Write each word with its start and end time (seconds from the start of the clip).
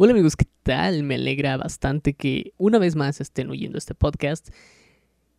Hola 0.00 0.12
amigos, 0.12 0.36
¿qué 0.36 0.46
tal? 0.62 1.02
Me 1.02 1.16
alegra 1.16 1.56
bastante 1.56 2.14
que 2.14 2.52
una 2.56 2.78
vez 2.78 2.94
más 2.94 3.20
estén 3.20 3.50
oyendo 3.50 3.78
este 3.78 3.96
podcast. 3.96 4.50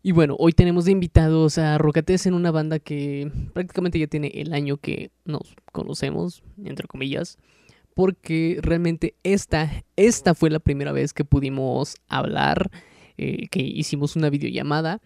Y 0.02 0.12
bueno, 0.12 0.36
hoy 0.38 0.52
tenemos 0.52 0.84
de 0.84 0.92
invitados 0.92 1.56
a 1.56 1.78
Rocates 1.78 2.26
en 2.26 2.34
una 2.34 2.50
banda 2.50 2.78
que 2.78 3.32
prácticamente 3.54 3.98
ya 3.98 4.06
tiene 4.06 4.30
el 4.34 4.52
año 4.52 4.76
que 4.76 5.12
nos 5.24 5.54
conocemos, 5.72 6.42
entre 6.62 6.86
comillas, 6.86 7.38
porque 7.94 8.58
realmente 8.60 9.14
esta, 9.22 9.82
esta 9.96 10.34
fue 10.34 10.50
la 10.50 10.60
primera 10.60 10.92
vez 10.92 11.14
que 11.14 11.24
pudimos 11.24 11.96
hablar, 12.06 12.70
eh, 13.16 13.48
que 13.48 13.62
hicimos 13.62 14.14
una 14.14 14.28
videollamada. 14.28 15.00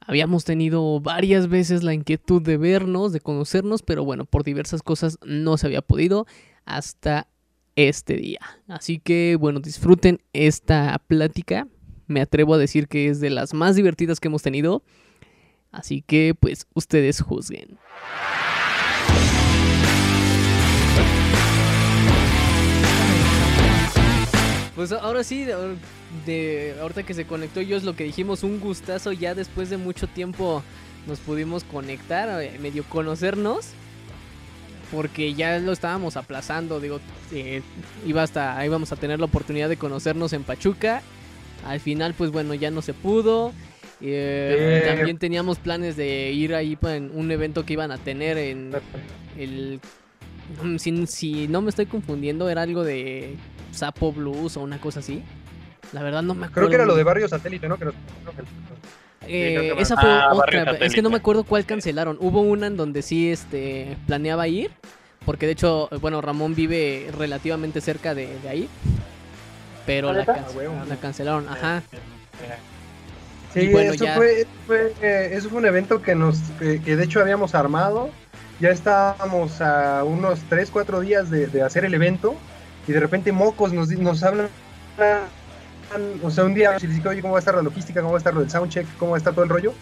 Habíamos 0.00 0.46
tenido 0.46 0.98
varias 1.00 1.48
veces 1.48 1.82
la 1.82 1.92
inquietud 1.92 2.40
de 2.40 2.56
vernos, 2.56 3.12
de 3.12 3.20
conocernos, 3.20 3.82
pero 3.82 4.02
bueno, 4.02 4.24
por 4.24 4.44
diversas 4.44 4.82
cosas 4.82 5.18
no 5.26 5.58
se 5.58 5.66
había 5.66 5.82
podido 5.82 6.26
hasta 6.64 7.28
este 7.76 8.14
día. 8.14 8.40
Así 8.68 8.98
que 8.98 9.36
bueno, 9.38 9.60
disfruten 9.60 10.20
esta 10.32 11.00
plática. 11.06 11.66
Me 12.06 12.20
atrevo 12.20 12.54
a 12.54 12.58
decir 12.58 12.88
que 12.88 13.08
es 13.08 13.20
de 13.20 13.30
las 13.30 13.54
más 13.54 13.76
divertidas 13.76 14.20
que 14.20 14.28
hemos 14.28 14.42
tenido. 14.42 14.82
Así 15.72 16.02
que 16.02 16.34
pues 16.38 16.66
ustedes 16.74 17.20
juzguen. 17.20 17.78
Pues 24.76 24.90
ahora 24.90 25.22
sí, 25.22 25.46
de, 26.26 26.74
ahorita 26.80 27.04
que 27.04 27.14
se 27.14 27.26
conectó 27.26 27.60
yo 27.60 27.76
es 27.76 27.84
lo 27.84 27.94
que 27.94 28.04
dijimos, 28.04 28.42
un 28.42 28.58
gustazo 28.58 29.12
ya 29.12 29.34
después 29.34 29.70
de 29.70 29.76
mucho 29.76 30.08
tiempo 30.08 30.64
nos 31.06 31.20
pudimos 31.20 31.62
conectar, 31.62 32.42
eh, 32.42 32.58
medio 32.60 32.82
conocernos 32.84 33.68
porque 34.90 35.34
ya 35.34 35.58
lo 35.58 35.72
estábamos 35.72 36.16
aplazando, 36.16 36.80
digo, 36.80 37.00
eh, 37.32 37.62
iba 38.06 38.22
hasta, 38.22 38.64
íbamos 38.64 38.92
a 38.92 38.96
tener 38.96 39.18
la 39.18 39.26
oportunidad 39.26 39.68
de 39.68 39.76
conocernos 39.76 40.32
en 40.32 40.44
Pachuca, 40.44 41.02
al 41.66 41.80
final 41.80 42.14
pues 42.14 42.30
bueno, 42.30 42.54
ya 42.54 42.70
no 42.70 42.82
se 42.82 42.94
pudo, 42.94 43.52
eh, 44.00 44.82
también 44.86 45.18
teníamos 45.18 45.58
planes 45.58 45.96
de 45.96 46.32
ir 46.32 46.54
ahí 46.54 46.76
en 46.82 47.10
un 47.14 47.30
evento 47.30 47.64
que 47.64 47.72
iban 47.74 47.90
a 47.90 47.98
tener 47.98 48.36
en 48.38 48.72
el... 49.38 49.80
Mm, 50.62 50.76
si, 50.76 51.06
si 51.06 51.48
no 51.48 51.62
me 51.62 51.70
estoy 51.70 51.86
confundiendo, 51.86 52.50
era 52.50 52.62
algo 52.62 52.84
de 52.84 53.36
Sapo 53.72 54.12
Blues 54.12 54.56
o 54.56 54.60
una 54.60 54.78
cosa 54.78 55.00
así. 55.00 55.22
La 55.92 56.02
verdad 56.02 56.22
no 56.22 56.34
me 56.34 56.46
acuerdo. 56.46 56.68
Creo 56.68 56.68
que 56.68 56.74
era 56.74 56.86
lo 56.86 56.96
de 56.96 57.04
Barrio 57.04 57.28
Satélite, 57.28 57.68
¿no? 57.68 57.78
Que 57.78 57.86
nos... 57.86 57.94
Eh, 59.28 59.74
esa 59.78 59.96
fue 59.96 60.10
ah, 60.10 60.30
otra. 60.32 60.72
Es 60.80 60.94
que 60.94 61.02
no 61.02 61.10
me 61.10 61.16
acuerdo 61.16 61.44
cuál 61.44 61.64
cancelaron. 61.64 62.16
Hubo 62.20 62.40
una 62.40 62.66
en 62.66 62.76
donde 62.76 63.02
sí 63.02 63.30
este, 63.30 63.96
planeaba 64.06 64.48
ir. 64.48 64.70
Porque 65.24 65.46
de 65.46 65.52
hecho, 65.52 65.88
bueno, 66.00 66.20
Ramón 66.20 66.54
vive 66.54 67.10
relativamente 67.16 67.80
cerca 67.80 68.14
de, 68.14 68.28
ahí. 68.48 68.68
Pero 69.86 70.12
la, 70.12 70.24
la, 70.24 70.96
cancelaron, 70.96 71.48
ajá. 71.48 71.82
Sí, 73.52 73.70
eso, 73.72 74.06
fue, 74.14 74.46
eh, 75.00 75.30
eso 75.32 75.48
fue 75.48 75.58
un 75.58 75.66
evento 75.66 76.02
que 76.02 76.14
nos 76.14 76.38
que, 76.58 76.78
de 76.78 77.04
hecho 77.04 77.20
habíamos 77.20 77.54
armado. 77.54 78.10
Ya 78.60 78.70
estábamos 78.70 79.60
a 79.60 80.04
unos 80.04 80.40
3, 80.48 80.70
4 80.70 81.00
días 81.00 81.30
de, 81.30 81.46
de 81.46 81.62
hacer 81.62 81.84
el 81.84 81.94
evento. 81.94 82.34
Y 82.86 82.92
de 82.92 83.00
repente 83.00 83.32
Mocos 83.32 83.72
nos, 83.72 83.90
nos 83.90 84.22
hablan 84.22 84.48
o 86.22 86.30
sea, 86.30 86.44
un 86.44 86.54
día 86.54 86.72
les 86.72 86.82
dije, 86.82 87.08
oye, 87.08 87.20
¿cómo 87.20 87.32
va 87.32 87.38
a 87.38 87.40
estar 87.40 87.54
la 87.54 87.62
logística? 87.62 88.00
¿Cómo 88.00 88.12
va 88.12 88.18
a 88.18 88.18
estar 88.18 88.34
lo 88.34 88.40
del 88.40 88.50
soundcheck? 88.50 88.86
¿Cómo 88.98 89.12
va 89.12 89.16
a 89.16 89.18
estar 89.18 89.32
todo 89.34 89.44
el 89.44 89.50
rollo? 89.50 89.72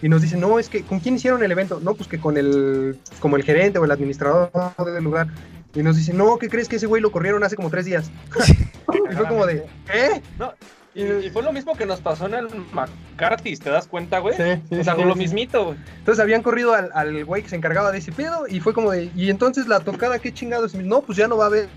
Y 0.00 0.08
nos 0.08 0.22
dicen, 0.22 0.40
no, 0.40 0.58
es 0.58 0.68
que, 0.68 0.82
¿con 0.82 1.00
quién 1.00 1.14
hicieron 1.14 1.42
el 1.44 1.52
evento? 1.52 1.80
No, 1.80 1.94
pues 1.94 2.08
que 2.08 2.18
con 2.18 2.36
el, 2.36 2.98
como 3.20 3.36
el 3.36 3.44
gerente 3.44 3.78
o 3.78 3.84
el 3.84 3.90
administrador 3.90 4.50
del 4.84 5.04
lugar. 5.04 5.28
Y 5.74 5.82
nos 5.82 5.96
dicen, 5.96 6.18
no, 6.18 6.38
¿qué 6.38 6.48
crees 6.48 6.68
que 6.68 6.76
ese 6.76 6.86
güey 6.86 7.00
lo 7.00 7.12
corrieron 7.12 7.44
hace 7.44 7.56
como 7.56 7.70
tres 7.70 7.84
días? 7.86 8.10
y 8.92 9.14
fue 9.14 9.26
como 9.28 9.46
de, 9.46 9.64
¿eh? 9.92 10.20
No, 10.38 10.52
y, 10.94 11.30
fue 11.30 11.42
lo 11.42 11.52
mismo 11.52 11.74
que 11.74 11.86
nos 11.86 12.00
pasó 12.00 12.26
en 12.26 12.34
el 12.34 12.48
McCarthy, 12.72 13.56
¿te 13.56 13.70
das 13.70 13.86
cuenta, 13.86 14.18
güey? 14.18 14.36
Sí, 14.36 14.62
sí, 14.68 14.80
o 14.80 14.84
sea, 14.84 14.94
lo 14.94 15.14
mismito, 15.14 15.66
güey. 15.66 15.78
Entonces 15.98 16.20
habían 16.20 16.42
corrido 16.42 16.74
al, 16.74 16.90
al 16.94 17.24
güey 17.24 17.42
que 17.42 17.48
se 17.48 17.56
encargaba 17.56 17.92
de 17.92 17.98
ese 17.98 18.12
pedo 18.12 18.46
y 18.46 18.60
fue 18.60 18.74
como 18.74 18.90
de, 18.90 19.10
y 19.16 19.30
entonces 19.30 19.68
la 19.68 19.80
tocada, 19.80 20.18
¿qué 20.18 20.34
chingados? 20.34 20.74
No, 20.74 21.00
pues 21.00 21.16
ya 21.16 21.28
no 21.28 21.38
va 21.38 21.44
a 21.44 21.46
haber 21.46 21.68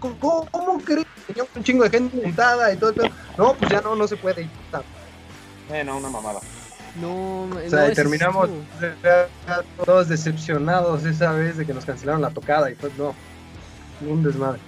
¿Cómo, 0.00 0.48
cómo 0.50 0.78
crees? 0.80 1.06
Tenía 1.26 1.44
un 1.54 1.62
chingo 1.62 1.84
de 1.84 1.90
gente 1.90 2.16
montada 2.16 2.72
y 2.72 2.76
todo 2.76 2.90
el 2.90 3.10
No, 3.38 3.54
pues 3.54 3.70
ya 3.70 3.80
no, 3.80 3.94
no 3.94 4.08
se 4.08 4.16
puede. 4.16 4.48
Eh, 5.72 5.84
no, 5.84 5.98
una 5.98 6.08
mamada. 6.08 6.40
No, 7.00 7.44
o 7.44 7.68
sea, 7.70 7.92
terminamos 7.92 8.50
todos 9.84 10.08
decepcionados 10.08 11.04
esa 11.04 11.32
vez 11.32 11.56
de 11.56 11.64
que 11.64 11.72
nos 11.72 11.84
cancelaron 11.84 12.20
la 12.20 12.30
tocada 12.30 12.70
y 12.70 12.74
pues 12.74 12.92
no, 12.98 13.14
un 14.00 14.22
desmadre. 14.24 14.58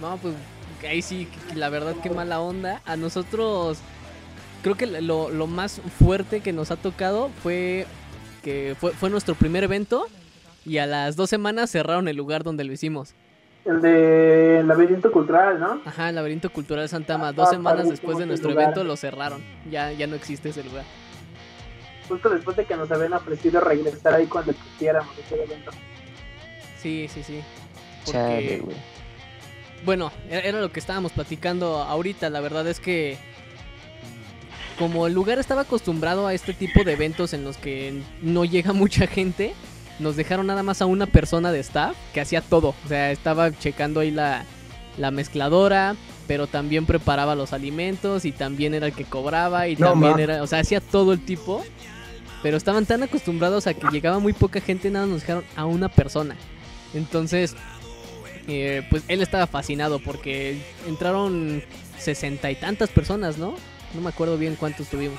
No, 0.00 0.08
no, 0.08 0.16
pues 0.16 0.34
ahí 0.88 1.02
sí, 1.02 1.28
la 1.54 1.68
verdad 1.68 1.94
que 2.02 2.10
mala 2.10 2.40
onda. 2.40 2.82
A 2.84 2.96
nosotros, 2.96 3.78
creo 4.62 4.76
que 4.76 4.86
lo, 4.86 5.30
lo 5.30 5.46
más 5.46 5.80
fuerte 5.98 6.40
que 6.40 6.52
nos 6.52 6.70
ha 6.72 6.76
tocado 6.76 7.30
fue 7.42 7.86
que 8.42 8.76
fue, 8.78 8.92
fue 8.92 9.10
nuestro 9.10 9.34
primer 9.34 9.64
evento 9.64 10.06
y 10.64 10.78
a 10.78 10.86
las 10.86 11.16
dos 11.16 11.30
semanas 11.30 11.70
cerraron 11.70 12.08
el 12.08 12.16
lugar 12.16 12.42
donde 12.42 12.64
lo 12.64 12.72
hicimos. 12.72 13.14
El 13.68 13.82
de 13.82 14.62
Laberinto 14.64 15.12
Cultural, 15.12 15.60
¿no? 15.60 15.82
Ajá, 15.84 16.08
el 16.08 16.14
Laberinto 16.14 16.50
Cultural 16.50 16.88
Santama. 16.88 17.32
Dos 17.34 17.50
semanas 17.50 17.86
después 17.86 18.16
de 18.16 18.24
nuestro 18.24 18.50
evento 18.50 18.82
lo 18.82 18.96
cerraron. 18.96 19.44
Ya, 19.70 19.92
ya 19.92 20.06
no 20.06 20.16
existe 20.16 20.48
ese 20.48 20.64
lugar. 20.64 20.84
Justo 22.08 22.30
después 22.30 22.56
de 22.56 22.64
que 22.64 22.74
nos 22.76 22.90
habían 22.90 23.12
ofrecido 23.12 23.60
regresar 23.60 24.14
ahí 24.14 24.26
cuando 24.26 24.54
quisiéramos 24.54 25.16
ese 25.18 25.42
evento. 25.42 25.70
Sí, 26.78 27.08
sí, 27.12 27.22
sí. 27.22 27.42
Porque... 28.06 28.62
bueno, 29.84 30.10
era 30.30 30.62
lo 30.62 30.72
que 30.72 30.80
estábamos 30.80 31.12
platicando 31.12 31.82
ahorita. 31.82 32.30
La 32.30 32.40
verdad 32.40 32.66
es 32.66 32.80
que 32.80 33.18
como 34.78 35.06
el 35.06 35.12
lugar 35.12 35.38
estaba 35.38 35.62
acostumbrado 35.62 36.26
a 36.26 36.32
este 36.32 36.54
tipo 36.54 36.84
de 36.84 36.92
eventos 36.92 37.34
en 37.34 37.44
los 37.44 37.58
que 37.58 38.00
no 38.22 38.46
llega 38.46 38.72
mucha 38.72 39.06
gente, 39.06 39.52
nos 39.98 40.16
dejaron 40.16 40.46
nada 40.46 40.62
más 40.62 40.82
a 40.82 40.86
una 40.86 41.06
persona 41.06 41.52
de 41.52 41.60
staff 41.60 41.96
que 42.12 42.20
hacía 42.20 42.40
todo. 42.40 42.74
O 42.84 42.88
sea, 42.88 43.10
estaba 43.10 43.52
checando 43.52 44.00
ahí 44.00 44.10
la, 44.10 44.44
mezcladora, 45.12 45.94
pero 46.26 46.46
también 46.46 46.86
preparaba 46.86 47.34
los 47.34 47.52
alimentos 47.52 48.24
y 48.24 48.32
también 48.32 48.74
era 48.74 48.86
el 48.86 48.92
que 48.92 49.04
cobraba 49.04 49.68
y 49.68 49.76
también 49.76 50.18
era, 50.18 50.42
o 50.42 50.46
sea, 50.46 50.60
hacía 50.60 50.80
todo 50.80 51.12
el 51.12 51.24
tipo. 51.24 51.64
Pero 52.42 52.56
estaban 52.56 52.86
tan 52.86 53.02
acostumbrados 53.02 53.66
a 53.66 53.74
que 53.74 53.88
llegaba 53.90 54.20
muy 54.20 54.32
poca 54.32 54.60
gente, 54.60 54.90
nada 54.90 55.06
nos 55.06 55.22
dejaron 55.22 55.44
a 55.56 55.66
una 55.66 55.88
persona. 55.88 56.36
Entonces, 56.94 57.56
eh, 58.46 58.86
pues 58.90 59.02
él 59.08 59.22
estaba 59.22 59.46
fascinado 59.46 59.98
porque 59.98 60.62
entraron 60.86 61.62
sesenta 61.98 62.50
y 62.50 62.54
tantas 62.54 62.90
personas, 62.90 63.38
¿no? 63.38 63.56
No 63.94 64.00
me 64.00 64.08
acuerdo 64.08 64.38
bien 64.38 64.56
cuántos 64.56 64.88
tuvimos. 64.88 65.18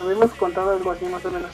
Habíamos 0.00 0.32
contado 0.32 0.72
algo 0.72 0.90
así 0.90 1.04
más 1.06 1.24
o 1.24 1.30
menos. 1.30 1.50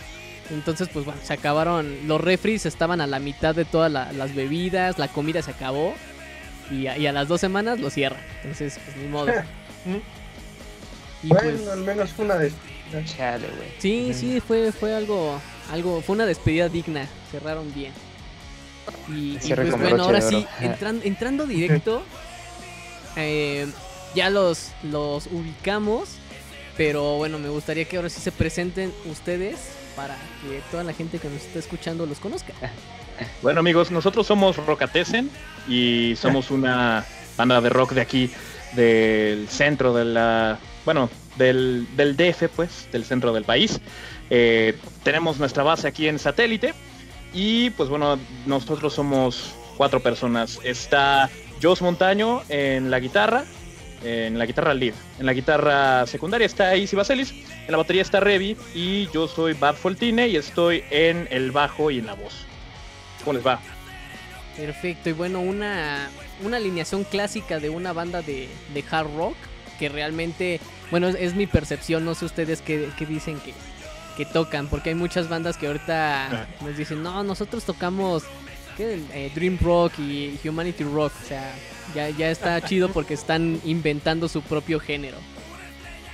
Entonces, 0.53 0.89
pues 0.93 1.05
bueno, 1.05 1.21
se 1.23 1.33
acabaron. 1.33 2.07
Los 2.07 2.21
refries 2.21 2.67
estaban 2.67 3.01
a 3.01 3.07
la 3.07 3.19
mitad 3.19 3.55
de 3.55 3.65
todas 3.65 3.91
las 3.91 4.35
bebidas, 4.35 4.99
la 4.99 5.09
comida 5.09 5.43
se 5.43 5.51
acabó. 5.51 5.95
Y 6.71 6.87
a, 6.87 7.13
las 7.13 7.29
dos 7.29 7.41
semanas 7.41 7.81
lo 7.81 7.91
cierran. 7.91 8.21
Entonces, 8.43 8.79
pues 8.85 8.97
ni 8.97 9.09
modo. 9.09 9.31
y 11.23 11.29
bueno, 11.29 11.51
pues, 11.59 11.69
al 11.69 11.81
menos 11.81 12.11
fue 12.11 12.25
una 12.25 12.37
despedida. 12.37 13.39
Sí, 13.79 14.12
sí, 14.15 14.41
fue, 14.41 14.73
fue 14.73 14.95
algo, 14.95 15.41
algo, 15.71 16.01
fue 16.03 16.15
una 16.15 16.27
despedida 16.27 16.69
digna. 16.69 17.09
Cerraron 17.31 17.73
bien. 17.75 17.93
Y, 19.09 19.39
pues 19.39 19.79
bueno, 19.79 20.05
ahora 20.05 20.21
sí, 20.21 20.47
entrando 20.61 21.47
directo, 21.47 22.03
eh, 23.17 23.67
ya 24.15 24.31
los, 24.31 24.71
los 24.83 25.27
ubicamos. 25.27 26.11
Pero 26.77 27.19
bueno, 27.19 27.39
me 27.39 27.51
gustaría 27.51 27.85
que 27.85 27.97
ahora 27.97 28.09
sí 28.09 28.19
se 28.21 28.33
presenten 28.33 28.95
ustedes 29.05 29.59
para 29.97 30.17
que 30.43 30.63
toda 30.71 30.85
la 30.85 30.93
gente 30.93 31.19
que 31.19 31.29
nos 31.29 31.43
está 31.43 31.59
escuchando 31.59 32.07
los 32.07 32.19
conozca. 32.19 32.53
Bueno 33.43 33.61
amigos, 33.61 33.91
nosotros 33.91 34.27
somos 34.27 34.57
Rockatesen 34.57 35.31
y 35.69 36.15
somos 36.17 36.51
una 36.51 37.05
banda 37.37 37.61
de 37.61 37.69
rock 37.69 37.93
de 37.93 38.00
aquí, 38.00 38.31
del 38.73 39.49
centro 39.49 39.93
de 39.93 40.05
la, 40.05 40.59
bueno, 40.85 41.11
del, 41.37 41.87
del 41.97 42.17
DF 42.17 42.49
pues, 42.55 42.89
del 42.93 43.05
centro 43.05 43.33
del 43.33 43.44
país. 43.44 43.81
Eh, 44.31 44.77
tenemos 45.03 45.39
nuestra 45.39 45.62
base 45.62 45.89
aquí 45.89 46.09
en 46.09 46.19
satélite 46.19 46.75
y 47.35 47.71
pues 47.71 47.88
bueno, 47.88 48.19
nosotros 48.47 48.95
somos 48.95 49.55
cuatro 49.77 50.00
personas. 50.00 50.59
Está 50.65 51.31
Jos 51.62 51.83
Montaño 51.83 52.43
en 52.49 52.91
la 52.91 53.00
guitarra, 53.00 53.45
en 54.03 54.38
la 54.38 54.47
guitarra 54.47 54.75
lead. 54.75 54.95
En 55.19 55.27
la 55.27 55.33
guitarra 55.33 56.06
secundaria 56.06 56.47
está 56.47 56.75
Easy 56.75 56.97
Baselis, 56.97 57.33
en 57.67 57.70
la 57.70 57.76
batería 57.76 58.03
está 58.03 58.20
Revi 58.20 58.56
y 58.75 59.09
yo 59.11 59.29
soy 59.29 59.55
Bad 59.55 59.76
Foltine 59.76 60.29
y 60.29 60.37
estoy 60.37 60.85
en 60.91 61.29
el 61.31 61.53
bajo 61.53 61.91
y 61.91 61.99
en 61.99 62.06
la 62.06 62.14
voz. 62.14 62.44
¿Cómo 63.20 63.35
les 63.35 63.47
va? 63.47 63.61
Perfecto, 64.56 65.09
y 65.09 65.12
bueno, 65.12 65.41
una, 65.41 66.11
una 66.44 66.59
alineación 66.59 67.05
clásica 67.05 67.59
de 67.59 67.70
una 67.70 67.93
banda 67.93 68.20
de, 68.20 68.49
hard 68.91 69.17
rock 69.17 69.37
que 69.79 69.88
realmente, 69.88 70.61
bueno, 70.91 71.09
es, 71.09 71.35
mi 71.35 71.47
percepción, 71.47 72.05
no 72.05 72.14
sé 72.14 72.26
ustedes 72.26 72.61
qué, 72.61 72.91
dicen 73.09 73.41
que, 73.41 73.55
que 74.17 74.26
tocan, 74.26 74.67
porque 74.69 74.91
hay 74.91 74.94
muchas 74.94 75.29
bandas 75.29 75.56
que 75.56 75.69
ahorita 75.69 76.49
nos 76.61 76.76
dicen, 76.76 77.03
no, 77.03 77.25
nosotros 77.25 77.64
tocamos 77.64 78.25
eh, 78.79 79.31
Dream 79.35 79.59
Rock 79.61 79.99
y 79.99 80.38
Humanity 80.47 80.85
Rock. 80.85 81.12
O 81.23 81.29
sea, 81.29 81.55
ya, 81.94 82.11
ya 82.11 82.31
está 82.31 82.61
chido 82.61 82.91
porque 82.91 83.14
están 83.14 83.61
inventando 83.64 84.29
su 84.29 84.43
propio 84.43 84.81
género. 84.81 85.17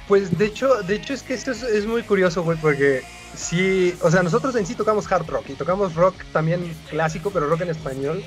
Pues 0.09 0.37
de 0.39 0.47
hecho, 0.47 0.83
de 0.83 0.95
hecho 0.95 1.13
es 1.13 1.23
que 1.23 1.35
esto 1.35 1.53
es, 1.53 1.87
muy 1.87 2.03
curioso, 2.03 2.43
güey, 2.43 2.59
porque 2.59 3.03
sí, 3.37 3.95
o 4.01 4.11
sea, 4.11 4.23
nosotros 4.23 4.57
en 4.57 4.65
sí 4.67 4.75
tocamos 4.75 5.11
hard 5.13 5.27
rock 5.27 5.51
y 5.51 5.53
tocamos 5.53 5.95
rock 5.95 6.15
también 6.33 6.75
clásico, 6.89 7.31
pero 7.31 7.47
rock 7.47 7.61
en 7.61 7.69
español. 7.71 8.25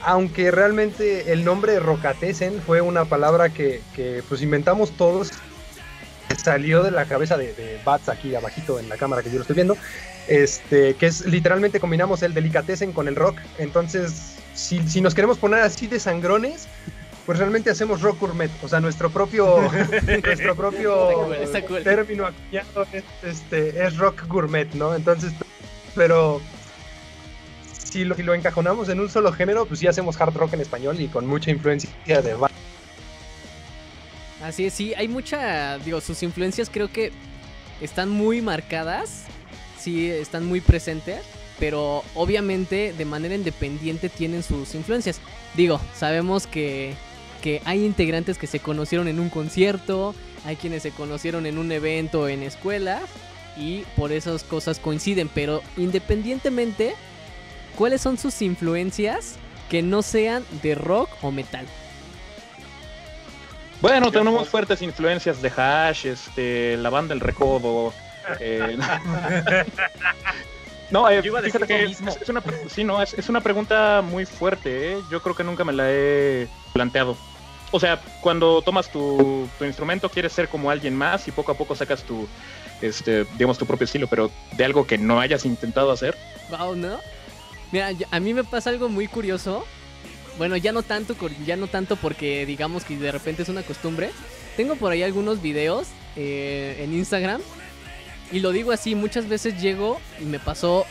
Aunque 0.00 0.52
realmente 0.52 1.32
el 1.32 1.44
nombre 1.44 1.80
Rocatesen 1.80 2.62
fue 2.62 2.80
una 2.80 3.04
palabra 3.04 3.48
que, 3.48 3.82
que 3.96 4.22
pues 4.28 4.42
inventamos 4.42 4.92
todos 4.92 5.32
salió 6.36 6.84
de 6.84 6.92
la 6.92 7.04
cabeza 7.06 7.36
de, 7.36 7.52
de, 7.54 7.80
Bats 7.84 8.08
aquí 8.08 8.34
abajito 8.36 8.78
en 8.78 8.88
la 8.88 8.96
cámara 8.96 9.22
que 9.22 9.30
yo 9.30 9.36
lo 9.36 9.40
estoy 9.40 9.56
viendo, 9.56 9.76
este, 10.28 10.94
que 10.94 11.06
es 11.06 11.26
literalmente 11.26 11.80
combinamos 11.80 12.22
el 12.22 12.32
delicatessen 12.32 12.92
con 12.92 13.08
el 13.08 13.16
rock, 13.16 13.38
entonces 13.58 14.36
si, 14.54 14.86
si 14.88 15.00
nos 15.00 15.14
queremos 15.14 15.38
poner 15.38 15.60
así 15.60 15.86
de 15.86 15.98
sangrones, 15.98 16.68
pues 17.28 17.38
realmente 17.38 17.68
hacemos 17.68 18.00
rock 18.00 18.20
gourmet, 18.20 18.50
o 18.62 18.68
sea, 18.68 18.80
nuestro 18.80 19.10
propio, 19.10 19.70
nuestro 20.24 20.56
propio 20.56 21.28
término 21.84 22.24
acuñado 22.24 22.86
es, 22.90 23.04
este, 23.22 23.84
es 23.84 23.98
rock 23.98 24.26
gourmet, 24.26 24.66
¿no? 24.72 24.94
Entonces, 24.94 25.34
pero 25.94 26.40
si 27.70 28.06
lo, 28.06 28.14
si 28.14 28.22
lo 28.22 28.32
encajonamos 28.32 28.88
en 28.88 28.98
un 29.00 29.10
solo 29.10 29.30
género, 29.30 29.66
pues 29.66 29.78
sí 29.80 29.86
hacemos 29.86 30.18
hard 30.18 30.38
rock 30.38 30.54
en 30.54 30.62
español 30.62 30.98
y 30.98 31.08
con 31.08 31.26
mucha 31.26 31.50
influencia 31.50 31.90
de 32.06 32.34
Así 34.42 34.64
es, 34.64 34.72
sí, 34.72 34.94
hay 34.94 35.08
mucha, 35.08 35.76
digo, 35.80 36.00
sus 36.00 36.22
influencias 36.22 36.70
creo 36.72 36.90
que 36.90 37.12
están 37.82 38.08
muy 38.08 38.40
marcadas, 38.40 39.24
sí, 39.78 40.10
están 40.10 40.46
muy 40.46 40.62
presentes, 40.62 41.20
pero 41.60 42.04
obviamente 42.14 42.94
de 42.96 43.04
manera 43.04 43.34
independiente 43.34 44.08
tienen 44.08 44.42
sus 44.42 44.74
influencias. 44.74 45.20
Digo, 45.54 45.78
sabemos 45.94 46.46
que, 46.46 46.94
que 47.42 47.62
hay 47.64 47.84
integrantes 47.84 48.38
que 48.38 48.46
se 48.46 48.60
conocieron 48.60 49.08
en 49.08 49.20
un 49.20 49.30
concierto, 49.30 50.14
hay 50.44 50.56
quienes 50.56 50.82
se 50.82 50.90
conocieron 50.90 51.46
en 51.46 51.58
un 51.58 51.70
evento 51.72 52.28
en 52.28 52.42
escuela 52.42 53.00
y 53.56 53.80
por 53.96 54.12
esas 54.12 54.44
cosas 54.44 54.78
coinciden, 54.78 55.28
pero 55.28 55.62
independientemente, 55.76 56.94
¿cuáles 57.76 58.00
son 58.00 58.18
sus 58.18 58.40
influencias 58.42 59.36
que 59.68 59.82
no 59.82 60.02
sean 60.02 60.44
de 60.62 60.74
rock 60.74 61.10
o 61.22 61.30
metal? 61.30 61.66
Bueno, 63.80 64.10
tenemos 64.10 64.48
fuertes 64.48 64.82
influencias 64.82 65.40
de 65.40 65.52
Hash, 65.56 66.06
este, 66.06 66.76
la 66.76 66.90
banda 66.90 67.14
El 67.14 67.20
Recodo. 67.20 67.92
Eh, 68.40 68.76
no, 70.90 71.08
eh, 71.08 71.22
fíjate 71.22 71.66
que 71.66 71.84
es, 71.84 72.00
una, 72.00 72.42
sí, 72.68 72.84
no, 72.84 73.02
es, 73.02 73.28
una 73.28 73.40
pregunta 73.40 74.02
muy 74.02 74.26
fuerte. 74.26 74.92
Eh. 74.92 74.98
Yo 75.10 75.22
creo 75.22 75.34
que 75.34 75.44
nunca 75.44 75.64
me 75.64 75.72
la 75.72 75.90
he 75.90 76.48
planteado. 76.72 77.16
O 77.70 77.78
sea, 77.78 78.00
cuando 78.22 78.62
tomas 78.62 78.90
tu, 78.90 79.48
tu, 79.58 79.64
instrumento 79.64 80.08
quieres 80.08 80.32
ser 80.32 80.48
como 80.48 80.70
alguien 80.70 80.96
más 80.96 81.28
y 81.28 81.32
poco 81.32 81.52
a 81.52 81.54
poco 81.54 81.74
sacas 81.74 82.02
tu, 82.02 82.26
este, 82.80 83.24
digamos, 83.34 83.58
tu 83.58 83.66
propio 83.66 83.84
estilo, 83.84 84.06
pero 84.06 84.30
de 84.56 84.64
algo 84.64 84.86
que 84.86 84.96
no 84.96 85.20
hayas 85.20 85.44
intentado 85.44 85.90
hacer. 85.90 86.16
Wow, 86.50 86.76
¿no? 86.76 86.98
Mira, 87.70 87.90
a 88.10 88.20
mí 88.20 88.32
me 88.32 88.44
pasa 88.44 88.70
algo 88.70 88.88
muy 88.88 89.06
curioso 89.06 89.66
bueno, 90.38 90.56
ya 90.56 90.70
no 90.70 90.82
tanto, 90.82 91.16
ya 91.44 91.56
no 91.56 91.66
tanto 91.66 91.96
porque 91.96 92.46
digamos 92.46 92.84
que 92.84 92.96
de 92.96 93.10
repente 93.10 93.42
es 93.42 93.48
una 93.48 93.62
costumbre. 93.62 94.10
Tengo 94.56 94.76
por 94.76 94.92
ahí 94.92 95.02
algunos 95.02 95.42
videos 95.42 95.88
eh, 96.16 96.76
en 96.80 96.94
Instagram 96.94 97.40
y 98.32 98.40
lo 98.40 98.52
digo 98.52 98.72
así, 98.72 98.94
muchas 98.94 99.28
veces 99.28 99.60
llego 99.60 100.00
y 100.20 100.24
me 100.24 100.38
pasó 100.38 100.86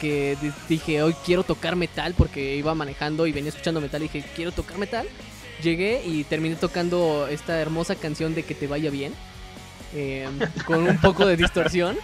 que 0.00 0.36
dije, 0.68 1.00
hoy 1.02 1.14
quiero 1.24 1.44
tocar 1.44 1.76
metal 1.76 2.14
porque 2.18 2.56
iba 2.56 2.74
manejando 2.74 3.26
y 3.26 3.32
venía 3.32 3.50
escuchando 3.50 3.80
metal 3.80 4.02
y 4.02 4.08
dije, 4.08 4.24
quiero 4.34 4.50
tocar 4.50 4.78
metal. 4.78 5.06
Llegué 5.62 6.02
y 6.04 6.24
terminé 6.24 6.56
tocando 6.56 7.28
esta 7.28 7.60
hermosa 7.60 7.94
canción 7.94 8.34
de 8.34 8.42
Que 8.42 8.56
te 8.56 8.66
vaya 8.66 8.90
bien, 8.90 9.14
eh, 9.94 10.28
con 10.66 10.82
un 10.82 10.98
poco 10.98 11.24
de 11.24 11.36
distorsión. 11.36 11.96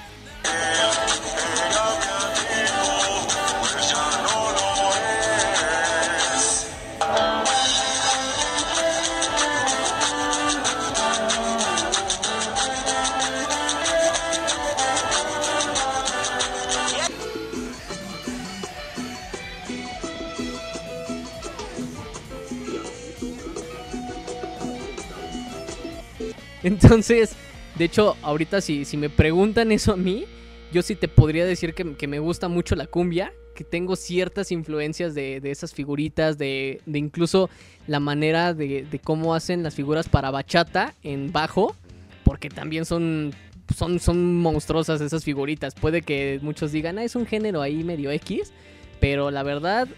Entonces, 26.68 27.32
de 27.78 27.86
hecho, 27.86 28.14
ahorita 28.20 28.60
si, 28.60 28.84
me 28.98 29.08
preguntan 29.08 29.72
eso 29.72 29.94
a 29.94 29.96
mí, 29.96 30.26
yo 30.70 30.82
sí 30.82 30.96
te 30.96 31.08
podría 31.08 31.46
decir 31.46 31.72
que, 31.72 32.06
me 32.06 32.18
gusta 32.18 32.48
mucho 32.48 32.76
la 32.76 32.86
cumbia, 32.86 33.32
que 33.54 33.64
tengo 33.64 33.96
ciertas 33.96 34.52
influencias 34.52 35.14
de, 35.14 35.40
esas 35.44 35.72
figuritas, 35.72 36.36
de, 36.36 36.82
incluso 36.92 37.48
la 37.86 38.00
manera 38.00 38.52
de, 38.52 39.00
cómo 39.02 39.34
hacen 39.34 39.62
las 39.62 39.74
figuras 39.74 40.10
para 40.10 40.30
bachata 40.30 40.94
en 41.02 41.32
bajo, 41.32 41.74
porque 42.22 42.50
también 42.50 42.84
son 42.84 43.32
monstruosas 44.14 45.00
esas 45.00 45.24
figuritas. 45.24 45.74
Puede 45.74 46.02
que 46.02 46.38
muchos 46.42 46.70
digan, 46.70 46.98
ah, 46.98 47.04
es 47.04 47.16
un 47.16 47.24
género 47.24 47.62
ahí 47.62 47.82
medio 47.82 48.10
X, 48.10 48.52
pero 49.00 49.30
la 49.30 49.42
verdad, 49.42 49.88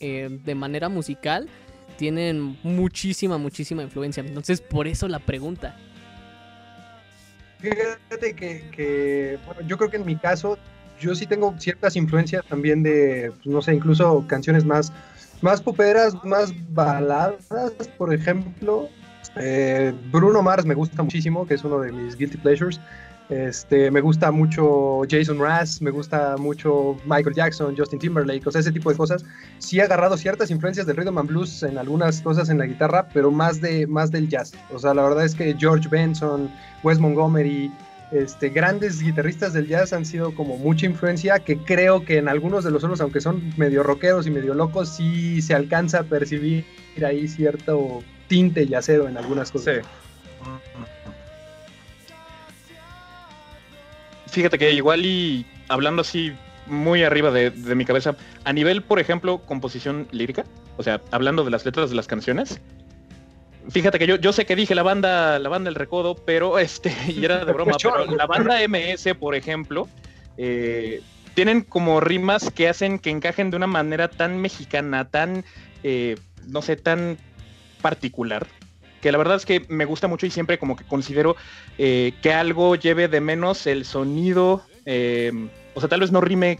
eh, 0.00 0.40
de 0.44 0.54
manera 0.56 0.88
musical, 0.88 1.48
tienen 1.96 2.58
muchísima, 2.64 3.38
muchísima 3.38 3.84
influencia. 3.84 4.24
Entonces, 4.26 4.60
por 4.60 4.88
eso 4.88 5.06
la 5.06 5.20
pregunta. 5.20 5.78
Fíjate 7.58 8.34
que, 8.34 9.38
bueno, 9.46 9.62
yo 9.62 9.76
creo 9.78 9.90
que 9.90 9.96
en 9.96 10.06
mi 10.06 10.16
caso, 10.16 10.58
yo 11.00 11.14
sí 11.14 11.26
tengo 11.26 11.54
ciertas 11.58 11.96
influencias 11.96 12.44
también 12.46 12.82
de, 12.82 13.32
pues, 13.36 13.46
no 13.46 13.62
sé, 13.62 13.74
incluso 13.74 14.24
canciones 14.26 14.64
más, 14.64 14.92
más 15.42 15.60
poperas, 15.60 16.14
más 16.24 16.52
baladas, 16.72 17.48
por 17.96 18.12
ejemplo. 18.12 18.88
Eh, 19.36 19.92
Bruno 20.10 20.42
Mars 20.42 20.64
me 20.64 20.74
gusta 20.74 21.02
muchísimo, 21.02 21.46
que 21.46 21.54
es 21.54 21.64
uno 21.64 21.80
de 21.80 21.92
mis 21.92 22.16
guilty 22.16 22.38
pleasures. 22.38 22.80
Este, 23.28 23.90
me 23.90 24.00
gusta 24.00 24.30
mucho 24.30 25.02
Jason 25.10 25.38
Mraz, 25.38 25.82
me 25.82 25.90
gusta 25.90 26.36
mucho 26.36 26.96
Michael 27.04 27.34
Jackson, 27.34 27.76
Justin 27.76 27.98
Timberlake, 27.98 28.46
o 28.46 28.52
sea, 28.52 28.60
ese 28.60 28.70
tipo 28.70 28.90
de 28.90 28.96
cosas. 28.96 29.24
Sí 29.58 29.78
he 29.78 29.82
agarrado 29.82 30.16
ciertas 30.16 30.50
influencias 30.50 30.86
del 30.86 30.96
rhythm 30.96 31.18
and 31.18 31.28
blues 31.28 31.62
en 31.64 31.76
algunas 31.76 32.20
cosas 32.20 32.48
en 32.50 32.58
la 32.58 32.66
guitarra, 32.66 33.08
pero 33.12 33.32
más, 33.32 33.60
de, 33.60 33.86
más 33.86 34.12
del 34.12 34.28
jazz. 34.28 34.52
O 34.72 34.78
sea, 34.78 34.94
la 34.94 35.02
verdad 35.02 35.24
es 35.24 35.34
que 35.34 35.56
George 35.58 35.88
Benson, 35.88 36.48
Wes 36.84 37.00
Montgomery, 37.00 37.70
este, 38.12 38.50
grandes 38.50 39.02
guitarristas 39.02 39.52
del 39.52 39.66
jazz 39.66 39.92
han 39.92 40.06
sido 40.06 40.32
como 40.32 40.56
mucha 40.58 40.86
influencia 40.86 41.40
que 41.40 41.58
creo 41.58 42.04
que 42.04 42.18
en 42.18 42.28
algunos 42.28 42.62
de 42.62 42.70
los 42.70 42.82
solos, 42.82 43.00
aunque 43.00 43.20
son 43.20 43.42
medio 43.56 43.82
rockeros 43.82 44.28
y 44.28 44.30
medio 44.30 44.54
locos, 44.54 44.90
sí 44.90 45.42
se 45.42 45.54
alcanza 45.54 46.00
a 46.00 46.02
percibir 46.04 46.64
ahí 47.04 47.26
cierto 47.26 48.04
tinte 48.28 48.66
yacero 48.68 49.08
en 49.08 49.16
algunas 49.16 49.50
cosas. 49.50 49.84
Fíjate 54.36 54.58
que 54.58 54.70
igual 54.72 55.06
y 55.06 55.46
hablando 55.68 56.02
así 56.02 56.34
muy 56.66 57.02
arriba 57.02 57.30
de, 57.30 57.50
mi 57.74 57.86
cabeza, 57.86 58.16
a 58.44 58.52
nivel, 58.52 58.82
por 58.82 59.00
ejemplo, 59.00 59.38
composición 59.38 60.08
lírica, 60.10 60.44
o 60.76 60.82
sea, 60.82 61.00
hablando 61.10 61.42
de 61.42 61.50
las 61.50 61.64
letras 61.64 61.88
de 61.88 61.96
las 61.96 62.06
canciones, 62.06 62.60
fíjate 63.70 63.98
que 63.98 64.06
yo, 64.06 64.16
yo 64.16 64.34
sé 64.34 64.44
que 64.44 64.54
dije 64.54 64.74
la 64.74 64.82
banda, 64.82 65.38
la 65.38 65.48
banda 65.48 65.70
El 65.70 65.74
Recodo, 65.74 66.16
pero 66.16 66.58
este, 66.58 66.94
y 67.08 67.24
era 67.24 67.46
de 67.46 67.52
broma, 67.54 67.78
pero 67.82 68.04
la 68.14 68.26
banda 68.26 68.58
MS, 68.68 69.14
por 69.18 69.34
ejemplo, 69.34 69.88
eh, 70.36 71.00
tienen 71.32 71.62
como 71.62 72.00
rimas 72.00 72.50
que 72.50 72.68
hacen 72.68 72.98
que 72.98 73.08
encajen 73.08 73.50
de 73.50 73.56
una 73.56 73.66
manera 73.66 74.08
tan 74.08 74.38
mexicana, 74.38 75.08
tan, 75.08 75.46
eh, 75.82 76.16
no 76.46 76.60
sé, 76.60 76.76
tan 76.76 77.16
particular, 77.80 78.46
que 79.06 79.12
la 79.12 79.18
verdad 79.18 79.36
es 79.36 79.46
que 79.46 79.64
me 79.68 79.84
gusta 79.84 80.08
mucho 80.08 80.26
y 80.26 80.30
siempre 80.30 80.58
como 80.58 80.74
que 80.74 80.82
considero 80.82 81.36
eh, 81.78 82.12
que 82.22 82.32
algo 82.32 82.74
lleve 82.74 83.06
de 83.06 83.20
menos 83.20 83.68
el 83.68 83.84
sonido, 83.84 84.62
eh, 84.84 85.30
o 85.74 85.78
sea, 85.78 85.88
tal 85.88 86.00
vez 86.00 86.10
no 86.10 86.20
rime 86.20 86.58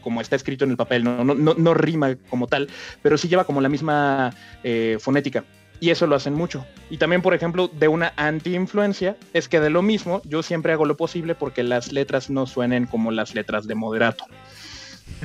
como 0.00 0.20
está 0.20 0.34
escrito 0.34 0.64
en 0.64 0.72
el 0.72 0.76
papel, 0.76 1.04
no, 1.04 1.22
no, 1.22 1.54
no, 1.54 1.74
rima 1.74 2.16
como 2.28 2.48
tal, 2.48 2.68
pero 3.02 3.16
sí 3.16 3.28
lleva 3.28 3.44
como 3.44 3.60
la 3.60 3.68
misma 3.68 4.34
eh, 4.64 4.98
fonética. 4.98 5.44
Y 5.78 5.90
eso 5.90 6.08
lo 6.08 6.16
hacen 6.16 6.34
mucho. 6.34 6.66
Y 6.90 6.96
también, 6.96 7.22
por 7.22 7.34
ejemplo, 7.34 7.68
de 7.68 7.86
una 7.86 8.14
anti-influencia, 8.16 9.16
es 9.32 9.48
que 9.48 9.60
de 9.60 9.70
lo 9.70 9.80
mismo 9.80 10.22
yo 10.24 10.42
siempre 10.42 10.72
hago 10.72 10.86
lo 10.86 10.96
posible 10.96 11.36
porque 11.36 11.62
las 11.62 11.92
letras 11.92 12.30
no 12.30 12.46
suenen 12.46 12.86
como 12.86 13.12
las 13.12 13.32
letras 13.36 13.68
de 13.68 13.76
moderato. 13.76 14.24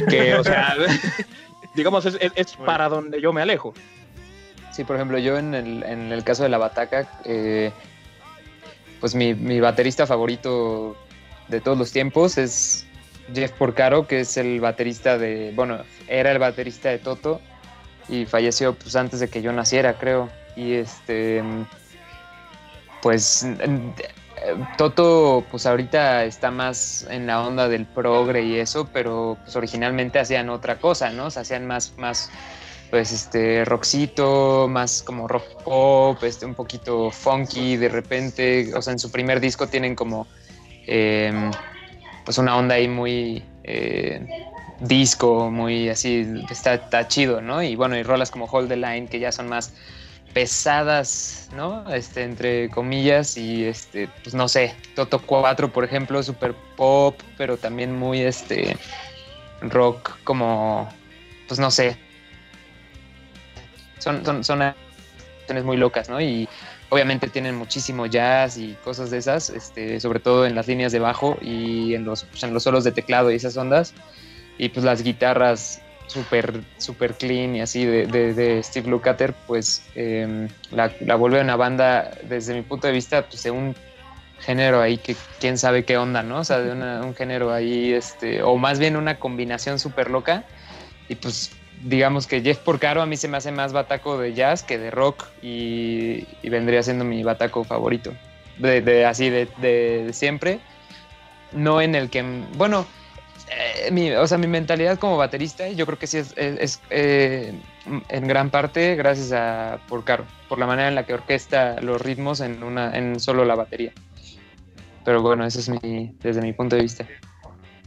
Que, 0.07 0.35
o 0.35 0.43
sea, 0.43 0.75
digamos, 1.75 2.05
es, 2.05 2.19
es 2.35 2.55
para 2.57 2.87
donde 2.87 3.19
yo 3.19 3.33
me 3.33 3.41
alejo. 3.41 3.73
Sí, 4.75 4.83
por 4.83 4.97
ejemplo, 4.97 5.17
yo 5.17 5.37
en 5.37 5.53
el, 5.53 6.23
caso 6.25 6.43
de 6.43 6.49
la 6.49 6.57
bataca, 6.57 7.07
eh, 7.23 7.71
pues 8.99 9.15
mi, 9.15 9.33
baterista 9.61 10.05
favorito 10.05 10.97
de 11.47 11.61
todos 11.61 11.77
los 11.77 11.93
tiempos 11.93 12.37
es 12.37 12.85
Jeff 13.33 13.53
Porcaro, 13.53 14.05
que 14.05 14.19
es 14.19 14.35
el 14.35 14.59
baterista 14.59 15.17
de, 15.17 15.53
bueno, 15.55 15.79
era 16.09 16.29
el 16.33 16.39
baterista 16.39 16.89
de 16.89 16.97
Toto 16.97 17.39
y 18.09 18.25
falleció 18.25 18.73
pues 18.75 18.97
antes 18.97 19.21
de 19.21 19.29
que 19.29 19.41
yo 19.41 19.53
naciera, 19.53 19.93
creo. 19.93 20.29
Y 20.57 20.73
este, 20.73 21.41
pues 23.01 23.47
Toto, 24.77 25.45
pues 25.49 25.65
ahorita 25.65 26.25
está 26.25 26.51
más 26.51 27.07
en 27.09 27.27
la 27.27 27.41
onda 27.47 27.69
del 27.69 27.85
progre 27.85 28.43
y 28.43 28.59
eso, 28.59 28.89
pero 28.91 29.37
pues 29.41 29.55
originalmente 29.55 30.19
hacían 30.19 30.49
otra 30.49 30.79
cosa, 30.79 31.11
¿no? 31.11 31.27
O 31.27 31.31
sea, 31.31 31.43
hacían 31.43 31.65
más, 31.65 31.93
más, 31.97 32.29
pues 32.89 33.11
este, 33.11 33.65
rockcito, 33.65 34.67
más 34.69 35.03
como 35.03 35.27
rock 35.27 35.63
pop, 35.63 36.23
este, 36.23 36.45
un 36.45 36.55
poquito 36.55 37.11
funky 37.11 37.77
de 37.77 37.89
repente. 37.89 38.73
O 38.75 38.81
sea, 38.81 38.93
en 38.93 38.99
su 38.99 39.11
primer 39.11 39.39
disco 39.39 39.67
tienen 39.67 39.95
como, 39.95 40.27
em, 40.87 41.51
pues 42.23 42.37
una 42.37 42.57
onda 42.57 42.75
ahí 42.75 42.87
muy 42.87 43.43
eh, 43.63 44.25
disco, 44.79 45.49
muy 45.51 45.89
así, 45.89 46.25
está, 46.49 46.75
está 46.75 47.07
chido, 47.07 47.41
¿no? 47.41 47.63
Y 47.63 47.75
bueno, 47.75 47.97
y 47.97 48.03
rolas 48.03 48.31
como 48.31 48.45
Hold 48.45 48.69
the 48.69 48.77
Line, 48.77 49.07
que 49.07 49.19
ya 49.19 49.31
son 49.31 49.47
más 49.47 49.73
pesadas, 50.33 51.49
¿no? 51.55 51.89
Este, 51.93 52.23
entre 52.23 52.69
comillas, 52.69 53.37
y 53.37 53.63
este, 53.65 54.09
pues 54.21 54.35
no 54.35 54.49
sé, 54.49 54.75
Toto 54.93 55.21
4, 55.25 55.71
por 55.71 55.85
ejemplo, 55.85 56.21
super 56.23 56.53
pop, 56.75 57.17
pero 57.37 57.57
también 57.57 57.97
muy 57.97 58.19
este 58.19 58.77
rock 59.61 60.17
como, 60.23 60.89
pues 61.47 61.59
no 61.59 61.71
sé. 61.71 61.97
Son, 64.05 64.23
son, 64.23 64.43
son 64.43 64.59
muy 65.63 65.77
locas, 65.77 66.09
¿no? 66.09 66.21
Y 66.21 66.47
obviamente 66.89 67.27
tienen 67.27 67.55
muchísimo 67.55 68.05
jazz 68.05 68.55
y 68.57 68.75
cosas 68.83 69.09
de 69.09 69.17
esas, 69.17 69.49
este, 69.49 69.99
sobre 69.99 70.19
todo 70.19 70.45
en 70.45 70.53
las 70.53 70.67
líneas 70.67 70.91
de 70.91 70.99
bajo 70.99 71.39
y 71.41 71.95
en 71.95 72.05
los, 72.05 72.23
pues, 72.25 72.43
en 72.43 72.53
los 72.53 72.61
solos 72.61 72.83
de 72.83 72.91
teclado 72.91 73.31
y 73.31 73.35
esas 73.35 73.57
ondas. 73.57 73.95
Y 74.59 74.69
pues 74.69 74.85
las 74.85 75.01
guitarras 75.01 75.81
super, 76.05 76.61
super 76.77 77.15
clean 77.15 77.55
y 77.55 77.61
así 77.61 77.83
de, 77.83 78.05
de, 78.05 78.61
Steve 78.61 78.89
Lukather, 78.89 79.33
pues 79.47 79.83
em, 79.95 80.49
la, 80.71 80.91
la, 80.99 81.15
vuelve 81.15 81.41
una 81.41 81.55
banda, 81.55 82.11
desde 82.29 82.53
mi 82.53 82.61
punto 82.61 82.85
de 82.85 82.93
vista, 82.93 83.25
pues 83.27 83.41
de 83.41 83.49
un 83.49 83.75
género 84.39 84.81
ahí 84.81 84.97
que 84.97 85.15
quién 85.39 85.57
sabe 85.57 85.83
qué 85.83 85.97
onda, 85.97 86.21
¿no? 86.21 86.41
O 86.41 86.43
sea, 86.43 86.59
de 86.59 86.71
un 87.01 87.15
género 87.15 87.51
ahí, 87.51 87.91
este, 87.91 88.43
o 88.43 88.55
más 88.57 88.77
bien 88.77 88.97
una 88.97 89.17
combinación 89.17 89.79
súper 89.79 90.11
loca. 90.11 90.43
Y 91.09 91.15
pues 91.15 91.51
digamos 91.83 92.27
que 92.27 92.41
Jeff 92.41 92.59
Porcaro 92.59 93.01
a 93.01 93.05
mí 93.05 93.17
se 93.17 93.27
me 93.27 93.37
hace 93.37 93.51
más 93.51 93.73
bataco 93.73 94.17
de 94.17 94.33
jazz 94.33 94.63
que 94.63 94.77
de 94.77 94.91
rock 94.91 95.25
y, 95.41 96.25
vendría 96.43 96.83
siendo 96.83 97.05
mi 97.05 97.23
bataco 97.23 97.63
favorito. 97.63 98.13
De, 98.57 99.05
así 99.05 99.29
de, 99.29 100.09
siempre. 100.13 100.59
No 101.51 101.81
en 101.81 101.95
el 101.95 102.09
que, 102.09 102.23
bueno, 102.57 102.85
eh, 103.49 103.91
mi, 103.91 104.11
o 104.11 104.27
sea, 104.27 104.37
mi 104.37 104.47
mentalidad 104.47 104.97
como 104.97 105.17
baterista, 105.17 105.69
yo 105.69 105.85
creo 105.85 105.99
que 105.99 106.07
sí 106.07 106.17
es, 106.17 106.33
eh, 106.89 107.53
en 108.09 108.27
gran 108.27 108.49
parte 108.49 108.95
gracias 108.95 109.31
a 109.31 109.79
por 109.87 110.03
Caro, 110.03 110.25
por 110.49 110.59
la 110.59 110.65
manera 110.65 110.89
en 110.89 110.95
la 110.95 111.05
que 111.05 111.13
orquesta 111.13 111.79
los 111.81 112.01
ritmos 112.01 112.41
en, 112.41 112.63
una, 112.63 112.97
en 112.97 113.19
solo 113.19 113.45
la 113.45 113.55
batería. 113.55 113.91
Pero 115.05 115.21
bueno, 115.21 115.45
eso 115.45 115.59
es 115.59 115.69
mi, 115.69 116.15
desde 116.21 116.41
mi 116.41 116.51
punto 116.51 116.75
de 116.75 116.81
vista. 116.81 117.07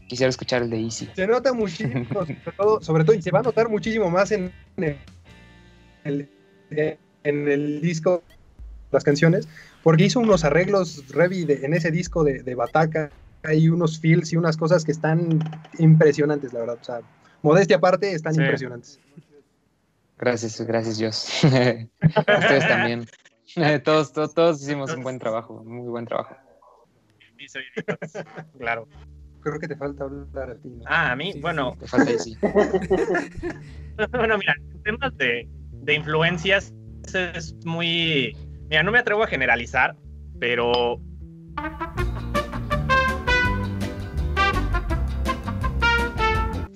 Quisiera 0.08 0.30
escuchar 0.30 0.62
el 0.62 0.70
de 0.70 0.80
Easy. 0.80 1.08
Se 1.14 1.26
nota 1.26 1.52
muchísimo, 1.52 2.04
sobre 2.80 3.04
todo, 3.04 3.14
y 3.14 3.22
se 3.22 3.30
va 3.30 3.40
a 3.40 3.42
notar 3.42 3.68
muchísimo 3.68 4.10
más 4.10 4.32
en 4.32 4.52
el, 6.04 6.28
en 7.24 7.48
el 7.48 7.80
disco, 7.80 8.22
las 8.90 9.04
canciones, 9.04 9.46
porque 9.82 10.06
hizo 10.06 10.18
unos 10.18 10.44
arreglos 10.44 11.04
Revi 11.08 11.46
en 11.48 11.74
ese 11.74 11.90
disco 11.90 12.24
de, 12.24 12.42
de 12.42 12.54
Bataca 12.54 13.10
hay 13.44 13.68
unos 13.68 14.00
feels 14.00 14.32
y 14.32 14.36
unas 14.36 14.56
cosas 14.56 14.84
que 14.84 14.92
están 14.92 15.38
impresionantes, 15.78 16.52
la 16.52 16.60
verdad. 16.60 16.78
O 16.80 16.84
sea, 16.84 17.00
modestia 17.42 17.76
aparte, 17.76 18.12
están 18.12 18.34
impresionantes. 18.34 19.00
Gracias, 20.18 20.60
gracias 20.62 20.98
Dios. 20.98 21.28
Ustedes 21.42 22.68
también. 22.68 23.06
todos, 23.84 24.12
todos, 24.12 24.34
todos, 24.34 24.62
hicimos 24.62 24.92
un 24.92 25.02
buen 25.02 25.18
trabajo, 25.18 25.62
muy 25.64 25.88
buen 25.88 26.06
trabajo. 26.06 26.36
claro. 28.58 28.88
Creo 29.40 29.58
que 29.58 29.68
te 29.68 29.76
falta 29.76 30.04
hablar 30.04 30.50
a 30.50 30.54
ti. 30.56 30.68
Ah, 30.86 31.12
a 31.12 31.16
mí, 31.16 31.34
bueno. 31.40 31.76
te 31.78 31.86
falta 31.86 32.18
sí. 32.18 32.36
bueno, 34.12 34.38
mira, 34.38 34.54
temas 34.84 35.16
de, 35.16 35.48
de 35.72 35.94
influencias 35.94 36.72
es 37.14 37.54
muy. 37.64 38.36
Mira, 38.68 38.82
no 38.82 38.92
me 38.92 38.98
atrevo 38.98 39.22
a 39.22 39.26
generalizar, 39.26 39.96
pero 40.38 41.00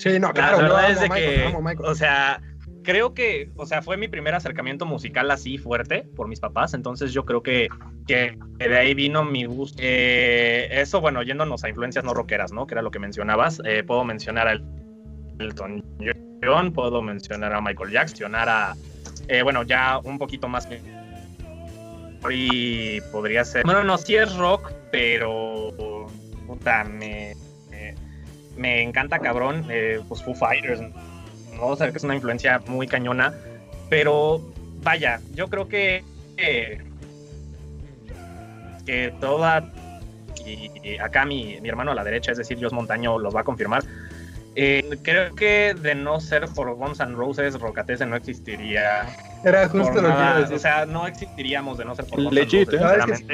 Sí, 0.03 0.19
no, 0.19 0.33
claro. 0.33 0.57
La 0.57 0.63
verdad 0.65 0.91
es 0.91 1.01
de 1.01 1.09
que, 1.11 1.77
o 1.85 1.95
sea, 1.95 2.43
creo 2.83 3.15
que, 3.15 3.51
o 3.57 3.67
sea, 3.67 3.83
fue 3.83 3.97
mi 3.97 4.09
primer 4.09 4.35
acercamiento 4.35 4.87
musical 4.87 5.31
así 5.31 5.59
fuerte 5.59 6.05
por 6.17 6.29
mis 6.29 6.41
papás, 6.41 6.75
entonces 6.75 7.13
yo 7.13 7.25
creo 7.25 7.43
que, 7.43 7.69
que 8.07 8.39
de 8.59 8.77
ahí 8.77 8.95
vino 8.95 9.25
mi 9.25 9.45
gusto. 9.45 9.79
Eh, 9.83 10.69
eso, 10.71 11.01
bueno, 11.01 11.23
yéndonos 11.23 11.65
a 11.65 11.69
influencias 11.69 12.05
no 12.05 12.15
rockeras, 12.15 12.53
¿no? 12.53 12.67
Que 12.67 12.75
era 12.75 12.83
lo 12.83 12.91
que 12.91 12.99
mencionabas. 12.99 13.61
Eh, 13.65 13.83
puedo 13.83 14.05
mencionar 14.05 14.49
a 14.49 14.61
Elton 15.39 15.85
John, 16.43 16.73
puedo 16.73 17.03
mencionar 17.03 17.53
a 17.53 17.61
Michael 17.61 17.91
Jackson, 17.91 18.35
a, 18.35 18.75
eh, 19.29 19.43
bueno, 19.43 19.63
ya 19.63 19.99
un 19.99 20.19
poquito 20.19 20.49
más 20.49 20.69
y 22.31 23.01
podría 23.13 23.45
ser. 23.45 23.65
Bueno, 23.65 23.83
no, 23.83 23.99
sí 23.99 24.15
es 24.15 24.37
rock, 24.37 24.73
pero 24.91 26.07
puta, 26.47 26.85
me 26.85 27.35
me 28.57 28.83
encanta 28.83 29.19
cabrón, 29.19 29.65
eh, 29.71 30.01
pues 30.09 30.23
Foo 30.23 30.35
Fighters. 30.35 30.81
O 31.63 31.77
sea, 31.77 31.91
que 31.91 31.99
es 31.99 32.05
una 32.05 32.15
influencia 32.15 32.61
muy 32.67 32.87
cañona, 32.87 33.35
pero 33.89 34.41
vaya, 34.83 35.21
yo 35.35 35.49
creo 35.49 35.69
que, 35.69 36.05
que 38.85 39.15
toda, 39.21 39.71
y, 40.45 40.99
acá 40.99 41.25
mi, 41.25 41.61
mi, 41.61 41.69
hermano 41.69 41.93
a 41.93 41.95
la 41.95 42.05
derecha, 42.05 42.33
es 42.33 42.39
decir, 42.39 42.59
Dios 42.59 42.73
Montaño, 42.73 43.19
los 43.19 43.35
va 43.35 43.41
a 43.41 43.45
confirmar. 43.45 43.85
Eh, 44.55 44.99
creo 45.03 45.35
que 45.35 45.75
de 45.75 45.95
no 45.95 46.21
ser 46.21 46.47
por 46.55 46.75
Guns 46.75 47.01
N' 47.01 47.15
Roses, 47.15 47.59
Rocatese 47.59 48.05
no 48.05 48.17
existiría. 48.17 49.07
Era 49.45 49.67
justo 49.69 49.95
lo 49.95 50.09
que 50.09 50.15
iba 50.15 50.37
a 50.37 50.41
decir. 50.41 50.57
O 50.57 50.59
sea, 50.59 50.85
no 50.85 51.07
existiríamos 51.07 51.79
de 51.79 51.85
no 51.87 51.95
ser 51.95 52.05
por 52.05 52.23
Guns 52.23 52.53
N' 52.53 52.65
Roses. 52.65 53.25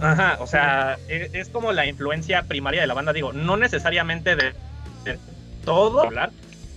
Ajá, 0.00 0.36
o 0.40 0.46
sea, 0.46 0.98
es, 1.08 1.48
como 1.48 1.72
la 1.72 1.86
influencia 1.86 2.42
primaria 2.42 2.80
de 2.80 2.86
la 2.86 2.94
banda, 2.94 3.12
digo, 3.12 3.32
no 3.32 3.56
necesariamente 3.56 4.36
de, 4.36 4.52
todo 5.64 6.02
hablar, 6.02 6.30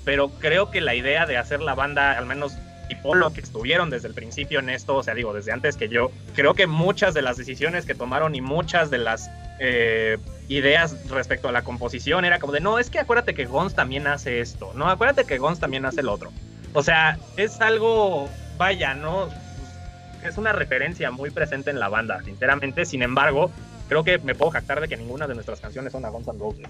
pero 0.09 0.29
creo 0.29 0.71
que 0.71 0.81
la 0.81 0.95
idea 0.95 1.27
de 1.27 1.37
hacer 1.37 1.61
la 1.61 1.75
banda, 1.75 2.17
al 2.17 2.25
menos 2.25 2.57
tipo 2.87 3.13
lo 3.13 3.31
que 3.31 3.41
estuvieron 3.41 3.91
desde 3.91 4.07
el 4.07 4.15
principio 4.15 4.57
en 4.59 4.71
esto, 4.71 4.95
o 4.95 5.03
sea, 5.03 5.13
digo, 5.13 5.35
desde 5.35 5.51
antes 5.51 5.77
que 5.77 5.87
yo, 5.87 6.09
creo 6.33 6.55
que 6.55 6.65
muchas 6.65 7.13
de 7.13 7.21
las 7.21 7.37
decisiones 7.37 7.85
que 7.85 7.93
tomaron 7.93 8.33
y 8.33 8.41
muchas 8.41 8.89
de 8.89 8.97
las 8.97 9.29
eh, 9.59 10.17
ideas 10.47 10.95
respecto 11.09 11.47
a 11.47 11.51
la 11.51 11.61
composición 11.61 12.25
era 12.25 12.39
como 12.39 12.53
de, 12.53 12.59
no, 12.59 12.79
es 12.79 12.89
que 12.89 12.97
acuérdate 12.97 13.35
que 13.35 13.45
Gons 13.45 13.75
también 13.75 14.07
hace 14.07 14.39
esto, 14.39 14.71
no, 14.73 14.89
acuérdate 14.89 15.25
que 15.25 15.37
Gons 15.37 15.59
también 15.59 15.85
hace 15.85 16.01
el 16.01 16.09
otro. 16.09 16.31
O 16.73 16.81
sea, 16.81 17.19
es 17.37 17.61
algo, 17.61 18.27
vaya, 18.57 18.95
¿no? 18.95 19.29
es 20.23 20.37
una 20.37 20.51
referencia 20.51 21.11
muy 21.11 21.29
presente 21.29 21.69
en 21.69 21.79
la 21.79 21.89
banda, 21.89 22.21
sinceramente. 22.23 22.85
Sin 22.85 23.01
embargo, 23.03 23.51
creo 23.89 24.03
que 24.03 24.19
me 24.19 24.35
puedo 24.35 24.51
jactar 24.51 24.79
de 24.79 24.87
que 24.87 24.95
ninguna 24.95 25.27
de 25.27 25.33
nuestras 25.33 25.59
canciones 25.59 25.91
son 25.91 26.05
a 26.05 26.09
Guns 26.09 26.27
N' 26.27 26.39
Roses. 26.39 26.65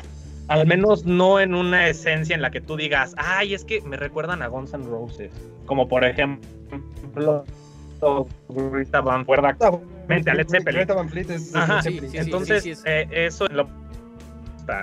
Al 0.48 0.66
menos 0.66 1.06
no 1.06 1.40
en 1.40 1.54
una 1.54 1.88
esencia 1.88 2.34
en 2.34 2.42
la 2.42 2.50
que 2.50 2.62
tú 2.62 2.76
digas, 2.76 3.14
ay, 3.18 3.54
es 3.54 3.64
que 3.64 3.82
me 3.82 3.98
recuerdan 3.98 4.42
a 4.42 4.48
Guns 4.48 4.74
N' 4.74 4.86
Roses. 4.88 5.32
Como 5.68 5.88
por 5.88 6.04
ejemplo, 6.04 7.46
Greta 8.50 9.02
Van 9.02 9.26
Fuerda 9.26 9.56
mente 10.08 10.32
a 10.32 10.34
Led 10.34 10.48
Zeppelin. 10.50 10.88
Entonces, 12.14 12.82
eh, 12.86 13.08
eso 13.12 13.46
es 13.46 13.52
lo 13.52 13.68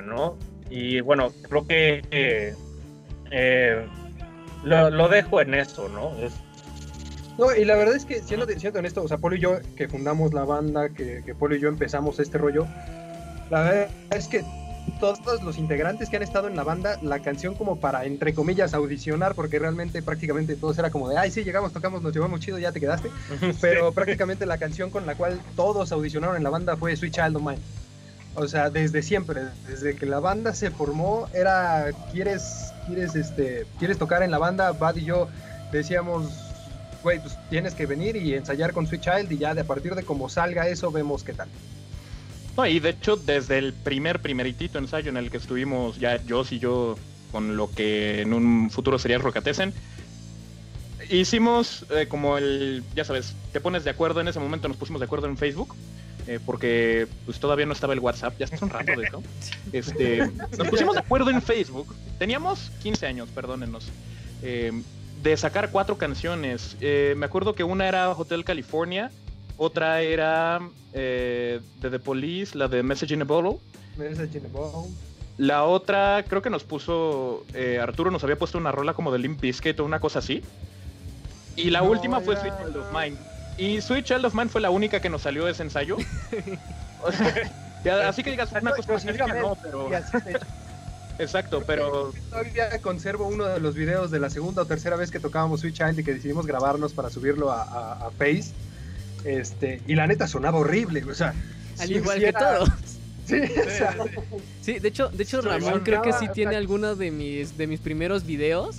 ¿no? 0.05 0.37
Y 0.69 1.01
bueno, 1.01 1.33
creo 1.49 1.67
que 1.67 2.03
eh, 2.11 2.55
eh, 3.31 3.87
lo, 4.65 4.91
lo, 4.91 5.09
dejo 5.09 5.41
en 5.41 5.55
eso, 5.55 5.89
¿no? 5.89 6.17
Es, 6.19 6.35
no, 7.39 7.55
y 7.55 7.65
la 7.65 7.77
verdad 7.77 7.97
es 7.97 8.05
que, 8.05 8.23
siendo, 8.23 8.47
siendo 8.47 8.79
honesto, 8.79 9.03
o 9.03 9.09
sea, 9.09 9.19
Polo 9.19 9.37
y 9.37 9.41
yo, 9.41 9.59
que 9.77 9.89
fundamos 9.89 10.33
la 10.35 10.45
banda, 10.45 10.89
que, 10.89 11.23
que 11.25 11.35
Polo 11.35 11.57
y 11.57 11.61
yo 11.61 11.69
empezamos 11.69 12.19
este 12.19 12.39
rollo, 12.39 12.67
la 13.51 13.63
verdad 13.63 13.89
es 14.11 14.29
que 14.29 14.45
todos 15.01 15.43
los 15.43 15.59
integrantes 15.59 16.09
que 16.09 16.17
han 16.17 16.23
estado 16.23 16.49
en 16.49 16.57
la 16.57 16.65
banda, 16.65 16.99
la 17.03 17.21
canción 17.21 17.55
como 17.55 17.79
para, 17.81 18.05
entre 18.05 18.35
comillas, 18.35 18.75
audicionar, 18.75 19.35
porque 19.35 19.59
realmente 19.59 20.03
prácticamente 20.03 20.57
todos 20.57 20.79
era 20.79 20.91
como 20.91 21.09
de, 21.09 21.19
ay, 21.19 21.31
sí, 21.31 21.45
llegamos, 21.45 21.73
tocamos, 21.73 22.03
nos 22.03 22.15
llevamos 22.15 22.41
chido, 22.41 22.59
ya 22.59 22.73
te 22.73 22.81
quedaste. 22.81 23.11
Pero 23.61 23.93
prácticamente 23.93 24.47
la 24.47 24.59
canción 24.59 24.91
con 24.91 25.07
la 25.07 25.15
cual 25.15 25.41
todos 25.55 25.93
audicionaron 25.93 26.37
en 26.37 26.45
la 26.45 26.51
banda 26.51 26.77
fue 26.77 26.97
Sweet 26.97 27.15
Child 27.15 27.37
of 27.37 27.43
Mine. 27.43 27.59
O 28.37 28.47
sea, 28.49 28.71
desde 28.71 29.03
siempre, 29.03 29.43
desde 29.67 29.97
que 29.97 30.07
la 30.07 30.21
banda 30.21 30.55
se 30.55 30.71
formó, 30.71 31.29
era, 31.33 31.87
¿quieres, 32.13 32.73
quieres, 32.87 33.15
este, 33.15 33.67
¿quieres 33.79 33.99
tocar 33.99 34.23
en 34.23 34.31
la 34.31 34.39
banda? 34.39 34.73
Bad 34.73 34.97
y 34.97 35.05
yo 35.05 35.29
decíamos, 35.73 36.46
güey, 37.03 37.21
pues 37.21 37.37
tienes 37.51 37.75
que 37.75 37.87
venir 37.87 38.17
y 38.17 38.35
ensayar 38.35 38.73
con 38.73 38.87
Sweet 38.87 39.03
Child 39.03 39.33
y 39.33 39.39
ya 39.39 39.55
de 39.55 39.63
a 39.63 39.65
partir 39.65 39.95
de 39.95 40.03
cómo 40.03 40.29
salga 40.29 40.69
eso 40.69 40.91
vemos 40.91 41.23
qué 41.23 41.33
tal. 41.33 41.49
No, 42.57 42.67
y 42.67 42.81
de 42.81 42.91
hecho, 42.91 43.17
desde 43.17 43.59
el 43.59 43.75
primer, 43.75 44.21
primeritito 44.21 44.79
ensayo 44.79 45.11
en 45.11 45.19
el 45.19 45.31
que 45.31 45.37
estuvimos 45.37 45.99
ya 45.99 46.23
yo 46.25 46.43
y 46.51 46.59
yo 46.59 46.97
con 47.31 47.57
lo 47.57 47.71
que 47.71 48.23
en 48.23 48.33
un 48.33 48.71
futuro 48.71 48.99
sería 48.99 49.19
Rocatesen, 49.19 49.75
hicimos 51.11 51.85
eh, 51.91 52.07
como 52.09 52.39
el, 52.39 52.83
ya 52.95 53.05
sabes, 53.05 53.35
te 53.53 53.61
pones 53.61 53.85
de 53.85 53.91
acuerdo, 53.91 54.21
en 54.21 54.29
ese 54.29 54.41
momento 54.41 54.69
nos 54.69 54.77
pusimos 54.77 55.01
de 55.01 55.05
acuerdo 55.05 55.27
en 55.27 55.37
Facebook, 55.37 55.75
eh, 56.27 56.41
porque 56.45 57.07
pues 57.25 57.39
todavía 57.39 57.67
no 57.67 57.73
estaba 57.73 57.93
el 57.93 58.01
WhatsApp, 58.01 58.35
ya 58.39 58.47
hace 58.47 58.65
un 58.65 58.71
rato 58.71 58.93
de 58.99 59.07
eso. 59.07 59.23
Este, 59.73 60.19
nos 60.57 60.69
pusimos 60.69 60.95
de 60.95 61.01
acuerdo 61.01 61.31
en 61.31 61.43
Facebook, 61.43 61.95
teníamos 62.19 62.71
15 62.83 63.07
años, 63.07 63.29
perdónenos, 63.35 63.89
eh, 64.43 64.73
de 65.27 65.37
sacar 65.37 65.71
cuatro 65.71 65.99
canciones. 65.99 66.77
me 66.81 67.27
acuerdo 67.27 67.55
que 67.55 67.65
una 67.65 67.89
era 67.89 68.11
Hotel 68.13 68.45
California, 68.45 69.11
otra 69.57 70.01
era 70.01 70.61
de 70.93 71.61
The 71.81 71.99
Police, 71.99 72.57
la 72.57 72.69
de 72.69 72.83
Message 72.85 73.15
in 73.15 73.23
a 73.23 73.25
Bottle. 73.25 73.59
Message 73.97 74.39
in 74.39 74.47
a 74.47 74.49
Bottle. 74.49 74.93
La 75.37 75.65
otra, 75.65 76.25
creo 76.29 76.43
que 76.43 76.49
nos 76.49 76.63
puso, 76.63 77.45
Arturo 77.83 78.13
nos 78.13 78.23
había 78.23 78.37
puesto 78.37 78.57
una 78.57 78.71
rola 78.71 78.95
como 78.95 79.11
de 79.11 79.19
Limp 79.19 79.41
Bizkit 79.41 79.81
o 79.81 79.85
una 79.85 79.99
cosa 79.99 80.21
así. 80.21 80.43
Y 81.57 81.71
la 81.71 81.83
última 81.83 82.21
fue 82.21 82.37
Sweet 82.37 82.55
Child 82.59 82.77
of 82.77 82.87
Mine. 82.93 83.17
Y 83.59 83.81
Sweet 83.81 84.05
Child 84.05 84.27
of 84.27 84.35
Mine 84.35 84.49
fue 84.49 84.61
la 84.61 84.71
única 84.71 85.01
que 85.01 85.11
nos 85.11 85.23
salió 85.23 85.45
de 85.47 85.53
ese 85.53 85.65
ensayo. 85.65 85.97
así 88.07 88.23
que 88.23 88.31
digas 88.31 88.53
una 88.53 88.71
cosa 88.73 89.13
que 89.13 89.41
no, 89.41 89.57
pero. 89.61 89.91
Exacto, 91.19 91.63
pero. 91.67 92.13
Todavía 92.31 92.81
conservo 92.81 93.27
uno 93.27 93.45
de 93.45 93.61
los 93.61 93.75
videos 93.75 94.11
de 94.11 94.21
la 94.21 94.31
segunda 94.31 94.63
o 94.63 94.65
tercera 94.67 94.97
vez 94.97 95.11
que 95.11 95.21
tocábamos 95.21 95.61
Sweet 95.61 95.75
Child 95.75 95.99
y 96.01 96.05
que 96.05 96.15
decidimos 96.15 96.47
grabarnos 96.47 96.93
para 96.93 97.11
subirlo 97.11 97.51
a, 97.51 98.11
Face. 98.19 98.53
Este, 99.25 99.83
y 99.87 99.95
la 99.95 100.07
neta 100.07 100.29
sonaba 100.29 100.59
horrible, 100.59 101.05
o 101.05 101.15
sea. 101.15 101.35
Al 101.79 101.91
igual 101.91 102.21
que 102.21 102.33
todos. 102.33 102.69
Sí, 103.27 103.41
sí, 104.63 104.79
de 104.79 104.87
hecho, 104.87 105.09
de 105.09 105.25
hecho 105.25 105.41
Ramón 105.41 105.81
creo 105.83 106.01
que 106.01 106.13
sí 106.13 106.29
tiene 106.33 106.55
algunos 106.55 106.97
de 106.97 107.11
mis, 107.11 107.59
de 107.59 107.67
mis 107.67 107.81
primeros 107.81 108.25
videos 108.25 108.77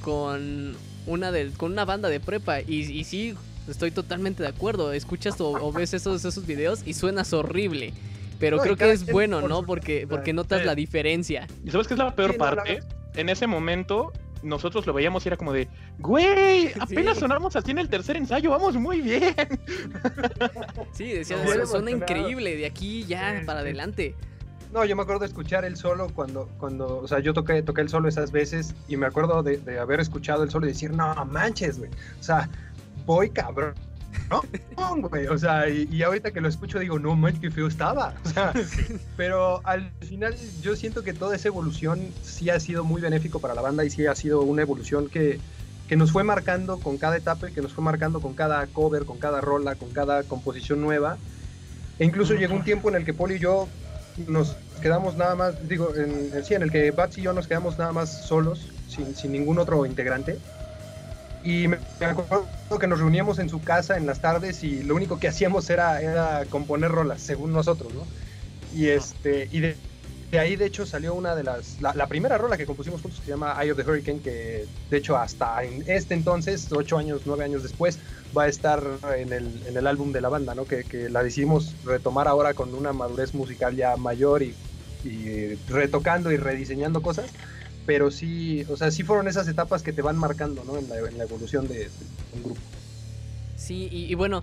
con 0.00 0.74
una 1.06 1.30
de, 1.30 1.50
con 1.50 1.72
una 1.72 1.84
banda 1.84 2.08
de 2.08 2.20
prepa. 2.20 2.62
Y, 2.62 2.90
y 2.90 3.04
sí, 3.04 3.34
estoy 3.68 3.90
totalmente 3.90 4.42
de 4.42 4.48
acuerdo. 4.48 4.92
Escuchas 4.92 5.36
o, 5.38 5.72
ves 5.72 5.94
esos, 5.94 6.24
esos 6.24 6.46
videos 6.46 6.80
y 6.84 6.94
suenas 6.94 7.32
horrible. 7.32 7.92
Pero 8.38 8.58
creo 8.58 8.76
que 8.76 8.90
es 8.90 9.10
bueno, 9.10 9.46
¿no? 9.46 9.62
Porque, 9.62 10.06
porque 10.08 10.32
notas 10.32 10.64
la 10.64 10.74
diferencia. 10.74 11.46
¿Y 11.64 11.70
sabes 11.70 11.86
qué 11.86 11.94
es 11.94 11.98
la 11.98 12.14
peor 12.14 12.36
parte? 12.36 12.80
En 13.14 13.28
ese 13.28 13.46
momento 13.46 14.12
nosotros 14.44 14.86
lo 14.86 14.92
veíamos 14.92 15.24
y 15.24 15.28
era 15.28 15.36
como 15.36 15.52
de, 15.52 15.68
güey, 15.98 16.72
apenas 16.80 17.18
sonamos 17.18 17.56
así 17.56 17.70
en 17.70 17.78
el 17.78 17.88
tercer 17.88 18.16
ensayo, 18.16 18.50
vamos 18.50 18.76
muy 18.76 19.00
bien. 19.00 19.34
Sí, 20.92 21.12
decía, 21.12 21.36
suena 21.66 21.90
increíble, 21.90 22.56
de 22.56 22.66
aquí 22.66 23.04
ya 23.04 23.42
para 23.46 23.60
adelante. 23.60 24.14
No, 24.72 24.84
yo 24.84 24.96
me 24.96 25.02
acuerdo 25.02 25.20
de 25.20 25.26
escuchar 25.26 25.64
el 25.64 25.76
solo 25.76 26.08
cuando, 26.14 26.48
cuando, 26.58 26.98
o 26.98 27.08
sea, 27.08 27.20
yo 27.20 27.32
toqué, 27.32 27.62
toqué 27.62 27.80
el 27.80 27.88
solo 27.88 28.08
esas 28.08 28.30
veces 28.30 28.74
y 28.88 28.96
me 28.96 29.06
acuerdo 29.06 29.42
de, 29.42 29.78
haber 29.78 30.00
escuchado 30.00 30.42
el 30.42 30.50
solo 30.50 30.66
y 30.66 30.70
decir, 30.70 30.92
no 30.92 31.24
manches, 31.26 31.78
güey. 31.78 31.90
O 32.20 32.22
sea, 32.22 32.48
voy 33.06 33.30
cabrón. 33.30 33.74
No, 34.76 35.08
güey. 35.08 35.26
O 35.26 35.38
sea, 35.38 35.68
y, 35.68 36.02
ahorita 36.02 36.32
que 36.32 36.40
lo 36.40 36.48
escucho 36.48 36.78
digo, 36.78 36.98
no 36.98 37.14
manches, 37.14 37.40
qué 37.40 37.50
feo 37.50 37.66
estaba. 37.66 38.14
O 38.24 38.28
sea, 38.28 38.52
pero 39.16 39.60
al 39.64 39.90
final 40.00 40.34
yo 40.62 40.76
siento 40.76 41.02
que 41.02 41.12
toda 41.12 41.36
esa 41.36 41.48
evolución 41.48 42.00
sí 42.22 42.50
ha 42.50 42.58
sido 42.60 42.84
muy 42.84 43.00
benéfico 43.00 43.40
para 43.40 43.54
la 43.54 43.62
banda 43.62 43.84
y 43.84 43.90
sí 43.90 44.06
ha 44.06 44.14
sido 44.14 44.42
una 44.42 44.62
evolución 44.62 45.08
que, 45.08 45.38
que 45.88 45.96
nos 45.96 46.12
fue 46.12 46.24
marcando 46.24 46.78
con 46.78 46.98
cada 46.98 47.16
etapa 47.16 47.50
y 47.50 47.52
que 47.52 47.62
nos 47.62 47.72
fue 47.72 47.84
marcando 47.84 48.20
con 48.20 48.34
cada 48.34 48.66
cover, 48.66 49.04
con 49.04 49.18
cada 49.18 49.40
rola, 49.40 49.74
con 49.74 49.90
cada 49.90 50.22
composición 50.22 50.80
nueva. 50.80 51.18
E 51.98 52.04
incluso 52.04 52.34
llegó 52.34 52.54
un 52.54 52.64
tiempo 52.64 52.88
en 52.88 52.96
el 52.96 53.04
que 53.04 53.14
Poli 53.14 53.36
y 53.36 53.38
yo 53.38 53.68
nos 54.26 54.56
quedamos 54.82 55.16
nada 55.16 55.34
más, 55.34 55.68
digo, 55.68 55.94
en, 55.94 56.44
sí, 56.44 56.54
en 56.54 56.62
el 56.62 56.70
que 56.70 56.90
Bats 56.90 57.18
y 57.18 57.22
yo 57.22 57.32
nos 57.32 57.46
quedamos 57.46 57.78
nada 57.78 57.92
más 57.92 58.26
solos, 58.26 58.68
sin, 58.88 59.14
sin 59.14 59.32
ningún 59.32 59.58
otro 59.58 59.86
integrante. 59.86 60.38
Y 61.44 61.68
me, 61.68 61.78
acuerdo 62.00 62.46
que 62.80 62.86
nos 62.86 62.98
reuníamos 62.98 63.38
en 63.38 63.50
su 63.50 63.60
casa 63.60 63.98
en 63.98 64.06
las 64.06 64.20
tardes 64.20 64.64
y 64.64 64.82
lo 64.82 64.94
único 64.94 65.20
que 65.20 65.28
hacíamos 65.28 65.68
era, 65.68 66.00
era 66.00 66.44
componer 66.48 66.90
rolas, 66.90 67.20
según 67.20 67.52
nosotros, 67.52 67.92
¿no? 67.92 68.06
Y, 68.74 68.88
este, 68.88 69.48
y 69.52 69.60
de, 69.60 69.76
de 70.30 70.38
ahí, 70.40 70.56
de 70.56 70.66
hecho, 70.66 70.84
salió 70.84 71.14
una 71.14 71.36
de 71.36 71.44
las. 71.44 71.80
La, 71.80 72.06
primera 72.08 72.38
rola 72.38 72.56
que 72.56 72.66
compusimos 72.66 73.00
juntos 73.02 73.20
se 73.24 73.30
llama 73.30 73.56
Eye 73.62 73.70
of 73.70 73.76
the 73.76 73.84
Hurricane, 73.84 74.20
que 74.20 74.66
de 74.90 74.96
hecho, 74.96 75.16
hasta 75.16 75.62
en 75.62 75.84
este 75.86 76.14
entonces, 76.14 76.72
ocho 76.72 76.98
años, 76.98 77.22
nueve 77.24 77.44
años 77.44 77.62
después, 77.62 77.98
va 78.36 78.44
a 78.44 78.48
estar 78.48 78.82
en 79.16 79.32
el, 79.32 79.62
en 79.66 79.76
el 79.76 79.86
álbum 79.86 80.12
de 80.12 80.20
la 80.20 80.30
banda, 80.30 80.54
¿no? 80.56 80.64
Que, 80.64 80.82
que, 80.82 81.08
la 81.08 81.22
decidimos 81.22 81.74
retomar 81.84 82.26
ahora 82.26 82.52
con 82.52 82.74
una 82.74 82.92
madurez 82.92 83.32
musical 83.32 83.76
ya 83.76 83.96
mayor 83.96 84.42
y, 84.42 84.54
y, 85.04 85.54
retocando 85.68 86.32
y 86.32 86.36
rediseñando 86.36 87.00
cosas. 87.00 87.26
Pero 87.86 88.10
sí, 88.10 88.64
o 88.68 88.76
sea, 88.76 88.90
sí 88.90 89.02
fueron 89.02 89.28
esas 89.28 89.46
etapas 89.48 89.82
que 89.82 89.92
te 89.92 90.02
van 90.02 90.16
marcando, 90.16 90.64
¿no? 90.64 90.78
En 90.78 90.88
la, 90.88 90.98
en 90.98 91.18
la 91.18 91.24
evolución 91.24 91.68
de, 91.68 91.90
un 92.34 92.42
grupo. 92.42 92.60
Sí, 93.56 93.88
y, 93.90 94.06
y 94.10 94.14
bueno, 94.14 94.42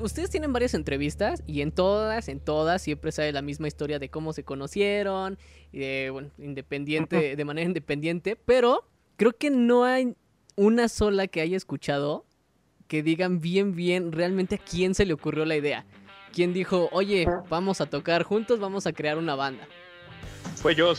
ustedes 0.00 0.30
tienen 0.30 0.52
varias 0.52 0.74
entrevistas 0.74 1.42
y 1.46 1.60
en 1.60 1.72
todas, 1.72 2.28
en 2.28 2.40
todas 2.40 2.82
siempre 2.82 3.12
sale 3.12 3.32
la 3.32 3.42
misma 3.42 3.68
historia 3.68 3.98
de 3.98 4.08
cómo 4.08 4.32
se 4.32 4.44
conocieron, 4.44 5.38
bueno, 5.72 6.30
independiente, 6.38 7.36
de 7.36 7.44
manera 7.44 7.66
independiente, 7.66 8.36
pero 8.36 8.84
creo 9.16 9.36
que 9.36 9.50
no 9.50 9.84
hay 9.84 10.14
una 10.56 10.88
sola 10.88 11.26
que 11.26 11.40
haya 11.40 11.56
escuchado 11.56 12.24
que 12.88 13.02
digan 13.02 13.40
bien, 13.40 13.74
bien 13.74 14.12
realmente 14.12 14.56
a 14.56 14.58
quién 14.58 14.94
se 14.94 15.06
le 15.06 15.12
ocurrió 15.12 15.44
la 15.44 15.56
idea. 15.56 15.86
¿Quién 16.32 16.52
dijo, 16.52 16.88
oye, 16.92 17.26
vamos 17.48 17.80
a 17.80 17.86
tocar 17.86 18.24
juntos, 18.24 18.58
vamos 18.58 18.86
a 18.86 18.92
crear 18.92 19.18
una 19.18 19.34
banda? 19.34 19.66
Fue 20.56 20.74
yo. 20.74 20.94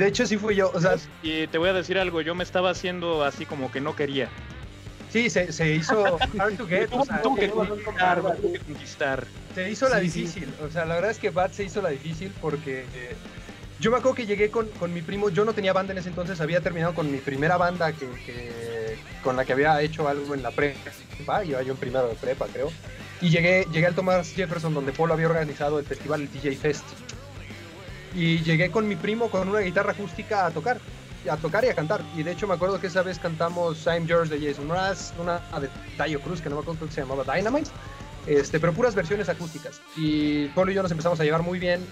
De 0.00 0.06
hecho, 0.06 0.26
sí 0.26 0.38
fui 0.38 0.56
yo. 0.56 0.70
O 0.72 0.80
sea, 0.80 0.96
y 1.22 1.46
te 1.48 1.58
voy 1.58 1.68
a 1.68 1.74
decir 1.74 1.98
algo, 1.98 2.22
yo 2.22 2.34
me 2.34 2.42
estaba 2.42 2.70
haciendo 2.70 3.22
así 3.22 3.44
como 3.44 3.70
que 3.70 3.82
no 3.82 3.94
quería. 3.94 4.30
Sí, 5.12 5.28
se, 5.28 5.52
se 5.52 5.74
hizo 5.74 6.16
hard 6.38 6.56
to 6.56 6.66
get. 6.66 6.88
Tuvo, 6.88 7.36
que 7.36 7.50
conquistar, 7.50 9.26
Se 9.54 9.70
hizo 9.70 9.90
la 9.90 10.00
difícil. 10.00 10.48
O 10.66 10.70
sea, 10.70 10.86
la 10.86 10.94
verdad 10.94 11.10
es 11.10 11.18
que 11.18 11.28
Bad 11.28 11.50
se 11.50 11.64
hizo 11.64 11.82
la 11.82 11.90
difícil 11.90 12.32
porque 12.40 12.86
eh, 12.94 13.14
yo 13.78 13.90
me 13.90 13.98
acuerdo 13.98 14.14
que 14.14 14.24
llegué 14.24 14.50
con, 14.50 14.68
con, 14.68 14.94
mi 14.94 15.02
primo. 15.02 15.28
Yo 15.28 15.44
no 15.44 15.52
tenía 15.52 15.74
banda 15.74 15.92
en 15.92 15.98
ese 15.98 16.08
entonces, 16.08 16.40
había 16.40 16.62
terminado 16.62 16.94
con 16.94 17.12
mi 17.12 17.18
primera 17.18 17.58
banda 17.58 17.92
que, 17.92 18.08
que 18.24 18.96
con 19.22 19.36
la 19.36 19.44
que 19.44 19.52
había 19.52 19.82
hecho 19.82 20.08
algo 20.08 20.34
en 20.34 20.42
la 20.42 20.50
prepa. 20.50 21.44
Iba 21.44 21.60
yo 21.60 21.72
en 21.72 21.76
primero 21.76 22.08
de 22.08 22.14
prepa, 22.14 22.46
creo. 22.50 22.72
Y 23.20 23.28
llegué, 23.28 23.66
llegué 23.70 23.84
al 23.84 23.94
Thomas 23.94 24.32
Jefferson, 24.32 24.72
donde 24.72 24.92
Polo 24.92 25.12
había 25.12 25.26
organizado 25.26 25.78
el 25.78 25.84
festival, 25.84 26.22
el 26.22 26.32
DJ 26.32 26.56
Fest. 26.56 26.86
Y 28.14 28.42
llegué 28.42 28.70
con 28.70 28.88
mi 28.88 28.96
primo 28.96 29.30
con 29.30 29.48
una 29.48 29.60
guitarra 29.60 29.92
acústica 29.92 30.46
a 30.46 30.50
tocar 30.50 30.80
a 31.28 31.36
tocar 31.36 31.64
y 31.64 31.68
a 31.68 31.74
cantar. 31.74 32.02
Y 32.16 32.22
de 32.22 32.32
hecho 32.32 32.46
me 32.46 32.54
acuerdo 32.54 32.80
que 32.80 32.86
esa 32.86 33.02
vez 33.02 33.18
cantamos 33.18 33.86
I'm 33.86 34.06
George 34.06 34.36
de 34.36 34.46
Jason 34.46 34.68
Mraz, 34.68 35.12
una 35.18 35.40
de 35.60 35.68
Tayo 35.96 36.20
Cruz, 36.20 36.40
que 36.40 36.48
no 36.48 36.56
me 36.56 36.62
acuerdo 36.62 36.80
cómo 36.80 36.92
se 36.92 37.02
llamaba, 37.02 37.24
Dynamite. 37.24 37.70
Este, 38.26 38.60
pero 38.60 38.72
puras 38.72 38.94
versiones 38.94 39.28
acústicas. 39.28 39.80
Y 39.96 40.46
Polo 40.48 40.70
y 40.70 40.74
yo 40.74 40.82
nos 40.82 40.90
empezamos 40.90 41.20
a 41.20 41.24
llevar 41.24 41.42
muy 41.42 41.58
bien. 41.58 41.84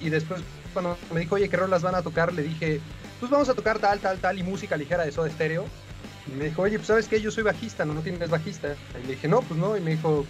Y 0.00 0.10
después, 0.10 0.40
cuando 0.72 0.96
me 1.12 1.20
dijo, 1.20 1.36
oye, 1.36 1.48
¿qué 1.48 1.56
rolas 1.56 1.82
van 1.82 1.94
a 1.94 2.02
tocar? 2.02 2.32
Le 2.32 2.42
dije, 2.42 2.80
pues 3.20 3.30
vamos 3.30 3.48
a 3.48 3.54
tocar 3.54 3.78
tal, 3.78 4.00
tal, 4.00 4.18
tal, 4.18 4.38
y 4.38 4.42
música 4.42 4.76
ligera 4.76 5.04
de 5.04 5.12
Soda 5.12 5.30
Stereo. 5.30 5.66
Y 6.26 6.36
me 6.36 6.44
dijo, 6.46 6.62
oye, 6.62 6.78
pues 6.78 6.88
sabes 6.88 7.06
que 7.06 7.20
yo 7.20 7.30
soy 7.30 7.44
bajista, 7.44 7.84
no, 7.84 7.94
no 7.94 8.00
tienes 8.00 8.30
bajista. 8.30 8.74
Y 9.02 9.06
le 9.06 9.14
dije, 9.14 9.28
no, 9.28 9.40
pues 9.42 9.58
no. 9.58 9.76
Y 9.76 9.80
me 9.80 9.92
dijo, 9.92 10.26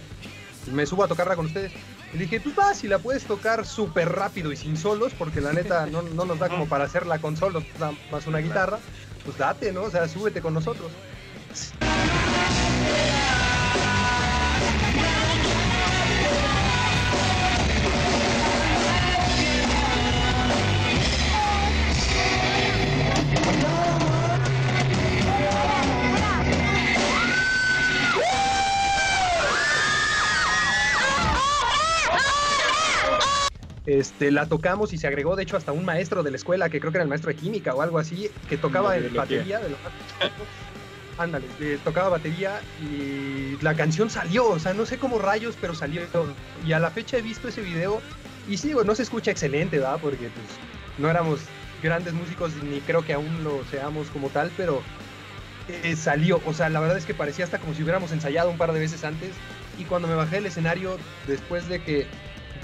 me 0.71 0.85
subo 0.85 1.03
a 1.03 1.07
tocarla 1.07 1.35
con 1.35 1.45
ustedes. 1.45 1.71
Y 2.13 2.17
dije, 2.17 2.39
pues 2.39 2.57
va, 2.57 2.73
si 2.73 2.87
la 2.87 2.99
puedes 2.99 3.25
tocar 3.25 3.65
súper 3.65 4.09
rápido 4.09 4.51
y 4.51 4.57
sin 4.57 4.77
solos, 4.77 5.13
porque 5.17 5.41
la 5.41 5.53
neta 5.53 5.85
no, 5.85 6.01
no, 6.01 6.25
nos 6.25 6.39
da 6.39 6.49
como 6.49 6.67
para 6.67 6.85
hacerla 6.85 7.19
con 7.19 7.35
solos, 7.35 7.63
nada 7.79 7.93
más 8.11 8.25
una 8.27 8.39
guitarra, 8.39 8.79
pues 9.25 9.37
date, 9.37 9.71
¿no? 9.73 9.83
O 9.83 9.89
sea, 9.89 10.07
súbete 10.07 10.41
con 10.41 10.53
nosotros. 10.53 10.91
Este, 33.85 34.31
la 34.31 34.47
tocamos 34.47 34.93
y 34.93 34.97
se 34.97 35.07
agregó, 35.07 35.35
de 35.35 35.43
hecho, 35.43 35.57
hasta 35.57 35.71
un 35.71 35.85
maestro 35.85 36.23
de 36.23 36.31
la 36.31 36.37
escuela, 36.37 36.69
que 36.69 36.79
creo 36.79 36.91
que 36.91 36.97
era 36.97 37.03
el 37.03 37.09
maestro 37.09 37.29
de 37.29 37.35
química 37.35 37.75
o 37.75 37.81
algo 37.81 37.99
así, 37.99 38.29
que 38.49 38.57
tocaba 38.57 38.95
batería. 39.13 39.59
De 39.59 39.75
Ándale, 41.17 41.45
tocaba 41.83 42.09
batería 42.09 42.59
y 42.81 43.57
la 43.61 43.73
canción 43.75 44.09
salió, 44.09 44.49
o 44.49 44.59
sea, 44.59 44.73
no 44.73 44.85
sé 44.85 44.97
cómo 44.97 45.17
rayos, 45.17 45.55
pero 45.61 45.73
salió. 45.73 46.01
Y 46.65 46.73
a 46.73 46.79
la 46.79 46.89
fecha 46.91 47.17
he 47.17 47.21
visto 47.21 47.47
ese 47.47 47.61
video 47.61 48.01
y 48.49 48.57
sí, 48.57 48.73
no 48.85 48.95
se 48.95 49.03
escucha 49.03 49.31
excelente, 49.31 49.77
¿verdad? 49.77 49.99
Porque 50.01 50.29
pues 50.29 50.47
no 50.97 51.09
éramos 51.09 51.39
grandes 51.81 52.13
músicos 52.13 52.51
ni 52.63 52.81
creo 52.81 53.05
que 53.05 53.13
aún 53.13 53.43
lo 53.43 53.63
seamos 53.71 54.07
como 54.09 54.29
tal, 54.29 54.51
pero 54.57 54.81
eh, 55.67 55.95
salió, 55.95 56.41
o 56.45 56.53
sea, 56.53 56.69
la 56.69 56.79
verdad 56.79 56.97
es 56.97 57.05
que 57.05 57.13
parecía 57.13 57.45
hasta 57.45 57.59
como 57.59 57.73
si 57.73 57.83
hubiéramos 57.83 58.11
ensayado 58.11 58.49
un 58.49 58.57
par 58.57 58.73
de 58.73 58.79
veces 58.79 59.03
antes 59.03 59.31
y 59.77 59.83
cuando 59.85 60.07
me 60.07 60.15
bajé 60.15 60.37
del 60.37 60.47
escenario, 60.47 60.97
después 61.27 61.67
de 61.69 61.81
que 61.81 62.07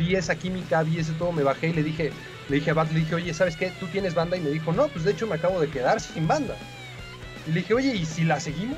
vi 0.01 0.15
esa 0.15 0.35
química, 0.35 0.83
vi 0.83 0.99
ese 0.99 1.13
todo, 1.13 1.31
me 1.31 1.43
bajé 1.43 1.67
y 1.67 1.73
le 1.73 1.83
dije, 1.83 2.11
le 2.49 2.55
dije 2.55 2.71
a 2.71 2.73
Bat, 2.73 2.91
le 2.91 2.99
dije, 2.99 3.15
oye, 3.15 3.33
¿sabes 3.33 3.55
qué? 3.55 3.71
¿Tú 3.79 3.87
tienes 3.87 4.13
banda? 4.13 4.35
Y 4.35 4.41
me 4.41 4.49
dijo, 4.49 4.73
no, 4.73 4.87
pues 4.87 5.05
de 5.05 5.11
hecho 5.11 5.27
me 5.27 5.35
acabo 5.35 5.59
de 5.59 5.69
quedar 5.69 5.99
sin 5.99 6.27
banda. 6.27 6.55
Y 7.47 7.51
le 7.51 7.61
dije, 7.61 7.73
oye, 7.73 7.95
¿y 7.95 8.05
si 8.05 8.23
la 8.23 8.39
seguimos? 8.39 8.77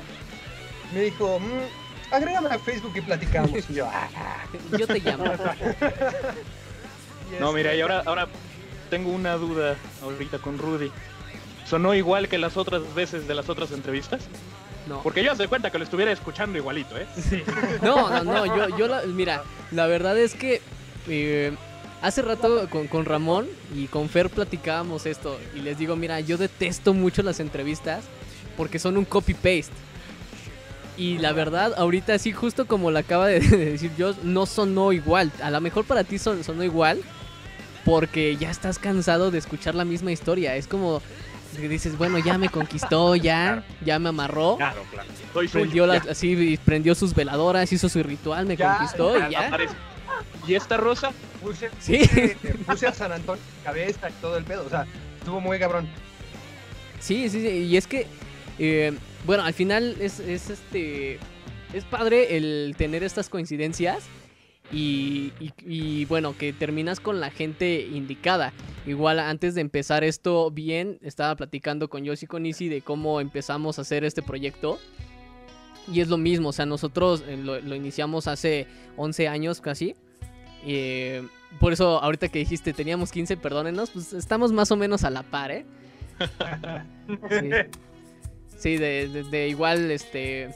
Me 0.92 1.00
dijo, 1.00 1.40
mmm, 1.40 2.14
agrégame 2.14 2.50
a 2.50 2.58
Facebook 2.58 2.92
y 2.94 3.00
platicamos. 3.00 3.70
y 3.70 3.74
yo, 3.74 3.86
ah. 3.86 4.08
yo 4.78 4.86
te 4.86 5.00
llamo. 5.00 5.24
no, 7.40 7.52
mira, 7.52 7.74
y 7.74 7.80
ahora, 7.80 8.02
ahora 8.06 8.28
tengo 8.90 9.10
una 9.10 9.34
duda 9.34 9.76
ahorita 10.02 10.38
con 10.38 10.58
Rudy. 10.58 10.90
¿Sonó 11.66 11.94
igual 11.94 12.28
que 12.28 12.38
las 12.38 12.56
otras 12.56 12.94
veces 12.94 13.26
de 13.26 13.34
las 13.34 13.48
otras 13.48 13.72
entrevistas? 13.72 14.28
No. 14.86 15.02
Porque 15.02 15.24
yo 15.24 15.32
hace 15.32 15.48
cuenta 15.48 15.70
que 15.70 15.78
lo 15.78 15.84
estuviera 15.84 16.12
escuchando 16.12 16.58
igualito, 16.58 16.96
¿eh? 16.98 17.06
Sí. 17.16 17.42
No, 17.82 18.10
no, 18.10 18.22
no, 18.22 18.46
yo, 18.46 18.76
yo 18.76 18.86
la, 18.86 19.02
mira, 19.02 19.42
la 19.70 19.86
verdad 19.86 20.18
es 20.18 20.34
que 20.34 20.60
eh, 21.08 21.52
hace 22.02 22.22
rato 22.22 22.68
con, 22.70 22.86
con, 22.86 23.04
Ramón 23.04 23.46
y 23.74 23.86
con 23.86 24.08
Fer 24.08 24.30
platicábamos 24.30 25.06
esto 25.06 25.38
y 25.54 25.60
les 25.60 25.78
digo, 25.78 25.96
mira, 25.96 26.20
yo 26.20 26.36
detesto 26.36 26.94
mucho 26.94 27.22
las 27.22 27.40
entrevistas 27.40 28.04
porque 28.56 28.78
son 28.78 28.96
un 28.96 29.04
copy-paste. 29.04 29.72
Y 30.96 31.18
la 31.18 31.32
verdad, 31.32 31.74
ahorita 31.76 32.18
sí, 32.18 32.32
justo 32.32 32.66
como 32.66 32.90
lo 32.90 32.98
acaba 32.98 33.26
de, 33.26 33.40
decir 33.40 33.90
yo, 33.98 34.14
no 34.22 34.46
sonó 34.46 34.92
igual. 34.92 35.32
A 35.42 35.50
lo 35.50 35.60
mejor 35.60 35.84
para 35.84 36.04
ti 36.04 36.18
son, 36.18 36.44
sonó 36.44 36.62
igual 36.62 37.00
porque 37.84 38.36
ya 38.36 38.50
estás 38.50 38.78
cansado 38.78 39.30
de 39.30 39.38
escuchar 39.38 39.74
la 39.74 39.84
misma 39.84 40.12
historia. 40.12 40.56
Es 40.56 40.66
como 40.66 41.02
que 41.56 41.68
dices, 41.68 41.96
bueno, 41.98 42.18
ya 42.18 42.38
me 42.38 42.48
conquistó, 42.48 43.16
ya, 43.16 43.64
ya 43.84 43.98
me 43.98 44.10
amarró. 44.10 44.56
Claro, 44.56 44.82
claro. 44.90 45.08
prendió 45.50 45.90
así, 45.90 46.58
prendió 46.64 46.94
sus 46.94 47.14
veladoras, 47.14 47.72
hizo 47.72 47.88
su 47.88 48.02
ritual, 48.02 48.46
me 48.46 48.56
conquistó 48.56 49.16
y 49.16 49.32
ya. 49.32 49.50
¿Y 50.46 50.54
esta 50.54 50.76
rosa? 50.76 51.12
Puse, 51.42 51.70
¿Sí? 51.80 52.00
puse, 52.66 52.86
a 52.86 52.92
San 52.92 53.12
Antonio 53.12 53.42
cabeza 53.62 54.10
y 54.10 54.12
todo 54.14 54.36
el 54.36 54.44
pedo. 54.44 54.64
O 54.66 54.70
sea, 54.70 54.86
estuvo 55.18 55.40
muy 55.40 55.58
cabrón. 55.58 55.88
Sí, 57.00 57.28
sí, 57.28 57.40
sí. 57.40 57.48
Y 57.48 57.76
es 57.76 57.86
que, 57.86 58.06
eh, 58.58 58.96
bueno, 59.24 59.44
al 59.44 59.54
final 59.54 59.96
es, 60.00 60.20
es 60.20 60.50
este. 60.50 61.18
Es 61.72 61.84
padre 61.84 62.36
el 62.36 62.74
tener 62.78 63.02
estas 63.02 63.28
coincidencias 63.28 64.04
y, 64.72 66.04
bueno, 66.06 66.36
que 66.36 66.52
terminas 66.52 67.00
con 67.00 67.20
la 67.20 67.30
gente 67.30 67.82
indicada. 67.82 68.52
Igual 68.86 69.18
antes 69.18 69.54
de 69.54 69.60
empezar 69.60 70.04
esto 70.04 70.50
bien, 70.50 70.98
estaba 71.02 71.34
platicando 71.36 71.88
con 71.88 72.04
Yoshi 72.04 72.26
con 72.26 72.44
Isi 72.46 72.68
de 72.68 72.82
cómo 72.82 73.20
empezamos 73.20 73.78
a 73.78 73.82
hacer 73.82 74.04
este 74.04 74.22
proyecto. 74.22 74.78
Y 75.92 76.00
es 76.00 76.08
lo 76.08 76.16
mismo, 76.16 76.48
o 76.48 76.52
sea, 76.52 76.64
nosotros 76.64 77.22
eh, 77.26 77.36
lo, 77.36 77.74
iniciamos 77.74 78.26
hace 78.26 78.66
11 78.96 79.28
años 79.28 79.60
casi. 79.60 79.94
Eh, 80.64 81.26
por 81.60 81.72
eso 81.72 82.02
ahorita 82.02 82.28
que 82.28 82.38
dijiste 82.40 82.72
teníamos 82.72 83.12
15, 83.12 83.36
perdónenos, 83.36 83.90
pues 83.90 84.12
estamos 84.12 84.52
más 84.52 84.70
o 84.70 84.76
menos 84.76 85.04
a 85.04 85.10
la 85.10 85.22
par, 85.22 85.50
¿eh? 85.50 85.66
Sí, 88.56 88.78
de, 88.78 89.48
igual, 89.48 89.90
este 89.90 90.54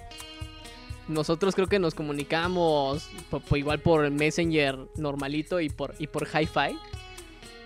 nosotros 1.08 1.54
creo 1.54 1.66
que 1.66 1.78
nos 1.78 1.94
comunicamos 1.94 3.08
igual 3.54 3.80
por 3.80 4.10
Messenger 4.10 4.78
normalito 4.96 5.60
y 5.60 5.70
por, 5.70 5.94
y 5.98 6.06
por 6.06 6.26
Hi-Fi. 6.26 6.78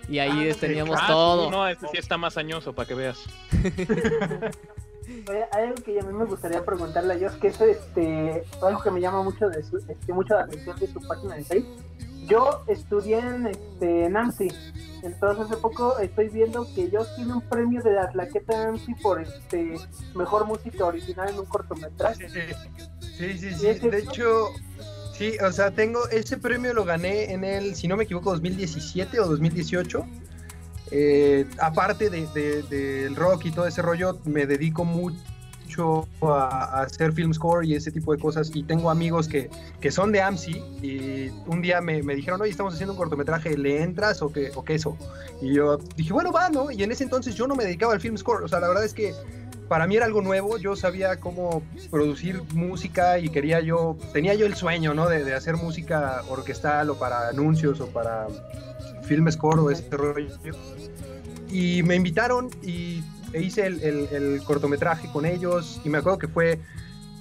Y 0.09 0.19
ahí 0.19 0.49
ah, 0.49 0.55
teníamos 0.59 0.97
ah, 1.01 1.07
todo. 1.07 1.51
No, 1.51 1.67
este 1.67 1.87
sí 1.87 1.97
está 1.97 2.17
más 2.17 2.37
añoso 2.37 2.73
para 2.73 2.87
que 2.87 2.95
veas. 2.95 3.19
hay 5.51 5.63
algo 5.63 5.75
que 5.75 5.99
a 5.99 6.03
mí 6.03 6.13
me 6.13 6.25
gustaría 6.25 6.63
preguntarle 6.63 7.13
a 7.13 7.17
ellos, 7.17 7.33
que 7.33 7.47
es 7.47 7.61
este, 7.61 8.43
algo 8.61 8.81
que 8.81 8.91
me 8.91 8.99
llama 8.99 9.23
mucho 9.23 9.49
de 9.49 9.59
este, 9.59 10.13
mucho 10.13 10.35
la 10.35 10.41
atención 10.41 10.77
de 10.77 10.87
su 10.87 10.99
página 11.07 11.35
de 11.35 11.43
Facebook. 11.43 11.81
Yo 12.27 12.63
estudié 12.67 13.19
en 13.19 13.47
este, 13.47 14.09
Nancy, 14.09 14.47
entonces 15.03 15.45
hace 15.45 15.57
poco 15.57 15.97
estoy 15.99 16.29
viendo 16.29 16.67
que 16.73 16.83
ellos 16.83 17.07
tienen 17.15 17.35
un 17.35 17.41
premio 17.41 17.81
de 17.81 17.93
la 17.93 18.09
claqueta 18.09 18.65
Nancy 18.65 18.93
por 18.95 19.21
este 19.21 19.75
mejor 20.15 20.45
música 20.45 20.85
original 20.85 21.29
en 21.29 21.39
un 21.39 21.45
cortometraje. 21.45 22.29
Sí, 22.29 23.37
sí, 23.37 23.53
sí. 23.53 23.89
De 23.89 23.99
hecho, 23.99 24.47
sí, 25.13 25.37
o 25.45 25.51
sea, 25.51 25.71
tengo 25.71 26.07
ese 26.09 26.37
premio 26.37 26.73
lo 26.73 26.85
gané 26.85 27.33
en 27.33 27.43
el, 27.43 27.75
si 27.75 27.87
no 27.87 27.97
me 27.97 28.05
equivoco, 28.05 28.31
2017 28.31 29.19
o 29.19 29.27
2018. 29.27 30.05
Eh, 30.91 31.45
aparte 31.59 32.09
del 32.09 32.31
de, 32.33 33.11
rock 33.15 33.45
y 33.45 33.51
todo 33.51 33.67
ese 33.67 33.81
rollo, 33.81 34.19
me 34.25 34.45
dedico 34.45 34.85
mucho 34.85 35.17
a, 36.21 36.81
hacer 36.81 37.13
film 37.13 37.33
score 37.33 37.65
y 37.65 37.75
ese 37.75 37.91
tipo 37.91 38.13
de 38.13 38.19
cosas. 38.19 38.51
Y 38.53 38.63
tengo 38.63 38.89
amigos 38.89 39.27
que, 39.27 39.49
que 39.79 39.91
son 39.91 40.11
de 40.11 40.21
AMSI 40.21 40.51
y 40.81 41.29
un 41.47 41.61
día 41.61 41.81
me, 41.81 42.03
me, 42.03 42.15
dijeron, 42.15 42.41
oye, 42.41 42.51
estamos 42.51 42.73
haciendo 42.73 42.93
un 42.93 42.97
cortometraje, 42.97 43.57
¿le 43.57 43.81
entras 43.81 44.21
o 44.21 44.31
qué, 44.31 44.51
o 44.55 44.63
qué 44.63 44.75
eso? 44.75 44.97
Y 45.41 45.53
yo 45.53 45.77
dije, 45.95 46.13
bueno, 46.13 46.31
va, 46.31 46.49
¿no? 46.49 46.71
Y 46.71 46.83
en 46.83 46.91
ese 46.91 47.03
entonces 47.03 47.35
yo 47.35 47.47
no 47.47 47.55
me 47.55 47.65
dedicaba 47.65 47.93
al 47.93 48.01
film 48.01 48.17
score. 48.17 48.43
O 48.43 48.47
sea, 48.47 48.59
la 48.59 48.67
verdad 48.67 48.85
es 48.85 48.93
que 48.93 49.13
para 49.67 49.87
mí 49.87 49.95
era 49.95 50.05
algo 50.05 50.21
nuevo, 50.21 50.57
yo 50.57 50.75
sabía 50.75 51.19
cómo 51.19 51.63
producir 51.89 52.43
música 52.53 53.17
y 53.19 53.29
quería 53.29 53.59
yo, 53.59 53.97
tenía 54.11 54.33
yo 54.35 54.45
el 54.45 54.55
sueño, 54.55 54.93
¿no? 54.93 55.07
De, 55.07 55.33
hacer 55.33 55.55
música 55.55 56.21
orquestal 56.29 56.89
o 56.91 56.95
para 56.95 57.29
anuncios 57.29 57.81
o 57.81 57.87
para 57.87 58.27
film 59.03 59.31
score 59.31 59.59
o 59.59 59.71
ese 59.71 59.89
rollo. 59.89 60.29
Y 61.49 61.83
me 61.83 61.95
invitaron 61.95 62.49
y 62.61 63.03
e 63.33 63.41
hice 63.41 63.65
el, 63.65 64.41
cortometraje 64.45 65.11
con 65.11 65.25
ellos 65.25 65.81
y 65.83 65.89
me 65.89 65.97
acuerdo 65.97 66.19
que 66.19 66.27
fue 66.27 66.59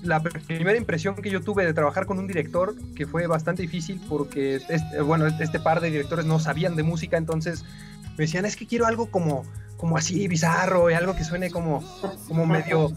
la 0.03 0.21
primera 0.21 0.77
impresión 0.77 1.15
que 1.15 1.31
yo 1.31 1.41
tuve 1.41 1.65
de 1.65 1.73
trabajar 1.75 2.07
con 2.07 2.19
un 2.19 2.27
director 2.27 2.75
que 2.95 3.07
fue 3.07 3.27
bastante 3.27 3.63
difícil 3.63 4.01
porque 4.09 4.57
este, 4.57 5.01
bueno, 5.01 5.27
este 5.27 5.61
par 5.61 5.81
de 5.81 5.91
directores 5.91 6.27
no 6.27 6.39
sabían 6.39 6.77
de 6.77 6.83
música, 6.83 7.17
entonces 7.17 7.65
me 8.17 8.25
decían, 8.25 8.45
es 8.45 8.57
que 8.57 8.67
quiero 8.67 8.87
algo 8.87 9.11
como 9.11 9.45
como 9.83 9.97
así 9.97 10.29
bizarro 10.29 10.89
y 10.93 10.95
algo 10.95 11.17
que 11.17 11.25
suene 11.25 11.51
como, 11.51 11.83
como 12.29 12.47
medio 12.47 12.93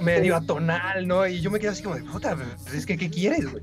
medio 0.00 0.36
atonal, 0.36 1.06
¿no? 1.06 1.26
Y 1.26 1.40
yo 1.40 1.50
me 1.50 1.58
quedo 1.58 1.72
así 1.72 1.82
como 1.82 1.96
de 1.96 2.02
puta, 2.02 2.36
es 2.74 2.86
que 2.86 2.96
¿qué 2.96 3.10
quieres, 3.10 3.50
güey? 3.50 3.62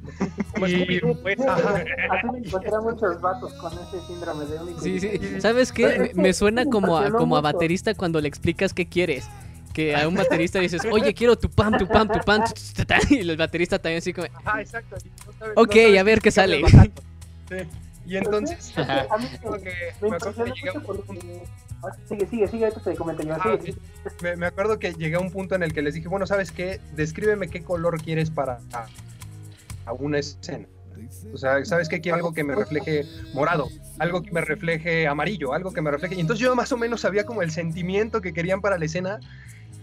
Y, 0.56 1.00
pues, 1.00 1.40
Así 1.40 2.28
me 2.32 2.40
encontré 2.40 2.72
muchos 2.82 3.22
vatos 3.22 3.54
con 3.54 3.74
ese 3.74 4.06
síndrome 4.08 4.46
de 4.46 4.60
único. 4.60 4.82
Sí, 4.82 5.00
sí. 5.00 5.20
¿Sabes 5.40 5.72
qué? 5.72 6.12
Me 6.16 6.34
suena 6.34 6.66
como 6.66 6.98
a, 6.98 7.12
como 7.12 7.38
a 7.38 7.42
baterista 7.42 7.94
cuando 7.94 8.22
le 8.22 8.28
explicas 8.28 8.74
qué 8.74 8.88
quieres. 8.88 9.28
Que 9.74 9.96
a 9.96 10.08
un 10.08 10.14
baterista 10.14 10.60
dices, 10.60 10.84
oye, 10.92 11.16
quiero 11.16 11.36
tu 11.36 11.50
pam, 11.50 11.78
tu 11.80 11.88
pam, 11.88 12.08
tu 12.08 12.20
pam, 12.20 12.44
y 13.10 13.18
el 13.18 13.38
baterista 13.38 13.80
también 13.80 13.98
así 13.98 14.14
como. 14.14 14.28
Ajá, 14.46 14.62
exacto. 14.62 14.98
ok, 15.56 15.76
a 16.00 16.04
ver 16.04 16.22
qué 16.22 16.32
sale. 16.32 16.62
Sí. 17.50 17.58
Y 18.06 18.18
entonces, 18.18 18.74
a 18.78 19.18
mí 19.18 19.26
me, 20.02 20.10
me 20.10 20.16
acuerdo 20.16 20.44
que 20.44 20.52
llega 20.52 20.74
Sigue, 22.08 22.26
sigue, 22.28 22.48
sigue, 22.48 22.72
te 22.72 22.96
comento 22.96 23.24
yo. 23.24 23.36
Ah, 23.36 23.58
me, 24.38 24.46
acuerdo 24.46 24.80
que 24.80 24.94
llegué 24.94 25.16
a 25.16 25.20
un 25.20 25.32
punto 25.32 25.56
en 25.56 25.63
el 25.63 25.74
que 25.74 25.82
les 25.82 25.94
dije, 25.94 26.08
bueno, 26.08 26.26
¿sabes 26.26 26.52
qué? 26.52 26.80
Descríbeme 26.96 27.50
qué 27.50 27.62
color 27.62 28.02
quieres 28.02 28.30
para 28.30 28.60
a, 29.86 29.94
una 29.94 30.20
escena. 30.20 30.66
O 31.34 31.38
sea, 31.38 31.63
¿sabes 31.66 31.89
qué? 31.89 32.00
Quiero 32.00 32.16
algo 32.16 32.34
que 32.34 32.44
me 32.44 32.56
refleje 32.56 33.06
morado, 33.34 33.68
algo 34.00 34.22
que 34.22 34.32
me 34.32 34.42
refleje 34.42 35.08
amarillo, 35.08 35.54
algo 35.54 35.74
que 35.74 35.82
me 35.82 35.92
refleje. 35.92 36.16
Y 36.16 36.22
entonces 36.22 36.42
yo 36.42 36.56
más 36.56 36.72
o 36.72 36.78
menos 36.78 37.02
sabía 37.02 37.26
como 37.26 37.42
el 37.42 37.52
sentimiento 37.52 38.22
que 38.22 38.32
querían 38.34 38.62
para 38.62 38.78
la 38.78 38.86
escena. 38.86 39.20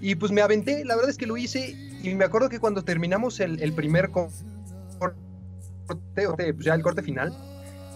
Y 0.00 0.14
pues 0.14 0.32
me 0.32 0.40
aventé, 0.40 0.84
la 0.86 0.94
verdad 0.96 1.10
es 1.10 1.18
que 1.18 1.26
lo 1.26 1.36
hice. 1.36 1.76
Y 2.02 2.14
me 2.14 2.24
acuerdo 2.24 2.48
que 2.48 2.60
cuando 2.60 2.82
terminamos 2.82 3.40
el, 3.40 3.62
el 3.62 3.74
primer 3.74 4.08
corte, 4.08 5.16
pues 6.14 6.64
ya 6.64 6.74
el 6.74 6.82
corte 6.82 7.02
final, 7.02 7.36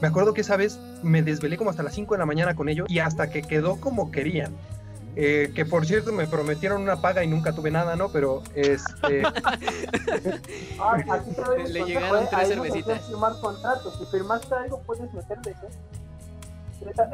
me 0.05 0.09
acuerdo 0.09 0.35
que 0.35 0.43
esa 0.43 0.59
vez 0.59 0.79
me 1.03 1.23
desvelé 1.23 1.57
como 1.57 1.71
hasta 1.71 1.83
las 1.83 1.95
5 1.95 2.13
de 2.13 2.19
la 2.19 2.27
mañana 2.27 2.55
con 2.55 2.69
ellos 2.69 2.87
y 2.91 2.99
hasta 2.99 3.31
que 3.31 3.41
quedó 3.41 3.81
como 3.81 4.11
querían. 4.11 4.55
Eh, 5.17 5.51
que 5.55 5.65
por 5.65 5.87
cierto 5.87 6.13
me 6.13 6.27
prometieron 6.27 6.83
una 6.83 7.01
paga 7.01 7.25
y 7.25 7.27
nunca 7.27 7.55
tuve 7.55 7.71
nada, 7.71 7.97
¿no? 7.97 8.11
Pero 8.11 8.43
este. 8.55 9.23
ah, 10.79 10.99
Le 11.69 11.85
llegaron 11.85 12.27
tres 12.29 12.49
cervecitas. 12.49 13.07
firmar 13.07 13.33
contratos. 13.41 13.99
Si 13.99 14.05
firmaste 14.05 14.55
algo, 14.55 14.83
puedes 14.83 15.11
meterle, 15.15 15.53
¿eh? 15.53 15.69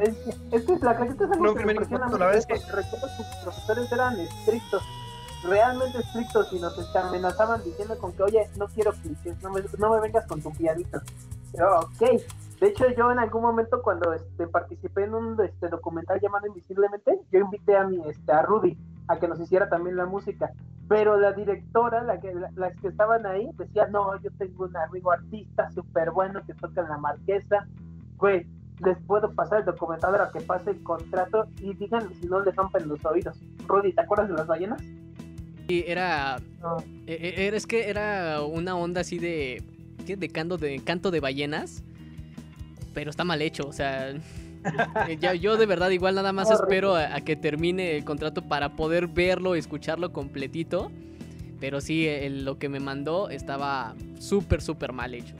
Es, 0.02 0.16
es 0.50 0.64
que 0.64 0.76
la 0.84 0.96
claqueta 0.96 1.26
es 1.26 1.30
algo 1.30 1.44
no, 1.44 1.54
que 1.54 1.64
me 1.64 1.72
impresiona 1.74 2.08
la 2.08 2.16
verdad 2.16 2.34
es 2.34 2.46
que 2.46 2.54
recuerdo 2.54 3.06
que 3.06 3.22
sus 3.22 3.36
profesores 3.44 3.92
eran 3.92 4.18
estrictos, 4.18 4.82
realmente 5.44 5.98
estrictos 5.98 6.52
y 6.52 6.58
nos 6.58 6.96
amenazaban 6.96 7.62
diciendo 7.62 7.96
con 7.98 8.12
que, 8.14 8.24
oye, 8.24 8.50
no 8.56 8.66
quiero 8.66 8.92
clichés, 8.94 9.40
no 9.42 9.50
me, 9.50 9.62
no 9.78 9.90
me 9.94 10.00
vengas 10.00 10.26
con 10.26 10.42
tu 10.42 10.50
pianito. 10.50 11.00
Pero, 11.52 11.80
ok, 11.80 12.20
de 12.60 12.68
hecho, 12.68 12.84
yo 12.94 13.10
en 13.10 13.18
algún 13.18 13.40
momento 13.40 13.80
cuando 13.82 14.12
este, 14.12 14.46
participé 14.46 15.04
en 15.04 15.14
un 15.14 15.40
este, 15.42 15.68
documental 15.68 16.20
llamado 16.20 16.46
Invisiblemente, 16.46 17.18
yo 17.32 17.40
invité 17.40 17.74
a 17.74 17.86
mi 17.86 18.02
este, 18.06 18.32
a 18.32 18.42
Rudy 18.42 18.76
a 19.08 19.18
que 19.18 19.28
nos 19.28 19.40
hiciera 19.40 19.70
también 19.70 19.96
la 19.96 20.04
música. 20.04 20.52
Pero 20.86 21.18
la 21.18 21.32
directora, 21.32 22.02
la 22.02 22.20
que, 22.20 22.34
las 22.34 22.76
que 22.76 22.88
estaban 22.88 23.24
ahí, 23.24 23.48
decía, 23.56 23.86
no, 23.86 24.20
yo 24.20 24.30
tengo 24.38 24.64
un 24.64 24.76
amigo 24.76 25.10
artista 25.10 25.70
súper 25.70 26.10
bueno 26.10 26.42
que 26.46 26.52
toca 26.52 26.82
en 26.82 26.88
la 26.90 26.98
marquesa. 26.98 27.66
Güey, 28.18 28.46
les 28.84 28.98
puedo 29.06 29.32
pasar 29.32 29.60
el 29.60 29.64
documental 29.64 30.12
para 30.12 30.30
que 30.30 30.40
pase 30.42 30.70
el 30.70 30.82
contrato 30.82 31.46
y 31.60 31.72
digan 31.72 32.12
si 32.20 32.26
no 32.26 32.40
les 32.40 32.54
rompen 32.54 32.86
los 32.88 33.02
oídos. 33.06 33.40
Rudy, 33.66 33.94
¿te 33.94 34.02
acuerdas 34.02 34.28
de 34.28 34.34
las 34.34 34.46
ballenas? 34.46 34.82
Sí, 35.66 35.82
era... 35.86 36.36
E, 37.06 37.14
e, 37.14 37.46
era 37.46 37.56
es 37.56 37.66
que 37.66 37.88
era 37.88 38.42
una 38.42 38.76
onda 38.76 39.00
así 39.00 39.18
de... 39.18 39.62
¿Qué? 40.06 40.16
De 40.16 40.28
canto 40.28 40.58
de, 40.58 40.82
canto 40.84 41.10
de 41.10 41.20
ballenas 41.20 41.84
pero 42.92 43.10
está 43.10 43.24
mal 43.24 43.42
hecho, 43.42 43.66
o 43.66 43.72
sea, 43.72 44.14
ya, 45.20 45.34
yo 45.34 45.56
de 45.56 45.66
verdad 45.66 45.90
igual 45.90 46.14
nada 46.14 46.32
más 46.32 46.50
espero 46.50 46.96
a, 46.96 47.20
que 47.20 47.36
termine 47.36 47.96
el 47.96 48.04
contrato 48.04 48.42
para 48.42 48.76
poder 48.76 49.06
verlo 49.06 49.56
y 49.56 49.58
escucharlo 49.58 50.12
completito. 50.12 50.90
Pero 51.60 51.82
sí, 51.82 52.08
lo 52.28 52.58
que 52.58 52.70
me 52.70 52.80
mandó 52.80 53.28
estaba 53.28 53.94
súper, 54.18 54.62
súper 54.62 54.92
mal 54.92 55.14
hecho. 55.14 55.36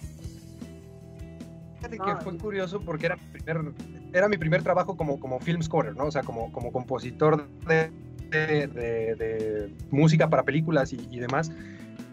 Fíjate 1.77 1.99
que 1.99 2.17
fue 2.23 2.37
curioso 2.37 2.81
porque 2.81 3.07
era 3.07 3.17
mi 3.17 3.27
primer, 3.33 3.73
era 4.13 4.29
mi 4.29 4.37
primer 4.37 4.63
trabajo 4.63 4.99
como, 4.99 5.19
como 5.19 5.41
film 5.41 5.63
scorer, 5.63 5.97
¿no? 5.97 6.05
O 6.05 6.11
sea, 6.11 6.23
como, 6.23 6.53
como 6.53 6.73
compositor 6.73 7.49
de, 7.67 7.91
de, 8.31 9.75
música 9.91 10.29
para 10.29 10.43
películas 10.43 10.93
y, 10.93 11.09
y 11.11 11.21
demás. 11.21 11.51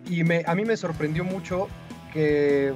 Y 0.09 0.23
me, 0.23 0.43
a 0.47 0.55
mí 0.55 0.63
me 0.63 0.77
sorprendió 0.77 1.25
mucho 1.25 1.67
que 2.13 2.73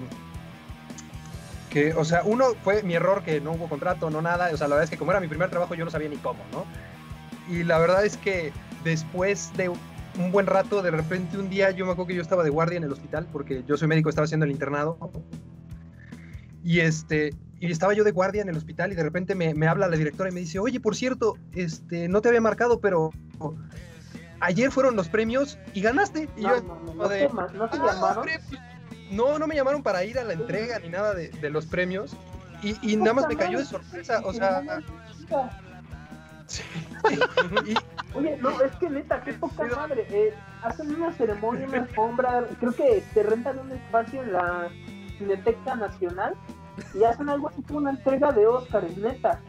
que, 1.72 1.94
o 1.94 2.04
sea, 2.04 2.22
uno 2.26 2.54
fue 2.64 2.84
mi 2.84 2.96
error 2.96 3.24
que 3.24 3.40
no 3.40 3.54
hubo 3.54 3.70
contrato, 3.70 4.10
no 4.10 4.22
nada, 4.22 4.50
o 4.54 4.58
sea, 4.58 4.68
la 4.68 4.76
verdad 4.76 4.84
es 4.84 4.90
que 4.90 4.98
como 4.98 5.12
era 5.12 5.22
mi 5.22 5.30
primer 5.30 5.50
trabajo 5.50 5.74
yo 5.74 5.86
no 5.86 5.90
sabía 5.90 6.10
ni 6.10 6.18
cómo, 6.18 6.44
¿no? 6.52 6.66
Y 7.50 7.64
la 7.64 7.80
verdad 7.80 8.06
es 8.06 8.18
que 8.18 8.52
después 8.84 9.52
de 9.56 9.70
un 9.70 10.32
buen 10.32 10.46
rato, 10.46 10.82
de 10.82 10.92
repente 10.92 11.38
un 11.38 11.50
día 11.50 11.72
yo 11.72 11.86
me 11.86 11.94
acuerdo 11.94 12.10
que 12.10 12.16
yo 12.16 12.22
estaba 12.22 12.44
de 12.44 12.50
guardia 12.50 12.78
en 12.78 12.84
el 12.84 12.92
hospital 12.92 13.26
porque 13.32 13.64
yo 13.66 13.78
soy 13.78 13.88
médico, 13.88 14.10
estaba 14.10 14.26
haciendo 14.26 14.46
el 14.46 14.52
internado. 14.52 14.98
Y 16.64 16.82
este, 16.82 17.34
y 17.60 17.72
estaba 17.72 17.94
yo 17.94 18.04
de 18.04 18.12
guardia 18.12 18.42
en 18.42 18.50
el 18.50 18.58
hospital 18.58 18.92
y 18.92 18.96
de 18.96 19.04
repente 19.04 19.34
me, 19.34 19.54
me, 19.54 19.68
habla 19.68 19.88
la 19.88 19.96
directora 19.96 20.30
y 20.30 20.34
me 20.34 20.42
dice, 20.42 20.60
oye, 20.60 20.80
por 20.80 20.96
cierto, 20.96 21.38
este, 21.54 22.10
no 22.10 22.22
te 22.22 22.28
había 22.28 22.42
marcado, 22.42 22.82
pero 22.82 23.12
ayer 24.42 24.72
fueron 24.72 24.96
los 24.96 25.08
premios 25.08 25.58
y 25.74 25.82
ganaste. 25.82 26.28
Y 26.36 26.42
no, 26.42 26.56
yo, 26.56 26.64
no, 26.64 26.94
no, 26.94 27.08
te, 27.08 27.30
no 27.30 27.70
te 27.70 27.78
ah, 27.78 27.86
llamaron. 27.86 28.28
No, 29.12 29.38
no 29.38 29.48
me 29.48 29.56
llamaron 29.56 29.84
para 29.84 30.04
ir 30.04 30.18
a 30.18 30.24
la 30.24 30.34
entrega 30.34 30.80
ni 30.80 30.90
nada 30.90 31.14
de, 31.14 31.30
de 31.30 31.50
los 31.50 31.66
premios. 31.66 32.16
Y, 32.64 32.76
y 32.82 32.96
nada 32.96 33.14
más 33.14 33.28
me 33.28 33.36
cayó 33.36 33.60
de 33.60 33.66
sorpresa, 33.66 34.22
o 34.24 34.34
sea... 34.34 34.64
Sí. 36.48 36.64
Oye, 38.14 38.38
no, 38.42 38.62
es 38.62 38.76
que 38.76 38.90
neta, 38.90 39.24
qué 39.24 39.34
poca 39.34 39.64
madre. 39.76 40.06
Eh, 40.10 40.34
hacen 40.64 40.94
una 40.94 41.14
ceremonia, 41.14 41.66
una 41.68 41.78
alfombra, 41.78 42.46
creo 42.60 42.74
que 42.74 43.04
te 43.14 43.24
rentan 43.24 43.60
un 43.60 43.72
espacio 43.72 44.22
en 44.22 44.34
la 44.34 44.70
Cineteca 45.18 45.76
Nacional 45.76 46.36
y 46.94 47.04
hacen 47.04 47.30
algo 47.30 47.50
así 47.50 47.62
como 47.64 47.80
una 47.80 47.92
entrega 47.92 48.32
de 48.32 48.48
Oscars, 48.48 48.98
neta. 48.98 49.40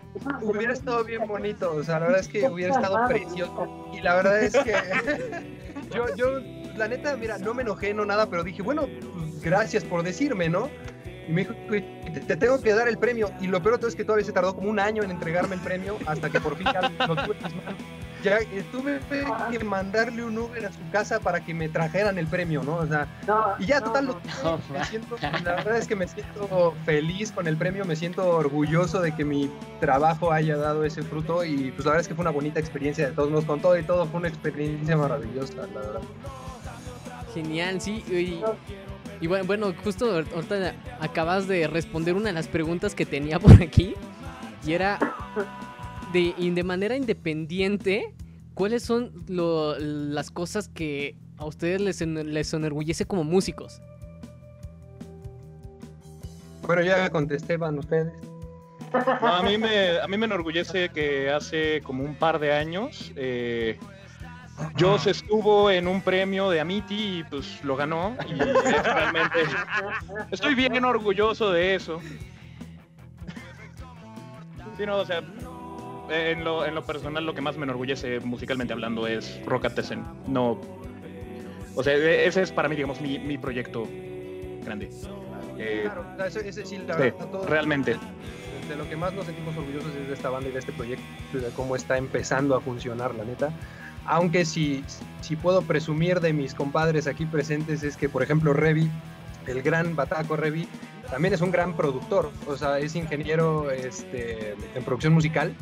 Hubiera 0.42 0.72
estado 0.72 1.04
bien 1.04 1.26
bonito, 1.26 1.74
o 1.74 1.82
sea, 1.82 1.98
la 1.98 2.06
verdad 2.06 2.20
es 2.20 2.28
que 2.28 2.48
hubiera 2.48 2.74
estado 2.74 3.08
precioso. 3.08 3.90
Y 3.92 4.00
la 4.00 4.14
verdad 4.14 4.42
es 4.42 4.52
que 4.52 4.74
yo, 5.94 6.14
yo, 6.14 6.38
la 6.76 6.88
neta, 6.88 7.16
mira, 7.16 7.38
no 7.38 7.54
me 7.54 7.62
enojé, 7.62 7.94
no 7.94 8.04
nada, 8.04 8.28
pero 8.30 8.44
dije, 8.44 8.62
bueno, 8.62 8.86
gracias 9.42 9.84
por 9.84 10.02
decirme, 10.02 10.48
¿no? 10.48 10.70
Y 11.28 11.32
me 11.32 11.42
dijo, 11.42 11.54
te, 12.26 12.36
tengo 12.36 12.60
que 12.60 12.74
dar 12.74 12.88
el 12.88 12.98
premio. 12.98 13.30
Y 13.40 13.46
lo 13.46 13.62
peor 13.62 13.74
de 13.74 13.78
todo 13.78 13.88
es 13.88 13.96
que 13.96 14.04
todavía 14.04 14.26
se 14.26 14.32
tardó 14.32 14.54
como 14.54 14.68
un 14.68 14.80
año 14.80 15.02
en 15.02 15.10
entregarme 15.10 15.54
el 15.54 15.60
premio 15.60 15.96
hasta 16.06 16.30
que 16.30 16.40
por 16.40 16.56
fin 16.56 16.66
ya 16.72 16.80
lo 17.06 17.16
tuve 17.16 17.36
Ya 18.22 18.38
eh, 18.38 18.64
tuve 18.70 19.00
que 19.50 19.64
mandarle 19.64 20.24
un 20.24 20.38
Uber 20.38 20.66
a 20.66 20.72
su 20.72 20.90
casa 20.90 21.18
para 21.18 21.44
que 21.44 21.54
me 21.54 21.68
trajeran 21.68 22.18
el 22.18 22.26
premio, 22.26 22.62
¿no? 22.62 22.76
O 22.76 22.86
sea, 22.86 23.06
y 23.58 23.66
ya 23.66 23.80
total, 23.80 24.16
me 24.72 24.84
siento, 24.84 25.16
la 25.20 25.54
verdad 25.54 25.76
es 25.76 25.88
que 25.88 25.96
me 25.96 26.06
siento 26.06 26.74
feliz 26.84 27.32
con 27.32 27.48
el 27.48 27.56
premio, 27.56 27.84
me 27.84 27.96
siento 27.96 28.28
orgulloso 28.28 29.00
de 29.00 29.12
que 29.12 29.24
mi 29.24 29.50
trabajo 29.80 30.30
haya 30.30 30.56
dado 30.56 30.84
ese 30.84 31.02
fruto 31.02 31.44
y 31.44 31.72
pues 31.72 31.84
la 31.84 31.92
verdad 31.92 32.00
es 32.02 32.08
que 32.08 32.14
fue 32.14 32.22
una 32.22 32.30
bonita 32.30 32.60
experiencia 32.60 33.08
de 33.08 33.12
todos 33.12 33.30
modos, 33.30 33.44
con 33.44 33.60
todo 33.60 33.76
y 33.76 33.82
todo 33.82 34.06
fue 34.06 34.20
una 34.20 34.28
experiencia 34.28 34.96
maravillosa, 34.96 35.66
la 35.74 35.80
verdad. 35.80 36.00
Genial, 37.34 37.80
sí. 37.80 38.04
Y 38.08 38.42
bueno, 39.26 39.44
bueno, 39.44 39.74
justo 39.84 40.10
ahorita 40.10 40.74
acabas 41.00 41.46
de 41.46 41.66
responder 41.66 42.14
una 42.14 42.26
de 42.26 42.32
las 42.32 42.48
preguntas 42.48 42.94
que 42.94 43.06
tenía 43.06 43.38
por 43.40 43.62
aquí. 43.62 43.94
Y 44.66 44.72
era 44.72 44.98
de, 46.12 46.34
de 46.38 46.62
manera 46.64 46.96
independiente, 46.96 48.14
¿cuáles 48.54 48.82
son 48.82 49.12
las 49.28 50.30
cosas 50.30 50.68
que 50.68 51.16
a 51.38 51.44
ustedes 51.44 51.80
les, 51.80 52.00
les 52.00 52.54
enorgullece 52.54 53.06
como 53.06 53.24
músicos? 53.24 53.80
Bueno, 56.62 56.82
ya 56.82 57.10
contesté, 57.10 57.56
van 57.56 57.78
ustedes. 57.78 58.12
a, 58.92 59.42
mí 59.42 59.58
me, 59.58 59.98
a 59.98 60.06
mí 60.06 60.16
me 60.16 60.26
enorgullece 60.26 60.90
que 60.90 61.30
hace 61.30 61.80
como 61.82 62.04
un 62.04 62.14
par 62.14 62.38
de 62.38 62.52
años 62.52 63.12
eh, 63.16 63.78
Joss 64.78 65.06
estuvo 65.06 65.70
en 65.70 65.88
un 65.88 66.02
premio 66.02 66.50
de 66.50 66.60
Amity 66.60 67.18
y 67.18 67.24
pues 67.24 67.62
lo 67.64 67.76
ganó. 67.76 68.16
Y 68.28 68.34
realmente 68.34 69.38
estoy 70.30 70.54
bien 70.54 70.84
orgulloso 70.84 71.52
de 71.52 71.74
eso. 71.74 72.00
Sí, 74.76 74.86
no, 74.86 74.96
o 74.98 75.04
sea, 75.04 75.22
en 76.10 76.44
lo, 76.44 76.64
en 76.64 76.74
lo 76.74 76.84
personal 76.84 77.24
lo 77.24 77.34
que 77.34 77.40
más 77.40 77.56
me 77.56 77.64
enorgullece 77.64 78.20
musicalmente 78.20 78.72
hablando 78.72 79.06
es 79.06 79.40
Rockatesen. 79.46 80.04
No. 80.26 80.60
O 81.74 81.82
sea, 81.82 81.94
e, 81.94 82.26
ese 82.26 82.42
es 82.42 82.52
para 82.52 82.68
mí, 82.68 82.76
digamos, 82.76 83.00
mi, 83.00 83.18
mi 83.18 83.38
proyecto 83.38 83.88
grande. 84.64 84.90
Eh, 85.58 85.82
claro, 85.84 86.04
ese, 86.24 86.64
sí, 86.64 86.78
la 86.86 86.96
verdad, 86.96 87.26
realmente. 87.46 87.96
De 88.68 88.76
lo 88.76 88.88
que 88.88 88.96
más 88.96 89.12
nos 89.12 89.26
sentimos 89.26 89.56
orgullosos 89.56 89.94
es 89.94 90.08
de 90.08 90.14
esta 90.14 90.30
banda 90.30 90.48
y 90.48 90.52
de 90.52 90.58
este 90.58 90.72
proyecto, 90.72 91.04
de 91.32 91.50
cómo 91.50 91.76
está 91.76 91.98
empezando 91.98 92.54
a 92.54 92.60
funcionar, 92.60 93.14
la 93.14 93.24
neta. 93.24 93.52
Aunque 94.06 94.44
si, 94.44 94.84
si 95.20 95.36
puedo 95.36 95.62
presumir 95.62 96.20
de 96.20 96.32
mis 96.32 96.54
compadres 96.54 97.06
aquí 97.06 97.26
presentes 97.26 97.82
es 97.82 97.96
que, 97.96 98.08
por 98.08 98.22
ejemplo, 98.22 98.52
Revi, 98.52 98.90
el 99.46 99.62
gran 99.62 99.94
Bataco 99.94 100.36
Revi, 100.36 100.68
también 101.10 101.34
es 101.34 101.40
un 101.40 101.50
gran 101.50 101.76
productor, 101.76 102.30
o 102.46 102.56
sea, 102.56 102.78
es 102.78 102.96
ingeniero 102.96 103.70
este, 103.70 104.54
en 104.74 104.84
producción 104.84 105.12
musical. 105.12 105.54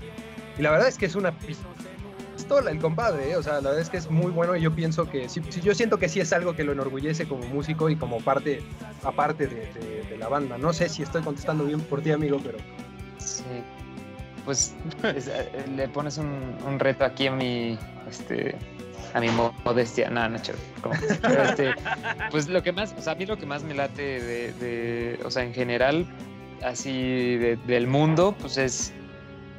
Y 0.59 0.63
la 0.63 0.71
verdad 0.71 0.89
es 0.89 0.97
que 0.97 1.07
es 1.07 1.15
una 1.15 1.33
pistola 1.33 2.71
el 2.71 2.79
compadre, 2.79 3.31
¿eh? 3.31 3.37
o 3.37 3.43
sea, 3.43 3.55
la 3.55 3.71
verdad 3.71 3.81
es 3.81 3.91
que 3.91 3.97
es 3.97 4.11
muy 4.11 4.31
bueno 4.31 4.57
y 4.57 4.61
yo 4.61 4.75
pienso 4.75 5.09
que, 5.09 5.29
sí, 5.29 5.41
yo 5.63 5.75
siento 5.75 5.99
que 5.99 6.09
sí 6.09 6.21
es 6.21 6.33
algo 6.33 6.55
que 6.55 6.65
lo 6.65 6.73
enorgullece 6.73 7.29
como 7.29 7.45
músico 7.47 7.91
y 7.91 7.97
como 7.97 8.21
parte, 8.21 8.63
aparte 9.05 9.47
de, 9.47 10.05
de 10.09 10.17
la 10.19 10.29
banda. 10.29 10.59
No 10.59 10.73
sé 10.73 10.89
si 10.89 11.03
estoy 11.03 11.23
contestando 11.23 11.65
bien 11.65 11.81
por 11.81 12.01
ti, 12.01 12.11
amigo, 12.11 12.39
pero... 12.43 12.59
Sí, 13.19 13.45
pues 14.51 14.75
eh, 15.05 15.65
le 15.77 15.87
pones 15.87 16.19
un, 16.19 16.81
reto 16.81 17.05
aquí 17.05 17.29
a 17.29 17.31
mi, 17.31 17.79
este, 18.09 18.57
a 19.15 19.21
mi 19.21 19.29
modestia, 19.65 20.11
nada, 20.11 20.29
no, 20.29 20.39
no 20.83 21.43
este, 21.45 21.73
pues 22.33 22.49
lo 22.49 22.61
que 22.61 22.73
más, 22.73 22.93
o 22.99 23.01
sea, 23.01 23.13
a 23.13 23.17
mí 23.17 23.27
lo 23.27 23.39
que 23.39 23.47
más 23.47 23.63
me 23.63 23.75
late 23.75 24.21
de, 24.53 25.21
o 25.25 25.31
sea, 25.31 25.45
en 25.45 25.55
general, 25.55 26.05
así 26.65 27.37
del 27.37 27.87
mundo, 27.87 28.35
pues 28.41 28.59
es, 28.59 28.93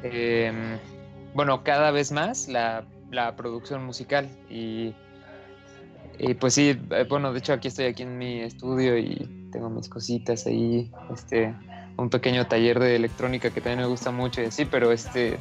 em, 0.02 0.76
bueno, 1.32 1.64
cada 1.64 1.90
vez 1.90 2.12
más 2.12 2.46
la, 2.48 2.84
la 3.10 3.34
producción 3.34 3.86
musical. 3.86 4.28
Y, 4.50 4.92
y 6.18 6.34
pues 6.34 6.52
sí, 6.52 6.78
eh, 6.90 7.06
bueno, 7.08 7.32
de 7.32 7.38
hecho 7.38 7.54
aquí 7.54 7.68
estoy 7.68 7.86
aquí 7.86 8.02
en 8.02 8.18
mi 8.18 8.40
estudio 8.40 8.98
y 8.98 9.48
tengo 9.52 9.70
mis 9.70 9.88
cositas 9.88 10.46
ahí, 10.46 10.90
este, 11.14 11.54
un 11.96 12.10
pequeño 12.10 12.46
taller 12.46 12.78
de 12.78 12.96
electrónica 12.96 13.50
que 13.50 13.60
también 13.60 13.80
me 13.80 13.86
gusta 13.86 14.10
mucho 14.10 14.42
y 14.42 14.46
así, 14.46 14.64
pero 14.64 14.92
este, 14.92 15.38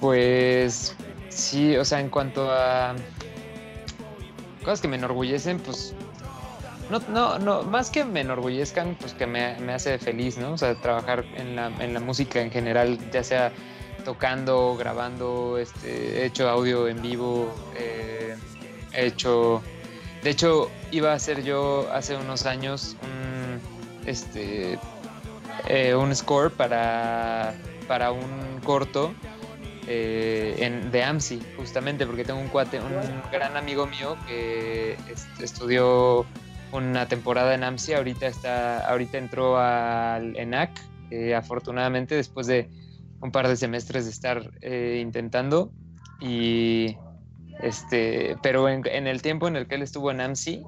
pues 0.00 0.96
sí, 1.28 1.76
o 1.76 1.84
sea, 1.84 2.00
en 2.00 2.08
cuanto 2.08 2.50
a 2.50 2.94
cosas 4.62 4.80
que 4.80 4.88
me 4.88 4.96
enorgullecen, 4.96 5.58
pues 5.58 5.94
no, 6.90 7.00
no, 7.08 7.38
no, 7.38 7.62
más 7.62 7.90
que 7.90 8.04
me 8.04 8.20
enorgullezcan, 8.20 8.96
pues 8.98 9.14
que 9.14 9.26
me, 9.26 9.58
me 9.60 9.72
hace 9.72 9.98
feliz, 9.98 10.38
¿no? 10.38 10.52
O 10.52 10.58
sea, 10.58 10.74
trabajar 10.74 11.24
en 11.36 11.54
la, 11.54 11.68
en 11.78 11.94
la 11.94 12.00
música 12.00 12.40
en 12.40 12.50
general, 12.50 12.98
ya 13.12 13.22
sea 13.22 13.52
tocando, 14.04 14.76
grabando, 14.76 15.58
este, 15.58 16.22
he 16.22 16.26
hecho 16.26 16.48
audio 16.48 16.88
en 16.88 17.00
vivo, 17.00 17.54
eh, 17.76 18.36
he 18.92 19.06
hecho, 19.06 19.62
de 20.24 20.30
hecho, 20.30 20.70
iba 20.90 21.12
a 21.12 21.14
hacer 21.14 21.44
yo 21.44 21.88
hace 21.92 22.16
unos 22.16 22.46
años 22.46 22.96
un, 23.02 24.08
este, 24.08 24.78
eh, 25.68 25.94
un 25.94 26.14
score 26.14 26.50
para, 26.50 27.54
para 27.86 28.12
un 28.12 28.60
corto 28.64 29.12
eh, 29.86 30.56
en, 30.58 30.90
de 30.90 31.02
AMSI, 31.02 31.40
justamente 31.56 32.06
porque 32.06 32.24
tengo 32.24 32.40
un 32.40 32.50
gran 33.32 33.56
amigo 33.56 33.86
mío 33.86 34.16
que 34.26 34.96
estudió 35.40 36.26
una 36.72 37.06
temporada 37.06 37.54
en 37.54 37.64
AMSI, 37.64 37.94
ahorita, 37.94 38.26
está, 38.26 38.86
ahorita 38.88 39.18
entró 39.18 39.58
al 39.58 40.36
ENAC, 40.36 40.70
eh, 41.10 41.34
afortunadamente 41.34 42.14
después 42.14 42.46
de 42.46 42.70
un 43.20 43.32
par 43.32 43.48
de 43.48 43.56
semestres 43.56 44.04
de 44.04 44.10
estar 44.10 44.50
intentando 44.62 45.72
y 46.20 46.96
este 47.60 48.36
pero 48.42 48.68
en, 48.68 48.86
en, 48.86 49.06
el 49.06 49.20
tiempo 49.20 49.46
en 49.48 49.56
el 49.56 49.66
que 49.66 49.74
él 49.74 49.82
estuvo 49.82 50.10
en 50.10 50.20
AMSI 50.22 50.62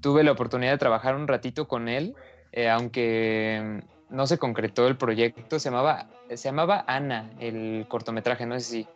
tuve 0.00 0.22
la 0.22 0.32
oportunidad 0.32 0.72
de 0.72 0.78
trabajar 0.78 1.16
un 1.16 1.28
ratito 1.28 1.66
con 1.68 1.88
él 1.88 2.14
eh, 2.56 2.70
aunque 2.70 3.82
no 4.10 4.26
se 4.26 4.38
concretó 4.38 4.86
el 4.86 4.96
proyecto, 4.96 5.58
se 5.58 5.70
llamaba, 5.70 6.06
se 6.28 6.36
llamaba 6.36 6.84
Ana, 6.86 7.30
el 7.40 7.84
cortometraje, 7.88 8.46
no 8.46 8.58
sé 8.60 8.66
si, 8.66 8.86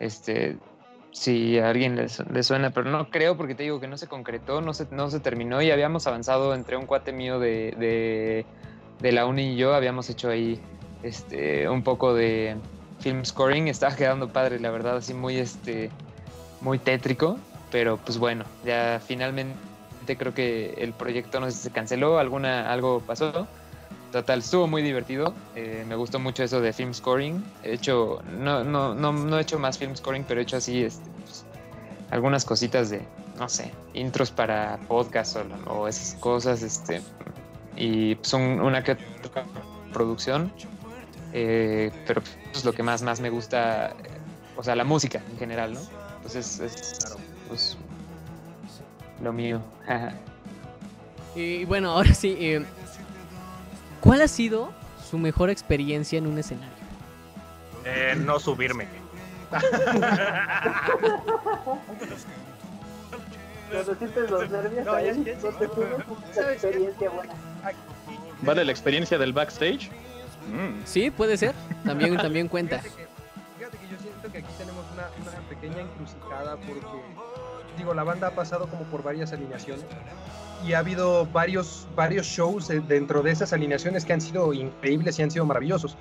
este, 0.00 0.58
si 1.12 1.58
a 1.58 1.70
alguien 1.70 1.96
le, 1.96 2.42
suena, 2.42 2.70
pero 2.70 2.90
no 2.90 3.08
creo 3.08 3.36
porque 3.36 3.54
te 3.54 3.62
digo 3.62 3.80
que 3.80 3.88
no 3.88 3.96
se 3.96 4.08
concretó, 4.08 4.60
no 4.60 4.74
se, 4.74 4.86
no 4.90 5.08
se 5.08 5.20
terminó 5.20 5.62
y 5.62 5.70
habíamos 5.70 6.06
avanzado 6.06 6.54
entre 6.54 6.76
un 6.76 6.86
cuate 6.86 7.12
mío 7.12 7.38
de, 7.38 8.44
de 9.00 9.12
la 9.12 9.26
uni 9.26 9.52
y 9.52 9.56
yo 9.56 9.74
habíamos 9.74 10.10
hecho 10.10 10.28
ahí 10.28 10.60
este, 11.02 11.68
un 11.68 11.82
poco 11.82 12.14
de 12.14 12.56
film 13.00 13.24
scoring. 13.24 13.68
Estaba 13.68 13.94
quedando 13.94 14.28
padre, 14.28 14.60
la 14.60 14.70
verdad, 14.70 14.96
así 14.96 15.14
muy, 15.14 15.36
este, 15.36 15.90
muy 16.60 16.78
tétrico. 16.78 17.38
Pero 17.70 17.96
pues 17.98 18.18
bueno, 18.18 18.44
ya 18.64 19.00
finalmente 19.04 19.56
creo 20.14 20.34
que 20.34 20.74
el 20.78 20.92
proyecto 20.92 21.40
no 21.40 21.50
sé 21.50 21.56
se 21.56 21.70
canceló, 21.70 22.18
alguna, 22.18 22.70
algo 22.70 23.00
pasó. 23.00 23.48
Total, 24.12 24.38
estuvo 24.38 24.66
muy 24.66 24.82
divertido. 24.82 25.34
Eh, 25.54 25.84
me 25.88 25.96
gustó 25.96 26.18
mucho 26.18 26.44
eso 26.44 26.60
de 26.60 26.72
film 26.72 26.94
scoring. 26.94 27.44
He 27.62 27.74
hecho, 27.74 28.22
no, 28.38 28.62
no, 28.62 28.94
no, 28.94 29.12
no 29.12 29.38
he 29.38 29.42
hecho 29.42 29.58
más 29.58 29.78
film 29.78 29.96
scoring, 29.96 30.24
pero 30.26 30.40
he 30.40 30.42
hecho 30.44 30.58
así 30.58 30.84
este, 30.84 31.08
pues, 31.24 31.44
algunas 32.10 32.44
cositas 32.44 32.90
de, 32.90 33.02
no 33.38 33.48
sé, 33.48 33.72
intros 33.94 34.30
para 34.30 34.78
podcast 34.86 35.38
o, 35.66 35.88
esas 35.88 36.14
cosas. 36.20 36.62
Este, 36.62 37.02
y 37.76 38.16
son 38.22 38.60
una 38.60 38.84
que 38.84 38.96
producción. 39.92 40.52
Eh, 41.32 41.90
pero 42.06 42.22
es 42.54 42.64
lo 42.64 42.72
que 42.72 42.82
más, 42.82 43.02
más 43.02 43.20
me 43.20 43.28
gusta, 43.28 43.94
o 44.56 44.62
sea, 44.62 44.76
la 44.76 44.84
música 44.84 45.20
en 45.30 45.38
general, 45.38 45.74
¿no? 45.74 45.80
Entonces 46.16 46.60
es, 46.60 47.16
pues, 47.48 47.76
lo 49.22 49.32
mío. 49.32 49.60
y 51.34 51.64
bueno, 51.64 51.90
ahora 51.92 52.14
sí, 52.14 52.36
eh, 52.38 52.64
¿cuál 54.00 54.22
ha 54.22 54.28
sido 54.28 54.72
su 55.08 55.18
mejor 55.18 55.50
experiencia 55.50 56.18
en 56.18 56.26
un 56.26 56.38
escenario? 56.38 56.74
Eh, 57.84 58.14
no 58.16 58.40
subirme. 58.40 58.88
¿Vale 68.42 68.64
la 68.64 68.72
experiencia 68.72 69.18
del 69.18 69.32
backstage? 69.32 69.90
Mm. 70.48 70.84
Sí, 70.84 71.10
puede 71.10 71.36
ser. 71.36 71.54
También, 71.84 72.16
también 72.16 72.48
cuenta. 72.48 72.80
Fíjate 72.80 73.78
que, 73.78 73.88
yo 73.88 73.98
siento 73.98 74.32
que 74.32 74.38
aquí 74.38 74.52
tenemos 74.58 74.84
una, 74.92 75.08
una 75.22 75.48
pequeña 75.48 75.80
encrucijada 75.82 76.56
porque 76.56 76.80
digo, 77.76 77.94
la 77.94 78.04
banda 78.04 78.28
ha 78.28 78.30
pasado 78.32 78.66
como 78.66 78.84
por 78.84 79.02
varias 79.02 79.32
alineaciones 79.32 79.84
y 80.64 80.72
ha 80.72 80.78
habido 80.78 81.26
varios, 81.26 81.86
varios 81.94 82.26
shows 82.26 82.68
dentro 82.88 83.22
de 83.22 83.30
esas 83.30 83.52
alineaciones 83.52 84.04
que 84.04 84.12
han 84.12 84.20
sido 84.20 84.52
increíbles 84.52 85.18
y 85.18 85.22
han 85.22 85.30
sido 85.30 85.44
maravillosos. 85.44 85.96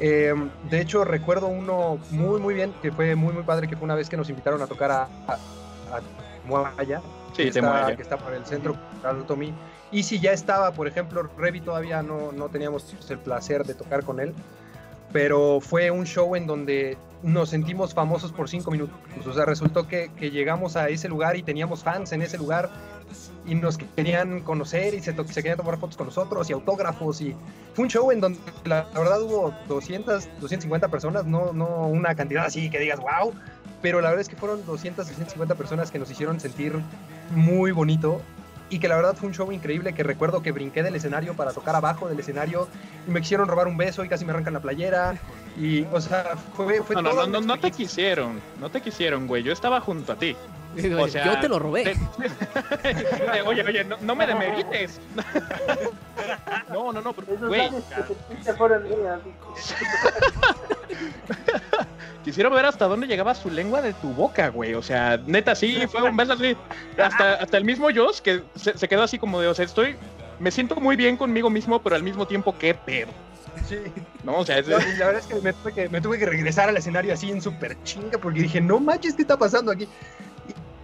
Em, 0.00 0.50
de 0.70 0.80
hecho, 0.80 1.04
recuerdo 1.04 1.46
uno 1.46 1.98
muy, 2.10 2.40
muy 2.40 2.54
bien, 2.54 2.74
que 2.82 2.90
fue 2.90 3.14
muy, 3.14 3.32
muy 3.32 3.44
padre, 3.44 3.68
que 3.68 3.76
fue 3.76 3.84
una 3.84 3.94
vez 3.94 4.08
que 4.08 4.16
nos 4.16 4.28
invitaron 4.28 4.60
a 4.60 4.66
tocar 4.66 4.90
a, 4.90 5.02
a, 5.28 5.38
Moaya, 6.46 7.00
que, 7.34 7.48
está, 7.48 7.96
que, 7.96 8.02
está, 8.02 8.18
por 8.18 8.34
el 8.34 8.44
centro 8.44 8.74
cultural 8.74 9.24
Tomí. 9.26 9.54
Y 9.92 10.02
si 10.02 10.18
ya 10.18 10.32
estaba, 10.32 10.72
por 10.72 10.88
ejemplo, 10.88 11.22
Revi 11.38 11.60
todavía 11.60 12.02
no, 12.02 12.32
no 12.32 12.48
teníamos 12.48 12.94
el 13.08 13.18
placer 13.18 13.64
de 13.64 13.74
tocar 13.74 14.04
con 14.04 14.18
él, 14.18 14.34
pero 15.14 15.60
fue 15.60 15.92
un 15.92 16.06
show 16.06 16.34
en 16.34 16.44
donde 16.44 16.98
nos 17.22 17.50
sentimos 17.50 17.94
famosos 17.94 18.32
por 18.32 18.48
cinco 18.48 18.72
minutos. 18.72 18.96
O 19.24 19.32
sea, 19.32 19.44
resultó 19.44 19.86
que, 19.86 20.10
llegamos 20.18 20.74
a 20.74 20.88
ese 20.88 21.08
lugar 21.08 21.36
y 21.36 21.44
teníamos 21.44 21.84
fans 21.84 22.10
en 22.10 22.20
ese 22.20 22.36
lugar 22.36 22.68
y 23.46 23.54
nos 23.54 23.78
querían 23.78 24.40
conocer 24.40 24.92
y 24.92 25.00
se, 25.00 25.14
se, 25.14 25.34
querían 25.34 25.56
tomar 25.56 25.78
fotos 25.78 25.96
con 25.96 26.08
nosotros 26.08 26.50
y 26.50 26.52
autógrafos. 26.52 27.20
Y 27.20 27.36
fue 27.74 27.84
un 27.84 27.90
show 27.90 28.10
en 28.10 28.20
donde 28.20 28.40
la, 28.64 28.88
verdad 28.92 29.22
hubo 29.22 29.54
200, 29.68 30.28
250 30.40 30.88
personas, 30.88 31.24
no, 31.24 31.52
no 31.52 31.86
una 31.86 32.16
cantidad 32.16 32.46
así 32.46 32.68
que 32.68 32.80
digas 32.80 32.98
wow, 32.98 33.32
pero 33.82 34.00
la 34.00 34.08
verdad 34.08 34.22
es 34.22 34.28
que 34.28 34.34
fueron 34.34 34.66
200, 34.66 35.06
250 35.06 35.54
personas 35.54 35.92
que 35.92 36.00
nos 36.00 36.10
hicieron 36.10 36.40
sentir 36.40 36.72
muy 37.30 37.70
bonito 37.70 38.20
y 38.70 38.78
que 38.78 38.88
la 38.88 38.96
verdad 38.96 39.16
fue 39.16 39.28
un 39.28 39.34
show 39.34 39.50
increíble 39.52 39.92
que 39.92 40.02
recuerdo 40.02 40.42
que 40.42 40.52
brinqué 40.52 40.82
del 40.82 40.94
escenario 40.94 41.34
para 41.34 41.52
tocar 41.52 41.76
abajo 41.76 42.08
del 42.08 42.18
escenario 42.18 42.68
y 43.06 43.10
me 43.10 43.20
quisieron 43.20 43.48
robar 43.48 43.66
un 43.66 43.76
beso 43.76 44.04
y 44.04 44.08
casi 44.08 44.24
me 44.24 44.32
arrancan 44.32 44.54
la 44.54 44.60
playera 44.60 45.16
y 45.58 45.84
o 45.92 46.00
sea 46.00 46.36
fue, 46.54 46.82
fue 46.82 46.96
no, 46.96 47.02
no, 47.02 47.26
no, 47.26 47.40
no, 47.40 47.58
te 47.58 47.70
quisieron 47.70 48.40
no 48.60 48.70
te 48.70 48.80
quisieron 48.80 49.26
güey 49.26 49.42
yo 49.42 49.52
estaba 49.52 49.80
junto 49.80 50.12
a 50.12 50.16
ti 50.16 50.36
o 50.98 51.08
sea, 51.08 51.24
yo 51.24 51.40
te 51.40 51.48
lo 51.48 51.58
robé. 51.58 51.84
oye, 53.46 53.62
oye, 53.62 53.84
no, 53.84 54.16
me 54.16 54.26
demerites. 54.26 55.00
no, 56.68 56.92
no, 56.92 57.00
no, 57.00 57.14
güey. 57.46 57.70
Quisiera 62.24 62.48
ver 62.48 62.64
hasta 62.64 62.86
dónde 62.86 63.06
llegaba 63.06 63.34
su 63.34 63.50
lengua 63.50 63.82
de 63.82 63.92
tu 63.92 64.08
boca, 64.08 64.48
güey. 64.48 64.74
O 64.74 64.82
sea, 64.82 65.20
neta, 65.26 65.54
sí, 65.54 65.86
fue 65.88 66.02
un 66.02 66.16
beso 66.16 66.32
así. 66.32 66.56
Hasta, 66.96 67.34
hasta 67.34 67.56
el 67.58 67.64
mismo 67.64 67.88
Joss 67.94 68.22
que 68.22 68.42
se, 68.54 68.76
se, 68.78 68.88
quedó 68.88 69.02
así 69.02 69.18
como 69.18 69.40
de, 69.40 69.48
o 69.48 69.54
sea, 69.54 69.64
estoy. 69.64 69.96
Me 70.38 70.50
siento 70.50 70.76
muy 70.76 70.96
bien 70.96 71.16
conmigo 71.16 71.50
mismo, 71.50 71.82
pero 71.82 71.96
al 71.96 72.02
mismo 72.02 72.26
tiempo, 72.26 72.56
qué 72.58 72.74
pedo. 72.74 73.10
Sí. 73.68 73.76
No, 74.24 74.38
o 74.38 74.46
sea, 74.46 74.60
la 74.62 74.78
verdad 74.78 75.18
es 75.18 75.26
que 75.26 75.34
me, 75.36 75.52
tuve 75.52 75.72
que 75.72 75.88
me 75.88 76.00
tuve 76.00 76.18
que 76.18 76.26
regresar 76.26 76.68
al 76.68 76.76
escenario 76.76 77.12
así 77.12 77.30
en 77.30 77.40
súper 77.40 77.76
chinga 77.84 78.18
porque 78.18 78.40
dije, 78.40 78.60
no 78.60 78.80
manches, 78.80 79.14
¿qué 79.14 79.22
está 79.22 79.36
pasando 79.38 79.70
aquí? 79.70 79.86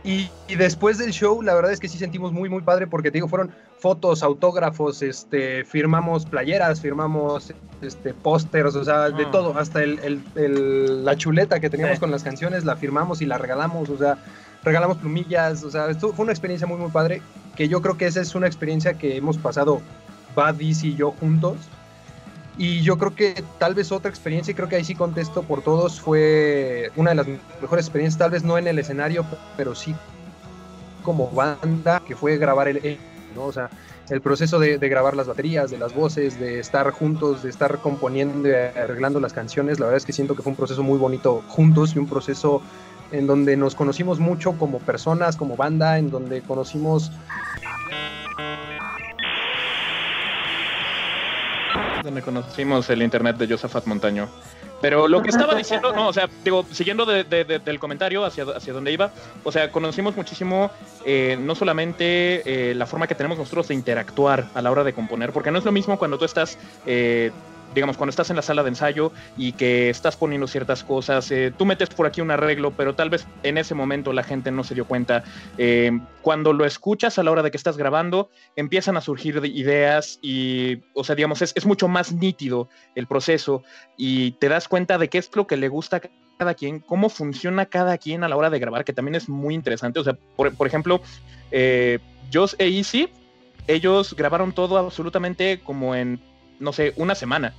Y, 0.02 0.30
después 0.56 0.96
del 0.96 1.10
show, 1.10 1.42
la 1.42 1.54
verdad 1.54 1.72
es 1.72 1.80
que 1.80 1.88
sí 1.88 1.98
sentimos 1.98 2.32
muy, 2.32 2.48
muy 2.48 2.62
padre 2.62 2.86
porque 2.86 3.10
te 3.10 3.18
digo, 3.18 3.28
fueron 3.28 3.52
fotos, 3.78 4.22
autógrafos, 4.22 5.02
este, 5.02 5.64
firmamos 5.64 6.24
playeras, 6.24 6.80
firmamos 6.80 7.52
este, 7.82 8.14
pósters, 8.14 8.74
o 8.76 8.84
sea, 8.84 9.10
de 9.10 9.24
ah. 9.24 9.30
todo, 9.30 9.58
hasta 9.58 9.82
el, 9.82 10.22
el, 10.36 11.04
la 11.04 11.16
chuleta 11.16 11.60
que 11.60 11.68
teníamos 11.68 11.98
con 11.98 12.10
las 12.10 12.22
canciones, 12.22 12.64
la 12.64 12.76
firmamos 12.76 13.20
y 13.20 13.26
la 13.26 13.36
regalamos, 13.36 13.90
o 13.90 13.98
sea, 13.98 14.16
regalamos 14.64 14.98
plumillas, 14.98 15.64
o 15.64 15.70
sea, 15.70 15.90
esto 15.90 16.12
fue 16.14 16.22
una 16.22 16.32
experiencia 16.32 16.66
muy, 16.66 16.78
muy 16.78 16.90
padre, 16.90 17.20
que 17.54 17.68
yo 17.68 17.82
creo 17.82 17.98
que 17.98 18.06
esa 18.06 18.22
es 18.22 18.34
una 18.34 18.46
experiencia 18.46 18.94
que 18.94 19.16
hemos 19.16 19.36
pasado 19.36 19.82
Badis 20.34 20.82
y 20.82 20.94
yo 20.94 21.10
juntos 21.12 21.56
y 22.60 22.82
yo 22.82 22.98
creo 22.98 23.14
que 23.14 23.42
tal 23.58 23.74
vez 23.74 23.90
otra 23.90 24.10
experiencia, 24.10 24.52
y 24.52 24.54
creo 24.54 24.68
que 24.68 24.76
ahí 24.76 24.84
sí 24.84 24.94
contesto 24.94 25.42
por 25.42 25.62
todos, 25.62 25.98
fue 25.98 26.92
una 26.94 27.08
de 27.08 27.16
las 27.16 27.26
mejores 27.62 27.86
experiencias, 27.86 28.18
tal 28.18 28.32
vez 28.32 28.44
no 28.44 28.58
en 28.58 28.66
el 28.66 28.78
escenario, 28.78 29.24
pero 29.56 29.74
sí 29.74 29.94
como 31.02 31.30
banda, 31.30 32.02
que 32.06 32.14
fue 32.14 32.36
grabar 32.36 32.68
el, 32.68 32.98
¿no? 33.34 33.44
O 33.44 33.52
sea, 33.52 33.70
el 34.10 34.20
proceso 34.20 34.58
de, 34.58 34.76
grabar 34.76 35.16
las 35.16 35.26
baterías, 35.26 35.70
de 35.70 35.78
las 35.78 35.94
voces, 35.94 36.38
de 36.38 36.58
estar 36.58 36.90
juntos, 36.90 37.42
de 37.42 37.48
estar 37.48 37.78
componiendo, 37.78 38.50
arreglando 38.76 39.20
las 39.20 39.32
canciones, 39.32 39.80
la 39.80 39.86
verdad 39.86 39.96
es 39.96 40.04
que 40.04 40.12
siento 40.12 40.36
que 40.36 40.42
fue 40.42 40.50
un 40.50 40.56
proceso 40.56 40.82
muy 40.82 40.98
bonito 40.98 41.42
juntos 41.48 41.96
y 41.96 41.98
un 41.98 42.08
proceso 42.08 42.60
en 43.10 43.26
donde 43.26 43.56
nos 43.56 43.74
conocimos 43.74 44.20
mucho 44.20 44.52
como 44.58 44.80
personas, 44.80 45.34
como 45.34 45.56
banda, 45.56 45.96
en 45.96 46.10
donde 46.10 46.42
conocimos 46.42 47.10
donde 52.02 52.22
conocimos 52.22 52.88
el 52.90 53.02
internet 53.02 53.36
de 53.36 53.48
Josafat 53.48 53.86
Montaño. 53.86 54.28
Pero 54.80 55.08
lo 55.08 55.22
que 55.22 55.28
estaba 55.28 55.54
diciendo, 55.54 55.92
no, 55.92 56.08
o 56.08 56.12
sea, 56.12 56.28
digo, 56.42 56.64
siguiendo 56.70 57.04
del 57.04 57.78
comentario 57.78 58.24
hacia, 58.24 58.44
hacia 58.44 58.72
donde 58.72 58.92
iba, 58.92 59.10
o 59.44 59.52
sea, 59.52 59.70
conocimos 59.70 60.16
muchísimo 60.16 60.70
eh, 61.04 61.36
no 61.38 61.54
solamente 61.54 62.70
eh, 62.70 62.74
la 62.74 62.86
forma 62.86 63.06
que 63.06 63.14
tenemos 63.14 63.36
nosotros 63.36 63.68
de 63.68 63.74
interactuar 63.74 64.46
a 64.54 64.62
la 64.62 64.70
hora 64.70 64.82
de 64.82 64.94
componer, 64.94 65.32
porque 65.32 65.50
no 65.50 65.58
es 65.58 65.64
lo 65.64 65.72
mismo 65.72 65.98
cuando 65.98 66.18
tú 66.18 66.24
estás 66.24 66.58
eh, 66.86 67.30
digamos, 67.74 67.96
cuando 67.96 68.10
estás 68.10 68.30
en 68.30 68.36
la 68.36 68.42
sala 68.42 68.62
de 68.62 68.70
ensayo 68.70 69.12
y 69.36 69.52
que 69.52 69.90
estás 69.90 70.16
poniendo 70.16 70.46
ciertas 70.46 70.82
cosas, 70.82 71.30
eh, 71.30 71.52
tú 71.56 71.64
metes 71.64 71.88
por 71.90 72.06
aquí 72.06 72.20
un 72.20 72.30
arreglo, 72.30 72.72
pero 72.72 72.94
tal 72.94 73.10
vez 73.10 73.26
en 73.42 73.58
ese 73.58 73.74
momento 73.74 74.12
la 74.12 74.22
gente 74.22 74.50
no 74.50 74.64
se 74.64 74.74
dio 74.74 74.86
cuenta. 74.86 75.24
Eh, 75.58 75.98
cuando 76.22 76.52
lo 76.52 76.64
escuchas 76.64 77.18
a 77.18 77.22
la 77.22 77.30
hora 77.30 77.42
de 77.42 77.50
que 77.50 77.56
estás 77.56 77.76
grabando, 77.76 78.30
empiezan 78.56 78.96
a 78.96 79.00
surgir 79.00 79.40
ideas 79.44 80.18
y, 80.22 80.78
o 80.94 81.04
sea, 81.04 81.14
digamos, 81.14 81.42
es, 81.42 81.66
mucho 81.66 81.88
más 81.88 82.12
nítido 82.12 82.68
el 82.94 83.06
proceso 83.06 83.62
y 83.96 84.32
te 84.32 84.48
das 84.48 84.66
cuenta 84.68 84.98
de 84.98 85.08
qué 85.08 85.18
es 85.18 85.30
lo 85.34 85.46
que 85.46 85.56
le 85.56 85.68
gusta 85.68 85.96
a 85.96 86.00
cada 86.38 86.54
quien, 86.54 86.80
cómo 86.80 87.08
funciona 87.08 87.66
cada 87.66 87.98
quien 87.98 88.24
a 88.24 88.28
la 88.28 88.36
hora 88.36 88.50
de 88.50 88.58
grabar, 88.58 88.84
que 88.84 88.92
también 88.92 89.14
es 89.14 89.28
muy 89.28 89.54
interesante. 89.54 90.00
O 90.00 90.04
sea, 90.04 90.16
por, 90.36 90.66
ejemplo, 90.66 91.00
eh, 91.50 91.98
Joss 92.32 92.56
e 92.58 92.66
Easy, 92.66 93.08
ellos 93.66 94.14
grabaron 94.16 94.52
todo 94.52 94.78
absolutamente 94.78 95.60
como 95.60 95.94
en 95.94 96.20
no 96.60 96.72
sé, 96.72 96.92
una 96.96 97.16
semana. 97.16 97.54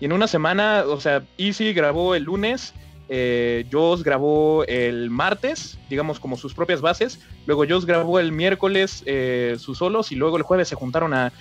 Y 0.00 0.06
en 0.06 0.12
una 0.12 0.26
semana, 0.26 0.84
o 0.86 1.00
sea, 1.00 1.22
Easy 1.36 1.72
grabó 1.74 2.14
el 2.14 2.24
lunes, 2.24 2.72
eh, 3.08 3.66
Joss 3.70 4.02
grabó 4.02 4.64
el 4.64 5.10
martes, 5.10 5.78
digamos 5.90 6.18
como 6.18 6.38
sus 6.38 6.54
propias 6.54 6.80
bases, 6.80 7.20
luego 7.46 7.64
Joss 7.68 7.84
grabó 7.84 8.18
el 8.18 8.32
miércoles 8.32 9.02
eh, 9.04 9.56
sus 9.58 9.78
solos 9.78 10.10
y 10.10 10.14
luego 10.14 10.38
el 10.38 10.42
jueves 10.42 10.68
se 10.68 10.74
juntaron 10.74 11.12
a, 11.12 11.32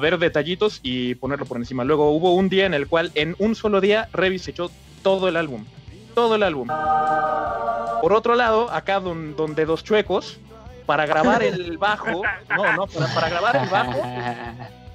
ver 0.00 0.18
detallitos 0.18 0.80
y 0.82 1.14
ponerlo 1.16 1.44
por 1.44 1.58
encima. 1.58 1.84
Luego 1.84 2.10
hubo 2.10 2.34
un 2.34 2.48
día 2.48 2.64
en 2.64 2.74
el 2.74 2.86
cual 2.86 3.12
en 3.14 3.36
un 3.38 3.54
solo 3.54 3.80
día 3.80 4.08
Revis 4.12 4.48
echó 4.48 4.70
todo 5.02 5.28
el 5.28 5.36
álbum, 5.36 5.64
todo 6.14 6.36
el 6.36 6.42
álbum. 6.42 6.68
Por 8.00 8.12
otro 8.12 8.34
lado, 8.34 8.70
acá 8.70 9.00
donde 9.00 9.64
dos 9.64 9.84
chuecos, 9.84 10.38
para 10.86 11.04
grabar 11.04 11.42
el 11.42 11.76
bajo, 11.78 12.22
no, 12.56 12.72
no, 12.72 12.86
para 12.86 13.28
grabar 13.28 13.56
el 13.56 13.68
bajo 13.68 14.02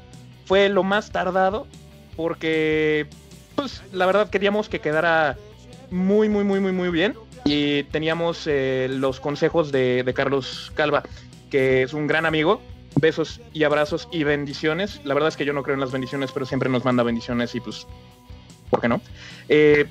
fue 0.45 0.69
lo 0.69 0.83
más 0.83 1.11
tardado 1.11 1.67
porque, 2.15 3.07
pues, 3.55 3.81
la 3.91 4.05
verdad 4.05 4.29
queríamos 4.29 4.69
que 4.69 4.79
quedara 4.79 5.37
muy, 5.89 6.29
muy, 6.29 6.43
muy, 6.43 6.59
muy, 6.59 6.71
muy 6.71 6.89
bien. 6.89 7.15
Y 7.43 7.83
teníamos 7.83 8.45
eh, 8.45 8.87
los 8.89 9.19
consejos 9.19 9.71
de, 9.71 10.09
Carlos 10.15 10.71
Calva, 10.75 11.03
que 11.49 11.83
es 11.83 11.93
un 11.93 12.07
gran 12.07 12.25
amigo 12.25 12.61
besos 12.95 13.41
y 13.53 13.63
abrazos 13.63 14.07
y 14.11 14.23
bendiciones. 14.23 15.01
La 15.05 15.13
verdad 15.13 15.29
es 15.29 15.37
que 15.37 15.45
yo 15.45 15.53
no 15.53 15.63
creo 15.63 15.75
en 15.75 15.79
las 15.79 15.91
bendiciones, 15.91 16.31
pero 16.31 16.45
siempre 16.45 16.69
nos 16.69 16.85
manda 16.85 17.03
bendiciones 17.03 17.55
y 17.55 17.61
pues, 17.61 17.87
¿por 18.69 18.81
qué 18.81 18.89
no? 18.89 19.01
Eh, 19.49 19.87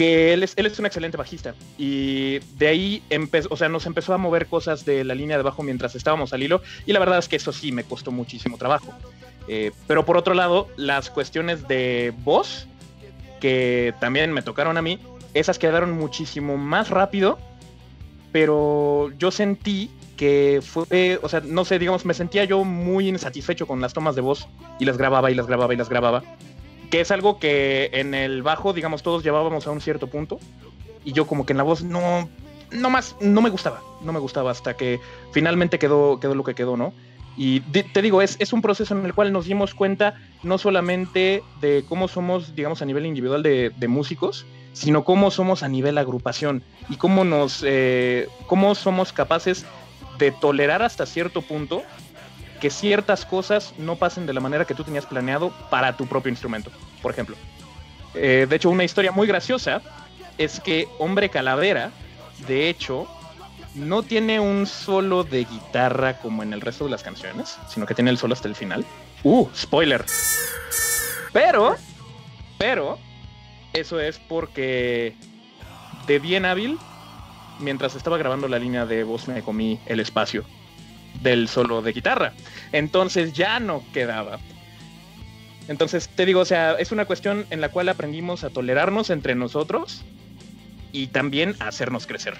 que 0.00 0.32
él 0.32 0.42
es, 0.42 0.54
él 0.56 0.64
es 0.64 0.78
un 0.78 0.86
excelente 0.86 1.18
bajista 1.18 1.54
y 1.76 2.38
de 2.56 2.68
ahí 2.68 3.02
empezó, 3.10 3.48
o 3.50 3.56
sea, 3.58 3.68
nos 3.68 3.84
empezó 3.84 4.14
a 4.14 4.16
mover 4.16 4.46
cosas 4.46 4.86
de 4.86 5.04
la 5.04 5.14
línea 5.14 5.36
de 5.36 5.42
bajo 5.42 5.62
mientras 5.62 5.94
estábamos 5.94 6.32
al 6.32 6.42
hilo 6.42 6.62
y 6.86 6.94
la 6.94 7.00
verdad 7.00 7.18
es 7.18 7.28
que 7.28 7.36
eso 7.36 7.52
sí 7.52 7.70
me 7.70 7.84
costó 7.84 8.10
muchísimo 8.10 8.56
trabajo. 8.56 8.94
Eh, 9.46 9.72
pero 9.86 10.06
por 10.06 10.16
otro 10.16 10.32
lado, 10.32 10.68
las 10.78 11.10
cuestiones 11.10 11.68
de 11.68 12.14
voz, 12.24 12.66
que 13.40 13.92
también 14.00 14.32
me 14.32 14.40
tocaron 14.40 14.78
a 14.78 14.82
mí, 14.82 14.98
esas 15.34 15.58
quedaron 15.58 15.92
muchísimo 15.92 16.56
más 16.56 16.88
rápido, 16.88 17.38
pero 18.32 19.12
yo 19.18 19.30
sentí 19.30 19.90
que 20.16 20.60
fue, 20.62 21.18
o 21.22 21.28
sea, 21.28 21.40
no 21.44 21.66
sé, 21.66 21.78
digamos, 21.78 22.06
me 22.06 22.14
sentía 22.14 22.44
yo 22.44 22.64
muy 22.64 23.08
insatisfecho 23.08 23.66
con 23.66 23.82
las 23.82 23.92
tomas 23.92 24.14
de 24.14 24.22
voz 24.22 24.48
y 24.78 24.86
las 24.86 24.96
grababa 24.96 25.30
y 25.30 25.34
las 25.34 25.46
grababa 25.46 25.74
y 25.74 25.76
las 25.76 25.90
grababa, 25.90 26.22
que 26.90 27.00
es 27.00 27.10
algo 27.10 27.38
que 27.38 27.90
en 27.92 28.14
el 28.14 28.42
bajo, 28.42 28.72
digamos, 28.72 29.02
todos 29.02 29.22
llevábamos 29.22 29.66
a 29.66 29.70
un 29.70 29.80
cierto 29.80 30.08
punto 30.08 30.38
y 31.04 31.12
yo 31.12 31.26
como 31.26 31.46
que 31.46 31.52
en 31.52 31.58
la 31.58 31.62
voz 31.62 31.82
no, 31.82 32.28
no 32.70 32.90
más, 32.90 33.16
no 33.20 33.40
me 33.40 33.50
gustaba, 33.50 33.80
no 34.02 34.12
me 34.12 34.18
gustaba 34.18 34.50
hasta 34.50 34.76
que 34.76 35.00
finalmente 35.32 35.78
quedó, 35.78 36.20
quedó 36.20 36.34
lo 36.34 36.44
que 36.44 36.54
quedó, 36.54 36.76
¿no? 36.76 36.92
Y 37.36 37.60
te 37.60 38.02
digo, 38.02 38.20
es, 38.20 38.36
es 38.38 38.52
un 38.52 38.60
proceso 38.60 38.94
en 38.94 39.06
el 39.06 39.14
cual 39.14 39.32
nos 39.32 39.46
dimos 39.46 39.74
cuenta 39.74 40.14
no 40.42 40.58
solamente 40.58 41.42
de 41.60 41.84
cómo 41.88 42.08
somos, 42.08 42.54
digamos, 42.54 42.82
a 42.82 42.84
nivel 42.84 43.06
individual 43.06 43.42
de, 43.42 43.70
de 43.70 43.88
músicos, 43.88 44.44
sino 44.72 45.04
cómo 45.04 45.30
somos 45.30 45.62
a 45.62 45.68
nivel 45.68 45.96
agrupación 45.96 46.62
y 46.88 46.96
cómo 46.96 47.24
nos, 47.24 47.64
eh, 47.66 48.28
cómo 48.46 48.74
somos 48.74 49.12
capaces 49.12 49.64
de 50.18 50.32
tolerar 50.32 50.82
hasta 50.82 51.06
cierto 51.06 51.40
punto 51.40 51.82
que 52.60 52.70
ciertas 52.70 53.24
cosas 53.24 53.74
no 53.78 53.96
pasen 53.96 54.26
de 54.26 54.32
la 54.32 54.40
manera 54.40 54.64
que 54.64 54.74
tú 54.74 54.84
tenías 54.84 55.06
planeado 55.06 55.50
para 55.70 55.96
tu 55.96 56.06
propio 56.06 56.30
instrumento, 56.30 56.70
por 57.02 57.10
ejemplo. 57.10 57.36
Eh, 58.14 58.46
de 58.48 58.56
hecho, 58.56 58.70
una 58.70 58.84
historia 58.84 59.12
muy 59.12 59.26
graciosa 59.26 59.80
es 60.38 60.60
que 60.60 60.86
Hombre 60.98 61.28
Calavera, 61.30 61.90
de 62.46 62.68
hecho, 62.68 63.08
no 63.74 64.02
tiene 64.02 64.40
un 64.40 64.66
solo 64.66 65.24
de 65.24 65.44
guitarra 65.44 66.18
como 66.18 66.42
en 66.42 66.52
el 66.52 66.60
resto 66.60 66.84
de 66.84 66.90
las 66.90 67.02
canciones, 67.02 67.58
sino 67.68 67.86
que 67.86 67.94
tiene 67.94 68.10
el 68.10 68.18
solo 68.18 68.34
hasta 68.34 68.48
el 68.48 68.54
final. 68.54 68.84
Uh, 69.22 69.48
spoiler. 69.54 70.04
Pero, 71.32 71.76
pero, 72.58 72.98
eso 73.72 74.00
es 74.00 74.18
porque 74.18 75.14
de 76.06 76.18
bien 76.18 76.44
hábil 76.44 76.78
mientras 77.60 77.94
estaba 77.94 78.18
grabando 78.18 78.48
la 78.48 78.58
línea 78.58 78.86
de 78.86 79.04
voz 79.04 79.28
me 79.28 79.42
comí 79.42 79.78
el 79.86 80.00
espacio 80.00 80.44
del 81.22 81.48
solo 81.48 81.82
de 81.82 81.92
guitarra. 81.92 82.32
Entonces 82.72 83.32
ya 83.32 83.60
no 83.60 83.84
quedaba. 83.92 84.38
Entonces 85.68 86.08
te 86.08 86.26
digo, 86.26 86.40
o 86.40 86.44
sea, 86.44 86.72
es 86.72 86.92
una 86.92 87.04
cuestión 87.04 87.46
en 87.50 87.60
la 87.60 87.68
cual 87.68 87.88
aprendimos 87.88 88.44
a 88.44 88.50
tolerarnos 88.50 89.10
entre 89.10 89.34
nosotros 89.34 90.02
y 90.92 91.08
también 91.08 91.54
a 91.60 91.68
hacernos 91.68 92.06
crecer. 92.06 92.34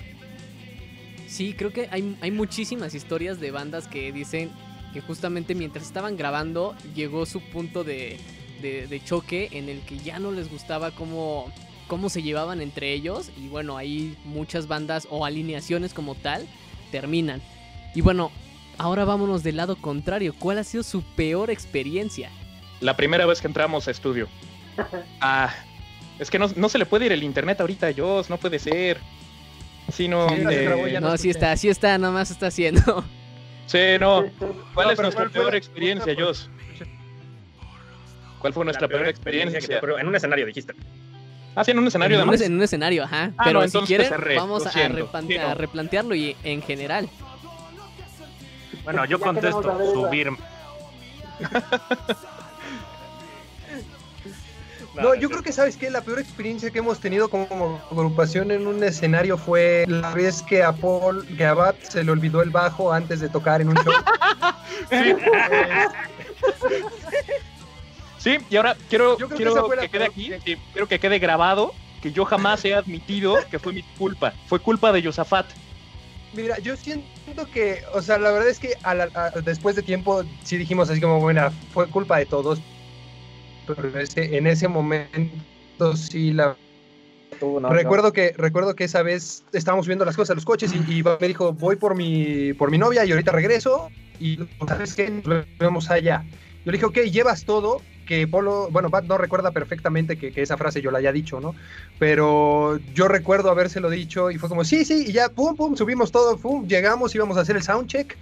Sí, 1.27 1.55
creo 1.55 1.73
que 1.73 1.89
hay, 1.93 2.17
hay 2.21 2.31
muchísimas 2.31 2.95
historias 2.95 3.39
de 3.39 3.53
bandas 3.53 3.87
que 3.87 4.11
dicen 4.11 4.51
que 4.93 5.01
justamente 5.01 5.55
mientras 5.55 5.87
estaban 5.87 6.17
grabando 6.17 6.75
llegó 6.97 7.25
su 7.25 7.41
punto 7.41 7.85
de, 7.85 8.19
de 8.61 9.01
choque 9.05 9.49
en 9.53 9.69
el 9.69 9.81
que 9.83 9.99
ya 9.99 10.19
no 10.19 10.33
les 10.33 10.51
gustaba 10.51 10.91
cómo 10.91 11.53
cómo 11.91 12.09
se 12.09 12.23
llevaban 12.23 12.61
entre 12.61 12.93
ellos 12.93 13.33
y 13.37 13.49
bueno, 13.49 13.77
ahí 13.77 14.17
muchas 14.25 14.69
bandas 14.69 15.09
o 15.11 15.27
alineaciones 15.27 15.93
como 15.93 16.15
tal 16.15 16.47
terminan. 16.93 17.43
Y 17.97 18.01
bueno, 18.01 18.31
ahora 18.81 19.05
vámonos 19.05 19.43
del 19.43 19.57
lado 19.57 19.77
contrario. 19.77 20.35
¿Cuál 20.39 20.59
ha 20.59 20.65
sido 20.65 20.83
su 20.83 21.03
peor 21.03 21.51
experiencia? 21.51 22.31
La 22.81 22.97
primera 22.97 23.27
vez 23.27 23.41
que 23.41 23.47
entramos 23.47 23.87
a 23.87 23.91
estudio. 23.91 24.29
Ah, 25.21 25.53
es 26.19 26.31
que 26.31 26.39
no, 26.39 26.49
se 26.49 26.79
le 26.79 26.87
puede 26.87 27.07
ir 27.07 27.13
el 27.13 27.23
internet 27.23 27.61
ahorita 27.61 27.89
a 27.89 27.93
Joss, 27.95 28.31
no 28.31 28.39
puede 28.39 28.59
ser. 28.59 28.99
Si 29.93 30.09
no, 30.09 30.29
eh, 30.31 30.99
no, 31.01 31.17
sí 31.19 31.29
está, 31.29 31.55
sí 31.57 31.69
está, 31.69 31.99
nomás 31.99 32.31
está 32.31 32.47
haciendo. 32.47 33.05
Sí, 33.67 33.99
no. 33.99 34.25
¿Cuál 34.75 34.93
es 34.93 34.99
nuestra 34.99 35.29
peor 35.29 35.55
experiencia, 35.55 36.15
Joss? 36.19 36.49
¿Cuál 38.39 38.55
fue 38.55 38.65
nuestra 38.65 38.89
peor 38.89 39.07
experiencia? 39.09 39.81
en 39.99 40.09
un 40.09 40.15
escenario 40.15 40.47
dijiste. 40.47 40.73
Ah, 41.55 41.65
sí, 41.65 41.73
en 41.73 41.79
un 41.79 41.87
escenario 41.89 42.23
en 42.23 42.29
un, 42.29 42.43
en 42.43 42.55
un 42.55 42.63
escenario, 42.63 43.05
ajá. 43.05 43.33
Ah, 43.37 43.43
Pero 43.45 43.69
si 43.69 43.79
quieren, 43.81 44.11
vamos 44.37 44.65
a, 44.67 45.55
replantearlo 45.55 46.15
y 46.15 46.37
en 46.45 46.63
general. 46.63 47.11
Bueno, 48.85 49.05
yo 49.05 49.21
contesto, 49.21 49.63
subir. 49.93 50.31
No, 54.95 55.15
yo 55.15 55.31
creo 55.31 55.43
que 55.43 55.53
sabes 55.53 55.77
que 55.77 55.89
la 55.89 56.01
peor 56.01 56.19
experiencia 56.19 56.71
que 56.71 56.81
hemos 56.81 56.99
tenido 56.99 57.31
como 57.31 57.81
agrupación 57.91 58.51
en 58.51 58.67
un 58.67 58.83
escenario 58.83 59.39
fue 59.39 59.85
la 59.87 60.13
vez 60.13 60.43
que 60.43 60.63
a 60.63 60.73
Paul, 60.73 61.27
que 61.37 61.45
a 61.45 61.55
Bat 61.55 61.77
se 61.81 62.03
le 62.03 62.11
olvidó 62.11 62.43
el 62.43 62.51
bajo 62.51 62.93
antes 62.93 63.21
de 63.21 63.29
tocar 63.29 63.61
en 63.61 63.69
un 63.69 63.77
show. 63.77 63.93
Sí, 68.19 68.37
y 68.51 68.57
ahora 68.57 68.77
quiero, 68.91 69.17
quiero 69.17 69.67
que, 69.71 69.89
quede 69.89 70.05
aquí, 70.05 70.31
quiero 70.45 70.87
que 70.87 70.99
quede 70.99 71.19
grabado 71.19 71.73
que 72.03 72.13
yo 72.13 72.27
jamás 72.27 72.63
he 72.67 72.75
admitido 72.75 73.39
que 73.51 73.59
fue 73.59 73.73
mi 73.73 73.83
culpa. 73.83 74.35
Fue 74.47 74.59
culpa 74.59 74.93
de 74.93 75.01
Yosafat. 75.01 75.47
Mira, 76.35 76.59
yo 76.59 76.77
siento 76.77 77.07
que, 77.53 77.83
o 77.95 78.03
sea, 78.03 78.19
la 78.19 78.31
verdad 78.31 78.49
es 78.49 78.59
que 78.59 78.75
después 79.45 79.77
de 79.77 79.83
tiempo 79.83 80.23
sí 80.45 80.57
dijimos 80.57 80.91
así 80.91 81.01
como, 81.01 81.21
bueno, 81.21 81.51
fue 81.73 81.89
culpa 81.89 82.19
de 82.19 82.27
todos. 82.27 82.61
Pero 83.67 83.91
en 84.17 84.47
ese 84.47 84.69
momento 84.69 85.97
sí 85.97 86.33
la... 86.33 86.57
recuerdo 87.71 88.13
que 88.13 88.35
recuerdo 88.37 88.75
que 88.75 88.85
esa 88.85 89.03
vez 89.03 89.45
estábamos 89.53 89.87
viendo 89.87 90.05
las 90.05 90.17
cosas, 90.17 90.37
los 90.37 90.45
coches 90.45 90.73
y, 90.73 90.79
y, 90.93 91.03
me 91.03 91.29
dijo 91.29 91.53
voy 91.53 91.77
por 91.77 91.95
mi 91.95 92.53
por 92.55 92.71
mi 92.71 92.79
novia 92.79 93.05
y 93.05 93.13
ahorita 93.13 93.33
regreso 93.33 93.91
y 94.19 94.39
sabes 94.67 94.95
qué 94.95 95.11
nos 95.11 95.47
vemos 95.59 95.91
allá. 95.91 96.25
Yo 96.65 96.73
le 96.73 96.79
dije 96.79 96.87
ok 96.87 96.99
llevas 97.11 97.45
todo 97.45 97.81
que 98.11 98.27
Polo, 98.27 98.69
bueno, 98.73 98.91
Bat 98.91 99.05
no 99.05 99.19
recuerda 99.19 99.53
perfectamente 99.53 100.19
que, 100.19 100.33
esa 100.43 100.57
frase 100.57 100.83
yo 100.83 100.91
la 100.91 100.99
haya 100.99 101.13
dicho, 101.13 101.41
¿no? 101.41 101.55
Pero 102.01 102.81
yo 102.93 103.07
recuerdo 103.07 103.53
habérselo 103.53 103.89
dicho 103.89 104.33
y 104.33 104.37
fue 104.37 104.49
como, 104.49 104.65
sí, 104.65 104.85
sí, 104.85 105.05
y 105.07 105.13
ya, 105.13 105.29
pum, 105.29 105.55
pum, 105.55 105.77
subimos 105.77 106.11
todo, 106.11 106.37
pum, 106.37 106.67
llegamos, 106.67 107.15
íbamos 107.15 107.37
a 107.37 107.43
hacer 107.43 107.55
el 107.55 107.63
soundcheck. 107.63 108.17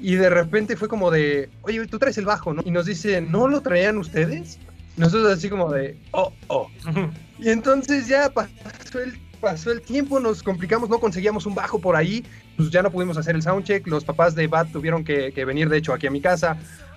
Y 0.00 0.14
de 0.14 0.30
repente 0.30 0.74
fue 0.74 0.88
como 0.88 1.10
de, 1.10 1.50
oye, 1.60 1.86
tú 1.86 1.98
traes 1.98 2.16
el 2.16 2.24
bajo, 2.24 2.54
¿no? 2.54 2.62
Y 2.64 2.70
nos 2.70 2.86
dice, 2.86 3.20
¿no 3.20 3.46
lo 3.46 3.60
traían 3.60 3.98
ustedes? 3.98 4.58
Nosotros 4.96 5.36
así 5.36 5.50
como 5.50 5.70
de, 5.70 5.98
oh, 6.12 6.32
oh. 6.46 6.70
y 7.38 7.50
entonces 7.50 8.08
ya 8.08 8.30
pasó 8.30 9.00
el, 9.00 9.18
pasó 9.38 9.70
el 9.70 9.82
tiempo, 9.82 10.18
nos 10.18 10.42
complicamos, 10.42 10.88
no 10.88 10.98
conseguíamos 10.98 11.44
un 11.44 11.54
bajo 11.54 11.78
por 11.78 11.94
ahí, 11.94 12.24
pues 12.56 12.70
ya 12.70 12.80
no 12.82 12.90
pudimos 12.90 13.18
hacer 13.18 13.34
el 13.34 13.42
soundcheck, 13.42 13.86
los 13.86 14.02
papás 14.02 14.34
de 14.34 14.46
Bat 14.46 14.72
tuvieron 14.72 15.04
que, 15.04 15.30
que 15.32 15.44
venir 15.44 15.68
de 15.68 15.76
hecho 15.76 15.92
aquí 15.92 16.06
a 16.06 16.10
mi 16.10 16.22
casa 16.22 16.56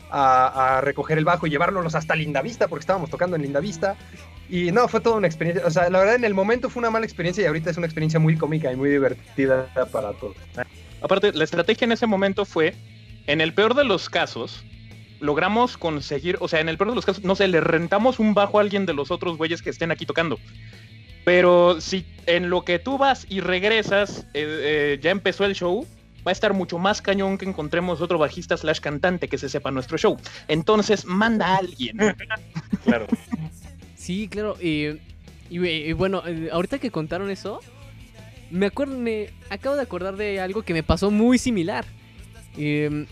a, 0.09 0.81
recoger 0.81 1.17
el 1.17 1.25
bajo 1.25 1.47
y 1.47 1.49
llevárnoslos 1.49 1.95
hasta 1.95 2.15
Lindavista, 2.15 2.67
porque 2.67 2.81
estábamos 2.81 3.09
tocando 3.09 3.35
en 3.35 3.43
Lindavista. 3.43 3.95
Y 4.49 4.71
no, 4.71 4.87
fue 4.87 4.99
toda 4.99 5.17
una 5.17 5.27
experiencia. 5.27 5.65
O 5.65 5.71
sea, 5.71 5.89
la 5.89 5.99
verdad, 5.99 6.15
en 6.15 6.23
el 6.23 6.33
momento 6.33 6.69
fue 6.69 6.81
una 6.81 6.89
mala 6.89 7.05
experiencia 7.05 7.43
y 7.43 7.47
ahorita 7.47 7.69
es 7.69 7.77
una 7.77 7.85
experiencia 7.85 8.19
muy 8.19 8.35
cómica 8.35 8.71
y 8.71 8.75
muy 8.75 8.89
divertida 8.89 9.67
para 9.91 10.13
todos. 10.13 10.35
Aparte, 11.01 11.31
la 11.33 11.43
estrategia 11.43 11.85
en 11.85 11.91
ese 11.91 12.07
momento 12.07 12.45
fue, 12.45 12.73
en 13.27 13.41
el 13.41 13.53
peor 13.53 13.75
de 13.75 13.83
los 13.83 14.09
casos, 14.09 14.63
logramos 15.19 15.77
conseguir, 15.77 16.37
o 16.39 16.47
sea, 16.47 16.59
en 16.59 16.69
el 16.69 16.77
peor 16.77 16.89
de 16.89 16.95
los 16.95 17.05
casos, 17.05 17.23
no 17.23 17.35
sé, 17.35 17.47
le 17.47 17.61
rentamos 17.61 18.19
un 18.19 18.33
bajo 18.33 18.57
a 18.57 18.61
alguien 18.61 18.85
de 18.85 18.93
los 18.93 19.11
otros 19.11 19.37
güeyes 19.37 19.61
que 19.61 19.69
estén 19.69 19.91
aquí 19.91 20.05
tocando. 20.05 20.39
Pero 21.25 21.79
si 21.79 22.05
en 22.25 22.49
lo 22.49 22.63
que 22.63 22.79
tú 22.79 22.97
vas 22.97 23.25
y 23.29 23.41
regresas, 23.41 24.25
eh, 24.33 24.95
eh, 24.95 24.99
ya 25.01 25.11
empezó 25.11 25.45
el 25.45 25.53
show, 25.53 25.85
va 26.25 26.31
a 26.31 26.31
estar 26.31 26.53
mucho 26.53 26.77
más 26.77 27.01
cañón 27.01 27.37
que 27.37 27.45
encontremos 27.45 28.01
otro 28.01 28.17
bajista 28.17 28.57
slash 28.57 28.79
cantante 28.79 29.27
que 29.27 29.37
se 29.37 29.49
sepa 29.49 29.71
nuestro 29.71 29.97
show. 29.97 30.17
Entonces, 30.47 31.05
manda 31.05 31.47
a 31.47 31.57
alguien. 31.57 31.97
claro. 32.83 33.07
Sí, 33.95 34.27
claro. 34.27 34.57
Y, 34.61 35.93
bueno, 35.93 36.23
eh, 36.25 36.49
ahorita 36.51 36.79
que 36.79 36.91
contaron 36.91 37.29
eso, 37.29 37.59
me 38.49 38.67
acuerdo, 38.67 38.97
me 38.97 39.29
acabo 39.49 39.75
de 39.75 39.81
acordar 39.81 40.15
de 40.15 40.39
algo 40.39 40.61
que 40.63 40.73
me 40.73 40.83
pasó 40.83 41.11
muy 41.11 41.37
similar. 41.37 41.85
Em, 42.57 43.05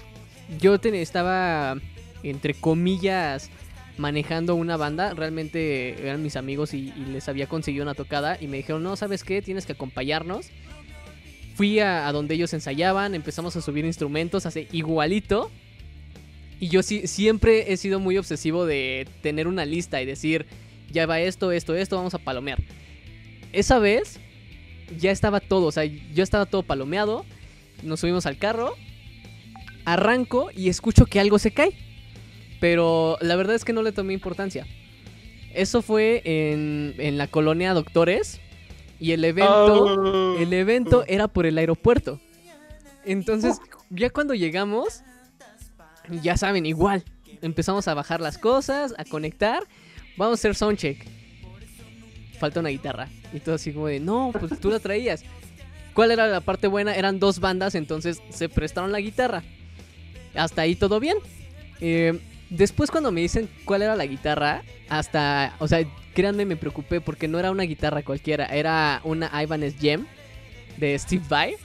yo 0.60 0.76
estaba, 0.76 1.76
entre 2.24 2.53
comillas, 2.53 3.49
manejando 3.97 4.55
una 4.55 4.78
banda. 4.78 5.14
Realmente 5.14 6.01
eran 6.01 6.24
mis 6.24 6.36
amigos 6.36 6.74
y, 6.74 6.93
y, 6.95 7.05
les 7.12 7.28
había 7.30 7.47
conseguido 7.47 7.84
una 7.84 7.93
tocada. 7.93 8.38
Y 8.39 8.47
me 8.47 8.58
dijeron, 8.58 8.84
no, 8.84 8.95
¿sabes 8.95 9.24
qué? 9.24 9.41
Tienes 9.41 9.66
que 9.66 9.74
acompañarnos 9.74 10.51
fui 11.58 11.80
a, 11.80 12.12
donde 12.12 12.36
ellos 12.36 12.53
ensayaban, 12.53 13.16
empezamos 13.16 13.55
a 13.55 13.62
subir 13.62 13.84
instrumentos, 13.84 14.45
hace 14.45 14.68
igualito. 14.72 15.49
Y 16.60 16.68
yo 16.68 16.84
sí, 16.84 17.08
siempre 17.08 17.74
he 17.74 17.78
sido 17.78 17.99
muy 17.99 18.16
obsesivo 18.20 18.68
de 18.68 19.08
tener 19.24 19.47
una 19.47 19.66
lista 19.66 19.99
y 19.99 20.05
decir, 20.05 20.45
ya 20.91 21.08
va 21.08 21.20
esto, 21.20 21.51
esto, 21.51 21.74
esto, 21.74 21.95
vamos 21.95 22.14
a 22.14 22.20
palomear. 22.20 22.60
Esa 23.53 23.80
vez 23.80 24.20
ya 24.99 25.10
estaba 25.10 25.39
todo, 25.39 25.66
o 25.66 25.72
sea, 25.72 25.84
yo 25.86 26.24
estaba 26.24 26.45
todo 26.45 26.62
palomeado, 26.62 27.26
nos 27.82 28.01
subimos 28.01 28.28
al 28.28 28.38
carro 28.38 28.76
arranco 29.84 30.51
y 30.55 30.70
escucho 30.70 31.08
que 31.08 31.20
algo 31.20 31.39
se 31.39 31.51
cae. 31.51 31.72
Pero 32.60 33.18
la 33.20 33.36
verdad 33.36 33.55
es 33.55 33.66
que 33.66 33.74
no 33.74 33.82
le 33.82 33.93
tomé 33.93 34.14
importancia. 34.14 34.68
Eso 35.55 35.82
fue 35.82 36.22
en, 36.24 36.93
en 36.99 37.18
la 37.18 37.28
colonia 37.28 37.74
Doctores. 37.74 38.41
Y 39.00 39.12
el 39.12 39.24
evento, 39.24 39.84
oh. 39.84 40.38
el 40.38 40.52
evento 40.54 41.04
era 41.08 41.28
por 41.28 41.45
el 41.45 41.58
aeropuerto. 41.58 42.20
Entonces, 43.06 43.60
ya 43.89 44.10
cuando 44.10 44.34
llegamos, 44.34 45.04
ya 46.22 46.38
saben, 46.38 46.66
igual. 46.66 47.04
Empezamos 47.41 47.88
a 47.88 47.93
bajar 47.93 48.22
las 48.22 48.38
cosas, 48.38 48.93
a 48.98 49.06
conectar. 49.06 49.64
Vamos 50.18 50.32
a 50.32 50.39
hacer 50.39 50.56
soundcheck. 50.56 51.06
Falta 52.39 52.60
una 52.60 52.70
guitarra. 52.70 53.08
Y 53.34 53.39
todo 53.39 53.56
así 53.56 53.72
como 53.72 53.88
de, 53.88 54.00
no, 54.00 54.32
pues 54.38 54.60
tú 54.60 54.70
la 54.70 54.80
traías. 54.80 55.24
¿Cuál 55.93 56.12
era 56.12 56.28
la 56.28 56.41
parte 56.41 56.68
buena? 56.68 56.95
Eran 56.95 57.20
dos 57.20 57.39
bandas, 57.39 57.76
entonces 57.76 58.22
se 58.30 58.50
prestaron 58.50 58.91
la 58.91 59.00
guitarra. 59.00 59.43
Hasta 60.36 60.62
ahí 60.64 60.76
todo 60.76 61.00
bien. 61.00 61.18
Eh, 61.82 62.20
después 62.50 62.91
cuando 62.91 63.12
me 63.12 63.22
dicen 63.22 63.50
cuál 63.66 63.82
era 63.82 63.95
la 63.95 64.06
guitarra, 64.06 64.64
hasta, 64.89 65.56
o 65.60 65.68
sea, 65.68 65.86
créanme, 66.14 66.45
me 66.45 66.56
preocupé 66.56 67.02
porque 67.02 67.28
no 67.28 67.39
era 67.39 67.52
una 67.52 67.64
guitarra 67.64 68.04
cualquiera, 68.04 68.45
era 68.45 69.02
una 69.04 69.32
Ibanez 69.41 69.76
Gem 69.80 70.06
de 70.78 70.98
Steve 70.98 71.24
Vai. 71.28 71.56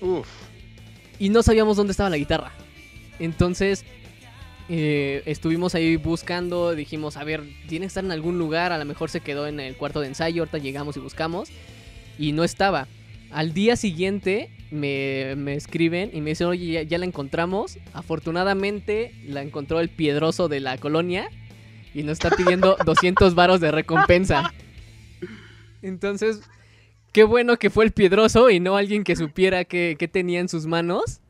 Uf. 0.00 0.28
Y 1.18 1.28
no 1.28 1.42
sabíamos 1.42 1.76
dónde 1.76 1.90
estaba 1.90 2.10
la 2.10 2.16
guitarra. 2.16 2.52
Entonces, 3.18 3.84
eh, 4.68 5.22
estuvimos 5.26 5.74
ahí 5.74 5.96
buscando, 5.96 6.74
dijimos, 6.74 7.16
a 7.16 7.24
ver, 7.24 7.42
tiene 7.68 7.84
que 7.84 7.88
estar 7.88 8.04
en 8.04 8.12
algún 8.12 8.38
lugar, 8.38 8.72
a 8.72 8.78
lo 8.78 8.84
mejor 8.84 9.10
se 9.10 9.20
quedó 9.20 9.46
en 9.46 9.60
el 9.60 9.76
cuarto 9.76 10.00
de 10.00 10.06
ensayo, 10.06 10.42
ahorita 10.42 10.58
llegamos 10.58 10.96
y 10.96 11.00
buscamos. 11.00 11.50
Y 12.18 12.32
no 12.32 12.44
estaba. 12.44 12.86
Al 13.30 13.54
día 13.54 13.76
siguiente 13.76 14.50
me, 14.70 15.54
escriben 15.54 16.10
y 16.12 16.20
me 16.20 16.30
dicen, 16.30 16.48
oye, 16.48 16.86
ya, 16.86 16.98
la 16.98 17.04
encontramos. 17.04 17.78
Afortunadamente 17.92 19.14
la 19.26 19.42
encontró 19.42 19.80
el 19.80 19.88
piedroso 19.88 20.48
de 20.48 20.60
la 20.60 20.78
colonia 20.78 21.30
y 21.94 22.02
nos 22.02 22.12
está 22.14 22.30
pidiendo 22.30 22.76
200 22.84 23.34
varos 23.34 23.60
de 23.60 23.70
recompensa. 23.70 24.52
Entonces, 25.82 26.42
qué 27.12 27.24
bueno 27.24 27.58
que 27.58 27.70
fue 27.70 27.84
el 27.84 27.92
piedroso 27.92 28.50
y 28.50 28.60
no 28.60 28.76
alguien 28.76 29.04
que 29.04 29.16
supiera 29.16 29.64
qué, 29.64 30.10
tenía 30.12 30.40
en 30.40 30.48
sus 30.48 30.66
manos. 30.66 31.20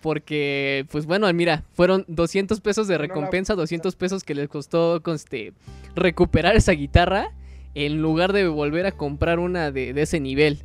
Porque, 0.00 0.84
pues 0.90 1.06
bueno, 1.06 1.32
mira, 1.32 1.64
fueron 1.72 2.04
200 2.08 2.60
pesos 2.60 2.86
de 2.88 2.98
recompensa, 2.98 3.54
200 3.54 3.96
pesos 3.96 4.22
que 4.22 4.34
les 4.34 4.50
costó 4.50 5.02
este, 5.14 5.54
recuperar 5.94 6.56
esa 6.56 6.72
guitarra 6.72 7.32
en 7.74 8.02
lugar 8.02 8.34
de 8.34 8.46
volver 8.46 8.84
a 8.84 8.92
comprar 8.92 9.38
una 9.38 9.70
de 9.70 9.94
ese 9.96 10.20
nivel. 10.20 10.62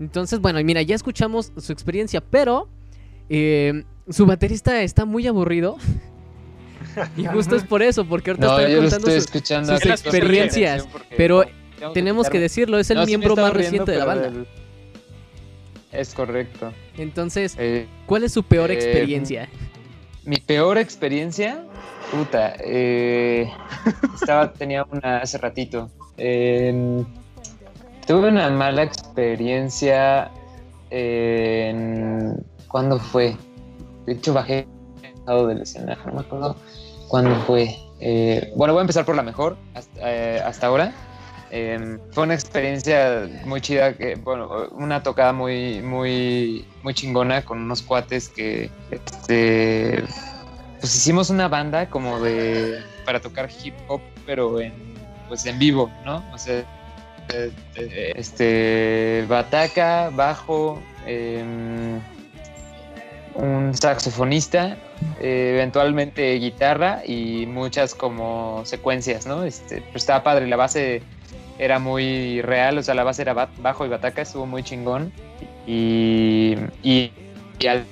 Entonces, 0.00 0.40
bueno, 0.40 0.58
mira, 0.64 0.80
ya 0.80 0.94
escuchamos 0.94 1.52
su 1.58 1.72
experiencia, 1.72 2.22
pero 2.22 2.68
eh, 3.28 3.84
su 4.08 4.24
baterista 4.24 4.82
está 4.82 5.04
muy 5.04 5.26
aburrido. 5.26 5.76
y 7.18 7.26
justo 7.26 7.54
es 7.54 7.64
por 7.64 7.82
eso, 7.82 8.06
porque 8.06 8.30
ahorita 8.30 8.62
está 8.62 8.80
contando 8.80 9.10
sus, 9.10 9.86
experiencias. 9.86 10.88
Pero 11.16 11.44
tenemos 11.92 12.30
que 12.30 12.40
decirlo, 12.40 12.78
es 12.78 12.90
el 12.90 13.04
miembro 13.04 13.36
más 13.36 13.52
reciente 13.52 13.92
de 13.92 13.98
la 13.98 14.06
banda. 14.06 14.32
Es 15.92 16.14
correcto. 16.14 16.72
Entonces, 16.96 17.54
eh, 17.58 17.86
¿cuál 18.06 18.24
es 18.24 18.32
su 18.32 18.42
peor 18.42 18.70
eh, 18.70 18.74
experiencia? 18.74 19.50
Mi 20.24 20.36
peor 20.36 20.78
experiencia, 20.78 21.64
puta, 22.10 22.54
estaba, 24.14 24.50
tenía 24.54 24.86
una 24.90 25.18
hace 25.18 25.36
ratito. 25.36 25.90
Tuve 28.06 28.28
una 28.28 28.48
mala 28.50 28.90
experiencia 29.10 30.30
en... 30.90 32.44
¿Cuándo 32.68 32.98
fue? 33.00 33.36
De 34.06 34.12
hecho, 34.12 34.32
bajé 34.32 34.66
del 35.26 35.62
escenario, 35.62 36.02
no 36.06 36.14
me 36.14 36.20
acuerdo 36.20 36.56
cuándo 37.08 37.34
fue. 37.46 37.76
Eh, 38.00 38.52
bueno, 38.56 38.72
voy 38.72 38.80
a 38.80 38.82
empezar 38.82 39.04
por 39.04 39.14
la 39.14 39.22
mejor 39.22 39.56
hasta, 39.74 40.00
eh, 40.02 40.42
ahora. 40.62 40.92
Em, 41.52 41.98
fue 42.12 42.24
una 42.24 42.34
experiencia 42.34 43.28
muy 43.44 43.60
chida, 43.60 43.92
que, 43.94 44.14
bueno, 44.16 44.68
una 44.70 45.02
tocada 45.02 45.32
muy, 45.32 45.82
muy, 45.82 46.64
muy 46.84 46.94
chingona 46.94 47.44
con 47.44 47.58
unos 47.58 47.82
cuates 47.82 48.28
que, 48.28 48.70
este, 48.90 50.04
pues 50.78 50.94
hicimos 50.94 51.28
una 51.30 51.48
banda 51.48 51.90
como 51.90 52.20
de, 52.20 52.80
para 53.04 53.20
tocar 53.20 53.48
hip 53.64 53.74
hop, 53.88 54.00
pero 54.26 54.60
en, 54.60 54.72
pues 55.28 55.44
en 55.46 55.58
vivo, 55.58 55.90
¿no? 56.04 56.24
O 56.32 56.38
sea, 56.38 56.64
este, 58.16 59.24
bataca, 59.28 60.10
bajo, 60.10 60.80
em, 61.06 62.00
un 63.34 63.74
saxofonista, 63.74 64.76
eh, 65.20 65.52
eventualmente 65.54 66.34
guitarra 66.34 67.02
y 67.06 67.46
muchas 67.46 67.94
como 67.94 68.62
secuencias, 68.64 69.26
¿no? 69.26 69.44
Este, 69.44 69.82
pues 69.92 70.02
estaba 70.02 70.22
padre, 70.22 70.46
la 70.46 70.56
base 70.56 71.02
era 71.58 71.78
muy 71.78 72.40
real, 72.42 72.78
o 72.78 72.82
sea, 72.82 72.94
la 72.94 73.04
base 73.04 73.22
era 73.22 73.34
bajo 73.34 73.84
y 73.84 73.88
bataca, 73.88 74.22
estuvo 74.22 74.46
muy 74.46 74.62
chingón. 74.62 75.12
Y, 75.66 76.56
y, 76.82 77.12
al 77.68 77.84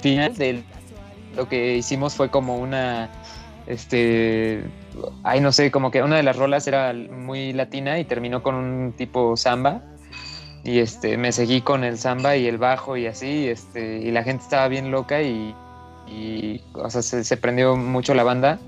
final 0.00 0.34
de 0.36 0.62
lo 1.36 1.48
que 1.48 1.76
hicimos 1.76 2.14
fue 2.14 2.30
como 2.30 2.56
una 2.56 3.10
este, 3.66 4.62
ay, 5.22 5.40
no 5.40 5.52
sé, 5.52 5.70
como 5.70 5.90
que 5.90 6.02
una 6.02 6.16
de 6.16 6.22
las 6.22 6.36
rolas 6.36 6.66
era 6.66 6.92
muy 6.92 7.52
latina 7.52 7.98
y 7.98 8.04
terminó 8.04 8.42
con 8.42 8.54
un 8.54 8.92
tipo 8.96 9.36
samba. 9.36 9.82
Y 10.64 10.80
este, 10.80 11.16
me 11.16 11.32
seguí 11.32 11.60
con 11.60 11.84
el 11.84 11.98
samba 11.98 12.36
y 12.36 12.46
el 12.46 12.58
bajo 12.58 12.96
y 12.96 13.06
así, 13.06 13.48
este, 13.48 13.98
y 13.98 14.10
la 14.10 14.22
gente 14.22 14.42
estaba 14.42 14.68
bien 14.68 14.90
loca 14.90 15.22
y, 15.22 15.54
o 16.74 16.90
sea, 16.90 17.02
se, 17.02 17.36
prendió 17.36 17.76
mucho 17.76 18.14
la 18.14 18.24
banda. 18.24 18.58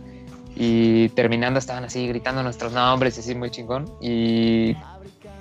Y 0.56 1.08
terminando 1.10 1.58
estaban 1.58 1.84
así 1.84 2.06
gritando 2.08 2.42
nuestros 2.42 2.72
nombres 2.72 3.16
y 3.16 3.20
así 3.20 3.34
muy 3.34 3.50
chingón. 3.50 3.90
Y, 4.00 4.76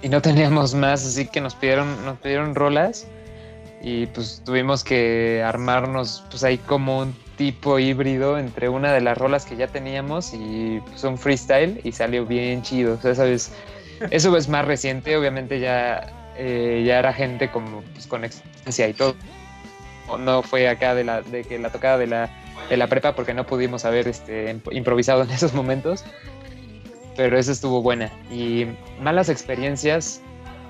y 0.01 0.09
no 0.09 0.21
teníamos 0.23 0.73
más, 0.75 1.05
así 1.05 1.27
que 1.27 1.41
nos 1.41 1.55
pidieron, 1.55 2.05
nos 2.05 2.17
pidieron 2.19 2.55
rolas 2.55 3.07
y 3.81 4.07
pues 4.07 4.41
tuvimos 4.45 4.83
que 4.83 5.41
armarnos 5.45 6.23
pues 6.29 6.43
ahí 6.43 6.57
como 6.57 6.99
un 6.99 7.15
tipo 7.39 7.79
híbrido 7.79 8.37
entre 8.37 8.67
una 8.67 8.91
de 8.91 8.99
las 8.99 9.17
rolas 9.17 9.45
que 9.45 9.55
ya 9.55 9.67
teníamos 9.67 10.33
y 10.33 10.81
pues 10.85 11.05
un 11.05 11.17
freestyle 11.17 11.79
y 11.85 11.93
salió 11.93 12.25
bien 12.25 12.61
chido. 12.63 12.95
O 12.95 13.01
sea, 13.01 13.15
¿sabes? 13.15 13.53
Eso 14.11 14.35
es 14.35 14.49
más 14.49 14.65
reciente, 14.65 15.15
obviamente 15.15 15.61
ya, 15.61 16.33
eh, 16.37 16.83
ya 16.85 16.99
era 16.99 17.13
gente 17.13 17.49
como 17.49 17.81
pues, 17.93 18.07
con 18.07 18.25
experiencia 18.25 18.89
y 18.89 18.93
todo. 18.93 19.15
No 20.19 20.43
fue 20.43 20.67
acá 20.67 20.93
de, 20.93 21.05
la, 21.05 21.21
de 21.21 21.45
que 21.45 21.57
la 21.59 21.69
tocada 21.69 21.97
de 21.97 22.07
la, 22.07 22.29
de 22.69 22.75
la 22.75 22.87
prepa 22.87 23.15
porque 23.15 23.33
no 23.33 23.45
pudimos 23.45 23.85
haber 23.85 24.09
este, 24.09 24.59
improvisado 24.71 25.23
en 25.23 25.31
esos 25.31 25.53
momentos. 25.53 26.03
Pero 27.15 27.39
eso 27.39 27.53
estuvo 27.53 27.81
buena. 27.81 28.11
Y 28.29 28.65
malas 28.99 29.29
experiencias. 29.29 30.21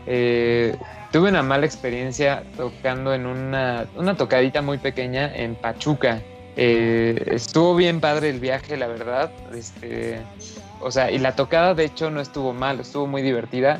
Eh, 0.05 0.77
Tuve 1.11 1.29
una 1.29 1.41
mala 1.41 1.65
experiencia 1.65 2.43
tocando 2.55 3.15
en 3.15 3.25
una, 3.25 3.87
una 3.95 4.15
tocadita 4.15 4.61
muy 4.61 4.77
pequeña 4.77 5.35
en 5.35 5.55
Pachuca. 5.55 6.21
Eh, 6.61 7.23
estuvo 7.27 7.73
bien 7.73 8.01
padre 8.01 8.29
el 8.29 8.41
viaje, 8.41 8.75
la 8.75 8.87
verdad. 8.87 9.31
Este, 9.55 10.19
o 10.81 10.91
sea, 10.91 11.09
y 11.09 11.17
la 11.17 11.33
tocada 11.33 11.73
de 11.73 11.85
hecho 11.85 12.11
no 12.11 12.19
estuvo 12.19 12.51
mal, 12.51 12.81
estuvo 12.81 13.07
muy 13.07 13.21
divertida 13.21 13.79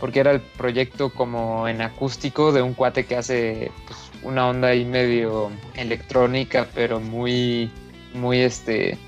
porque 0.00 0.18
era 0.18 0.32
el 0.32 0.40
proyecto 0.40 1.10
como 1.10 1.68
en 1.68 1.80
acústico 1.80 2.50
de 2.50 2.60
un 2.60 2.74
cuate 2.74 3.06
que 3.06 3.16
hace 3.16 3.70
pues, 3.86 3.98
una 4.24 4.48
onda 4.48 4.68
ahí 4.68 4.84
medio 4.84 5.52
electrónica, 5.76 6.66
pero 6.74 6.98
muy, 6.98 7.70
muy 8.14 8.40
este, 8.40 8.98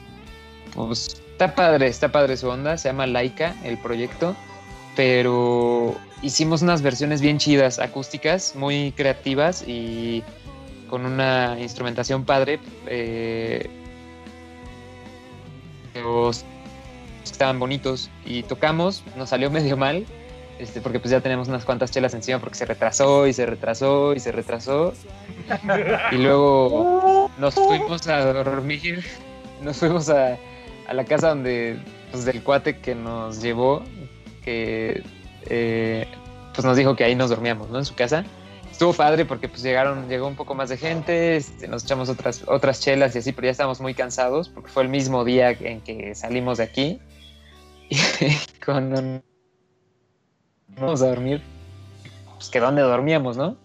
pues 0.72 1.20
está 1.32 1.56
padre, 1.56 1.88
está 1.88 2.12
padre 2.12 2.36
su 2.36 2.48
onda, 2.48 2.78
se 2.78 2.90
llama 2.90 3.08
Laika 3.08 3.56
el 3.64 3.76
proyecto, 3.78 4.36
pero 4.94 5.96
hicimos 6.22 6.62
unas 6.62 6.80
versiones 6.80 7.20
bien 7.20 7.38
chidas, 7.38 7.80
acústicas, 7.80 8.54
muy 8.54 8.92
creativas 8.92 9.64
y 9.66 10.22
con 10.90 11.06
una 11.06 11.56
instrumentación 11.60 12.24
padre. 12.24 12.58
Eh, 12.86 13.70
estaban 17.24 17.58
bonitos 17.58 18.10
y 18.26 18.42
tocamos, 18.42 19.02
nos 19.16 19.30
salió 19.30 19.50
medio 19.52 19.76
mal, 19.76 20.04
este, 20.58 20.80
porque 20.80 20.98
pues 20.98 21.10
ya 21.10 21.20
tenemos 21.20 21.48
unas 21.48 21.64
cuantas 21.64 21.90
chelas 21.90 22.12
encima 22.12 22.38
porque 22.38 22.56
se 22.56 22.66
retrasó 22.66 23.26
y 23.26 23.32
se 23.32 23.46
retrasó 23.46 24.14
y 24.14 24.20
se 24.20 24.32
retrasó. 24.32 24.92
Y 26.12 26.16
luego 26.16 27.30
nos 27.38 27.54
fuimos 27.54 28.06
a 28.08 28.32
dormir, 28.32 29.04
nos 29.62 29.78
fuimos 29.78 30.10
a, 30.10 30.36
a 30.86 30.94
la 30.94 31.04
casa 31.04 31.28
donde, 31.28 31.78
pues 32.10 32.24
del 32.24 32.42
cuate 32.42 32.78
que 32.78 32.94
nos 32.94 33.40
llevó, 33.40 33.82
que 34.44 35.02
eh, 35.46 36.06
pues 36.52 36.64
nos 36.64 36.76
dijo 36.76 36.96
que 36.96 37.04
ahí 37.04 37.14
nos 37.14 37.30
dormíamos, 37.30 37.70
¿no? 37.70 37.78
En 37.78 37.84
su 37.84 37.94
casa. 37.94 38.24
Estuvo 38.80 38.94
padre 38.94 39.26
porque 39.26 39.46
pues 39.46 39.62
llegaron, 39.62 40.08
llegó 40.08 40.26
un 40.26 40.36
poco 40.36 40.54
más 40.54 40.70
de 40.70 40.78
gente, 40.78 41.36
este, 41.36 41.68
nos 41.68 41.84
echamos 41.84 42.08
otras, 42.08 42.44
otras 42.46 42.80
chelas 42.80 43.14
y 43.14 43.18
así, 43.18 43.30
pero 43.30 43.44
ya 43.44 43.50
estábamos 43.50 43.78
muy 43.82 43.92
cansados 43.92 44.48
porque 44.48 44.70
fue 44.70 44.84
el 44.84 44.88
mismo 44.88 45.22
día 45.22 45.50
en 45.50 45.82
que 45.82 46.14
salimos 46.14 46.56
de 46.56 46.64
aquí. 46.64 46.98
Y 47.90 48.64
cuando 48.64 49.22
vamos 50.68 51.02
a 51.02 51.08
dormir, 51.08 51.42
pues 52.36 52.48
que 52.48 52.58
dónde 52.58 52.80
dormíamos, 52.80 53.36
¿no? 53.36 53.58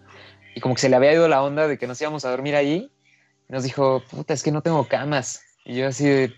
Y 0.53 0.59
como 0.59 0.75
que 0.75 0.81
se 0.81 0.89
le 0.89 0.97
había 0.97 1.13
ido 1.13 1.29
la 1.29 1.41
onda 1.41 1.69
de 1.69 1.77
que 1.77 1.87
nos 1.87 2.01
íbamos 2.01 2.25
a 2.25 2.31
dormir 2.31 2.57
ahí 2.57 2.91
Nos 3.47 3.63
dijo, 3.63 4.03
puta, 4.11 4.33
es 4.33 4.43
que 4.43 4.51
no 4.51 4.61
tengo 4.63 4.85
camas. 4.85 5.41
Y 5.63 5.77
yo 5.77 5.87
así 5.87 6.09
de, 6.09 6.33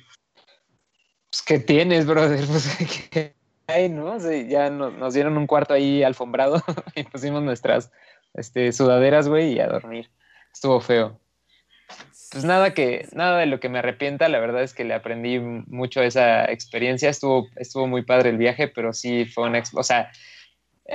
pues, 1.32 1.42
¿qué 1.42 1.58
tienes, 1.58 2.06
brother? 2.06 2.46
Pues, 2.48 2.78
¿qué 3.10 3.34
hay, 3.66 3.90
no? 3.90 4.20
ya 4.48 4.70
nos, 4.70 5.16
dieron 5.16 5.36
un 5.36 5.48
cuarto 5.48 5.74
ahí 5.74 6.04
alfombrado 6.04 6.62
y 6.96 7.02
pusimos 7.06 7.42
nuestras 7.42 7.92
este, 8.38 8.72
sudaderas, 8.72 9.28
güey, 9.28 9.54
y 9.54 9.60
a 9.60 9.68
dormir. 9.68 10.10
Estuvo 10.54 10.80
feo. 10.80 11.20
Pues 12.32 12.44
nada 12.44 12.74
que, 12.74 13.08
nada 13.14 13.40
de 13.40 13.46
lo 13.46 13.60
que 13.60 13.70
me 13.70 13.80
arrepienta, 13.80 14.30
la 14.30 14.40
verdad 14.40 14.64
es 14.64 14.74
que 14.74 14.84
le 14.84 14.94
aprendí 14.94 15.40
mucho 15.40 16.02
esa 16.02 16.46
experiencia. 16.46 17.10
Estuvo, 17.10 17.48
estuvo 17.56 17.88
muy 17.88 18.04
padre 18.04 18.30
el 18.30 18.38
viaje, 18.38 18.68
pero 18.68 18.94
sí 18.94 19.26
fue 19.26 19.46
una, 19.46 19.64
o 19.74 19.84
sea, 19.84 20.12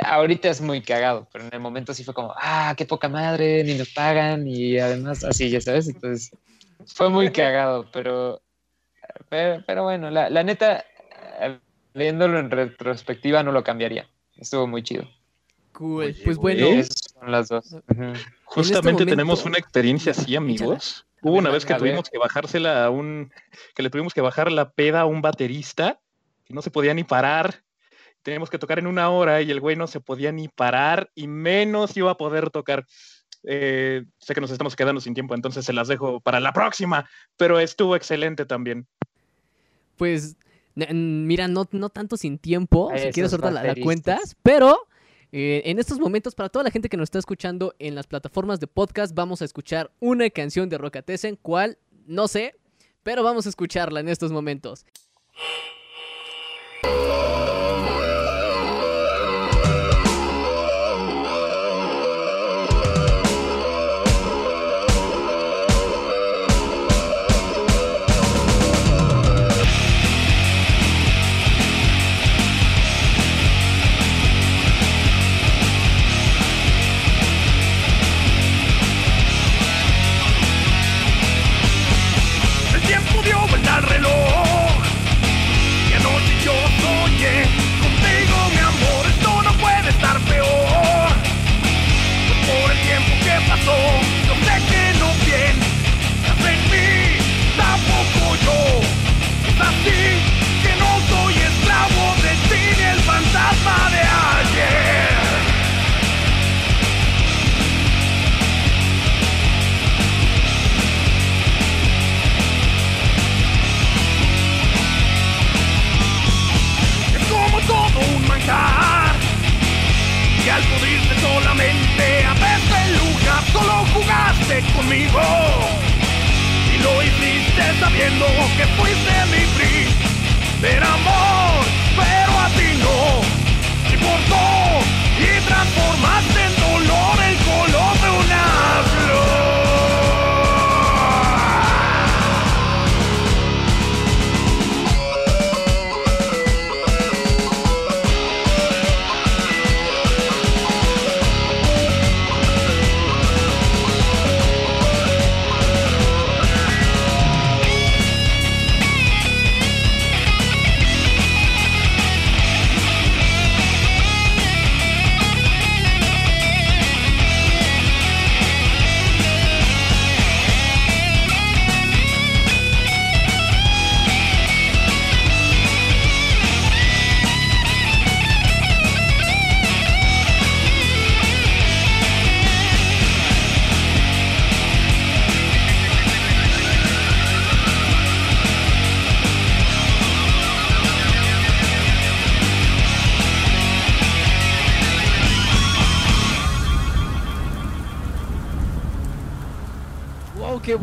ahorita 0.01 0.49
es 0.49 0.61
muy 0.61 0.83
cagado, 0.83 1.29
pero 1.33 1.45
en 1.45 1.55
el 1.55 1.61
momento 1.61 1.95
sí 1.95 2.05
fue 2.05 2.15
como, 2.15 2.35
ah, 2.37 2.75
qué 2.77 2.87
poca 2.87 3.09
madre, 3.09 3.63
ni 3.65 3.75
nos 3.75 3.91
pagan, 3.91 4.47
y 4.47 4.79
además 4.79 5.25
así, 5.25 5.51
ya 5.51 5.61
sabes, 5.61 5.89
entonces 5.89 6.37
fue 6.87 7.11
muy 7.11 7.31
cagado, 7.31 7.91
pero, 7.93 8.41
pero, 9.29 9.83
bueno, 9.83 10.11
la, 10.11 10.31
la, 10.31 10.43
neta, 10.43 10.85
viéndolo 11.95 12.39
en 12.39 12.51
retrospectiva 12.51 13.43
no 13.43 13.53
lo 13.53 13.65
cambiaría, 13.65 14.09
estuvo 14.37 14.67
muy 14.67 14.83
chido. 14.83 15.09
Cool, 15.73 16.15
pues 16.25 16.37
bueno. 16.37 16.67
Son 17.23 17.31
las 17.31 17.49
dos. 17.49 17.77
Justamente 18.45 19.05
este 19.05 19.13
tenemos 19.13 19.45
una 19.45 19.59
experiencia 19.59 20.11
así, 20.11 20.35
amigos. 20.35 21.07
Hubo 21.21 21.37
una 21.37 21.51
vez 21.51 21.65
que 21.65 21.75
tuvimos 21.75 22.11
que 22.11 22.19
bajársela 22.19 22.85
a 22.85 22.91
un, 22.91 23.31
que 23.77 23.85
le 23.85 23.91
tuvimos 23.91 24.13
que 24.13 24.21
bajar 24.21 24.51
la 24.51 24.71
peda 24.71 25.03
a 25.03 25.05
un 25.05 25.23
baterista, 25.23 26.01
que 26.45 26.53
no 26.53 26.63
se 26.63 26.73
podía 26.73 26.95
ni 26.95 27.05
parar 27.05 27.63
teníamos 28.23 28.51
que 28.51 28.59
tocar 28.59 28.79
en 28.79 28.87
una 28.87 29.11
hora 29.11 29.43
y 29.43 29.51
el 29.51 29.61
güey 29.61 29.77
no 29.77 29.87
se 29.87 30.01
podía 30.01 30.33
ni 30.33 30.49
parar 30.49 31.11
y 31.15 31.27
menos 31.27 31.97
iba 31.97 32.13
a 32.13 32.17
poder 32.17 32.51
tocar. 32.51 32.87
Eh, 33.45 34.05
sé 34.19 34.35
que 34.35 34.41
nos 34.41 34.53
estamos 34.53 34.77
quedando 34.77 35.01
sin 35.01 35.15
tiempo, 35.15 35.35
entonces 35.35 35.65
se 35.65 35.73
las 35.73 35.89
dejo 35.89 36.21
para 36.21 36.41
la 36.41 36.53
próxima, 36.53 37.09
pero 37.37 37.59
estuvo 37.59 37.97
excelente 37.97 38.47
también. 38.47 38.87
Pues, 39.97 40.37
mira, 40.75 41.49
no, 41.49 41.69
no 41.73 41.89
tanto 41.91 42.17
sin 42.17 42.39
tiempo, 42.39 42.93
si 42.97 43.11
quieres 43.11 43.33
soltar 43.33 43.53
la, 43.53 43.75
cuentas, 43.75 44.37
pero 44.43 44.87
eh, 45.33 45.63
en 45.65 45.79
estos 45.79 45.99
momentos, 45.99 46.35
para 46.35 46.51
toda 46.51 46.63
la 46.63 46.71
gente 46.71 46.91
que 46.91 46.99
nos 46.99 47.07
está 47.07 47.19
escuchando 47.19 47.75
en 47.79 47.95
las 47.95 48.07
plataformas 48.07 48.61
de 48.61 48.67
podcast, 48.67 49.15
vamos 49.15 49.41
a 49.41 49.47
escuchar 49.47 49.91
una 49.99 50.29
canción 50.29 50.69
de 50.69 50.77
Rockatesen, 50.77 51.39
cuál, 51.41 51.79
no 52.07 52.29
sé, 52.29 52.55
pero 53.03 53.23
vamos 53.23 53.47
a 53.47 53.49
escucharla 53.49 54.01
en 54.01 54.11
estos 54.11 54.31
momentos. 54.31 54.85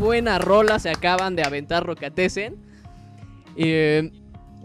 Buena 0.10 0.40
rola 0.40 0.80
se 0.80 0.90
acaban 0.90 1.36
de 1.36 1.44
aventar 1.44 1.86
Rocatesen. 1.86 2.56
Eh, 3.56 4.12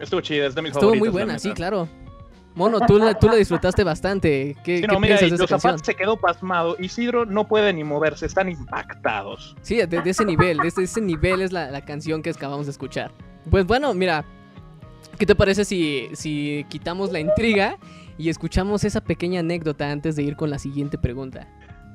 estuvo 0.01 0.23
chida, 0.23 0.47
es 0.47 0.55
de 0.55 0.63
mis 0.63 0.73
Estuvo 0.73 0.95
muy 0.95 1.11
buena, 1.11 1.39
sí, 1.39 1.53
claro. 1.53 1.87
Mono, 2.55 2.81
tú, 2.81 2.99
tú 3.21 3.27
la 3.27 3.35
disfrutaste 3.35 3.85
bastante. 3.85 4.57
¿Qué, 4.65 4.79
sí, 4.79 4.87
no, 4.87 4.99
mira, 4.99 5.19
de 5.19 5.27
esa 5.27 5.77
se 5.77 5.95
quedó 5.95 6.17
pasmado. 6.17 6.77
Isidro 6.81 7.27
no 7.27 7.47
puede 7.47 7.75
ni 7.75 7.85
moverse, 7.85 8.25
están 8.25 8.49
impactados. 8.49 9.55
Sí, 9.61 9.77
de, 9.85 10.03
ese 10.07 10.25
nivel, 10.25 10.57
de 10.57 10.69
ese, 10.69 11.01
nivel 11.03 11.43
es 11.43 11.53
la, 11.53 11.85
canción 11.85 12.23
que 12.23 12.31
acabamos 12.31 12.65
de 12.65 12.73
escuchar. 12.73 13.11
Pues 13.51 13.67
bueno, 13.67 13.93
mira, 13.93 14.25
¿qué 15.19 15.27
te 15.27 15.35
parece 15.35 15.67
si, 15.67 16.09
si 16.15 16.65
quitamos 16.71 17.13
la 17.13 17.21
intriga 17.21 17.77
y 18.17 18.31
escuchamos 18.31 18.85
esa 18.85 19.03
pequeña 19.03 19.41
anécdota 19.41 19.91
antes 19.91 20.17
de 20.17 20.23
ir 20.23 20.37
con 20.37 20.49
la 20.49 20.59
siguiente 20.59 20.97
pregunta? 20.97 21.47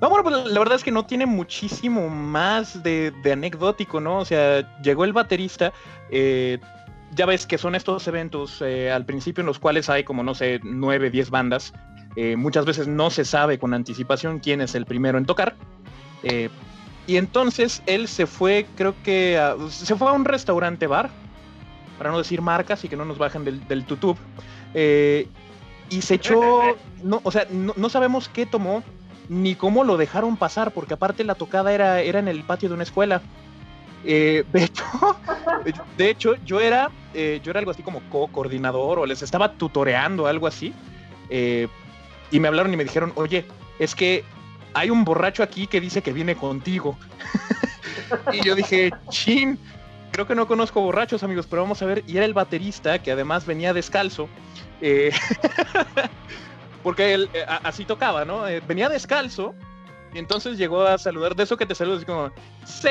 No, 0.01 0.09
bueno, 0.09 0.23
pues 0.23 0.45
la 0.45 0.59
verdad 0.59 0.75
es 0.75 0.83
que 0.83 0.91
no 0.91 1.05
tiene 1.05 1.25
muchísimo 1.25 2.07
más 2.09 2.81
de, 2.83 3.13
anecdótico, 3.31 3.99
¿no? 3.99 4.19
O 4.19 4.25
sea, 4.25 4.79
llegó 4.81 5.03
el 5.03 5.11
baterista, 5.11 5.73
eh, 6.09 6.57
ya 7.15 7.25
ves 7.25 7.45
que 7.45 7.57
son 7.57 7.75
estos 7.75 8.07
eventos 8.07 8.61
eh, 8.61 8.91
al 8.91 9.05
principio 9.05 9.41
en 9.41 9.47
los 9.47 9.59
cuales 9.59 9.89
hay 9.89 10.05
como, 10.05 10.23
no 10.23 10.35
sé, 10.35 10.61
nueve, 10.63 11.09
diez 11.09 11.29
bandas. 11.29 11.73
Eh, 12.15 12.37
muchas 12.37 12.65
veces 12.65 12.87
no 12.87 13.09
se 13.09 13.25
sabe 13.25 13.59
con 13.59 13.73
anticipación 13.73 14.39
quién 14.39 14.61
es 14.61 14.73
el 14.73 14.85
primero 14.85 15.17
en 15.17 15.25
tocar. 15.25 15.55
y 17.05 17.17
entonces 17.17 17.81
él 17.85 18.07
se 18.07 18.25
fue, 18.25 18.67
creo 18.77 18.95
que, 19.03 19.37
se 19.69 19.95
fue 19.95 20.07
a 20.07 20.13
un 20.13 20.23
restaurante 20.23 20.87
bar, 20.87 21.09
para 21.97 22.11
no 22.11 22.19
decir 22.19 22.41
marcas 22.41 22.85
y 22.85 22.87
que 22.87 22.95
no 22.95 23.03
nos 23.03 23.17
bajen 23.17 23.43
del, 23.43 23.67
del 23.67 23.83
tutub. 23.83 24.15
y 24.73 26.01
se 26.01 26.13
echó, 26.13 26.61
no, 27.03 27.19
o 27.23 27.31
sea, 27.31 27.47
no 27.51 27.89
sabemos 27.89 28.29
qué 28.29 28.45
tomó, 28.45 28.81
ni 29.29 29.55
cómo 29.55 29.83
lo 29.83 29.95
dejaron 29.95 30.35
pasar, 30.35 30.71
porque 30.71 30.95
aparte 30.95 31.23
la 31.23 31.35
tocada 31.35 31.71
era, 31.71 32.01
era 32.01 32.19
en 32.19 32.27
el 32.27 32.43
patio 32.43 32.67
de 32.67 32.75
una 32.75 32.83
escuela. 32.83 33.21
Eh, 34.03 34.43
de, 35.97 36.09
hecho, 36.09 36.33
yo 36.45 36.59
era, 36.59 36.89
eh, 37.13 37.39
yo 37.43 37.51
era 37.51 37.59
algo 37.59 37.71
así 37.71 37.83
como 37.83 38.01
co-coordinador 38.09 38.99
o 38.99 39.05
les 39.05 39.21
estaba 39.21 39.53
tutoreando, 39.53 40.25
algo 40.25 40.47
así. 40.47 40.73
Eh, 41.29 41.67
y 42.31 42.39
me 42.39 42.47
hablaron 42.47 42.73
y 42.73 42.77
me 42.77 42.83
dijeron, 42.83 43.13
oye, 43.15 43.45
es 43.77 43.93
que 43.93 44.23
hay 44.73 44.89
un 44.89 45.05
borracho 45.05 45.43
aquí 45.43 45.67
que 45.67 45.79
dice 45.79 46.01
que 46.01 46.11
viene 46.11 46.35
contigo. 46.35 46.97
Y 48.33 48.43
yo 48.43 48.55
dije, 48.55 48.89
chin, 49.09 49.59
creo 50.11 50.25
que 50.25 50.33
no 50.33 50.47
conozco 50.47 50.81
borrachos, 50.81 51.21
amigos, 51.21 51.45
pero 51.47 51.61
vamos 51.61 51.79
a 51.83 51.85
ver. 51.85 52.03
Y 52.07 52.17
era 52.17 52.25
el 52.25 52.33
baterista, 52.33 52.97
que 52.97 53.11
además 53.11 53.45
venía 53.45 53.71
descalzo. 53.71 54.27
Eh, 56.89 56.91
porque 56.91 57.13
él 57.13 57.29
eh, 57.33 57.45
así 57.63 57.85
tocaba, 57.85 58.25
¿no? 58.25 58.47
Eh, 58.47 58.61
venía 58.67 58.89
descalzo. 58.89 59.53
Y 60.13 60.17
entonces 60.17 60.57
llegó 60.57 60.81
a 60.81 60.97
saludar, 60.97 61.35
de 61.35 61.43
eso 61.43 61.55
que 61.55 61.67
te 61.67 61.75
saludas, 61.75 62.03
como, 62.03 62.31
¡Sí! 62.65 62.89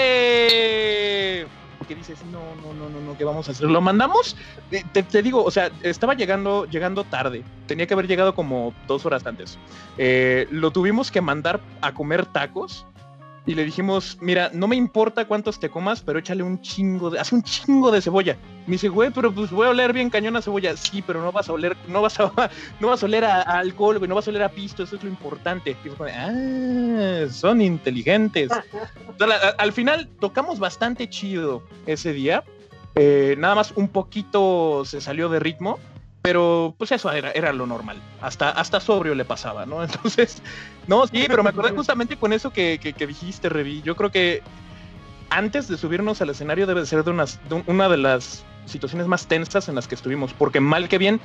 que 1.89 1.95
dices, 1.95 2.23
no, 2.27 2.41
no, 2.63 2.75
no, 2.75 2.89
no, 2.89 3.01
no, 3.01 3.17
¿qué 3.17 3.25
vamos 3.25 3.49
a 3.49 3.53
hacer? 3.53 3.67
¿Lo 3.67 3.81
mandamos? 3.81 4.37
Te, 4.71 5.03
te, 5.03 5.23
digo, 5.23 5.43
o 5.43 5.51
sea, 5.51 5.71
estaba 5.83 6.15
llegando, 6.15 6.67
llegando 6.67 7.03
tarde. 7.03 7.43
Tenía 7.67 7.87
que 7.87 7.95
haber 7.95 8.07
llegado 8.07 8.35
como 8.35 8.75
dos 8.87 9.05
horas 9.07 9.27
antes. 9.27 9.59
lo 10.51 10.71
tuvimos 10.71 11.11
que 11.11 11.21
mandar 11.21 11.61
a 11.81 11.93
comer 11.93 12.27
tacos 12.27 12.87
y 13.49 13.55
le 13.55 13.65
dijimos, 13.65 14.19
mira, 14.21 14.51
no 14.53 14.69
me 14.69 14.77
importa 14.77 15.25
cuántos 15.25 15.59
te 15.59 15.71
comas, 15.71 16.03
pero 16.03 16.19
échale 16.19 16.43
un 16.43 16.61
chingo 16.61 17.09
de, 17.09 17.19
hace 17.19 17.35
un 17.35 17.43
chingo 17.43 17.91
de 17.91 18.03
cebolla. 18.03 18.37
Me 18.67 18.73
dice, 18.73 18.91
güey, 18.91 19.11
pero 19.11 19.35
pues 19.35 19.51
voy 19.51 19.67
a 19.67 19.71
oler 19.71 19.95
bien 19.95 20.11
cañón 20.11 20.37
a 20.37 20.43
cebolla. 20.43 20.77
Sí, 20.77 21.01
pero 21.01 21.23
no 21.23 21.33
vas 21.33 21.49
a 21.49 21.55
oler, 21.55 21.75
no 21.89 22.03
vas 22.03 22.21
a, 22.21 22.31
no 22.81 22.89
vas 22.89 23.03
a 23.03 23.07
oler 23.07 23.25
a, 23.25 23.41
alcohol, 23.41 23.97
güey, 23.97 24.07
no 24.07 24.15
vas 24.15 24.27
a 24.27 24.31
oler 24.33 24.43
a 24.43 24.51
pisto, 24.51 24.83
eso 24.83 24.97
es 24.97 25.03
lo 25.03 25.09
importante. 25.09 25.75
Y 25.83 25.89
fue, 25.89 26.13
ah, 26.13 27.25
son 27.31 27.63
inteligentes. 27.63 28.51
al, 29.57 29.73
final 29.73 30.11
tocamos 30.21 30.59
bastante 30.59 31.09
chido 31.09 31.63
ese 31.87 32.13
día. 32.13 32.45
Eh, 32.97 33.35
nada 33.39 33.55
más 33.55 33.73
un 33.77 33.89
poquito 33.89 34.85
se 34.85 35.01
salió 35.01 35.31
de 35.31 35.41
ritmo 35.41 35.79
pero 36.29 36.75
pues 36.77 36.93
eso 36.93 37.11
era, 37.11 37.31
era 37.31 37.55
lo 37.55 37.65
normal. 37.67 37.97
Hasta, 38.21 38.51
hasta 38.51 38.81
sobrio 38.81 39.15
le 39.15 39.25
pasaba, 39.25 39.65
¿no? 39.65 39.83
Entonces, 39.85 40.43
no, 40.87 41.07
sí, 41.07 41.25
pero 41.27 41.43
me 41.43 41.49
acordé 41.49 41.75
justamente 41.75 42.19
con 42.19 42.35
eso 42.35 42.51
que, 42.53 42.79
que, 42.79 43.07
dijiste, 43.07 43.49
Revi. 43.49 43.81
Yo 43.81 43.97
creo 43.97 44.11
que 44.11 44.43
antes 45.31 45.69
de 45.69 45.79
subirnos 45.79 46.21
al 46.21 46.29
escenario 46.29 46.67
debe 46.67 46.85
ser 46.85 47.03
de, 47.03 47.13
unas, 47.13 47.41
una 47.67 47.89
de 47.89 47.97
las 47.97 48.45
situaciones 48.67 49.07
más 49.07 49.27
tensas 49.27 49.71
en 49.71 49.75
las 49.75 49.89
que 49.89 49.95
estuvimos, 49.95 50.35
porque 50.35 50.61
mal 50.61 50.91
que 50.91 50.99
bien, 50.99 51.19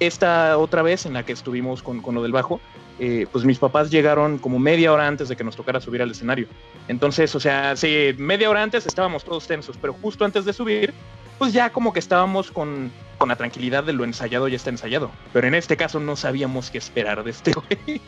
esta 0.00 0.58
otra 0.58 0.82
vez 0.82 1.06
en 1.06 1.12
la 1.12 1.24
que 1.24 1.34
estuvimos 1.34 1.80
con, 1.80 2.02
con 2.02 2.16
lo 2.16 2.22
del 2.24 2.32
bajo, 2.32 2.60
eh, 2.98 3.28
pues 3.30 3.44
mis 3.44 3.60
papás 3.60 3.92
llegaron 3.92 4.38
como 4.38 4.58
media 4.58 4.92
hora 4.92 5.06
antes 5.06 5.28
de 5.28 5.36
que 5.36 5.44
nos 5.44 5.54
tocara 5.54 5.80
subir 5.80 6.02
al 6.02 6.10
escenario. 6.10 6.48
Entonces, 6.88 7.32
o 7.36 7.38
sea, 7.38 7.76
sí, 7.76 8.12
media 8.18 8.50
hora 8.50 8.64
antes 8.64 8.86
estábamos 8.86 9.22
todos 9.22 9.46
tensos, 9.46 9.76
pero 9.80 9.92
justo 9.92 10.24
antes 10.24 10.44
de 10.44 10.52
subir, 10.52 10.92
pues 11.38 11.52
ya 11.52 11.70
como 11.70 11.92
que 11.92 12.00
estábamos 12.00 12.50
con, 12.50 12.90
con 13.16 13.28
la 13.28 13.36
tranquilidad 13.36 13.84
de 13.84 13.92
lo 13.92 14.04
ensayado 14.04 14.48
ya 14.48 14.56
está 14.56 14.70
ensayado. 14.70 15.10
Pero 15.32 15.46
en 15.46 15.54
este 15.54 15.76
caso 15.76 16.00
no 16.00 16.16
sabíamos 16.16 16.70
qué 16.70 16.78
esperar 16.78 17.24
de 17.24 17.30
este 17.30 17.52
güey. 17.52 18.00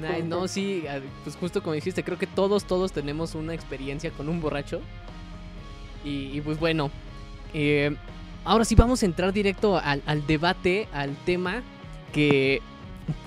no, 0.24 0.48
sí, 0.48 0.84
pues 1.24 1.36
justo 1.36 1.62
como 1.62 1.74
dijiste, 1.74 2.04
creo 2.04 2.18
que 2.18 2.26
todos, 2.26 2.64
todos 2.64 2.92
tenemos 2.92 3.34
una 3.34 3.54
experiencia 3.54 4.10
con 4.10 4.28
un 4.28 4.40
borracho. 4.40 4.80
Y, 6.02 6.40
pues 6.40 6.58
bueno, 6.58 6.90
eh, 7.52 7.94
ahora 8.44 8.64
sí 8.64 8.74
vamos 8.74 9.02
a 9.02 9.06
entrar 9.06 9.32
directo 9.32 9.78
al, 9.78 10.02
al 10.06 10.26
debate, 10.26 10.88
al 10.92 11.14
tema 11.26 11.62
que 12.14 12.62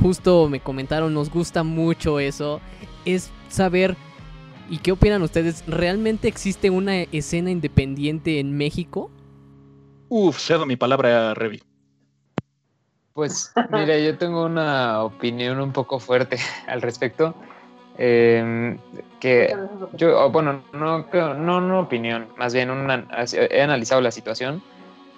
justo 0.01 0.49
me 0.49 0.59
comentaron, 0.59 1.13
nos 1.13 1.29
gusta 1.29 1.63
mucho 1.63 2.19
eso, 2.19 2.61
es 3.05 3.29
saber 3.49 3.95
¿Y 4.69 4.77
qué 4.77 4.91
opinan 4.91 5.21
ustedes? 5.21 5.63
¿Realmente 5.67 6.27
existe 6.27 6.69
una 6.69 7.01
escena 7.01 7.51
independiente 7.51 8.39
en 8.39 8.55
México? 8.57 9.11
Uf, 10.09 10.39
cedo 10.39 10.65
mi 10.65 10.75
palabra, 10.75 11.33
Revi. 11.33 11.61
Pues 13.13 13.53
mira, 13.69 13.97
yo 13.99 14.17
tengo 14.17 14.45
una 14.45 15.03
opinión 15.03 15.59
un 15.59 15.71
poco 15.71 15.99
fuerte 15.99 16.37
al 16.67 16.81
respecto. 16.81 17.35
Em, 17.97 18.79
que 19.19 19.55
yo, 19.93 20.29
bueno, 20.31 20.63
no, 20.73 21.05
no 21.35 21.57
una 21.57 21.79
opinión, 21.79 22.27
más 22.37 22.51
bien 22.51 22.71
he 22.71 23.61
analizado 23.61 24.01
la 24.01 24.09
situación 24.09 24.63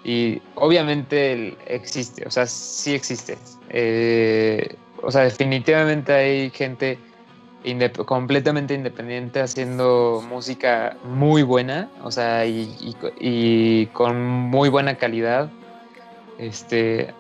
y 0.04 0.42
obviamente 0.56 1.58
existe, 1.68 2.28
o 2.28 2.32
sea, 2.32 2.46
sí 2.46 2.94
existe. 2.94 3.38
Eh, 3.70 4.76
o 5.02 5.10
sea, 5.10 5.22
definitivamente 5.22 6.14
hay 6.14 6.50
gente 6.50 7.00
completamente 8.06 8.74
independiente 8.74 9.42
haciendo 9.42 10.24
música 10.28 10.98
muy 11.04 11.44
buena, 11.44 11.90
o 12.04 12.12
sea, 12.12 12.46
y, 12.46 13.90
con 13.94 14.24
muy 14.24 14.70
buena 14.70 14.96
calidad. 14.96 15.50
Este, 16.38 17.14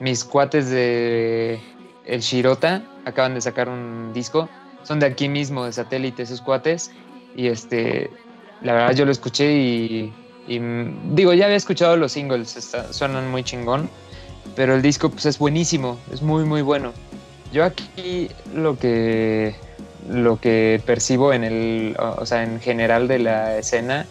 mis 0.00 0.24
cuates 0.24 0.70
de 0.70 1.60
El 2.04 2.20
Shirota 2.20 2.82
acaban 3.04 3.34
de 3.34 3.40
sacar 3.40 3.68
un 3.68 4.12
disco, 4.12 4.48
son 4.82 5.00
de 5.00 5.06
aquí 5.06 5.28
mismo, 5.28 5.64
de 5.64 5.72
satélite, 5.72 6.22
esos 6.22 6.42
cuates, 6.42 6.90
y 7.34 7.46
este, 7.46 8.10
la 8.62 8.74
verdad 8.74 8.94
yo 8.94 9.04
lo 9.04 9.12
escuché 9.12 9.52
y, 9.52 10.12
digo, 10.46 11.32
ya 11.32 11.46
había 11.46 11.56
escuchado 11.56 11.96
los 11.96 12.12
singles, 12.12 12.68
suenan 12.90 13.30
muy 13.30 13.44
chingón, 13.44 13.88
pero 14.54 14.74
el 14.74 14.82
disco 14.82 15.10
pues 15.10 15.26
es 15.26 15.38
buenísimo, 15.38 15.98
es 16.12 16.22
muy 16.22 16.44
muy 16.44 16.62
bueno. 16.62 16.92
Yo 17.56 17.64
aquí 17.64 18.28
lo 18.54 18.78
que 18.78 19.54
lo 20.10 20.38
que 20.38 20.78
percibo 20.84 21.32
en 21.32 21.42
el, 21.42 21.96
o 21.98 22.26
sea, 22.26 22.42
en 22.42 22.60
general 22.60 23.08
de 23.08 23.18
la 23.18 23.56
escena 23.56 24.04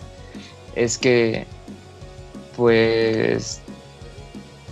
es 0.74 0.98
que 0.98 1.46
pues 2.56 3.62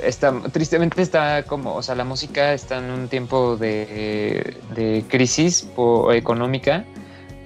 está, 0.02 0.34
tristemente 0.52 1.04
está 1.04 1.44
como, 1.44 1.76
o 1.76 1.84
sea, 1.84 1.94
la 1.94 2.04
música 2.04 2.52
está 2.52 2.80
en 2.80 2.86
un 2.86 3.10
tiempo 3.10 3.58
de, 3.58 4.58
de 4.76 5.06
crisis 5.08 5.68
económica 6.12 6.84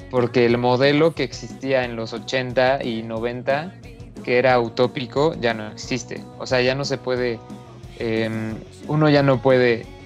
porque 0.09 0.45
el 0.45 0.57
modelo 0.57 1.13
que 1.13 1.23
existía 1.23 1.83
en 1.83 1.97
los 1.97 2.13
80 2.13 2.85
y 2.85 3.03
90 3.03 3.73
que 4.23 4.37
era 4.37 4.57
utópico 4.61 5.35
ya 5.41 5.53
no 5.53 5.67
existe. 5.73 6.23
O 6.39 6.47
sea, 6.47 6.61
ya 6.61 6.73
no 6.73 6.85
se 6.85 6.97
puede, 6.97 7.37
em, 7.99 8.55
uno 8.87 9.09
ya 9.09 9.23
no 9.23 9.41
puede 9.41 9.96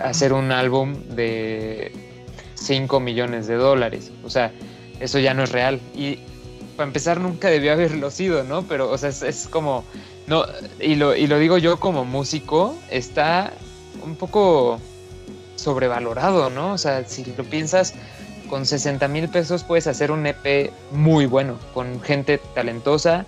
hacer 0.00 0.32
un 0.32 0.52
álbum 0.52 0.94
de 1.08 1.92
5 2.54 3.00
millones 3.00 3.46
de 3.46 3.54
dólares. 3.54 4.10
O 4.24 4.30
sea, 4.30 4.52
eso 5.00 5.18
ya 5.18 5.34
no 5.34 5.44
es 5.44 5.52
real. 5.52 5.80
Y 5.94 6.18
para 6.76 6.86
empezar, 6.86 7.20
nunca 7.20 7.48
debió 7.48 7.72
haberlo 7.72 8.10
sido, 8.10 8.44
¿no? 8.44 8.62
Pero, 8.62 8.90
o 8.90 8.98
sea, 8.98 9.08
es, 9.10 9.48
como. 9.48 9.84
No, 10.26 10.44
y 10.78 10.94
lo, 10.94 11.16
y 11.16 11.26
lo 11.26 11.38
digo 11.38 11.58
yo 11.58 11.80
como 11.80 12.04
músico, 12.04 12.76
está 12.90 13.52
un 14.04 14.14
poco 14.14 14.78
sobrevalorado, 15.56 16.50
¿no? 16.50 16.72
O 16.72 16.78
sea, 16.78 17.04
si 17.06 17.24
lo 17.36 17.44
piensas, 17.44 17.94
con 18.48 18.66
60 18.66 19.08
mil 19.08 19.28
pesos 19.28 19.64
puedes 19.64 19.86
hacer 19.86 20.10
un 20.10 20.26
EP 20.26 20.70
muy 20.92 21.26
bueno, 21.26 21.58
con 21.74 22.00
gente 22.02 22.38
talentosa, 22.54 23.24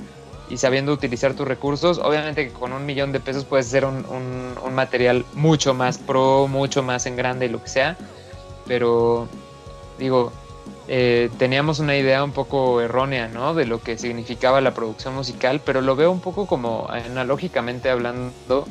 y 0.50 0.56
sabiendo 0.56 0.92
utilizar 0.92 1.34
tus 1.34 1.46
recursos, 1.46 1.98
obviamente 1.98 2.48
que 2.48 2.52
con 2.52 2.72
un 2.72 2.84
millón 2.84 3.12
de 3.12 3.20
pesos 3.20 3.44
puedes 3.44 3.68
hacer 3.68 3.84
un, 3.84 4.04
un, 4.06 4.74
material 4.74 5.24
mucho 5.34 5.74
más 5.74 5.98
pro, 5.98 6.48
mucho 6.48 6.82
más 6.82 7.06
en 7.06 7.16
grande 7.16 7.46
y 7.46 7.48
lo 7.48 7.62
que 7.62 7.68
sea, 7.68 7.96
pero 8.66 9.28
digo, 9.98 10.32
eh, 10.88 11.30
teníamos 11.38 11.78
una 11.78 11.96
idea 11.96 12.24
un 12.24 12.32
poco 12.32 12.80
errónea, 12.80 13.28
¿no? 13.28 13.54
De 13.54 13.64
lo 13.64 13.80
que 13.80 13.96
significaba 13.96 14.60
la 14.60 14.74
producción 14.74 15.14
musical, 15.14 15.60
pero 15.64 15.80
lo 15.80 15.94
veo 15.94 16.10
un 16.10 16.20
poco 16.20 16.46
como, 16.46 16.88
analógicamente 16.88 17.90
hablando, 17.90 18.66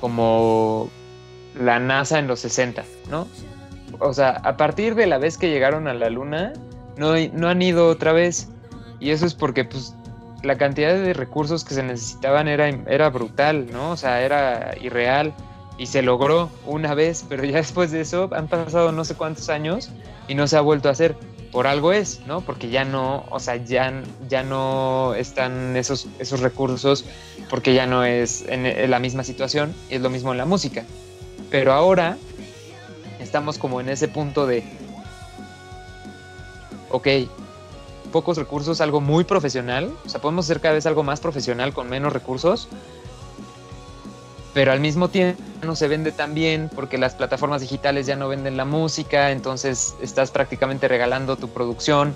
como 0.00 0.90
la 1.54 1.78
NASA 1.78 2.18
en 2.18 2.26
los 2.26 2.40
60, 2.40 2.84
¿no? 3.10 3.28
O 4.00 4.12
sea, 4.12 4.30
a 4.30 4.56
partir 4.56 4.96
de 4.96 5.06
la 5.06 5.18
vez 5.18 5.38
que 5.38 5.50
llegaron 5.50 5.86
a 5.86 5.94
la 5.94 6.10
Luna, 6.10 6.52
no, 6.96 7.14
no 7.32 7.48
han 7.48 7.62
ido 7.62 7.88
otra 7.88 8.12
vez. 8.12 8.48
Y 8.98 9.10
eso 9.10 9.26
es 9.26 9.34
porque, 9.34 9.64
pues, 9.64 9.94
la 10.42 10.58
cantidad 10.58 10.94
de 10.94 11.12
recursos 11.12 11.64
que 11.64 11.74
se 11.74 11.82
necesitaban 11.82 12.48
era, 12.48 12.68
era 12.68 13.10
brutal, 13.10 13.66
¿no? 13.72 13.92
O 13.92 13.96
sea, 13.96 14.22
era 14.22 14.74
irreal 14.80 15.34
y 15.78 15.86
se 15.86 16.02
logró 16.02 16.50
una 16.66 16.94
vez, 16.94 17.24
pero 17.28 17.44
ya 17.44 17.56
después 17.56 17.90
de 17.90 18.00
eso 18.00 18.28
han 18.32 18.48
pasado 18.48 18.92
no 18.92 19.04
sé 19.04 19.14
cuántos 19.14 19.48
años 19.48 19.90
y 20.28 20.34
no 20.34 20.46
se 20.46 20.56
ha 20.56 20.60
vuelto 20.60 20.88
a 20.88 20.92
hacer. 20.92 21.16
Por 21.52 21.66
algo 21.66 21.92
es, 21.92 22.20
¿no? 22.26 22.40
Porque 22.40 22.70
ya 22.70 22.86
no, 22.86 23.26
o 23.28 23.38
sea, 23.38 23.56
ya, 23.56 24.02
ya 24.26 24.42
no 24.42 25.12
están 25.14 25.76
esos, 25.76 26.08
esos 26.18 26.40
recursos 26.40 27.04
porque 27.50 27.74
ya 27.74 27.86
no 27.86 28.04
es 28.04 28.46
en 28.48 28.90
la 28.90 28.98
misma 28.98 29.22
situación 29.22 29.74
es 29.90 30.00
lo 30.00 30.08
mismo 30.08 30.32
en 30.32 30.38
la 30.38 30.46
música. 30.46 30.84
Pero 31.50 31.74
ahora 31.74 32.16
estamos 33.20 33.58
como 33.58 33.82
en 33.82 33.90
ese 33.90 34.08
punto 34.08 34.46
de, 34.46 34.64
ok, 36.88 37.06
pocos 38.12 38.36
recursos, 38.36 38.80
algo 38.80 39.00
muy 39.00 39.24
profesional. 39.24 39.92
O 40.06 40.08
sea, 40.08 40.20
podemos 40.20 40.46
hacer 40.46 40.60
cada 40.60 40.74
vez 40.74 40.86
algo 40.86 41.02
más 41.02 41.18
profesional 41.18 41.72
con 41.72 41.88
menos 41.88 42.12
recursos. 42.12 42.68
Pero 44.54 44.70
al 44.70 44.80
mismo 44.80 45.08
tiempo 45.08 45.42
no 45.62 45.74
se 45.74 45.88
vende 45.88 46.12
tan 46.12 46.34
bien 46.34 46.70
porque 46.74 46.98
las 46.98 47.14
plataformas 47.14 47.62
digitales 47.62 48.06
ya 48.06 48.16
no 48.16 48.28
venden 48.28 48.56
la 48.56 48.66
música, 48.66 49.30
entonces 49.30 49.94
estás 50.02 50.30
prácticamente 50.30 50.88
regalando 50.88 51.36
tu 51.36 51.48
producción. 51.48 52.14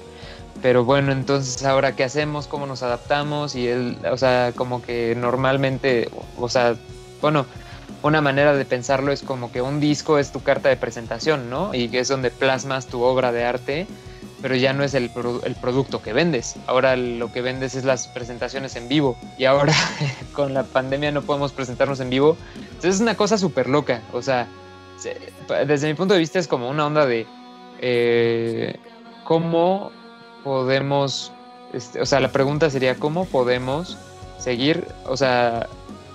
Pero 0.63 0.85
bueno, 0.85 1.13
entonces 1.13 1.65
ahora 1.65 1.97
qué 1.97 2.05
hacemos, 2.05 2.47
cómo 2.47 2.67
nos 2.67 2.83
adaptamos 2.83 3.55
y 3.55 3.69
él, 3.69 3.99
o 4.11 4.17
sea, 4.17 4.53
como 4.55 4.83
que 4.83 5.15
normalmente, 5.17 6.11
o 6.39 6.49
sea, 6.49 6.77
bueno, 7.21 7.47
una 8.03 8.21
manera 8.21 8.55
de 8.55 8.65
pensarlo 8.65 9.13
es 9.13 9.23
como 9.23 9.51
que 9.51 9.63
un 9.63 9.81
disco 9.81 10.19
es 10.19 10.33
tu 10.33 10.43
carta 10.43 10.69
de 10.69 10.77
presentación, 10.77 11.51
¿no? 11.51 11.75
Y 11.75 11.89
que 11.89 12.01
es 12.01 12.09
donde 12.09 12.31
plasmas 12.31 12.87
tu 12.87 13.03
obra 13.03 13.33
de 13.33 13.45
arte 13.45 13.87
pero 14.43 14.55
ya 14.55 14.73
no 14.73 14.85
es 14.85 14.95
el, 14.95 15.11
el, 15.45 15.55
producto 15.55 16.03
que 16.03 16.13
vendes. 16.13 16.57
Ahora 16.67 16.97
lo 16.97 17.33
que 17.33 17.41
vendes 17.41 17.75
es 17.75 17.85
las 17.85 18.09
presentaciones 18.09 18.77
en 18.77 18.89
vivo 18.89 19.17
y 19.39 19.45
ahora 19.45 19.75
con 20.33 20.55
la 20.55 20.65
pandemia 20.65 21.11
no 21.11 21.23
podemos 21.23 21.53
presentarnos 21.53 22.01
en 22.01 22.11
vivo. 22.11 22.37
Entonces 22.57 22.97
es 22.97 23.01
una 23.01 23.17
cosa 23.17 23.39
súper 23.39 23.69
loca. 23.69 24.03
O 24.13 24.23
sea, 24.23 24.47
desde 25.67 25.89
mi 25.89 25.95
punto 25.95 26.15
de 26.15 26.21
vista 26.21 26.39
es 26.39 26.49
como 26.49 26.69
una 26.69 26.87
onda 26.87 27.07
de 27.07 27.27
eh, 27.81 28.77
cómo 29.25 29.91
podemos, 30.45 31.33
este, 31.73 32.01
o 32.01 32.07
sea, 32.07 32.21
la 32.21 32.33
pregunta 32.33 32.71
sería 32.71 32.97
cómo 32.97 33.25
podemos 33.25 33.99
seguir, 34.39 34.87
o 35.07 35.17
sea, 35.17 35.67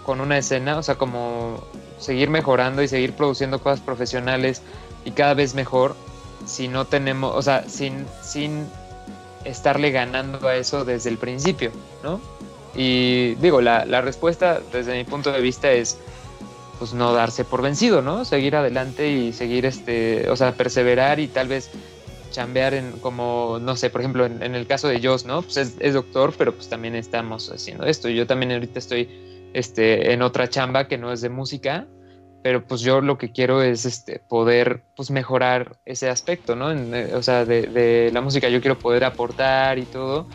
con 0.05 0.21
una 0.21 0.37
escena, 0.37 0.77
o 0.77 0.83
sea, 0.83 0.95
como 0.95 1.63
seguir 1.97 2.29
mejorando 2.29 2.81
y 2.81 2.87
seguir 2.87 3.13
produciendo 3.13 3.59
cosas 3.59 3.79
profesionales 3.79 4.61
y 5.05 5.11
cada 5.11 5.33
vez 5.33 5.53
mejor 5.53 5.95
si 6.45 6.67
no 6.67 6.85
tenemos, 6.85 7.35
o 7.35 7.41
sea, 7.41 7.67
sin, 7.67 8.05
sin 8.21 8.67
estarle 9.45 9.91
ganando 9.91 10.47
a 10.47 10.55
eso 10.55 10.85
desde 10.85 11.09
el 11.09 11.17
principio, 11.17 11.71
¿no? 12.03 12.21
Y 12.75 13.35
digo, 13.35 13.61
la, 13.61 13.85
la 13.85 14.01
respuesta 14.01 14.61
desde 14.71 14.95
mi 14.95 15.03
punto 15.03 15.31
de 15.31 15.41
vista 15.41 15.71
es 15.71 15.97
pues 16.79 16.93
no 16.93 17.13
darse 17.13 17.45
por 17.45 17.61
vencido, 17.61 18.01
¿no? 18.01 18.25
Seguir 18.25 18.55
adelante 18.55 19.07
y 19.07 19.33
seguir, 19.33 19.67
este, 19.67 20.27
o 20.31 20.35
sea, 20.35 20.53
perseverar 20.53 21.19
y 21.19 21.27
tal 21.27 21.47
vez 21.47 21.69
chambear 22.31 22.73
en 22.73 22.93
como, 22.93 23.59
no 23.61 23.75
sé, 23.75 23.91
por 23.91 24.01
ejemplo, 24.01 24.25
en, 24.25 24.55
el 24.55 24.65
caso 24.65 24.87
de 24.87 24.99
Joss, 24.99 25.25
¿no? 25.25 25.43
Pues 25.43 25.57
es, 25.57 25.75
es, 25.79 25.93
doctor, 25.93 26.33
pero 26.35 26.55
pues 26.55 26.69
también 26.69 26.95
estamos 26.95 27.51
haciendo 27.51 27.85
esto. 27.85 28.09
Yo 28.09 28.25
también 28.25 28.51
ahorita 28.53 28.79
estoy 28.79 29.09
este, 29.53 30.11
en 30.13 30.23
otra 30.23 30.49
chamba 30.49 30.87
que 30.87 30.97
no 30.97 31.11
es 31.11 31.21
de 31.21 31.29
música, 31.29 31.85
pero 32.43 32.63
pues 32.63 32.81
yo 32.81 33.01
lo 33.01 33.17
que 33.17 33.31
quiero 33.31 33.61
es 33.61 33.85
este, 33.85 34.19
poder 34.19 34.81
pues 34.95 35.11
mejorar 35.11 35.77
ese 35.85 36.09
aspecto, 36.09 36.55
¿no? 36.55 36.71
Eh, 36.71 37.13
o 37.13 37.21
sea, 37.21 37.45
de, 37.45 38.09
la 38.11 38.21
música 38.21 38.49
yo 38.49 38.61
quiero 38.61 38.79
poder 38.79 39.03
aportar 39.03 39.77
y 39.77 39.83
todo. 39.83 40.27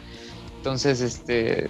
Entonces, 0.59 1.01
este, 1.01 1.69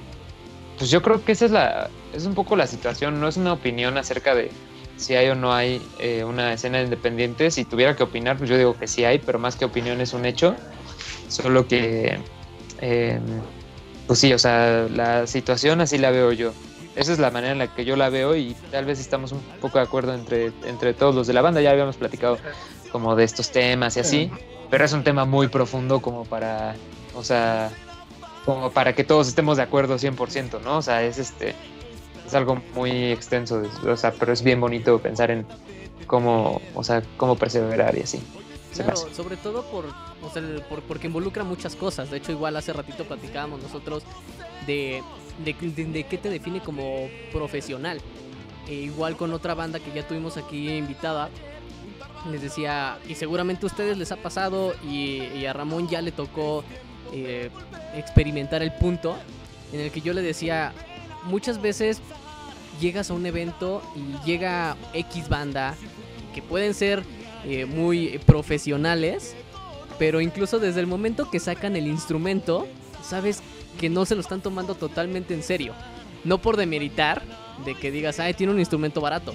pues 0.78 0.90
yo 0.90 1.02
creo 1.02 1.24
que 1.24 1.32
esa 1.32 1.46
es 1.46 1.50
la, 1.50 1.90
es 2.12 2.26
un 2.26 2.34
poco 2.34 2.56
la 2.56 2.66
situación, 2.66 3.20
no 3.20 3.28
es 3.28 3.36
una 3.36 3.52
opinión 3.52 3.96
acerca 3.96 4.34
de 4.34 4.50
si 4.96 5.14
hay 5.14 5.28
o 5.28 5.34
no 5.34 5.52
hay 5.52 5.80
eh, 6.00 6.24
una 6.24 6.52
escena 6.52 6.82
independiente. 6.82 7.50
Si 7.50 7.64
tuviera 7.64 7.96
que 7.96 8.02
opinar, 8.02 8.36
pues 8.36 8.50
yo 8.50 8.56
digo 8.56 8.76
que 8.78 8.86
sí 8.86 9.04
hay, 9.04 9.18
pero 9.18 9.38
más 9.38 9.56
que 9.56 9.64
opinión 9.64 10.00
es 10.00 10.12
un 10.12 10.26
hecho. 10.26 10.54
Solo 11.28 11.66
que, 11.66 12.18
em, 12.80 13.22
pues 14.06 14.18
sí, 14.18 14.32
o 14.32 14.38
sea, 14.38 14.86
la 14.90 15.26
situación 15.26 15.80
así 15.80 15.98
la 15.98 16.10
veo 16.10 16.32
yo 16.32 16.52
esa 16.96 17.12
es 17.12 17.18
la 17.18 17.30
manera 17.30 17.52
en 17.52 17.58
la 17.58 17.74
que 17.74 17.84
yo 17.84 17.94
la 17.94 18.08
veo 18.08 18.34
y 18.34 18.56
tal 18.70 18.86
vez 18.86 18.98
estamos 18.98 19.32
un 19.32 19.40
poco 19.60 19.78
de 19.78 19.84
acuerdo 19.84 20.14
entre, 20.14 20.50
entre 20.64 20.94
todos 20.94 21.14
los 21.14 21.26
de 21.26 21.34
la 21.34 21.42
banda. 21.42 21.60
Ya 21.60 21.70
habíamos 21.70 21.96
platicado 21.96 22.38
como 22.90 23.14
de 23.14 23.24
estos 23.24 23.50
temas 23.50 23.96
y 23.96 24.00
así, 24.00 24.30
pero 24.70 24.84
es 24.84 24.92
un 24.92 25.04
tema 25.04 25.26
muy 25.26 25.48
profundo 25.48 26.00
como 26.00 26.24
para, 26.24 26.74
o 27.14 27.22
sea, 27.22 27.70
como 28.46 28.70
para 28.70 28.94
que 28.94 29.04
todos 29.04 29.28
estemos 29.28 29.58
de 29.58 29.64
acuerdo 29.64 29.96
100%, 29.96 30.62
¿no? 30.62 30.78
O 30.78 30.82
sea, 30.82 31.02
es 31.02 31.18
este 31.18 31.54
es 32.26 32.34
algo 32.34 32.60
muy 32.74 33.12
extenso, 33.12 33.62
o 33.86 33.96
sea, 33.96 34.12
pero 34.12 34.32
es 34.32 34.42
bien 34.42 34.60
bonito 34.60 34.98
pensar 34.98 35.30
en 35.30 35.46
cómo, 36.06 36.60
o 36.74 36.82
sea, 36.82 37.02
cómo 37.16 37.36
perseverar 37.36 37.96
y 37.96 38.02
así. 38.02 38.20
Claro, 38.74 38.96
sobre 39.14 39.36
todo 39.36 39.64
por, 39.70 39.86
o 39.86 40.30
sea, 40.32 40.42
por, 40.68 40.82
porque 40.82 41.06
involucra 41.06 41.44
muchas 41.44 41.76
cosas. 41.76 42.10
De 42.10 42.18
hecho, 42.18 42.32
igual 42.32 42.56
hace 42.56 42.72
ratito 42.72 43.04
platicábamos 43.04 43.62
nosotros 43.62 44.02
de 44.66 45.02
de, 45.44 46.04
qué 46.04 46.18
te 46.18 46.30
define 46.30 46.60
como 46.60 47.08
profesional. 47.32 48.00
E 48.68 48.74
igual 48.74 49.16
con 49.16 49.32
otra 49.32 49.54
banda 49.54 49.78
que 49.78 49.92
ya 49.92 50.06
tuvimos 50.06 50.36
aquí 50.36 50.68
invitada, 50.70 51.30
les 52.30 52.42
decía, 52.42 52.98
y 53.08 53.14
seguramente 53.14 53.64
a 53.64 53.68
ustedes 53.68 53.96
les 53.96 54.10
ha 54.10 54.16
pasado 54.16 54.74
y, 54.84 55.44
a 55.46 55.52
Ramón 55.52 55.88
ya 55.88 56.02
le 56.02 56.10
tocó 56.10 56.64
eh, 57.12 57.50
experimentar 57.94 58.62
el 58.62 58.72
punto 58.72 59.16
en 59.72 59.80
el 59.80 59.90
que 59.90 60.00
yo 60.00 60.12
le 60.12 60.22
decía, 60.22 60.72
muchas 61.24 61.60
veces 61.60 62.00
llegas 62.80 63.10
a 63.10 63.14
un 63.14 63.26
evento 63.26 63.82
y 63.94 64.26
llega 64.26 64.76
X 64.92 65.28
banda 65.28 65.74
que 66.34 66.42
pueden 66.42 66.74
ser 66.74 67.02
eh, 67.44 67.64
muy 67.64 68.18
profesionales, 68.26 69.34
pero 69.98 70.20
incluso 70.20 70.58
desde 70.58 70.80
el 70.80 70.86
momento 70.86 71.30
que 71.30 71.40
sacan 71.40 71.76
el 71.76 71.86
instrumento, 71.86 72.66
sabes 73.02 73.42
que 73.76 73.88
no 73.88 74.04
se 74.04 74.14
lo 74.14 74.20
están 74.20 74.40
tomando 74.40 74.74
totalmente 74.74 75.34
en 75.34 75.42
serio. 75.42 75.74
No 76.24 76.38
por 76.38 76.56
demeritar 76.56 77.22
de 77.64 77.74
que 77.74 77.90
digas, 77.90 78.18
ay, 78.20 78.34
tiene 78.34 78.52
un 78.52 78.58
instrumento 78.58 79.00
barato. 79.00 79.34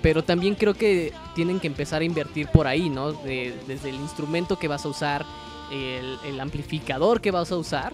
Pero 0.00 0.24
también 0.24 0.54
creo 0.56 0.74
que 0.74 1.12
tienen 1.34 1.60
que 1.60 1.68
empezar 1.68 2.02
a 2.02 2.04
invertir 2.04 2.48
por 2.48 2.66
ahí, 2.66 2.88
¿no? 2.88 3.12
desde 3.12 3.90
el 3.90 3.94
instrumento 3.96 4.58
que 4.58 4.66
vas 4.66 4.84
a 4.84 4.88
usar, 4.88 5.24
el, 5.70 6.40
amplificador 6.40 7.20
que 7.20 7.30
vas 7.30 7.52
a 7.52 7.56
usar. 7.56 7.92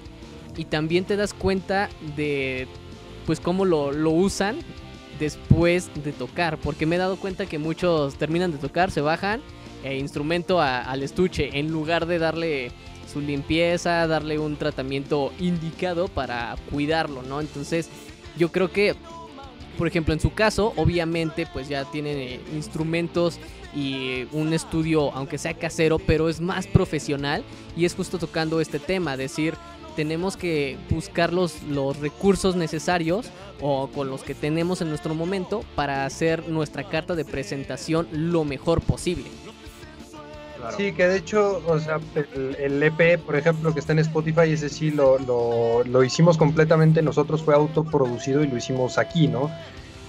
Y 0.57 0.64
también 0.64 1.05
te 1.05 1.16
das 1.16 1.34
cuenta 1.34 1.89
de, 2.16 2.66
pues, 3.26 3.41
cómo 3.41 3.64
lo, 3.64 4.11
usan 4.11 4.57
después 5.20 5.91
de 6.03 6.12
tocar. 6.12 6.59
Porque 6.59 6.86
me 6.86 6.97
he 6.97 6.99
dado 6.99 7.16
cuenta 7.16 7.47
que 7.47 7.59
muchos 7.59 8.16
terminan 8.16 8.53
de 8.53 8.59
tocar, 8.59 8.91
se 8.91 9.01
bajan, 9.01 9.41
e 9.84 9.99
instrumento 9.99 10.61
al 10.61 11.03
estuche, 11.03 11.59
en 11.59 11.70
lugar 11.70 12.07
de 12.07 12.18
darle 12.18 12.72
su 13.12 13.20
limpieza, 13.20 14.06
darle 14.06 14.38
un 14.38 14.56
tratamiento 14.56 15.32
indicado 15.38 16.09
para 16.09 16.56
cuidarlo, 16.70 17.22
¿no? 17.22 17.40
Entonces, 17.40 17.88
yo 18.36 18.52
creo 18.52 18.70
que, 18.70 18.94
por 19.76 19.88
ejemplo, 19.88 20.14
en 20.14 20.20
su 20.20 20.32
caso, 20.32 20.72
obviamente, 20.76 21.46
pues 21.52 21.68
ya 21.68 21.84
tienen 21.84 22.40
instrumentos 22.54 23.38
y 23.74 24.26
un 24.32 24.52
estudio, 24.52 25.12
aunque 25.12 25.38
sea 25.38 25.54
casero, 25.54 25.98
pero 25.98 26.28
es 26.28 26.40
más 26.40 26.66
profesional 26.66 27.44
y 27.76 27.84
es 27.84 27.94
justo 27.94 28.18
tocando 28.18 28.61
este 28.61 28.78
tema, 28.78 29.16
decir, 29.16 29.54
tenemos 29.96 30.36
que 30.36 30.78
buscar 30.90 31.32
los, 31.32 31.62
los 31.64 31.98
recursos 31.98 32.54
necesarios 32.54 33.26
o 33.61 33.88
con 33.88 34.09
los 34.09 34.22
que 34.22 34.34
tenemos 34.34 34.80
en 34.80 34.88
nuestro 34.90 35.14
momento 35.14 35.64
para 35.74 36.04
hacer 36.04 36.48
nuestra 36.48 36.84
carta 36.84 37.16
de 37.16 37.24
presentación 37.24 38.06
lo 38.12 38.44
mejor 38.44 38.80
posible. 38.80 39.24
Sí, 40.76 40.92
que 40.92 41.06
de 41.06 41.16
hecho, 41.16 41.62
o 41.66 41.78
sea, 41.78 42.00
el, 42.34 42.82
EP, 42.82 43.18
por 43.20 43.36
ejemplo, 43.36 43.72
que 43.72 43.80
está 43.80 43.92
en 43.92 44.00
Spotify, 44.00 44.52
ese 44.52 44.68
sí 44.68 44.90
lo, 44.90 45.18
lo, 45.18 46.04
hicimos 46.04 46.36
completamente 46.36 47.02
nosotros, 47.02 47.42
fue 47.42 47.54
autoproducido 47.54 48.42
y 48.42 48.48
lo 48.48 48.56
hicimos 48.56 48.98
aquí, 48.98 49.28
¿no? 49.28 49.50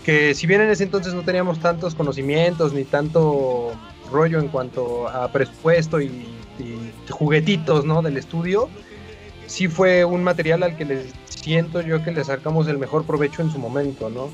Que 0.05 0.33
si 0.33 0.47
bien 0.47 0.61
en 0.61 0.69
ese 0.69 0.83
entonces 0.83 1.13
no 1.13 1.23
teníamos 1.23 1.59
tantos 1.59 1.95
conocimientos 1.95 2.73
ni 2.73 2.83
tanto 2.83 3.71
rollo 4.11 4.39
en 4.39 4.47
cuanto 4.47 5.07
a 5.07 5.31
presupuesto 5.31 6.01
y, 6.01 6.07
y 6.59 6.91
juguetitos, 7.09 7.85
¿no? 7.85 8.01
Del 8.01 8.17
estudio, 8.17 8.69
sí 9.45 9.67
fue 9.67 10.05
un 10.05 10.23
material 10.23 10.63
al 10.63 10.77
que 10.77 10.85
les 10.85 11.13
siento 11.25 11.81
yo 11.81 12.03
que 12.03 12.11
le 12.11 12.23
sacamos 12.23 12.67
el 12.67 12.77
mejor 12.77 13.05
provecho 13.05 13.41
en 13.41 13.51
su 13.51 13.59
momento, 13.59 14.09
¿no? 14.09 14.29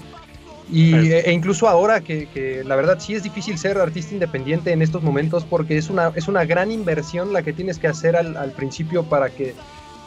Y, 0.72 0.94
e, 0.96 1.20
e 1.20 1.32
incluso 1.32 1.68
ahora 1.68 2.02
que, 2.02 2.64
la 2.66 2.76
verdad 2.76 3.00
sí 3.00 3.14
es 3.14 3.24
difícil 3.24 3.58
ser 3.58 3.78
artista 3.78 4.14
independiente 4.14 4.72
en 4.72 4.82
estos 4.82 5.04
momentos 5.04 5.46
porque 5.46 5.78
es 5.78 5.90
una, 5.90 6.12
es 6.16 6.28
una 6.28 6.44
gran 6.46 6.72
inversión 6.72 7.34
la 7.34 7.44
que 7.44 7.54
tienes 7.54 7.78
que 7.78 7.88
hacer 7.88 8.16
al, 8.16 8.36
al 8.36 8.52
principio 8.52 9.04
para 9.04 9.30
que 9.30 9.54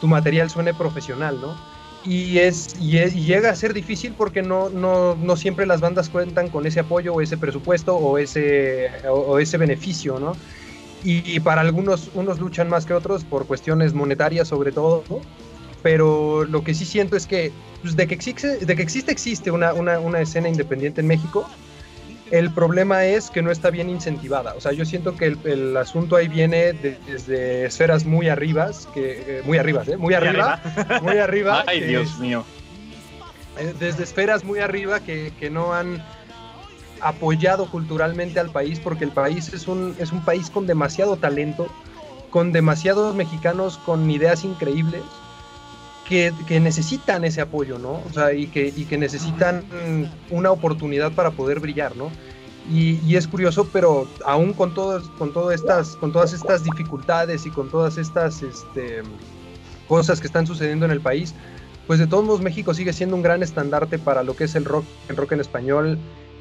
tu 0.01 0.07
material 0.07 0.49
suene 0.49 0.73
profesional, 0.73 1.39
¿no? 1.39 1.55
Y, 2.05 2.37
es, 2.37 2.75
y, 2.79 2.91
llega 2.91 3.49
a 3.49 3.55
ser 3.55 3.73
difícil 3.73 4.13
porque 4.17 4.41
no, 4.41 4.69
no, 4.69 5.15
no, 5.15 5.35
siempre 5.35 5.65
las 5.65 5.81
bandas 5.81 6.09
cuentan 6.09 6.47
con 6.47 6.65
ese 6.65 6.79
apoyo 6.79 7.13
o 7.13 7.21
ese 7.21 7.37
presupuesto 7.37 7.95
o 7.95 8.17
ese, 8.17 8.89
o, 9.09 9.37
ese 9.37 9.57
beneficio, 9.57 10.17
¿no? 10.19 10.33
Y, 11.03 11.29
y, 11.29 11.39
para 11.41 11.61
algunos, 11.61 12.09
unos 12.13 12.39
luchan 12.39 12.69
más 12.69 12.85
que 12.85 12.93
otros 12.93 13.25
por 13.25 13.47
cuestiones 13.47 13.93
monetarias 13.93 14.47
sobre 14.47 14.71
todo, 14.71 15.03
¿no? 15.09 15.21
Pero 15.81 16.45
lo 16.45 16.63
que 16.63 16.73
sí 16.73 16.85
siento 16.85 17.15
es 17.15 17.25
que 17.25 17.51
pues, 17.81 17.95
de, 17.95 18.07
que 18.07 18.15
existe, 18.15 18.57
de 18.57 18.75
que 18.75 18.81
existe, 18.81 19.11
existe 19.11 19.51
una, 19.51 19.73
una, 19.73 19.99
una, 19.99 20.19
escena 20.19 20.49
independiente 20.49 21.01
en 21.01 21.07
México. 21.07 21.49
El 22.31 22.53
problema 22.53 23.05
es 23.05 23.31
que 23.31 23.41
no 23.41 23.49
está 23.49 23.71
bien 23.71 23.89
incentivada. 23.89 24.53
O 24.53 24.61
sea, 24.61 24.71
yo 24.71 24.85
siento 24.85 25.15
que 25.15 25.25
el, 25.25 25.39
el 25.45 25.77
asunto 25.77 26.15
ahí 26.15 26.27
viene 26.27 26.73
desde 26.73 27.65
esferas 27.65 28.05
muy 28.05 28.29
arribas, 28.29 28.87
que, 28.93 29.39
eh, 29.39 29.41
muy 29.45 29.57
arriba, 29.57 29.83
¿eh? 29.87 29.97
Muy 29.97 30.13
arriba, 30.13 30.61
muy 31.01 31.17
arriba. 31.17 31.63
Ay, 31.67 31.81
Dios 31.81 32.19
mío. 32.19 32.45
Eh, 33.57 33.73
desde 33.79 34.03
esferas 34.03 34.43
muy 34.43 34.59
arriba 34.59 34.99
que, 34.99 35.33
que 35.39 35.49
no 35.49 35.73
han 35.73 36.03
apoyado 37.01 37.71
culturalmente 37.71 38.39
al 38.39 38.51
país, 38.51 38.79
porque 38.79 39.05
el 39.05 39.11
país 39.11 39.51
es 39.53 39.67
un, 39.67 39.95
es 39.97 40.11
un 40.11 40.23
país 40.23 40.51
con 40.51 40.67
demasiado 40.67 41.17
talento, 41.17 41.67
con 42.29 42.51
demasiados 42.51 43.15
mexicanos 43.15 43.79
con 43.79 44.11
ideas 44.11 44.43
increíbles 44.43 45.01
que, 46.09 46.59
necesitan 46.59 47.23
ese 47.23 47.39
apoyo, 47.39 47.77
¿no? 47.77 48.01
O 48.09 48.11
sea, 48.11 48.33
y 48.33 48.47
que, 48.47 48.73
y 48.75 48.85
que 48.85 48.97
necesitan 48.97 49.63
una 50.31 50.49
oportunidad 50.49 51.11
para 51.11 51.29
poder 51.29 51.59
brillar, 51.59 51.95
¿no? 51.95 52.09
Y, 52.71 53.15
es 53.15 53.27
curioso, 53.27 53.67
pero 53.71 54.07
aún 54.25 54.53
con, 54.53 54.73
todos, 54.73 55.09
con, 55.17 55.33
todo 55.33 55.51
estas, 55.51 55.95
con 55.95 56.11
todas 56.11 56.33
estas 56.33 56.63
dificultades 56.63 57.45
y 57.45 57.51
con 57.51 57.69
todas 57.69 57.97
estas 57.97 58.43
este, 58.43 59.01
cosas 59.87 60.19
que 60.19 60.27
están 60.27 60.45
sucediendo 60.45 60.85
en 60.85 60.91
el 60.91 61.01
país, 61.01 61.33
pues 61.87 61.99
de 61.99 62.07
todos 62.07 62.23
modos 62.23 62.41
México 62.41 62.73
sigue 62.73 62.93
siendo 62.93 63.15
un 63.15 63.23
gran 63.23 63.41
estandarte 63.41 63.97
para 63.97 64.21
lo 64.21 64.35
que 64.35 64.43
es 64.43 64.55
el 64.55 64.65
rock, 64.65 64.85
el 65.09 65.15
rock 65.15 65.31
en 65.31 65.39
español 65.39 65.97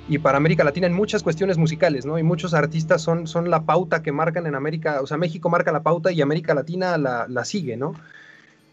y 0.08 0.18
para 0.18 0.36
América 0.36 0.64
Latina 0.64 0.86
en 0.86 0.92
muchas 0.92 1.22
cuestiones 1.22 1.56
musicales, 1.56 2.04
¿no? 2.04 2.18
Y 2.18 2.22
muchos 2.22 2.52
artistas 2.52 3.00
son, 3.00 3.26
son 3.26 3.50
la 3.50 3.62
pauta 3.62 4.02
que 4.02 4.12
marcan 4.12 4.46
en 4.46 4.54
América, 4.54 5.00
o 5.02 5.06
sea, 5.06 5.16
México 5.16 5.48
marca 5.48 5.72
la 5.72 5.82
pauta 5.82 6.12
y 6.12 6.20
América 6.20 6.54
Latina 6.54 6.98
la, 6.98 7.26
la 7.28 7.44
sigue, 7.46 7.76
¿no? 7.78 7.94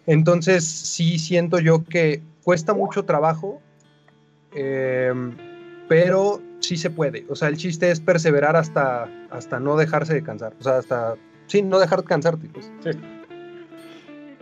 Entonces 0.08 0.66
sí 0.66 1.20
siento 1.20 1.60
yo 1.60 1.84
que 1.84 2.22
cuesta 2.44 2.74
mucho 2.74 3.06
trabajo, 3.06 3.62
em, 4.54 5.36
pero 5.88 6.42
sí 6.60 6.78
se 6.78 6.90
puede. 6.90 7.26
O 7.30 7.36
sea, 7.36 7.48
el 7.48 7.58
chiste 7.58 7.92
es 7.92 8.00
perseverar 8.00 8.56
hasta, 8.56 9.10
hasta 9.30 9.60
no 9.60 9.76
dejarse 9.76 10.14
de 10.14 10.24
cansar. 10.24 10.54
O 10.60 10.64
sea, 10.64 10.78
hasta, 10.78 11.16
sí, 11.48 11.62
no 11.62 11.80
dejar 11.80 12.02
de 12.02 12.08
cansarte. 12.08 12.48
Pues. 12.50 12.72
Sí. 12.84 12.92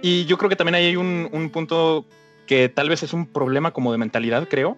Y 0.02 0.26
yo 0.26 0.38
creo 0.38 0.50
que 0.50 0.56
también 0.56 0.76
hay 0.76 0.96
un, 0.96 1.30
un 1.32 1.50
punto 1.50 2.06
que 2.46 2.70
tal 2.70 2.90
vez 2.90 3.04
es 3.04 3.14
un 3.14 3.26
problema 3.26 3.72
como 3.72 3.92
de 3.92 3.98
mentalidad, 3.98 4.48
creo, 4.50 4.78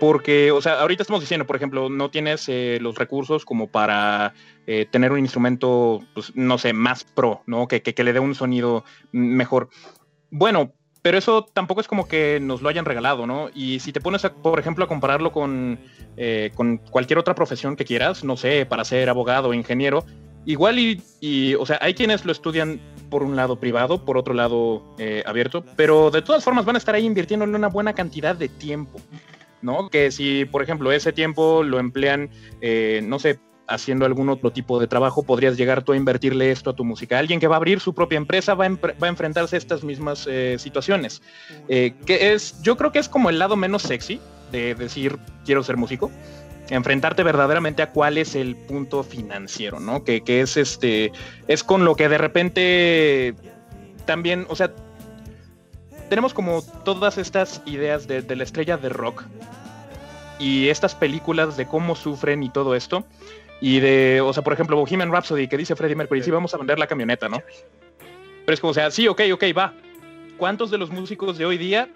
porque, 0.00 0.50
o 0.50 0.62
sea, 0.62 0.80
ahorita 0.80 1.02
estamos 1.02 1.20
diciendo, 1.20 1.46
por 1.46 1.56
ejemplo, 1.56 1.90
no 1.90 2.10
tienes 2.10 2.48
eh, 2.48 2.78
los 2.80 2.96
recursos 2.96 3.44
como 3.44 3.66
para 3.66 4.32
eh, 4.66 4.86
tener 4.90 5.12
un 5.12 5.18
instrumento, 5.18 6.02
pues, 6.14 6.32
no 6.34 6.56
sé, 6.56 6.72
más 6.72 7.04
pro, 7.04 7.42
¿no? 7.46 7.68
Que, 7.68 7.82
que, 7.82 8.02
le 8.02 8.14
dé 8.14 8.18
un 8.18 8.34
sonido 8.34 8.82
mejor. 9.12 9.68
Bueno, 10.30 10.72
pero 11.02 11.18
eso 11.18 11.46
tampoco 11.52 11.80
es 11.80 11.88
como 11.88 12.06
que 12.06 12.38
nos 12.40 12.62
lo 12.62 12.68
hayan 12.68 12.84
regalado, 12.84 13.26
¿no? 13.26 13.48
Y 13.54 13.80
si 13.80 13.92
te 13.92 14.00
pones, 14.00 14.22
por 14.42 14.58
ejemplo, 14.58 14.84
a 14.84 14.88
compararlo 14.88 15.32
con, 15.32 15.78
eh, 16.16 16.50
con 16.54 16.78
cualquier 16.78 17.18
otra 17.18 17.34
profesión 17.34 17.76
que 17.76 17.84
quieras, 17.84 18.24
no 18.24 18.36
sé, 18.36 18.66
para 18.66 18.84
ser 18.84 19.08
abogado 19.08 19.54
ingeniero, 19.54 20.04
igual 20.44 20.78
y, 20.78 21.02
y, 21.20 21.54
o 21.54 21.66
sea, 21.66 21.78
hay 21.80 21.94
quienes 21.94 22.24
lo 22.24 22.32
estudian 22.32 22.80
por 23.08 23.22
un 23.22 23.34
lado 23.34 23.56
privado, 23.56 24.04
por 24.04 24.16
otro 24.16 24.34
lado 24.34 24.84
abierto, 25.26 25.64
pero 25.76 26.10
de 26.10 26.22
todas 26.22 26.44
formas 26.44 26.64
van 26.64 26.76
a 26.76 26.78
estar 26.78 26.94
ahí 26.94 27.04
invirtiéndole 27.04 27.56
una 27.56 27.68
buena 27.68 27.92
cantidad 27.92 28.36
de 28.36 28.48
tiempo. 28.48 29.00
¿no? 29.62 29.90
Que 29.90 30.10
si, 30.10 30.44
por 30.44 30.62
ejemplo, 30.62 30.92
ese 30.92 31.12
tiempo 31.12 31.62
lo 31.62 31.78
emplean, 31.78 32.30
eh, 32.60 33.00
no 33.04 33.18
sé, 33.18 33.38
haciendo 33.70 34.04
algún 34.04 34.28
otro 34.28 34.52
tipo 34.52 34.78
de 34.78 34.86
trabajo, 34.86 35.22
podrías 35.22 35.56
llegar 35.56 35.82
tú 35.82 35.92
a 35.92 35.96
invertirle 35.96 36.50
esto 36.50 36.70
a 36.70 36.76
tu 36.76 36.84
música. 36.84 37.18
Alguien 37.18 37.40
que 37.40 37.46
va 37.46 37.56
a 37.56 37.58
abrir 37.58 37.80
su 37.80 37.94
propia 37.94 38.18
empresa 38.18 38.54
va 38.54 38.66
a, 38.66 39.08
enfrentarse 39.08 39.56
a 39.56 39.58
estas 39.58 39.82
mismas 39.82 40.26
eh, 40.28 40.56
situaciones. 40.58 41.22
Eh, 41.68 41.94
que 42.04 42.32
es, 42.32 42.60
yo 42.62 42.76
creo 42.76 42.92
que 42.92 42.98
es 42.98 43.08
como 43.08 43.30
el 43.30 43.38
lado 43.38 43.56
menos 43.56 43.82
sexy 43.82 44.20
de 44.52 44.74
decir 44.74 45.18
quiero 45.44 45.62
ser 45.62 45.76
músico. 45.76 46.10
Enfrentarte 46.68 47.22
verdaderamente 47.22 47.82
a 47.82 47.90
cuál 47.90 48.18
es 48.18 48.34
el 48.34 48.54
punto 48.56 49.02
financiero, 49.02 49.80
¿no? 49.80 50.04
Que, 50.04 50.20
que 50.22 50.40
es 50.40 50.56
este, 50.56 51.10
es 51.48 51.64
con 51.64 51.84
lo 51.84 51.96
que 51.96 52.08
de 52.08 52.18
repente 52.18 53.34
también, 54.04 54.46
o 54.48 54.56
sea, 54.56 54.72
tenemos 56.10 56.34
como 56.34 56.62
todas 56.84 57.16
estas 57.16 57.62
ideas 57.64 58.06
de, 58.08 58.22
la 58.34 58.42
estrella 58.42 58.76
de 58.76 58.88
rock 58.88 59.24
y 60.38 60.68
estas 60.68 60.94
películas 60.94 61.56
de 61.56 61.66
cómo 61.66 61.94
sufren 61.94 62.42
y 62.42 62.50
todo 62.50 62.74
esto. 62.74 63.04
Y 63.60 63.80
de, 63.80 64.20
o 64.20 64.32
sea, 64.32 64.42
por 64.42 64.52
ejemplo, 64.52 64.76
Bohemian 64.76 65.12
Rhapsody, 65.12 65.48
que 65.48 65.56
dice 65.56 65.76
Freddie 65.76 65.96
Mercury, 65.96 66.22
sí, 66.22 66.30
vamos 66.30 66.54
a 66.54 66.58
vender 66.58 66.78
la 66.78 66.86
camioneta, 66.86 67.28
¿no? 67.28 67.42
Pero 68.44 68.54
es 68.54 68.60
como, 68.60 68.70
o 68.70 68.74
sea, 68.74 68.90
sí, 68.90 69.06
ok, 69.06 69.22
ok, 69.32 69.44
va. 69.56 69.74
¿Cuántos 70.38 70.70
de 70.70 70.78
los 70.78 70.90
músicos 70.90 71.36
de 71.36 71.44
hoy 71.44 71.58
día 71.58 71.88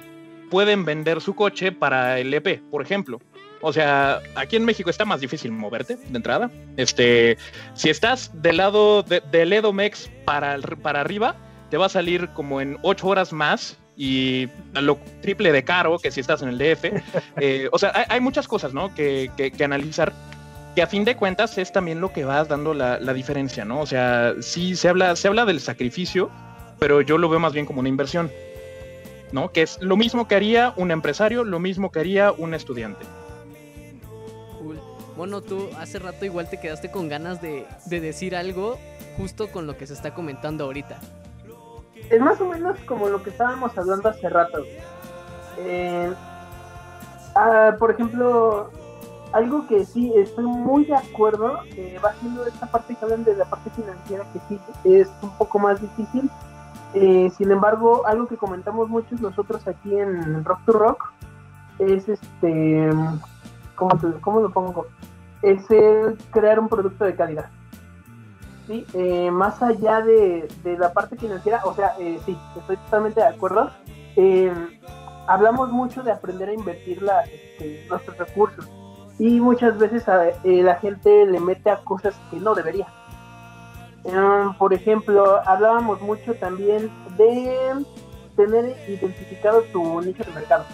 pueden 0.51 0.85
vender 0.85 1.21
su 1.21 1.35
coche 1.35 1.73
para 1.73 2.19
el 2.19 2.33
EP, 2.35 2.61
por 2.71 2.83
ejemplo? 2.83 3.21
O 3.63 3.73
sea, 3.73 4.21
aquí 4.35 4.57
en 4.57 4.65
México 4.67 4.91
está 4.91 5.07
más 5.07 5.21
difícil 5.21 5.51
moverte 5.51 5.97
de 5.97 6.17
entrada. 6.17 6.51
Este, 6.77 7.39
si 7.73 7.89
estás 7.89 8.31
del 8.43 8.59
lado 8.59 9.03
de, 9.03 9.23
del 9.31 9.55
Edomex 9.55 10.11
para, 10.27 10.59
para 10.83 11.01
arriba, 11.01 11.35
te 11.71 11.79
va 11.79 11.87
a 11.87 11.89
salir 11.89 12.29
como 12.35 12.61
en 12.61 12.77
ocho 12.83 13.09
horas 13.09 13.33
más 13.33 13.79
y 13.97 14.49
lo 14.75 14.99
triple 15.23 15.53
de 15.53 15.65
caro 15.65 15.99
que 15.99 16.11
si 16.11 16.21
estás 16.21 16.43
en 16.43 16.51
el 16.51 16.59
DF. 16.59 16.85
Eh, 17.41 17.69
o 17.73 17.79
sea, 17.79 18.07
hay, 18.09 18.21
muchas 18.21 18.47
cosas, 18.47 18.73
¿no? 18.75 18.95
Que, 18.95 19.31
que, 19.37 19.65
analizar, 19.65 20.13
que 20.75 20.83
a 20.83 20.87
fin 20.87 21.05
de 21.05 21.17
cuentas 21.17 21.57
es 21.59 21.73
también 21.73 22.01
lo 22.01 22.13
que 22.13 22.25
va 22.25 22.45
dando 22.45 22.75
la, 22.75 22.99
la, 22.99 23.13
diferencia, 23.13 23.65
¿no? 23.65 23.81
O 23.81 23.87
sea, 23.87 24.35
sí 24.41 24.77
se 24.77 24.89
habla, 24.89 25.17
se 25.17 25.29
habla 25.29 25.45
del 25.45 25.61
sacrificio, 25.61 26.31
pero 26.79 27.01
yo 27.01 27.19
lo 27.19 27.29
veo 27.29 27.39
más 27.41 27.53
bien 27.53 27.67
como 27.67 27.81
una 27.81 27.89
inversión, 27.89 28.31
¿no? 29.33 29.51
Que 29.53 29.63
es 29.63 29.81
lo 29.81 29.97
mismo 29.97 30.27
que 30.27 30.35
haría 30.35 30.73
un 30.77 30.91
empresario, 30.91 31.45
lo 31.45 31.59
mismo 31.59 31.91
que 31.91 32.01
haría 32.01 32.33
un 32.33 32.55
estudiante. 32.55 33.05
Cool. 34.59 34.81
Bueno, 35.17 35.41
tú 35.43 35.71
hace 35.79 35.99
rato 35.99 36.25
igual 36.25 36.51
te 36.51 36.59
quedaste 36.59 36.91
con 36.91 37.09
ganas 37.09 37.41
de, 37.41 37.67
de 37.87 38.01
decir 38.01 38.35
algo 38.35 38.79
justo 39.17 39.49
con 39.49 39.67
lo 39.67 39.77
que 39.77 39.87
se 39.87 39.95
está 39.95 40.13
comentando 40.13 40.65
ahorita 40.65 40.99
es 42.11 42.21
más 42.21 42.41
o 42.41 42.47
menos 42.47 42.79
como 42.81 43.09
lo 43.09 43.23
que 43.23 43.31
estábamos 43.31 43.77
hablando 43.77 44.09
hace 44.09 44.29
rato. 44.29 44.65
Eh, 45.59 46.13
ah, 47.35 47.77
por 47.79 47.93
ejemplo, 47.93 48.71
algo 49.35 49.67
que 49.67 49.85
sí 49.85 50.13
estoy 50.15 50.45
muy 50.45 50.85
de 50.85 50.95
acuerdo, 50.95 51.59
eh, 51.77 51.99
va 52.03 52.13
siendo 52.21 52.47
esta 52.47 52.67
parte 52.67 52.95
que 52.95 53.05
hablan 53.05 53.25
de 53.25 53.35
la 53.35 53.45
parte 53.45 53.69
financiera, 53.71 54.25
que 54.33 54.39
sí 54.49 54.61
es 54.85 55.11
un 55.23 55.37
poco 55.37 55.59
más 55.59 55.81
difícil. 55.81 56.31
Eh, 56.95 57.29
sin 57.37 57.51
embargo, 57.51 58.07
algo 58.07 58.29
que 58.29 58.37
comentamos 58.37 58.89
muchos 58.89 59.21
nosotros 59.21 59.67
aquí 59.67 59.99
en 59.99 60.45
Rock 60.45 60.61
to 60.67 60.73
Rock 60.73 61.13
es 61.81 62.09
este, 62.09 62.89
¿cómo, 63.75 63.99
cómo 64.21 64.41
lo 64.41 64.51
pongo? 64.53 64.87
Es 65.43 65.69
el 65.69 66.17
crear 66.31 66.61
un 66.61 66.69
producto 66.69 67.05
de 67.05 67.17
calidad. 67.17 67.51
¿sí? 68.69 68.87
Eh, 68.95 69.33
más 69.33 69.61
allá 69.65 70.01
de, 70.01 70.49
la 70.79 70.93
parte 70.93 71.17
financiera, 71.17 71.61
o 71.65 71.75
sea, 71.75 71.97
eh, 71.99 72.21
sí, 72.25 72.39
estoy 72.57 72.77
totalmente 72.77 73.21
de 73.21 73.27
acuerdo. 73.27 73.69
Eh, 74.15 74.55
hablamos 75.27 75.73
mucho 75.73 76.05
de 76.05 76.13
aprender 76.13 76.51
a 76.51 76.55
invertir 76.55 77.03
la, 77.03 77.23
este, 77.23 77.85
nuestros 77.89 78.17
recursos 78.17 78.84
y 79.19 79.41
muchas 79.41 79.79
veces 79.79 80.05
la 80.45 80.75
gente 80.77 81.27
le 81.27 81.41
mete 81.41 81.71
a 81.71 81.79
cosas 81.79 82.15
que 82.31 82.39
no 82.39 82.55
debería. 82.55 82.87
por 84.59 84.75
ejemplo, 84.75 85.41
hablábamos 85.47 86.01
mucho 86.01 86.35
también 86.35 86.91
de 87.17 87.85
tener 88.37 88.77
identificado 88.89 89.63
tu 89.73 90.01
nicho 90.01 90.25
de 90.25 90.33
mercado. 90.33 90.65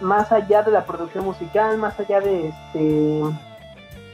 Más 0.00 0.32
allá 0.32 0.62
de 0.62 0.70
la 0.70 0.84
producción 0.84 1.24
musical, 1.24 1.76
más 1.78 1.98
allá 2.00 2.20
de 2.20 2.48
este 2.48 3.22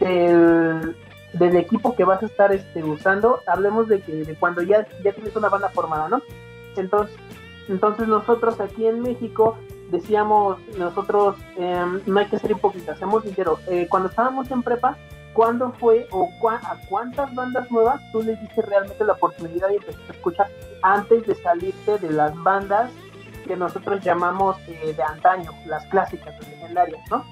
del, 0.00 0.96
del 1.32 1.56
equipo 1.56 1.94
que 1.94 2.04
vas 2.04 2.22
a 2.22 2.26
estar 2.26 2.52
este, 2.52 2.82
usando, 2.82 3.40
hablemos 3.46 3.88
de 3.88 4.00
que 4.00 4.36
cuando 4.38 4.62
ya, 4.62 4.86
ya 5.02 5.12
tienes 5.12 5.34
una 5.36 5.48
banda 5.48 5.68
formada, 5.70 6.08
¿no? 6.08 6.22
Entonces, 6.76 7.16
entonces 7.68 8.08
nosotros 8.08 8.60
aquí 8.60 8.86
en 8.86 9.00
México 9.00 9.56
decíamos, 9.90 10.58
nosotros 10.78 11.36
em, 11.56 12.00
no 12.06 12.20
hay 12.20 12.26
que 12.26 12.38
ser 12.38 12.50
hipócritas, 12.50 12.98
seamos 12.98 13.22
sinceros, 13.22 13.60
eh, 13.68 13.86
cuando 13.88 14.08
estábamos 14.08 14.50
en 14.50 14.62
prepa, 14.62 14.96
¿cuándo 15.32 15.72
fue 15.78 16.06
o 16.10 16.30
a 16.48 16.76
cuántas 16.88 17.34
bandas 17.34 17.70
nuevas 17.70 18.00
tú 18.12 18.22
le 18.22 18.36
diste 18.36 18.62
realmente 18.62 19.04
la 19.04 19.12
oportunidad 19.14 19.68
de 19.68 19.76
empezar 19.76 20.02
a 20.08 20.12
escuchar 20.12 20.48
antes 20.82 21.26
de 21.26 21.34
salirte 21.34 21.98
de 21.98 22.10
las 22.10 22.34
bandas 22.42 22.90
que 23.46 23.56
nosotros 23.56 24.02
llamamos 24.02 24.56
eh, 24.66 24.94
de 24.96 25.02
antaño, 25.02 25.52
las 25.66 25.84
clásicas, 25.86 26.34
las 26.40 26.48
legendarias, 26.48 27.00
¿no? 27.10 27.24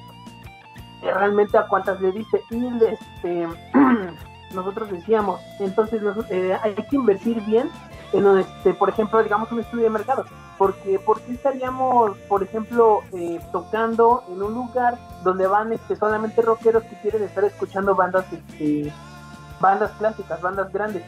realmente 1.13 1.59
a 1.59 1.67
cuántas 1.67 2.01
le 2.01 2.13
dice 2.13 2.43
y 2.51 2.67
este 2.85 3.49
nosotros 4.55 4.91
decíamos 4.91 5.41
entonces 5.59 6.01
eh, 6.31 6.57
hay 6.63 6.75
que 6.75 6.97
invertir 6.97 7.41
bien 7.43 7.71
en 8.13 8.39
este 8.39 8.75
por 8.75 8.89
ejemplo 8.89 9.23
digamos 9.23 9.51
un 9.53 9.61
estudio 9.61 9.85
de 9.85 9.91
mercado 9.91 10.25
porque 10.65 10.99
por 10.99 11.21
qué 11.21 11.35
estaríamos 11.35 12.17
por 12.27 12.43
ejemplo 12.43 13.03
eh, 13.13 13.39
tocando 13.53 14.25
en 14.29 14.43
un 14.43 14.55
lugar 14.55 14.97
donde 15.23 15.47
van 15.47 15.75
este 15.75 15.95
solamente 15.95 16.41
rockeros 16.41 16.85
que 16.85 16.99
quieren 17.03 17.23
estar 17.23 17.45
escuchando 17.45 17.95
bandas 17.95 18.25
este 18.33 18.91
bandas 19.61 19.91
clásicas 19.99 20.41
bandas 20.41 20.73
grandes 20.73 21.03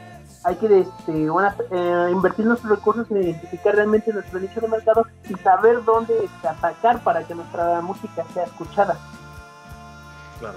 hay 0.44 0.56
que 0.56 0.80
este, 0.80 1.24
eh, 1.24 2.10
invertir 2.12 2.44
nuestros 2.44 2.70
recursos 2.70 3.10
en 3.10 3.22
identificar 3.22 3.74
realmente 3.74 4.12
nuestro 4.12 4.38
nicho 4.40 4.60
de 4.60 4.68
mercado 4.68 5.06
y 5.26 5.34
saber 5.36 5.82
dónde 5.86 6.12
este, 6.22 6.48
atacar 6.48 7.02
para 7.02 7.26
que 7.26 7.34
nuestra 7.34 7.80
música 7.80 8.24
sea 8.34 8.44
escuchada. 8.44 8.98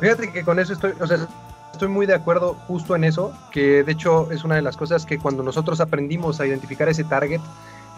Fíjate 0.01 0.33
que 0.33 0.43
con 0.43 0.59
eso 0.59 0.73
estoy, 0.73 0.93
o 0.99 1.07
sea, 1.07 1.25
estoy 1.71 1.87
muy 1.87 2.05
de 2.05 2.15
acuerdo 2.15 2.55
justo 2.67 2.97
en 2.97 3.05
eso, 3.05 3.33
que 3.49 3.83
de 3.83 3.91
hecho 3.93 4.29
es 4.29 4.43
una 4.43 4.55
de 4.55 4.61
las 4.61 4.75
cosas 4.75 5.05
que 5.05 5.17
cuando 5.17 5.41
nosotros 5.41 5.79
aprendimos 5.79 6.41
a 6.41 6.45
identificar 6.45 6.89
ese 6.89 7.05
target, 7.05 7.39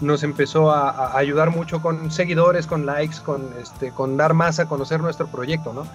nos 0.01 0.23
empezó 0.23 0.71
a, 0.71 1.17
ayudar 1.17 1.51
mucho 1.51 1.81
con 1.81 2.11
seguidores, 2.11 2.67
con 2.67 2.85
likes, 2.85 3.17
con, 3.23 3.53
este, 3.61 3.91
con 3.91 4.17
dar 4.17 4.33
más 4.33 4.59
a 4.59 4.67
conocer 4.67 4.99
nuestro 4.99 5.27
proyecto, 5.27 5.73
¿no? 5.73 5.85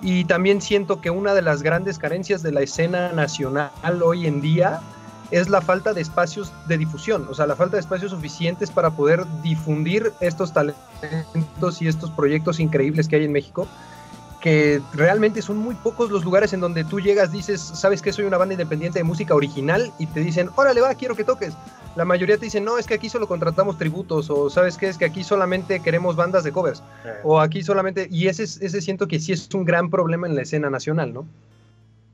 Y 0.00 0.24
también 0.24 0.60
siento 0.60 1.00
que 1.00 1.10
una 1.10 1.34
de 1.34 1.42
las 1.42 1.62
grandes 1.62 1.98
carencias 1.98 2.42
de 2.42 2.52
la 2.52 2.60
escena 2.60 3.12
nacional 3.12 3.70
hoy 4.02 4.26
en 4.26 4.40
día 4.40 4.80
es 5.30 5.48
la 5.48 5.62
falta 5.62 5.94
de 5.94 6.00
espacios 6.00 6.52
de 6.66 6.76
difusión, 6.78 7.26
o 7.30 7.34
sea, 7.34 7.46
la 7.46 7.56
falta 7.56 7.76
de 7.76 7.80
espacios 7.80 8.10
suficientes 8.10 8.70
para 8.70 8.90
poder 8.90 9.24
difundir 9.42 10.12
estos 10.20 10.52
talentos 10.52 11.80
y 11.80 11.88
estos 11.88 12.10
proyectos 12.10 12.60
increíbles 12.60 13.08
que 13.08 13.16
hay 13.16 13.24
en 13.24 13.32
México 13.32 13.66
que 14.44 14.82
realmente 14.92 15.40
son 15.40 15.56
muy 15.56 15.74
pocos 15.74 16.10
los 16.10 16.22
lugares 16.22 16.52
en 16.52 16.60
donde 16.60 16.84
tú 16.84 17.00
llegas, 17.00 17.32
dices, 17.32 17.62
sabes 17.62 18.02
que 18.02 18.12
soy 18.12 18.26
una 18.26 18.36
banda 18.36 18.52
independiente 18.52 18.98
de 18.98 19.02
música 19.02 19.34
original 19.34 19.90
y 19.98 20.04
te 20.04 20.20
dicen, 20.20 20.50
órale 20.54 20.82
va, 20.82 20.94
quiero 20.96 21.16
que 21.16 21.24
toques. 21.24 21.54
La 21.96 22.04
mayoría 22.04 22.36
te 22.36 22.44
dicen, 22.44 22.62
no, 22.62 22.76
es 22.76 22.86
que 22.86 22.92
aquí 22.92 23.08
solo 23.08 23.26
contratamos 23.26 23.78
tributos 23.78 24.28
o 24.28 24.50
sabes 24.50 24.76
qué, 24.76 24.88
es 24.88 24.98
que 24.98 25.06
aquí 25.06 25.24
solamente 25.24 25.80
queremos 25.80 26.14
bandas 26.14 26.44
de 26.44 26.52
covers 26.52 26.82
o 27.22 27.40
aquí 27.40 27.62
solamente, 27.62 28.06
y 28.10 28.26
ese, 28.26 28.42
ese 28.42 28.82
siento 28.82 29.08
que 29.08 29.18
sí 29.18 29.32
es 29.32 29.48
un 29.54 29.64
gran 29.64 29.88
problema 29.88 30.26
en 30.26 30.36
la 30.36 30.42
escena 30.42 30.68
nacional, 30.68 31.14
¿no? 31.14 31.26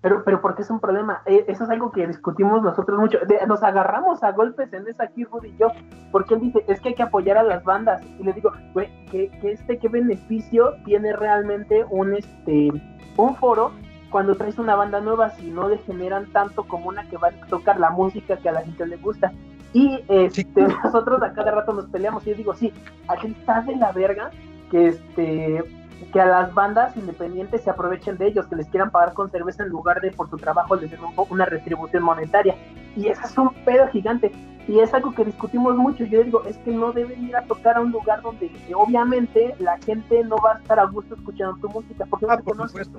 Pero, 0.03 0.25
pero 0.25 0.41
¿por 0.41 0.55
qué 0.55 0.63
es 0.63 0.71
un 0.71 0.81
problema? 0.81 1.23
Eh, 1.27 1.45
eso 1.49 1.65
es 1.65 1.71
algo 1.71 1.93
que 1.93 2.07
discutimos 2.07 2.63
nosotros 2.63 2.99
mucho. 2.99 3.19
nos 3.47 3.63
agarramos 3.63 4.23
a 4.23 4.33
golpes 4.33 4.73
en 4.73 4.89
esa 4.89 5.05
aquí, 5.05 5.25
Rudy 5.25 5.49
y 5.51 5.57
yo, 5.59 5.69
porque 6.11 6.35
él 6.35 6.41
dice, 6.41 6.65
es 6.69 6.81
que 6.81 6.91
hay 6.91 6.95
que 6.95 7.03
apoyar 7.03 7.37
a 7.37 7.43
las 7.43 7.63
bandas. 7.65 8.03
Y 8.19 8.23
le 8.23 8.33
digo, 8.33 8.51
güey, 8.73 8.89
¿qué, 9.11 9.31
este, 9.43 9.79
¿qué 9.79 9.89
beneficio 9.89 10.75
tiene 10.85 11.15
realmente 11.15 11.85
un, 11.91 12.15
este, 12.15 12.71
un 13.17 13.37
foro 13.37 13.73
cuando 14.11 14.35
traes 14.35 14.59
una 14.59 14.75
banda 14.75 15.01
nueva 15.01 15.31
si 15.31 15.51
no 15.51 15.69
le 15.69 15.79
generan 15.79 16.27
tanto 16.33 16.65
como 16.65 16.89
una 16.89 17.09
que 17.09 17.19
va 17.19 17.29
a 17.29 17.47
tocar 17.47 17.79
la 17.79 17.91
música 17.91 18.39
que 18.39 18.49
a 18.49 18.53
la 18.53 18.63
gente 18.63 18.87
le 18.87 18.97
gusta? 18.97 19.33
Y 19.75 20.03
este, 20.09 20.63
nosotros 20.85 21.23
a 21.23 21.35
cada 21.35 21.51
rato 21.51 21.75
nos 21.75 21.87
peleamos 21.87 22.27
y 22.27 22.31
yo 22.31 22.37
digo, 22.37 22.55
sí, 22.55 22.73
aquí 23.07 23.37
está 23.39 23.61
de 23.63 23.77
la 23.77 23.93
verga 23.93 24.31
que 24.71 24.89
este 24.89 25.80
que 26.07 26.21
a 26.21 26.27
las 26.27 26.55
bandas 26.55 26.97
independientes 26.97 27.63
se 27.63 27.71
aprovechen 27.71 28.17
de 28.17 28.29
ellos, 28.29 28.47
que 28.47 28.57
les 28.57 28.69
quieran 28.69 28.91
pagar 28.91 29.15
con 29.15 29.31
cerveza 29.31 29.63
en 29.63 29.69
lugar 29.69 30.01
de 30.01 30.11
por 30.13 30.31
su 30.31 30.37
trabajo 30.37 30.77
les 30.77 30.91
den 30.91 31.03
un 31.05 31.15
poco 31.15 31.35
una 31.35 31.45
retribución 31.45 32.03
monetaria. 32.03 32.57
Y 32.97 33.09
eso 33.09 33.21
es 33.25 33.39
un 33.39 33.53
pedo 33.65 33.87
gigante. 33.89 34.33
Y 34.67 34.79
es 34.81 34.93
algo 34.95 35.15
que 35.15 35.25
discutimos 35.25 35.77
mucho. 35.77 36.05
Yo 36.05 36.23
digo, 36.23 36.45
es 36.45 36.57
que 36.59 36.71
no 36.71 36.93
deben 36.93 37.25
ir 37.25 37.37
a 37.37 37.43
tocar 37.43 37.77
a 37.77 37.81
un 37.81 37.91
lugar 37.91 38.23
donde 38.23 38.51
obviamente 38.75 39.55
la 39.59 39.79
gente 39.79 40.23
no 40.25 40.37
va 40.37 40.55
a 40.55 40.59
estar 40.59 40.79
a 40.79 40.85
gusto 40.85 41.15
escuchando 41.15 41.57
tu 41.61 41.69
música. 41.69 42.07
Porque 42.09 42.27
ah, 42.29 42.39
por 42.39 42.69
supuesto. 42.69 42.99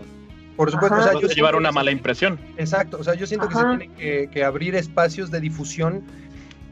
Por 0.56 0.70
supuesto, 0.70 0.98
o 0.98 1.02
sea, 1.02 1.14
yo 1.14 1.28
llevar 1.28 1.56
una 1.56 1.72
mala 1.72 1.92
impresión. 1.92 2.38
Exacto, 2.58 2.98
o 3.00 3.04
sea, 3.04 3.16
yo 3.16 3.26
siento 3.26 3.48
que 3.48 3.56
se 3.56 3.64
tiene 3.64 3.90
que, 3.96 4.30
que, 4.32 4.44
abrir 4.44 4.76
espacios 4.76 5.32
de 5.32 5.40
difusión 5.40 6.04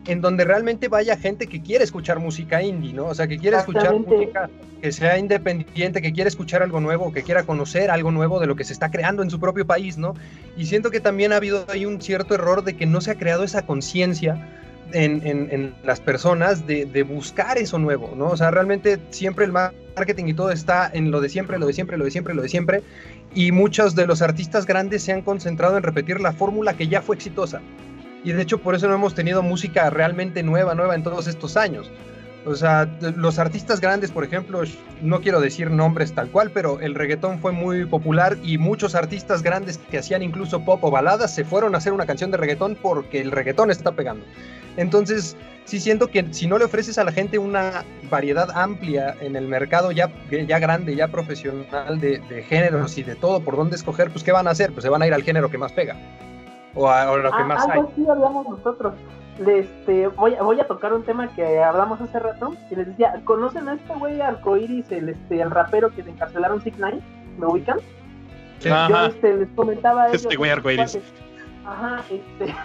en 0.10 0.22
donde 0.22 0.44
realmente 0.44 0.88
vaya 0.88 1.16
gente 1.18 1.46
que 1.46 1.62
quiere 1.62 1.84
escuchar 1.84 2.20
música 2.20 2.64
indie, 2.64 2.94
¿no? 2.94 3.06
O 3.06 3.16
sea, 3.16 3.28
que 3.28 3.38
quiere 3.38 3.58
escuchar 3.58 3.94
música 3.94 4.50
que 4.82 4.92
sea 4.92 5.20
independiente, 5.20 6.02
que 6.02 6.12
quiere 6.12 6.30
escuchar 6.30 6.64
algo 6.64 6.80
nuevo, 6.80 7.14
que 7.14 7.22
quiera 7.22 7.44
conocer 7.44 7.92
algo 7.92 8.10
nuevo 8.10 8.40
de 8.40 8.48
lo 8.48 8.56
que 8.56 8.64
se 8.64 8.74
está 8.74 8.90
creando 8.90 9.22
en 9.22 9.30
su 9.30 9.40
propio 9.40 9.68
país, 9.68 10.00
¿no? 10.00 10.16
Y 10.58 10.66
siento 10.66 10.90
que 10.90 11.00
también 11.00 11.32
ha 11.32 11.36
habido 11.36 11.64
ahí 11.70 11.86
un 11.86 12.02
cierto 12.02 12.34
error 12.34 12.64
de 12.64 12.76
que 12.76 12.88
no 12.88 13.02
se 13.02 13.12
ha 13.12 13.16
creado 13.16 13.44
esa 13.44 13.68
conciencia 13.68 14.50
en, 14.92 15.76
las 15.84 16.00
personas 16.00 16.66
de, 16.66 16.88
de, 16.88 17.04
buscar 17.04 17.60
eso 17.60 17.78
nuevo, 17.78 18.14
¿no? 18.16 18.30
O 18.30 18.38
sea, 18.38 18.50
realmente 18.50 18.98
siempre 19.12 19.46
el 19.46 19.52
marketing 19.52 20.26
y 20.26 20.34
todo 20.34 20.50
está 20.50 20.90
en 20.92 21.12
lo 21.12 21.22
de 21.22 21.30
siempre, 21.30 21.60
lo 21.60 21.68
de 21.68 21.74
siempre, 21.74 21.98
lo 21.98 22.06
de 22.06 22.12
siempre, 22.12 22.34
lo 22.34 22.42
de 22.42 22.50
siempre. 22.50 22.82
Y 23.36 23.52
muchos 23.52 23.94
de 23.94 24.08
los 24.08 24.24
artistas 24.24 24.66
grandes 24.66 25.04
se 25.04 25.12
han 25.12 25.22
concentrado 25.22 25.78
en 25.78 25.84
repetir 25.84 26.20
la 26.20 26.34
fórmula 26.34 26.74
que 26.74 26.88
ya 26.88 27.04
fue 27.04 27.16
exitosa 27.16 27.62
y 28.24 28.32
de 28.32 28.42
hecho 28.42 28.58
por 28.58 28.76
eso 28.76 28.88
no 28.88 28.96
hemos 28.96 29.16
tenido 29.16 29.42
música 29.42 29.90
realmente 29.90 30.44
nueva, 30.44 30.76
nueva 30.76 30.96
en 30.96 31.04
todos 31.04 31.28
estos 31.28 31.58
años. 31.58 31.90
O 32.46 32.56
sea, 32.56 32.90
los 33.18 33.38
artistas 33.38 33.82
grandes, 33.82 34.12
por 34.12 34.24
ejemplo, 34.24 34.64
no 35.02 35.20
quiero 35.20 35.42
decir 35.42 35.70
nombres 35.70 36.14
tal 36.14 36.30
cual, 36.30 36.52
pero 36.52 36.80
el 36.80 36.96
reggaetón 36.96 37.40
fue 37.40 37.52
muy 37.52 37.86
popular 37.86 38.38
y 38.42 38.58
muchos 38.58 38.96
artistas 38.96 39.44
grandes 39.44 39.78
que 39.78 39.98
hacían 39.98 40.24
incluso 40.24 40.64
pop 40.64 40.82
o 40.84 40.90
baladas 40.90 41.36
se 41.36 41.44
fueron 41.44 41.76
a 41.76 41.80
hacer 41.80 41.92
una 41.92 42.06
canción 42.06 42.32
de 42.32 42.38
reggaetón 42.38 42.78
porque 42.82 43.20
el 43.20 43.32
reggaetón 43.32 43.72
está 43.72 43.92
pegando. 43.92 44.26
Entonces, 44.78 45.36
sí 45.66 45.82
siento 45.82 46.08
que 46.08 46.26
si 46.32 46.48
no 46.48 46.58
le 46.58 46.66
ofreces 46.66 46.98
a 46.98 47.04
la 47.04 47.12
gente 47.12 47.38
una 47.38 47.84
variedad 48.10 48.50
amplia 48.56 49.18
en 49.20 49.36
el 49.36 49.48
mercado 49.48 49.92
ya, 49.92 50.10
ya 50.32 50.60
grande, 50.60 50.96
ya 50.96 51.10
profesional 51.10 52.00
de, 52.00 52.20
de 52.30 52.44
géneros 52.44 52.98
y 52.98 53.04
de 53.04 53.16
todo 53.16 53.42
por 53.42 53.58
dónde 53.58 53.76
escoger, 53.76 54.12
pues 54.12 54.24
¿qué 54.24 54.32
van 54.32 54.48
a 54.48 54.52
hacer? 54.52 54.72
Pues 54.72 54.84
se 54.84 54.90
van 54.90 55.02
a 55.02 55.08
ir 55.08 55.14
al 55.14 55.24
género 55.24 55.52
que 55.52 55.58
más 55.58 55.74
pega 55.74 55.98
o, 56.76 56.90
a, 56.90 57.06
lo 57.18 57.32
que 57.32 57.38
ah, 57.38 57.46
más 57.46 57.68
algo 57.68 57.92
hay. 57.98 58.08
hablamos 58.08 58.48
nosotros. 58.48 58.94
Este, 59.46 60.08
voy, 60.10 60.36
voy 60.42 60.60
a 60.60 60.68
tocar 60.68 60.94
un 60.94 61.04
tema 61.04 61.30
que 61.30 61.64
hablamos 61.64 62.02
hace 62.02 62.20
rato 62.20 62.54
y 62.70 62.76
les 62.76 62.88
decía, 62.88 63.22
¿conocen 63.24 63.70
a 63.70 63.74
este 63.76 63.94
güey 63.96 64.20
Arcoiris, 64.20 64.92
el, 64.92 65.10
este, 65.10 65.42
el 65.42 65.50
rapero 65.50 65.90
que 65.92 66.04
se 66.04 66.10
encarcelaron 66.10 66.62
Sick 66.62 66.76
Nine? 66.76 67.00
¿Me 67.38 67.46
ubican? 67.46 67.80
Yo 68.60 69.06
este, 69.06 69.38
les 69.38 69.50
comentaba 69.52 70.04
a 70.04 70.12
Este 70.12 70.36
güey 70.36 70.52
Arcoiris. 70.52 71.00
Ajá, 71.66 72.04
este, 72.10 72.56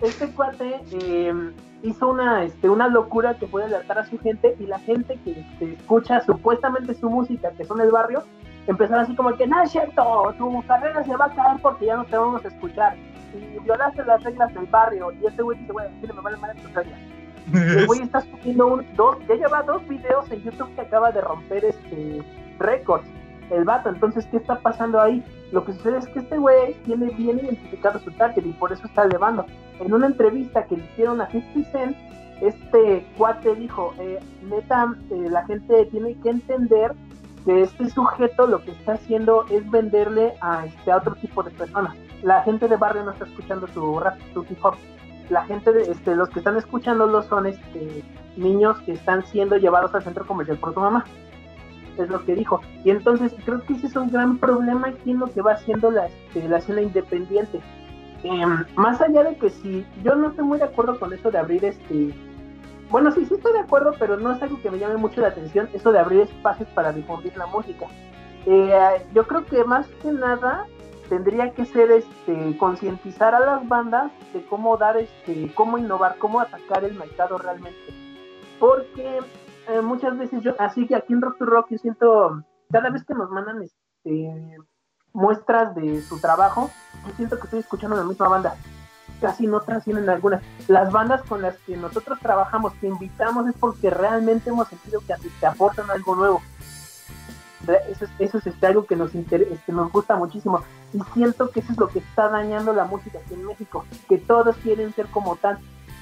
este 0.02 0.30
cuate 0.32 0.80
eh, 0.92 1.34
hizo 1.82 2.08
una, 2.08 2.44
este, 2.44 2.68
una 2.68 2.88
locura 2.88 3.34
que 3.34 3.46
puede 3.46 3.66
alertar 3.66 3.98
a 3.98 4.06
su 4.06 4.18
gente 4.18 4.56
y 4.60 4.66
la 4.66 4.78
gente 4.78 5.18
que 5.24 5.40
este, 5.40 5.72
escucha 5.74 6.20
supuestamente 6.20 6.94
su 6.94 7.10
música, 7.10 7.50
que 7.52 7.64
son 7.64 7.80
el 7.80 7.90
barrio, 7.90 8.22
empezaron 8.66 9.04
así 9.04 9.14
como 9.14 9.34
que, 9.36 9.46
no 9.46 9.62
es 9.62 9.70
cierto, 9.70 10.34
tu 10.38 10.62
carrera 10.66 11.02
se 11.04 11.16
va 11.16 11.26
a 11.26 11.34
caer 11.34 11.60
porque 11.60 11.86
ya 11.86 11.96
no 11.96 12.04
te 12.04 12.16
vamos 12.16 12.44
a 12.44 12.48
escuchar. 12.48 12.96
Y 13.34 13.58
violaste 13.60 14.04
las 14.04 14.22
reglas 14.22 14.52
del 14.54 14.66
barrio. 14.66 15.10
Y 15.12 15.26
este 15.26 15.42
güey 15.42 15.58
dice, 15.58 15.72
güey, 15.72 15.86
me 16.02 16.20
vale 16.20 16.36
mal 16.36 16.54
tus 16.56 16.72
reglas. 16.74 16.98
el 17.52 17.86
güey 17.86 18.02
está 18.02 18.20
subiendo 18.20 18.66
un, 18.68 18.86
dos, 18.94 19.16
ya 19.28 19.34
lleva 19.34 19.62
dos 19.62 19.86
videos 19.88 20.30
en 20.30 20.42
YouTube 20.42 20.72
que 20.74 20.82
acaba 20.82 21.10
de 21.10 21.20
romper 21.22 21.64
este 21.64 22.22
récords. 22.58 23.06
El 23.50 23.64
vato, 23.64 23.88
entonces, 23.88 24.26
¿qué 24.26 24.38
está 24.38 24.56
pasando 24.60 25.00
ahí? 25.00 25.22
Lo 25.50 25.64
que 25.64 25.72
sucede 25.74 25.98
es 25.98 26.06
que 26.08 26.20
este 26.20 26.38
güey 26.38 26.74
tiene 26.84 27.10
bien 27.10 27.38
identificado 27.38 27.98
su 27.98 28.10
target 28.12 28.46
y 28.46 28.52
por 28.52 28.72
eso 28.72 28.86
está 28.86 29.02
elevando. 29.02 29.44
En 29.80 29.92
una 29.92 30.06
entrevista 30.06 30.64
que 30.64 30.76
le 30.76 30.84
hicieron 30.84 31.20
a 31.20 31.28
50 31.28 31.70
Cent, 31.70 31.96
este 32.40 33.06
cuate 33.18 33.54
dijo, 33.56 33.94
eh, 33.98 34.18
neta, 34.48 34.94
eh, 35.10 35.28
la 35.28 35.44
gente 35.44 35.86
tiene 35.86 36.14
que 36.20 36.30
entender 36.30 36.94
que 37.44 37.62
este 37.62 37.88
sujeto 37.90 38.46
lo 38.46 38.62
que 38.62 38.72
está 38.72 38.92
haciendo 38.92 39.44
es 39.50 39.68
venderle 39.70 40.34
a, 40.40 40.66
este, 40.66 40.92
a 40.92 40.98
otro 40.98 41.14
tipo 41.16 41.42
de 41.42 41.50
personas. 41.50 41.96
La 42.22 42.42
gente 42.42 42.68
de 42.68 42.76
barrio 42.76 43.04
no 43.04 43.12
está 43.12 43.24
escuchando 43.24 43.66
su 43.68 43.98
rap, 43.98 44.18
su 44.32 44.44
hip 44.48 44.64
hop. 44.64 44.74
La 45.28 45.44
gente, 45.44 45.72
de, 45.72 45.90
este, 45.90 46.14
los 46.14 46.28
que 46.28 46.40
están 46.40 46.56
escuchándolo 46.56 47.22
son 47.22 47.46
este, 47.46 48.04
niños 48.36 48.78
que 48.80 48.92
están 48.92 49.24
siendo 49.26 49.56
llevados 49.56 49.94
al 49.94 50.02
centro 50.02 50.26
comercial 50.26 50.58
por 50.58 50.74
su 50.74 50.80
mamá. 50.80 51.04
Es 51.98 52.08
lo 52.08 52.24
que 52.24 52.34
dijo. 52.34 52.60
Y 52.84 52.90
entonces 52.90 53.34
creo 53.44 53.62
que 53.62 53.74
ese 53.74 53.86
es 53.86 53.96
un 53.96 54.10
gran 54.10 54.38
problema 54.38 54.88
aquí 54.88 55.10
en 55.10 55.18
lo 55.18 55.26
que 55.26 55.42
va 55.42 55.52
haciendo 55.52 55.90
la, 55.90 56.06
este, 56.06 56.48
la 56.48 56.58
escena 56.58 56.82
independiente. 56.82 57.60
Em, 58.22 58.64
más 58.76 59.00
allá 59.00 59.24
de 59.24 59.36
que 59.36 59.50
si 59.50 59.84
yo 60.04 60.14
no 60.14 60.28
estoy 60.28 60.44
muy 60.44 60.58
de 60.58 60.64
acuerdo 60.64 60.98
con 60.98 61.12
eso 61.12 61.30
de 61.30 61.38
abrir 61.38 61.64
este 61.64 62.14
bueno, 62.92 63.10
sí, 63.10 63.24
sí 63.24 63.34
estoy 63.34 63.54
de 63.54 63.60
acuerdo, 63.60 63.94
pero 63.98 64.18
no 64.18 64.32
es 64.32 64.42
algo 64.42 64.60
que 64.60 64.70
me 64.70 64.78
llame 64.78 64.98
mucho 64.98 65.22
la 65.22 65.28
atención, 65.28 65.68
eso 65.72 65.90
de 65.92 65.98
abrir 65.98 66.20
espacios 66.20 66.68
para 66.68 66.92
difundir 66.92 67.34
la 67.38 67.46
música. 67.46 67.86
Eh, 68.44 69.06
yo 69.14 69.26
creo 69.26 69.46
que 69.46 69.64
más 69.64 69.86
que 70.02 70.12
nada 70.12 70.66
tendría 71.08 71.52
que 71.52 71.64
ser 71.64 71.90
este 71.90 72.56
concientizar 72.58 73.34
a 73.34 73.40
las 73.40 73.66
bandas 73.66 74.12
de 74.34 74.44
cómo 74.46 74.76
dar 74.76 74.96
este 74.96 75.52
cómo 75.54 75.78
innovar 75.78 76.16
cómo 76.18 76.40
atacar 76.40 76.84
el 76.84 76.94
mercado 76.94 77.38
realmente 77.38 77.78
porque 78.58 79.18
eh, 79.68 79.80
muchas 79.82 80.16
veces 80.16 80.42
yo 80.42 80.54
así 80.58 80.86
que 80.86 80.94
aquí 80.96 81.12
en 81.12 81.20
Rock 81.20 81.38
to 81.38 81.44
Rock 81.44 81.66
yo 81.70 81.78
siento 81.78 82.42
cada 82.70 82.88
vez 82.88 83.04
que 83.04 83.14
nos 83.14 83.30
mandan 83.30 83.62
este 83.62 84.56
muestras 85.12 85.74
de 85.74 86.00
su 86.00 86.18
trabajo 86.20 86.70
yo 87.06 87.12
siento 87.14 87.36
que 87.36 87.44
estoy 87.44 87.60
escuchando 87.60 87.96
la 87.96 88.04
misma 88.04 88.28
banda 88.28 88.56
casi 89.22 89.46
no 89.46 89.60
trascienden 89.60 90.10
algunas. 90.10 90.42
Las 90.68 90.92
bandas 90.92 91.22
con 91.22 91.40
las 91.40 91.56
que 91.58 91.76
nosotros 91.76 92.18
trabajamos, 92.20 92.74
que 92.74 92.88
invitamos, 92.88 93.48
es 93.48 93.54
porque 93.58 93.88
realmente 93.88 94.50
hemos 94.50 94.68
sentido 94.68 95.00
que 95.00 95.14
te 95.40 95.46
aportan 95.46 95.90
algo 95.90 96.16
nuevo. 96.16 96.42
Eso 97.88 98.06
es, 98.06 98.10
eso 98.18 98.38
es 98.38 98.46
este, 98.48 98.66
algo 98.66 98.84
que 98.84 98.96
nos, 98.96 99.14
este, 99.14 99.46
nos 99.68 99.92
gusta 99.92 100.16
muchísimo. 100.16 100.62
Y 100.92 101.00
siento 101.14 101.50
que 101.50 101.60
eso 101.60 101.72
es 101.72 101.78
lo 101.78 101.88
que 101.88 102.00
está 102.00 102.28
dañando 102.28 102.72
la 102.72 102.84
música 102.84 103.20
aquí 103.24 103.34
en 103.34 103.46
México, 103.46 103.84
que 104.08 104.18
todos 104.18 104.56
quieren 104.56 104.92
ser 104.92 105.06
como 105.06 105.36
tal 105.36 105.58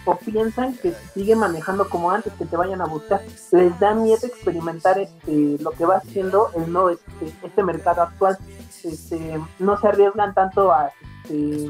o 0.06 0.16
piensan 0.16 0.74
que 0.78 0.92
si 0.92 1.20
siguen 1.20 1.40
manejando 1.40 1.86
como 1.86 2.10
antes, 2.10 2.32
que 2.32 2.46
te 2.46 2.56
vayan 2.56 2.80
a 2.80 2.86
buscar. 2.86 3.20
Les 3.52 3.78
da 3.78 3.94
miedo 3.94 4.26
experimentar 4.26 4.98
este, 4.98 5.58
lo 5.60 5.72
que 5.72 5.84
va 5.84 5.96
haciendo 5.96 6.50
el 6.56 6.72
no, 6.72 6.88
este, 6.88 7.34
este 7.42 7.62
mercado 7.62 8.02
actual. 8.02 8.38
Este, 8.82 9.38
no 9.58 9.78
se 9.78 9.88
arriesgan 9.88 10.32
tanto 10.32 10.72
a, 10.72 10.90
este, 11.24 11.68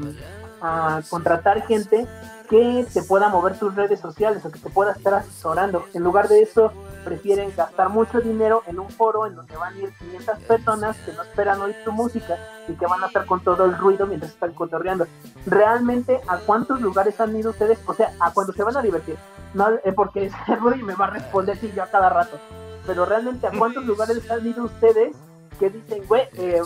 a 0.61 1.01
contratar 1.09 1.65
gente 1.65 2.07
que 2.49 2.85
te 2.93 3.01
pueda 3.03 3.29
mover 3.29 3.57
tus 3.57 3.73
redes 3.75 3.99
sociales 4.01 4.43
o 4.45 4.51
que 4.51 4.59
te 4.59 4.69
pueda 4.69 4.91
estar 4.91 5.13
asesorando. 5.13 5.85
En 5.93 6.03
lugar 6.03 6.27
de 6.27 6.41
eso, 6.41 6.73
prefieren 7.05 7.53
gastar 7.55 7.89
mucho 7.89 8.19
dinero 8.19 8.61
en 8.67 8.79
un 8.79 8.89
foro 8.89 9.25
en 9.25 9.35
donde 9.35 9.55
van 9.55 9.73
a 9.73 9.77
ir 9.77 9.93
500 9.97 10.39
personas 10.39 10.97
que 10.97 11.13
no 11.13 11.23
esperan 11.23 11.61
oír 11.61 11.75
tu 11.85 11.91
música 11.91 12.37
y 12.67 12.73
que 12.73 12.85
van 12.85 13.03
a 13.03 13.07
estar 13.07 13.25
con 13.25 13.41
todo 13.41 13.63
el 13.65 13.77
ruido 13.77 14.05
mientras 14.05 14.33
están 14.33 14.53
cotorreando. 14.53 15.07
Realmente, 15.45 16.19
¿a 16.27 16.37
cuántos 16.39 16.81
lugares 16.81 17.19
han 17.21 17.35
ido 17.35 17.51
ustedes? 17.51 17.79
O 17.85 17.93
sea, 17.93 18.13
¿a 18.19 18.33
cuándo 18.33 18.53
se 18.53 18.63
van 18.63 18.75
a 18.75 18.81
divertir? 18.81 19.15
No, 19.53 19.69
eh, 19.69 19.93
porque 19.95 20.29
Rudy 20.59 20.83
me 20.83 20.95
va 20.95 21.05
a 21.05 21.11
responder 21.11 21.57
si 21.57 21.71
yo 21.71 21.83
a 21.83 21.87
cada 21.87 22.09
rato. 22.09 22.37
Pero 22.85 23.05
realmente, 23.05 23.47
¿a 23.47 23.51
cuántos 23.51 23.85
lugares 23.91 24.29
han 24.29 24.45
ido 24.45 24.65
ustedes 24.65 25.15
que 25.61 25.69
dicen, 25.69 26.03
güey, 26.07 26.23
eh, 26.33 26.59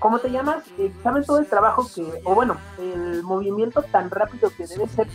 ¿cómo 0.00 0.18
te 0.18 0.28
llamas? 0.28 0.64
Eh, 0.76 0.92
¿Saben 1.04 1.24
todo 1.24 1.38
el 1.38 1.46
trabajo 1.46 1.86
que, 1.94 2.04
o 2.24 2.34
bueno, 2.34 2.56
el 2.80 3.22
movimiento 3.22 3.80
tan 3.82 4.10
rápido 4.10 4.50
que 4.56 4.66
debe 4.66 4.88
ser 4.88 5.06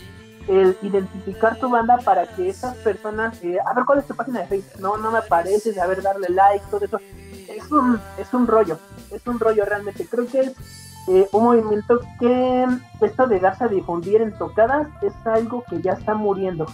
el 0.48 0.78
identificar 0.80 1.58
tu 1.58 1.68
banda 1.68 1.98
para 1.98 2.26
que 2.34 2.48
esas 2.48 2.74
personas, 2.76 3.42
eh, 3.44 3.58
a 3.64 3.74
ver 3.74 3.84
cuál 3.84 3.98
es 3.98 4.06
tu 4.06 4.14
página 4.14 4.40
de 4.40 4.46
Facebook, 4.46 4.80
no, 4.80 4.96
no 4.96 5.10
me 5.10 5.18
aparece, 5.18 5.78
a 5.78 5.86
ver, 5.86 6.00
darle 6.00 6.30
like, 6.30 6.64
todo 6.70 6.82
eso, 6.82 6.98
es 7.46 7.70
un, 7.70 8.00
es 8.16 8.32
un 8.32 8.46
rollo. 8.46 8.78
es 9.12 9.26
un 9.26 9.38
rollo 9.38 9.66
realmente. 9.66 10.06
Creo 10.06 10.26
que 10.26 10.40
es 10.40 10.52
eh, 11.08 11.28
un 11.32 11.44
movimiento 11.44 12.00
que 12.18 12.66
esto 13.02 13.26
de 13.26 13.38
darse 13.38 13.64
a 13.64 13.68
difundir 13.68 14.22
en 14.22 14.32
tocadas 14.38 14.88
es 15.02 15.12
algo 15.26 15.62
que 15.68 15.82
ya 15.82 15.92
está 15.92 16.14
muriendo, 16.14 16.66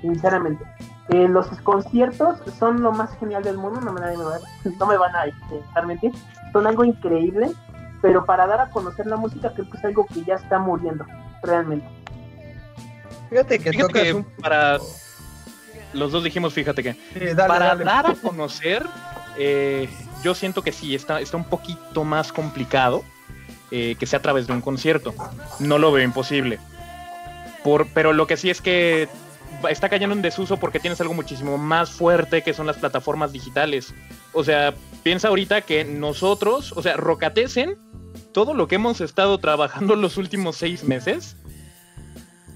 sinceramente. 0.00 0.64
Eh, 1.10 1.28
los 1.28 1.46
conciertos 1.62 2.38
son 2.58 2.82
lo 2.82 2.92
más 2.92 3.16
genial 3.18 3.42
del 3.42 3.58
mundo, 3.58 3.80
no 3.80 3.92
me, 3.92 4.00
no 4.78 4.86
me 4.86 4.96
van 4.96 5.14
a 5.14 5.24
dejar 5.24 5.86
mentir, 5.86 6.12
son 6.52 6.66
algo 6.66 6.84
increíble, 6.84 7.52
pero 8.00 8.24
para 8.24 8.46
dar 8.46 8.60
a 8.60 8.70
conocer 8.70 9.06
la 9.06 9.16
música 9.16 9.52
creo 9.52 9.68
que 9.68 9.76
es 9.76 9.84
algo 9.84 10.06
que 10.06 10.24
ya 10.24 10.34
está 10.36 10.58
muriendo, 10.58 11.04
realmente. 11.42 11.86
Fíjate 13.28 13.58
que, 13.58 14.24
para 14.40 14.78
los 15.92 16.12
dos 16.12 16.24
dijimos, 16.24 16.54
fíjate 16.54 16.82
que 16.82 16.96
para 17.36 17.74
dar 17.76 18.06
a 18.06 18.14
conocer, 18.14 18.86
eh, 19.36 19.88
yo 20.22 20.34
siento 20.34 20.62
que 20.62 20.72
sí, 20.72 20.94
está, 20.94 21.20
está 21.20 21.36
un 21.36 21.44
poquito 21.44 22.04
más 22.04 22.32
complicado 22.32 23.04
eh, 23.70 23.96
que 23.98 24.06
sea 24.06 24.20
a 24.20 24.22
través 24.22 24.46
de 24.46 24.52
un 24.52 24.60
concierto. 24.60 25.14
No 25.58 25.78
lo 25.78 25.92
veo 25.92 26.04
imposible. 26.04 26.58
Por, 27.62 27.88
pero 27.88 28.12
lo 28.12 28.26
que 28.26 28.36
sí 28.36 28.50
es 28.50 28.60
que 28.60 29.08
está 29.68 29.88
cayendo 29.88 30.14
en 30.14 30.22
desuso 30.22 30.58
porque 30.58 30.80
tienes 30.80 31.00
algo 31.00 31.14
muchísimo 31.14 31.58
más 31.58 31.90
fuerte 31.90 32.42
que 32.42 32.54
son 32.54 32.66
las 32.66 32.76
plataformas 32.76 33.32
digitales. 33.32 33.94
O 34.32 34.44
sea, 34.44 34.74
piensa 35.02 35.28
ahorita 35.28 35.62
que 35.62 35.84
nosotros, 35.84 36.72
o 36.72 36.82
sea, 36.82 36.96
Rocatesen, 36.96 37.78
todo 38.32 38.54
lo 38.54 38.68
que 38.68 38.76
hemos 38.76 39.00
estado 39.00 39.38
trabajando 39.38 39.96
los 39.96 40.16
últimos 40.16 40.56
seis 40.56 40.84
meses, 40.84 41.36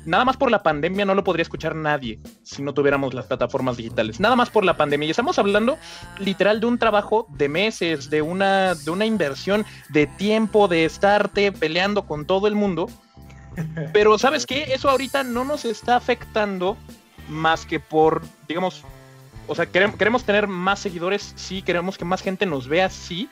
nada 0.05 0.25
más 0.25 0.37
por 0.37 0.51
la 0.51 0.63
pandemia 0.63 1.05
no 1.05 1.15
lo 1.15 1.23
podría 1.23 1.43
escuchar 1.43 1.75
nadie 1.75 2.19
si 2.43 2.63
no 2.63 2.75
tuviéramos 2.75 3.15
las 3.15 3.27
plataformas 3.27 3.77
digitales. 3.77 4.19
Nada 4.21 4.37
más 4.37 4.51
por 4.51 4.65
la 4.65 4.77
pandemia. 4.77 5.07
Y 5.07 5.11
estamos 5.11 5.39
hablando 5.39 5.79
literal 6.19 6.61
de 6.61 6.67
un 6.67 6.79
trabajo 6.79 7.27
de 7.31 7.49
meses, 7.49 8.11
de 8.11 8.23
una, 8.23 8.75
de 8.75 8.91
una 8.91 9.07
inversión 9.07 9.65
de 9.91 10.07
tiempo, 10.07 10.69
de 10.69 10.85
estarte 10.85 11.53
peleando 11.53 12.07
con 12.07 12.27
todo 12.27 12.49
el 12.49 12.55
mundo. 12.55 12.89
Pero 13.93 14.19
sabes 14.19 14.47
qué, 14.47 14.73
eso 14.73 14.89
ahorita 14.89 15.23
no 15.25 15.45
nos 15.45 15.65
está 15.65 15.97
afectando 15.97 16.77
más 17.29 17.67
que 17.67 17.81
por, 17.81 18.23
digamos, 18.47 18.83
o 19.47 19.55
sea, 19.55 19.67
queremos, 19.67 20.25
tener 20.25 20.47
más 20.47 20.79
seguidores, 20.81 21.33
sí, 21.37 21.63
queremos 21.63 21.97
que 21.97 22.05
más 22.05 22.23
gente 22.23 22.47
nos 22.47 22.69
vea, 22.69 22.91
sí, 22.91 23.29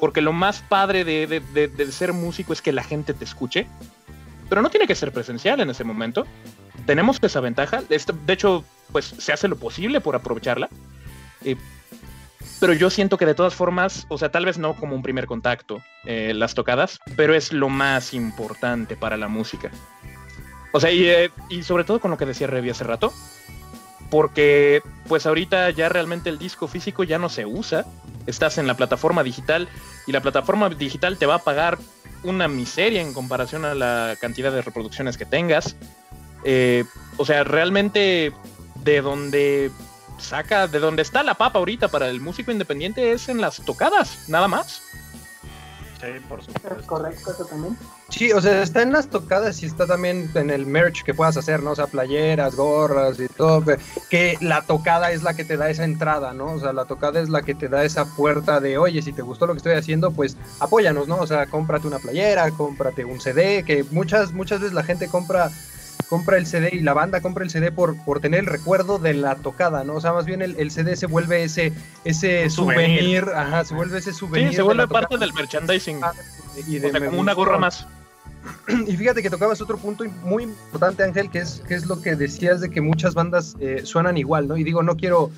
porque 0.00 0.20
lo 0.20 0.32
más 0.32 0.62
padre 0.62 1.04
de, 1.04 1.26
de 1.26 1.92
ser 1.92 2.12
músico 2.12 2.52
es 2.52 2.62
que 2.62 2.72
la 2.72 2.82
gente 2.82 3.14
te 3.14 3.24
escuche 3.24 3.66
pero 4.50 4.60
no 4.60 4.68
tiene 4.68 4.86
que 4.86 4.96
ser 4.96 5.12
presencial 5.12 5.60
en 5.60 5.70
ese 5.70 5.84
momento. 5.84 6.26
Tenemos 6.84 7.18
esa 7.22 7.40
ventaja. 7.40 7.82
De 7.82 8.32
hecho, 8.32 8.64
pues 8.92 9.06
se 9.06 9.32
hace 9.32 9.48
lo 9.48 9.56
posible 9.56 10.02
por 10.02 10.16
aprovecharla. 10.16 10.68
Eh, 11.44 11.56
pero 12.58 12.74
yo 12.74 12.90
siento 12.90 13.16
que 13.16 13.24
de 13.24 13.34
todas 13.34 13.54
formas, 13.54 14.06
o 14.08 14.18
sea, 14.18 14.30
tal 14.30 14.44
vez 14.44 14.58
no 14.58 14.74
como 14.74 14.94
un 14.94 15.02
primer 15.02 15.26
contacto, 15.26 15.80
eh, 16.04 16.34
las 16.34 16.54
tocadas, 16.54 16.98
pero 17.16 17.34
es 17.34 17.52
lo 17.52 17.70
más 17.70 18.12
importante 18.12 18.96
para 18.96 19.16
la 19.16 19.28
música. 19.28 19.70
O 20.72 20.80
sea, 20.80 20.90
y, 20.90 21.06
eh, 21.08 21.30
y 21.48 21.62
sobre 21.62 21.84
todo 21.84 22.00
con 22.00 22.10
lo 22.10 22.16
que 22.16 22.26
decía 22.26 22.46
Revi 22.46 22.70
hace 22.70 22.84
rato, 22.84 23.12
porque 24.10 24.82
pues 25.08 25.26
ahorita 25.26 25.70
ya 25.70 25.88
realmente 25.88 26.30
el 26.30 26.38
disco 26.38 26.68
físico 26.68 27.04
ya 27.04 27.18
no 27.18 27.28
se 27.28 27.46
usa, 27.46 27.86
estás 28.26 28.58
en 28.58 28.66
la 28.66 28.74
plataforma 28.74 29.22
digital 29.22 29.68
y 30.06 30.12
la 30.12 30.20
plataforma 30.20 30.68
digital 30.68 31.16
te 31.16 31.26
va 31.26 31.36
a 31.36 31.44
pagar 31.44 31.78
una 32.22 32.48
miseria 32.48 33.00
en 33.00 33.14
comparación 33.14 33.64
a 33.64 33.74
la 33.74 34.16
cantidad 34.20 34.52
de 34.52 34.62
reproducciones 34.62 35.16
que 35.16 35.24
tengas. 35.24 35.76
Eh, 36.44 36.84
o 37.16 37.24
sea, 37.24 37.44
realmente 37.44 38.32
de 38.76 39.00
donde 39.00 39.70
saca, 40.18 40.66
de 40.66 40.80
donde 40.80 41.02
está 41.02 41.22
la 41.22 41.34
papa 41.34 41.58
ahorita 41.58 41.88
para 41.88 42.08
el 42.08 42.20
músico 42.20 42.50
independiente 42.50 43.12
es 43.12 43.28
en 43.28 43.40
las 43.40 43.62
tocadas, 43.64 44.28
nada 44.28 44.48
más. 44.48 44.82
Sí, 46.00 46.06
por 46.28 46.42
supuesto. 46.42 46.86
correcto, 46.86 47.30
eso 47.30 47.44
también. 47.44 47.76
Sí, 48.08 48.32
o 48.32 48.40
sea, 48.40 48.62
está 48.62 48.80
en 48.80 48.92
las 48.92 49.08
tocadas 49.08 49.62
y 49.62 49.66
está 49.66 49.86
también 49.86 50.30
en 50.34 50.48
el 50.48 50.64
merch 50.64 51.04
que 51.04 51.12
puedas 51.12 51.36
hacer, 51.36 51.62
¿no? 51.62 51.72
O 51.72 51.76
sea, 51.76 51.86
playeras, 51.86 52.56
gorras 52.56 53.20
y 53.20 53.28
todo. 53.28 53.62
Que 54.08 54.38
la 54.40 54.62
tocada 54.62 55.12
es 55.12 55.22
la 55.22 55.34
que 55.34 55.44
te 55.44 55.58
da 55.58 55.68
esa 55.68 55.84
entrada, 55.84 56.32
¿no? 56.32 56.54
O 56.54 56.58
sea, 56.58 56.72
la 56.72 56.86
tocada 56.86 57.20
es 57.20 57.28
la 57.28 57.42
que 57.42 57.54
te 57.54 57.68
da 57.68 57.84
esa 57.84 58.06
puerta 58.06 58.60
de, 58.60 58.78
oye, 58.78 59.02
si 59.02 59.12
te 59.12 59.22
gustó 59.22 59.46
lo 59.46 59.52
que 59.52 59.58
estoy 59.58 59.74
haciendo, 59.74 60.10
pues 60.10 60.38
apóyanos, 60.58 61.06
¿no? 61.06 61.18
O 61.18 61.26
sea, 61.26 61.46
cómprate 61.46 61.86
una 61.86 61.98
playera, 61.98 62.50
cómprate 62.50 63.04
un 63.04 63.20
CD, 63.20 63.62
que 63.62 63.84
muchas, 63.90 64.32
muchas 64.32 64.60
veces 64.60 64.74
la 64.74 64.82
gente 64.82 65.06
compra 65.08 65.50
compra 66.10 66.36
el 66.36 66.44
CD 66.44 66.70
y 66.72 66.80
la 66.80 66.92
banda 66.92 67.20
compra 67.20 67.44
el 67.44 67.50
CD 67.50 67.70
por, 67.70 67.96
por 68.04 68.18
tener 68.18 68.40
el 68.40 68.46
recuerdo 68.46 68.98
de 68.98 69.14
la 69.14 69.36
tocada, 69.36 69.84
¿no? 69.84 69.94
O 69.94 70.00
sea, 70.00 70.12
más 70.12 70.26
bien 70.26 70.42
el, 70.42 70.70
CD 70.72 70.96
se 70.96 71.06
vuelve 71.06 71.44
ese, 71.44 71.72
ese 72.04 72.50
souvenir. 72.50 73.26
ajá, 73.32 73.64
se 73.64 73.74
vuelve 73.74 73.98
ese 73.98 74.12
souvenir. 74.12 74.50
Sí, 74.50 74.56
se 74.56 74.62
vuelve 74.62 74.88
parte 74.88 75.16
del 75.16 75.32
merchandising. 75.32 76.00
Ah, 76.02 76.12
y 76.66 76.80
de 76.80 76.90
como 76.90 77.20
una 77.20 77.32
gorra 77.32 77.58
más. 77.58 77.86
Y 78.88 78.96
fíjate 78.96 79.22
que 79.22 79.30
tocabas 79.30 79.60
otro 79.60 79.78
punto 79.78 80.04
muy 80.24 80.42
importante, 80.42 81.04
Ángel, 81.04 81.30
que 81.30 81.38
es, 81.38 81.62
que 81.68 81.74
es 81.74 81.86
lo 81.86 82.00
que 82.00 82.16
decías 82.16 82.60
de 82.60 82.70
que 82.70 82.80
muchas 82.80 83.14
bandas 83.14 83.56
eh, 83.60 83.82
suenan 83.84 84.16
igual, 84.16 84.48
¿no? 84.48 84.56
Y 84.56 84.64
digo, 84.64 84.82
no 84.82 84.96
quiero 84.96 85.30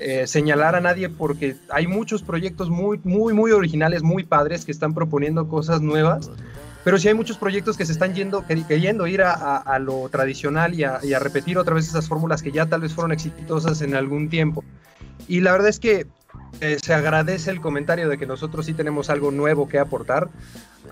eh, 0.00 0.26
señalar 0.26 0.74
a 0.74 0.80
nadie 0.80 1.08
porque 1.08 1.56
hay 1.70 1.86
muchos 1.86 2.22
proyectos 2.22 2.68
muy, 2.68 3.00
muy, 3.04 3.32
muy 3.32 3.52
originales, 3.52 4.02
muy 4.02 4.24
padres 4.24 4.66
que 4.66 4.72
están 4.72 4.92
proponiendo 4.92 5.48
cosas 5.48 5.80
nuevas 5.80 6.30
pero 6.84 6.98
sí 6.98 7.08
hay 7.08 7.14
muchos 7.14 7.36
proyectos 7.36 7.76
que 7.76 7.84
se 7.84 7.92
están 7.92 8.14
yendo, 8.14 8.44
queriendo 8.46 9.06
ir 9.06 9.22
a, 9.22 9.78
lo 9.78 10.08
tradicional 10.08 10.74
y 10.74 10.84
a, 10.84 11.18
repetir 11.18 11.58
otra 11.58 11.74
vez 11.74 11.88
esas 11.88 12.08
fórmulas 12.08 12.42
que 12.42 12.52
ya 12.52 12.66
tal 12.66 12.80
vez 12.80 12.94
fueron 12.94 13.12
exitosas 13.12 13.82
en 13.82 13.94
algún 13.94 14.28
tiempo. 14.28 14.64
Y 15.28 15.40
la 15.40 15.52
verdad 15.52 15.68
es 15.68 15.78
que 15.78 16.06
eh, 16.60 16.78
se 16.82 16.94
agradece 16.94 17.50
el 17.50 17.60
comentario 17.60 18.08
de 18.08 18.18
que 18.18 18.26
nosotros 18.26 18.66
sí 18.66 18.72
tenemos 18.72 19.10
algo 19.10 19.30
nuevo 19.30 19.68
que 19.68 19.78
aportar, 19.78 20.28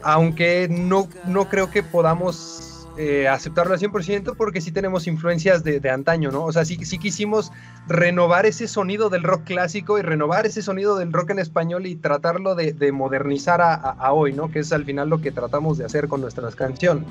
aunque 0.02 0.68
no, 0.70 1.08
no 1.26 1.48
creo 1.48 1.70
que 1.70 1.82
podamos 1.82 2.67
eh, 3.00 3.28
aceptarlo 3.28 3.74
al 3.74 3.78
100% 3.78 4.34
porque 4.36 4.60
sí 4.60 4.72
tenemos 4.72 5.06
influencias 5.06 5.62
de, 5.62 5.88
antaño, 5.88 6.32
¿no? 6.32 6.44
O 6.44 6.52
sea, 6.52 6.64
sí, 6.64 6.84
sí 6.84 6.98
quisimos 6.98 7.52
renovar 7.86 8.44
ese 8.44 8.66
sonido 8.66 9.08
del 9.08 9.22
rock 9.22 9.44
clásico 9.44 10.00
y 10.00 10.02
renovar 10.02 10.46
ese 10.46 10.62
sonido 10.62 10.96
del 10.96 11.12
rock 11.12 11.30
en 11.30 11.38
español 11.38 11.86
y 11.86 11.94
tratarlo 11.94 12.56
de, 12.56 12.90
modernizar 12.90 13.60
a, 13.62 14.12
hoy, 14.12 14.32
¿no? 14.32 14.50
Que 14.50 14.58
es 14.58 14.72
al 14.72 14.84
final 14.84 15.10
lo 15.10 15.20
que 15.20 15.30
tratamos 15.30 15.78
de 15.78 15.84
hacer 15.84 16.08
con 16.08 16.20
nuestras 16.20 16.56
canciones. 16.56 17.04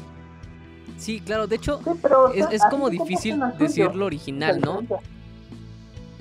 Sí, 0.98 1.22
claro, 1.22 1.48
de 1.48 1.56
hecho 1.56 1.80
es, 2.34 2.62
como 2.70 2.90
difícil 2.90 3.40
decir 3.58 3.96
lo 3.96 4.08
original, 4.08 4.60
¿no? 4.60 4.82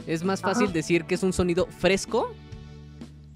Es 0.06 0.22
más 0.22 0.42
fácil 0.42 0.72
decir 0.72 1.06
que 1.06 1.16
es 1.16 1.24
un 1.24 1.32
sonido 1.32 1.66
fresco 1.66 2.32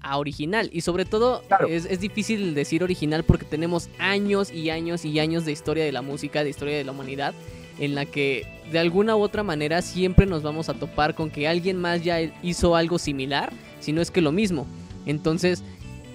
a 0.03 0.17
original. 0.17 0.69
Y 0.73 0.81
sobre 0.81 1.05
todo 1.05 1.43
es, 1.67 1.99
difícil 1.99 2.53
decir 2.53 2.83
original 2.83 3.23
porque 3.23 3.45
tenemos 3.45 3.89
años 3.99 4.51
y 4.51 4.69
años 4.69 5.05
y 5.05 5.19
años 5.19 5.45
de 5.45 5.51
historia 5.51 5.83
de 5.83 5.91
la 5.91 6.01
música, 6.01 6.43
de 6.43 6.49
historia 6.49 6.77
de 6.77 6.83
la 6.83 6.91
humanidad, 6.91 7.33
en 7.79 7.95
la 7.95 8.05
que 8.05 8.45
de 8.71 8.79
alguna 8.79 9.15
u 9.15 9.21
otra 9.21 9.43
manera 9.43 9.81
siempre 9.81 10.25
nos 10.25 10.43
vamos 10.43 10.69
a 10.69 10.73
topar 10.73 11.15
con 11.15 11.29
que 11.29 11.47
alguien 11.47 11.77
más 11.77 12.03
ya 12.03 12.21
hizo 12.41 12.75
algo 12.75 12.99
similar, 12.99 13.51
si 13.79 13.91
no 13.91 14.01
es 14.01 14.11
que 14.11 14.21
lo 14.21 14.31
mismo. 14.31 14.67
Entonces, 15.05 15.63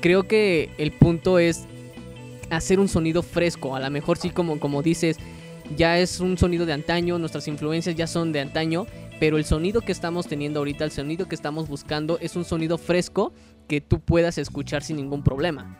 creo 0.00 0.24
que 0.24 0.70
el 0.78 0.92
punto 0.92 1.38
es 1.38 1.66
hacer 2.50 2.80
un 2.80 2.88
sonido 2.88 3.22
fresco. 3.22 3.74
A 3.74 3.80
lo 3.80 3.90
mejor 3.90 4.18
sí, 4.18 4.30
como, 4.30 4.60
como 4.60 4.82
dices, 4.82 5.18
ya 5.76 5.98
es 5.98 6.20
un 6.20 6.38
sonido 6.38 6.66
de 6.66 6.72
antaño, 6.72 7.18
nuestras 7.18 7.48
influencias 7.48 7.96
ya 7.96 8.06
son 8.06 8.32
de 8.32 8.40
antaño, 8.40 8.86
pero 9.18 9.36
el 9.36 9.44
sonido 9.44 9.80
que 9.80 9.92
estamos 9.92 10.26
teniendo 10.26 10.60
ahorita, 10.60 10.84
el 10.84 10.92
sonido 10.92 11.26
que 11.26 11.34
estamos 11.34 11.68
buscando 11.68 12.18
es 12.20 12.36
un 12.36 12.44
sonido 12.44 12.78
fresco 12.78 13.32
que 13.66 13.80
tú 13.80 14.00
puedas 14.00 14.38
escuchar 14.38 14.82
sin 14.82 14.96
ningún 14.96 15.22
problema. 15.22 15.76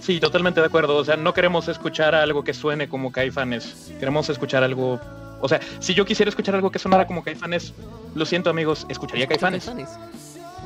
Sí, 0.00 0.20
totalmente 0.20 0.60
de 0.60 0.66
acuerdo. 0.66 0.96
O 0.96 1.04
sea, 1.04 1.16
no 1.16 1.34
queremos 1.34 1.68
escuchar 1.68 2.14
algo 2.14 2.44
que 2.44 2.54
suene 2.54 2.88
como 2.88 3.12
Caifanes. 3.12 3.92
Queremos 3.98 4.28
escuchar 4.30 4.62
algo. 4.62 5.00
O 5.40 5.48
sea, 5.48 5.60
si 5.80 5.94
yo 5.94 6.04
quisiera 6.04 6.28
escuchar 6.28 6.54
algo 6.54 6.70
que 6.70 6.78
sonara 6.78 7.06
como 7.06 7.22
Caifanes, 7.22 7.74
lo 8.14 8.24
siento, 8.24 8.50
amigos, 8.50 8.86
escucharía 8.88 9.26
Caifanes. 9.26 9.70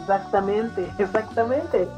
Exactamente, 0.01 0.87
exactamente. 0.99 1.89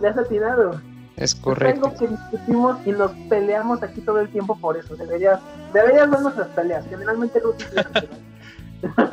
Le 0.00 0.08
has 0.08 0.18
atinado. 0.18 0.80
Es 1.16 1.34
correcto. 1.34 1.92
Es 1.92 1.92
algo 1.92 1.98
que 1.98 2.08
discutimos 2.08 2.78
y 2.86 2.92
nos 2.92 3.12
peleamos 3.28 3.82
aquí 3.82 4.00
todo 4.00 4.20
el 4.20 4.28
tiempo 4.30 4.58
por 4.58 4.76
eso. 4.76 4.96
Deberías, 4.96 5.40
deberías 5.72 6.10
ver 6.10 6.20
nuestras 6.20 6.48
peleas. 6.48 6.86
Generalmente 6.88 7.40
no 7.42 7.52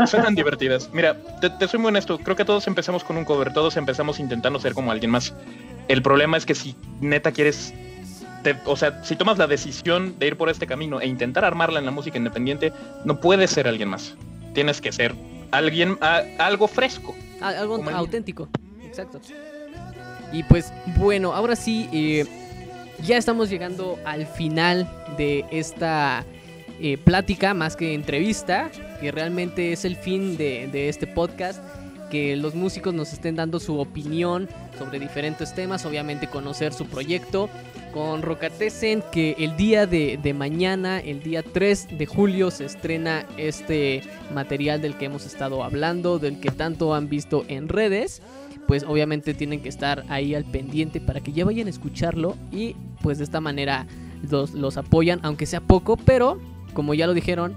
Suenan 0.05 0.35
divertidas. 0.35 0.89
Mira, 0.93 1.15
te, 1.39 1.67
soy 1.67 1.79
muy 1.79 1.89
honesto. 1.89 2.17
Creo 2.19 2.35
que 2.35 2.45
todos 2.45 2.67
empezamos 2.67 3.03
con 3.03 3.17
un 3.17 3.25
cover. 3.25 3.53
Todos 3.53 3.77
empezamos 3.77 4.19
intentando 4.19 4.59
ser 4.59 4.73
como 4.73 4.91
alguien 4.91 5.11
más. 5.11 5.33
El 5.87 6.01
problema 6.01 6.37
es 6.37 6.45
que 6.45 6.55
si 6.55 6.75
neta 7.01 7.31
quieres. 7.31 7.73
o 8.65 8.75
sea, 8.75 9.03
si 9.03 9.15
tomas 9.15 9.37
la 9.37 9.47
decisión 9.47 10.17
de 10.19 10.27
ir 10.27 10.37
por 10.37 10.49
este 10.49 10.67
camino 10.67 11.01
e 11.01 11.07
intentar 11.07 11.45
armarla 11.45 11.79
en 11.79 11.85
la 11.85 11.91
música 11.91 12.17
independiente, 12.17 12.73
no 13.05 13.19
puedes 13.19 13.51
ser 13.51 13.67
alguien 13.67 13.89
más. 13.89 14.15
Tienes 14.53 14.81
que 14.81 14.91
ser 14.91 15.15
alguien, 15.51 15.97
algo 16.39 16.67
fresco. 16.67 17.15
algo 17.41 17.83
auténtico. 17.91 18.49
Exacto. 18.83 19.19
Y 20.31 20.43
pues 20.43 20.73
bueno, 20.97 21.33
ahora 21.33 21.55
sí, 21.55 21.89
eh, 21.93 22.25
ya 23.03 23.17
estamos 23.17 23.49
llegando 23.49 23.97
al 24.05 24.25
final 24.25 24.89
de 25.17 25.45
esta 25.51 26.25
eh, 26.79 26.97
plática 26.97 27.53
más 27.53 27.75
que 27.75 27.93
entrevista, 27.93 28.69
que 28.99 29.11
realmente 29.11 29.71
es 29.71 29.85
el 29.85 29.95
fin 29.95 30.37
de, 30.37 30.89
este 30.89 31.07
podcast. 31.07 31.63
que 32.09 32.37
los 32.37 32.55
músicos 32.55 32.93
nos 32.93 33.11
estén 33.11 33.35
dando 33.35 33.59
su 33.59 33.77
opinión 33.79 34.47
sobre 34.79 34.97
diferentes 34.97 35.53
temas, 35.53 35.85
obviamente 35.85 36.27
conocer 36.27 36.71
su 36.71 36.85
proyecto 36.85 37.49
con 37.93 38.21
Rocatesen 38.21 39.03
que 39.11 39.35
el 39.39 39.57
día 39.57 39.85
de, 39.87 40.17
de, 40.21 40.33
mañana, 40.33 40.99
el 40.99 41.21
día 41.21 41.43
3 41.43 41.97
de 41.97 42.05
julio 42.05 42.49
se 42.49 42.63
estrena 42.63 43.25
este 43.37 44.03
material 44.33 44.81
del 44.81 44.95
que 44.95 45.05
hemos 45.05 45.25
estado 45.25 45.63
hablando, 45.63 46.17
del 46.17 46.39
que 46.39 46.51
tanto 46.51 46.93
han 46.95 47.09
visto 47.09 47.43
en 47.49 47.67
redes, 47.67 48.21
pues 48.67 48.83
obviamente 48.83 49.33
tienen 49.33 49.61
que 49.61 49.69
estar 49.69 50.05
ahí 50.09 50.35
al 50.35 50.45
pendiente 50.45 51.01
para 51.01 51.21
que 51.21 51.33
ya 51.33 51.43
vayan 51.43 51.67
a 51.67 51.71
escucharlo 51.71 52.37
y 52.51 52.75
pues 53.01 53.17
de 53.17 53.23
esta 53.23 53.41
manera 53.41 53.87
los, 54.29 54.53
los 54.53 54.77
apoyan, 54.77 55.19
aunque 55.23 55.45
sea 55.45 55.61
poco, 55.61 55.97
pero 55.97 56.39
como 56.73 56.93
ya 56.93 57.07
lo 57.07 57.13
dijeron, 57.13 57.55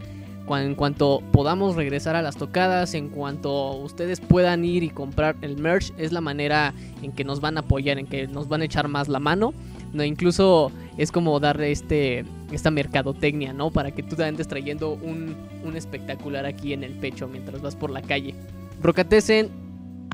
en 0.59 0.75
cuanto 0.75 1.23
podamos 1.33 1.77
regresar 1.77 2.17
a 2.17 2.23
las 2.23 2.37
tocadas, 2.37 2.95
en 2.95 3.09
cuanto 3.09 3.77
ustedes 3.77 4.21
puedan 4.21 4.65
ir 4.65 4.83
y 4.83 4.91
comprar 4.91 5.37
el 5.43 5.57
merch, 5.57 5.93
es 5.97 6.13
la 6.13 6.21
manera 6.21 6.75
en 7.03 7.13
que 7.13 7.25
nos 7.25 7.41
van 7.41 7.57
a 7.57 7.61
apoyar, 7.61 7.99
en 7.99 8.07
que 8.07 8.27
nos 8.27 8.49
van 8.49 8.63
a 8.63 8.65
echar 8.65 8.89
más 8.89 9.09
la 9.09 9.19
mano. 9.19 9.53
No, 9.93 10.05
incluso 10.05 10.71
es 10.97 11.11
como 11.11 11.41
darle 11.41 11.73
este, 11.73 12.25
esta 12.53 12.71
mercadotecnia, 12.71 13.53
¿no? 13.53 13.71
Para 13.71 13.91
que 13.91 14.03
tú 14.03 14.21
andes 14.23 14.47
trayendo 14.47 14.93
un, 14.93 15.37
un 15.65 15.77
espectacular 15.77 16.47
aquí 16.47 16.73
en 16.73 16.85
el 16.85 16.93
pecho 16.93 17.29
mientras 17.29 17.61
vas 17.61 17.77
por 17.77 17.91
la 17.91 18.03
calle. 18.03 18.35
Rocatesen, 18.83 19.51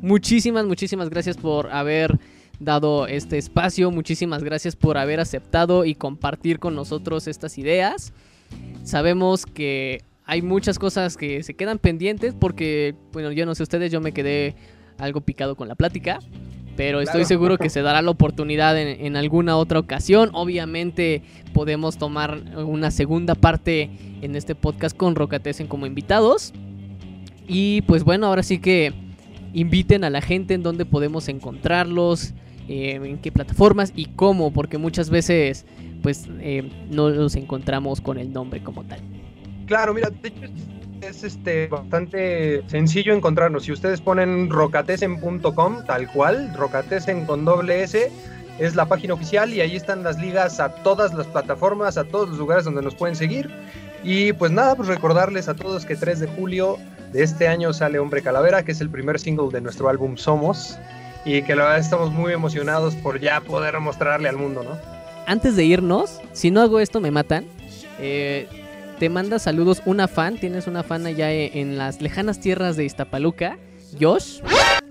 muchísimas, 0.03 0.65
muchísimas 0.65 1.11
gracias 1.11 1.37
por 1.37 1.71
haber 1.71 2.19
dado 2.59 3.07
este 3.07 3.39
espacio. 3.39 3.91
Muchísimas 3.91 4.43
gracias 4.43 4.77
por 4.77 4.99
haber 4.99 5.21
aceptado 5.21 5.85
y 5.85 5.95
compartir 5.95 6.59
con 6.59 6.75
nosotros 6.75 7.27
estas 7.27 7.59
ideas. 7.59 8.13
Sabemos 8.83 9.47
que 9.47 10.05
hay 10.27 10.43
muchas 10.43 10.79
cosas 10.79 11.17
que 11.17 11.45
se 11.45 11.55
quedan 11.55 11.79
pendientes 11.79 12.35
porque, 12.35 12.97
bueno, 13.13 13.31
yo 13.31 13.47
no 13.47 13.55
sé 13.55 13.63
ustedes, 13.63 13.93
yo 13.93 14.01
me 14.01 14.13
quedé 14.13 14.57
algo 14.99 15.21
picado 15.21 15.55
con 15.55 15.69
la 15.69 15.77
plática. 15.77 16.19
Pero 16.77 17.01
estoy 17.01 17.25
seguro 17.25 17.57
que 17.57 17.71
se 17.71 17.81
dará 17.81 18.03
la 18.03 18.11
oportunidad 18.11 18.79
en, 18.79 19.17
alguna 19.17 19.57
otra 19.57 19.79
ocasión. 19.79 20.31
Obviamente 20.35 21.23
podemos 21.55 21.97
tomar 21.97 22.43
una 22.57 22.91
segunda 22.91 23.35
parte 23.35 23.89
en 24.21 24.35
este 24.35 24.55
podcast 24.55 24.95
con 24.95 25.15
Rocatesen 25.15 25.69
como 25.69 25.87
invitados. 25.87 26.53
Y 27.47 27.83
pues 27.83 28.03
bueno, 28.05 28.27
ahora 28.27 28.43
sí 28.43 28.59
que 28.59 28.93
inviten 29.55 30.05
a 30.05 30.11
la 30.11 30.21
gente 30.21 30.55
en 30.55 30.63
dónde 30.63 30.85
podemos 30.85 31.29
encontrarlos, 31.29 32.35
eh, 32.69 33.01
en 33.03 33.19
qué 33.19 33.31
plataformas 33.31 33.93
y 33.95 34.07
cómo, 34.07 34.53
porque 34.53 34.77
muchas 34.77 35.09
veces 35.09 35.65
pues 36.03 36.29
eh, 36.41 36.69
no 36.91 37.09
los 37.09 37.37
encontramos 37.37 38.01
con 38.01 38.19
el 38.19 38.33
nombre 38.33 38.63
como 38.63 38.85
tal. 38.85 39.01
Claro, 39.67 39.95
mira, 39.95 40.11
de 40.11 40.29
hecho 40.29 40.41
es 41.03 41.25
este, 41.25 41.67
bastante 41.69 42.63
sencillo 42.69 43.13
encontrarnos. 43.15 43.65
Si 43.65 43.73
ustedes 43.73 44.01
ponen 44.01 44.51
rocatesen.com, 44.51 45.85
tal 45.85 46.11
cual, 46.13 46.53
rocatesen 46.55 47.27
con 47.27 47.45
doble 47.45 47.83
S, 47.83 48.11
es 48.59 48.75
la 48.75 48.87
página 48.87 49.15
oficial 49.15 49.53
y 49.53 49.61
ahí 49.61 49.77
están 49.77 50.03
las 50.03 50.19
ligas 50.19 50.61
a 50.61 50.71
todas 50.83 51.15
las 51.15 51.27
plataformas, 51.27 51.99
a 51.99 52.05
todos 52.05 52.31
los 52.31 52.39
lugares 52.39 52.65
donde 52.65 52.83
nos 52.83 52.95
pueden 52.95 53.15
seguir. 53.15 53.51
Y 54.03 54.33
pues 54.33 54.53
nada, 54.53 54.75
pues 54.75 54.89
recordarles 54.89 55.49
a 55.49 55.55
todos 55.55 55.85
que 55.85 55.97
3 55.97 56.21
de 56.21 56.27
julio 56.29 56.79
de 57.13 57.23
este 57.23 57.49
año 57.49 57.73
sale 57.73 57.99
Hombre 57.99 58.23
Calavera, 58.23 58.65
que 58.65 58.73
es 58.73 58.81
el 58.81 58.89
primer 58.89 59.19
single 59.19 59.49
de 59.51 59.61
nuestro 59.61 59.89
álbum 59.89 60.17
Somos. 60.17 60.79
Y 61.25 61.43
que 61.43 61.57
la 61.57 61.65
verdad 61.65 61.79
estamos 61.81 62.13
muy 62.13 62.33
emocionados 62.33 62.95
por 62.95 63.19
ya 63.21 63.41
poder 63.41 63.79
mostrarle 63.81 64.29
al 64.29 64.37
mundo, 64.37 64.63
¿no? 64.63 64.79
Antes 65.27 65.57
de 65.57 65.65
irnos, 65.65 66.21
si 66.33 66.53
no 66.53 66.61
hago 66.61 66.79
esto 66.79 67.01
me 67.01 67.11
matan. 67.11 67.47
Eh, 67.99 68.49
te 68.99 69.09
manda 69.09 69.39
saludos 69.39 69.83
una 69.87 70.09
fan, 70.09 70.39
tienes 70.39 70.67
una 70.67 70.83
fan 70.83 71.07
allá 71.07 71.33
e, 71.33 71.61
en 71.61 71.79
las 71.79 72.01
lejanas 72.01 72.41
tierras 72.41 72.77
de 72.77 72.85
Iztapaluca, 72.85 73.59
Josh. 74.01 74.41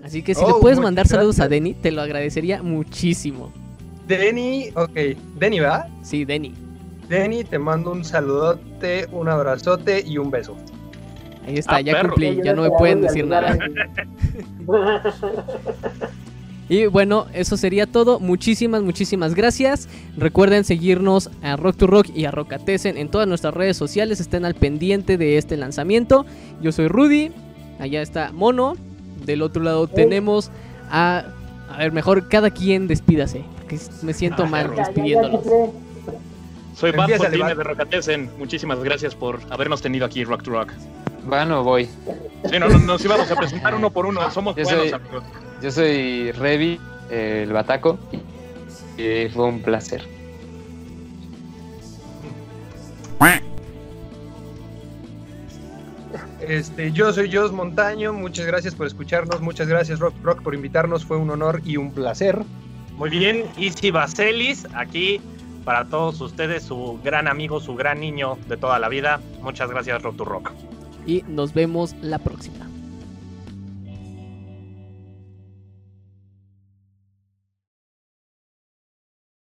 Así 0.04 0.22
que 0.22 0.34
si 0.34 0.44
le 0.44 0.52
oh, 0.52 0.60
puedes 0.60 0.78
mandar 0.78 1.06
saludos 1.06 1.40
a 1.40 1.48
Denny, 1.48 1.74
te 1.74 1.90
lo 1.90 2.02
agradecería 2.02 2.62
muchísimo. 2.62 3.52
Denny, 4.06 4.70
ok, 4.74 4.94
Denny, 5.36 5.60
¿verdad? 5.60 5.88
Sí, 6.02 6.24
Denny. 6.24 6.54
Denny, 7.08 7.44
te 7.44 7.58
mando 7.58 7.92
un 7.92 8.04
saludote, 8.04 9.06
un 9.10 9.28
abrazote 9.28 10.02
y 10.06 10.18
un 10.18 10.30
beso. 10.30 10.56
Ahí 11.46 11.58
está, 11.58 11.76
ah, 11.76 11.80
ya 11.80 12.00
cumplí, 12.02 12.40
ya 12.42 12.54
no 12.54 12.62
me 12.62 12.70
pueden 12.70 13.02
decir 13.02 13.26
nada. 13.26 13.56
Y 16.68 16.86
bueno, 16.86 17.26
eso 17.32 17.56
sería 17.56 17.86
todo. 17.86 18.18
Muchísimas, 18.18 18.82
muchísimas 18.82 19.34
gracias. 19.34 19.88
Recuerden 20.16 20.64
seguirnos 20.64 21.30
a 21.42 21.56
Rock 21.56 21.76
to 21.76 21.86
Rock 21.86 22.08
y 22.14 22.24
a 22.24 22.32
Rockatesen 22.32 22.96
en 22.96 23.08
todas 23.08 23.28
nuestras 23.28 23.54
redes 23.54 23.76
sociales. 23.76 24.20
Estén 24.20 24.44
al 24.44 24.54
pendiente 24.54 25.16
de 25.16 25.38
este 25.38 25.56
lanzamiento. 25.56 26.26
Yo 26.60 26.72
soy 26.72 26.88
Rudy. 26.88 27.30
Allá 27.78 28.02
está 28.02 28.32
Mono. 28.32 28.74
Del 29.24 29.42
otro 29.42 29.62
lado 29.62 29.86
tenemos 29.86 30.50
a. 30.90 31.26
A 31.68 31.78
ver, 31.78 31.92
mejor 31.92 32.28
cada 32.28 32.50
quien 32.50 32.86
despídase. 32.88 33.44
Porque 33.56 33.78
me 34.02 34.12
siento 34.12 34.46
mal 34.46 34.74
despidiéndolos. 34.74 35.44
Soy 36.74 36.92
Bad 36.92 37.08
de 37.08 37.54
Rockatesen. 37.54 38.30
Muchísimas 38.38 38.82
gracias 38.82 39.14
por 39.14 39.40
habernos 39.50 39.82
tenido 39.82 40.04
aquí 40.04 40.24
Rock 40.24 40.42
to 40.42 40.50
Rock. 40.50 40.72
Bueno, 41.26 41.64
voy. 41.64 41.88
Sí, 42.50 42.58
no, 42.58 42.68
nos 42.68 43.04
íbamos 43.04 43.30
a 43.30 43.36
presentar 43.36 43.74
uno 43.74 43.90
por 43.90 44.06
uno. 44.06 44.30
Somos 44.30 44.54
buenos 44.54 44.92
amigos. 44.92 45.24
Yo 45.62 45.70
soy 45.70 46.32
Revi, 46.32 46.80
el 47.10 47.52
Bataco, 47.52 47.98
y 48.96 49.28
fue 49.28 49.46
un 49.46 49.62
placer. 49.62 50.16
Este, 56.46 56.92
yo 56.92 57.12
soy 57.12 57.34
Jos 57.34 57.52
Montaño, 57.52 58.12
muchas 58.12 58.46
gracias 58.46 58.74
por 58.76 58.86
escucharnos, 58.86 59.40
muchas 59.40 59.66
gracias 59.66 59.98
Rock 59.98 60.14
Rock 60.22 60.42
por 60.42 60.54
invitarnos, 60.54 61.04
fue 61.04 61.16
un 61.16 61.28
honor 61.30 61.60
y 61.64 61.76
un 61.76 61.90
placer. 61.90 62.40
Muy 62.96 63.10
bien, 63.10 63.44
Isi 63.56 63.90
Baselis, 63.90 64.64
aquí 64.74 65.20
para 65.64 65.86
todos 65.86 66.20
ustedes, 66.20 66.62
su 66.62 67.00
gran 67.02 67.26
amigo, 67.26 67.58
su 67.58 67.74
gran 67.74 67.98
niño 67.98 68.38
de 68.48 68.56
toda 68.56 68.78
la 68.78 68.88
vida. 68.88 69.20
Muchas 69.42 69.68
gracias 69.70 70.00
Rock 70.02 70.16
to 70.18 70.24
Rock. 70.24 70.52
Y 71.04 71.24
nos 71.26 71.52
vemos 71.52 71.96
la 72.00 72.18
próxima. 72.18 72.68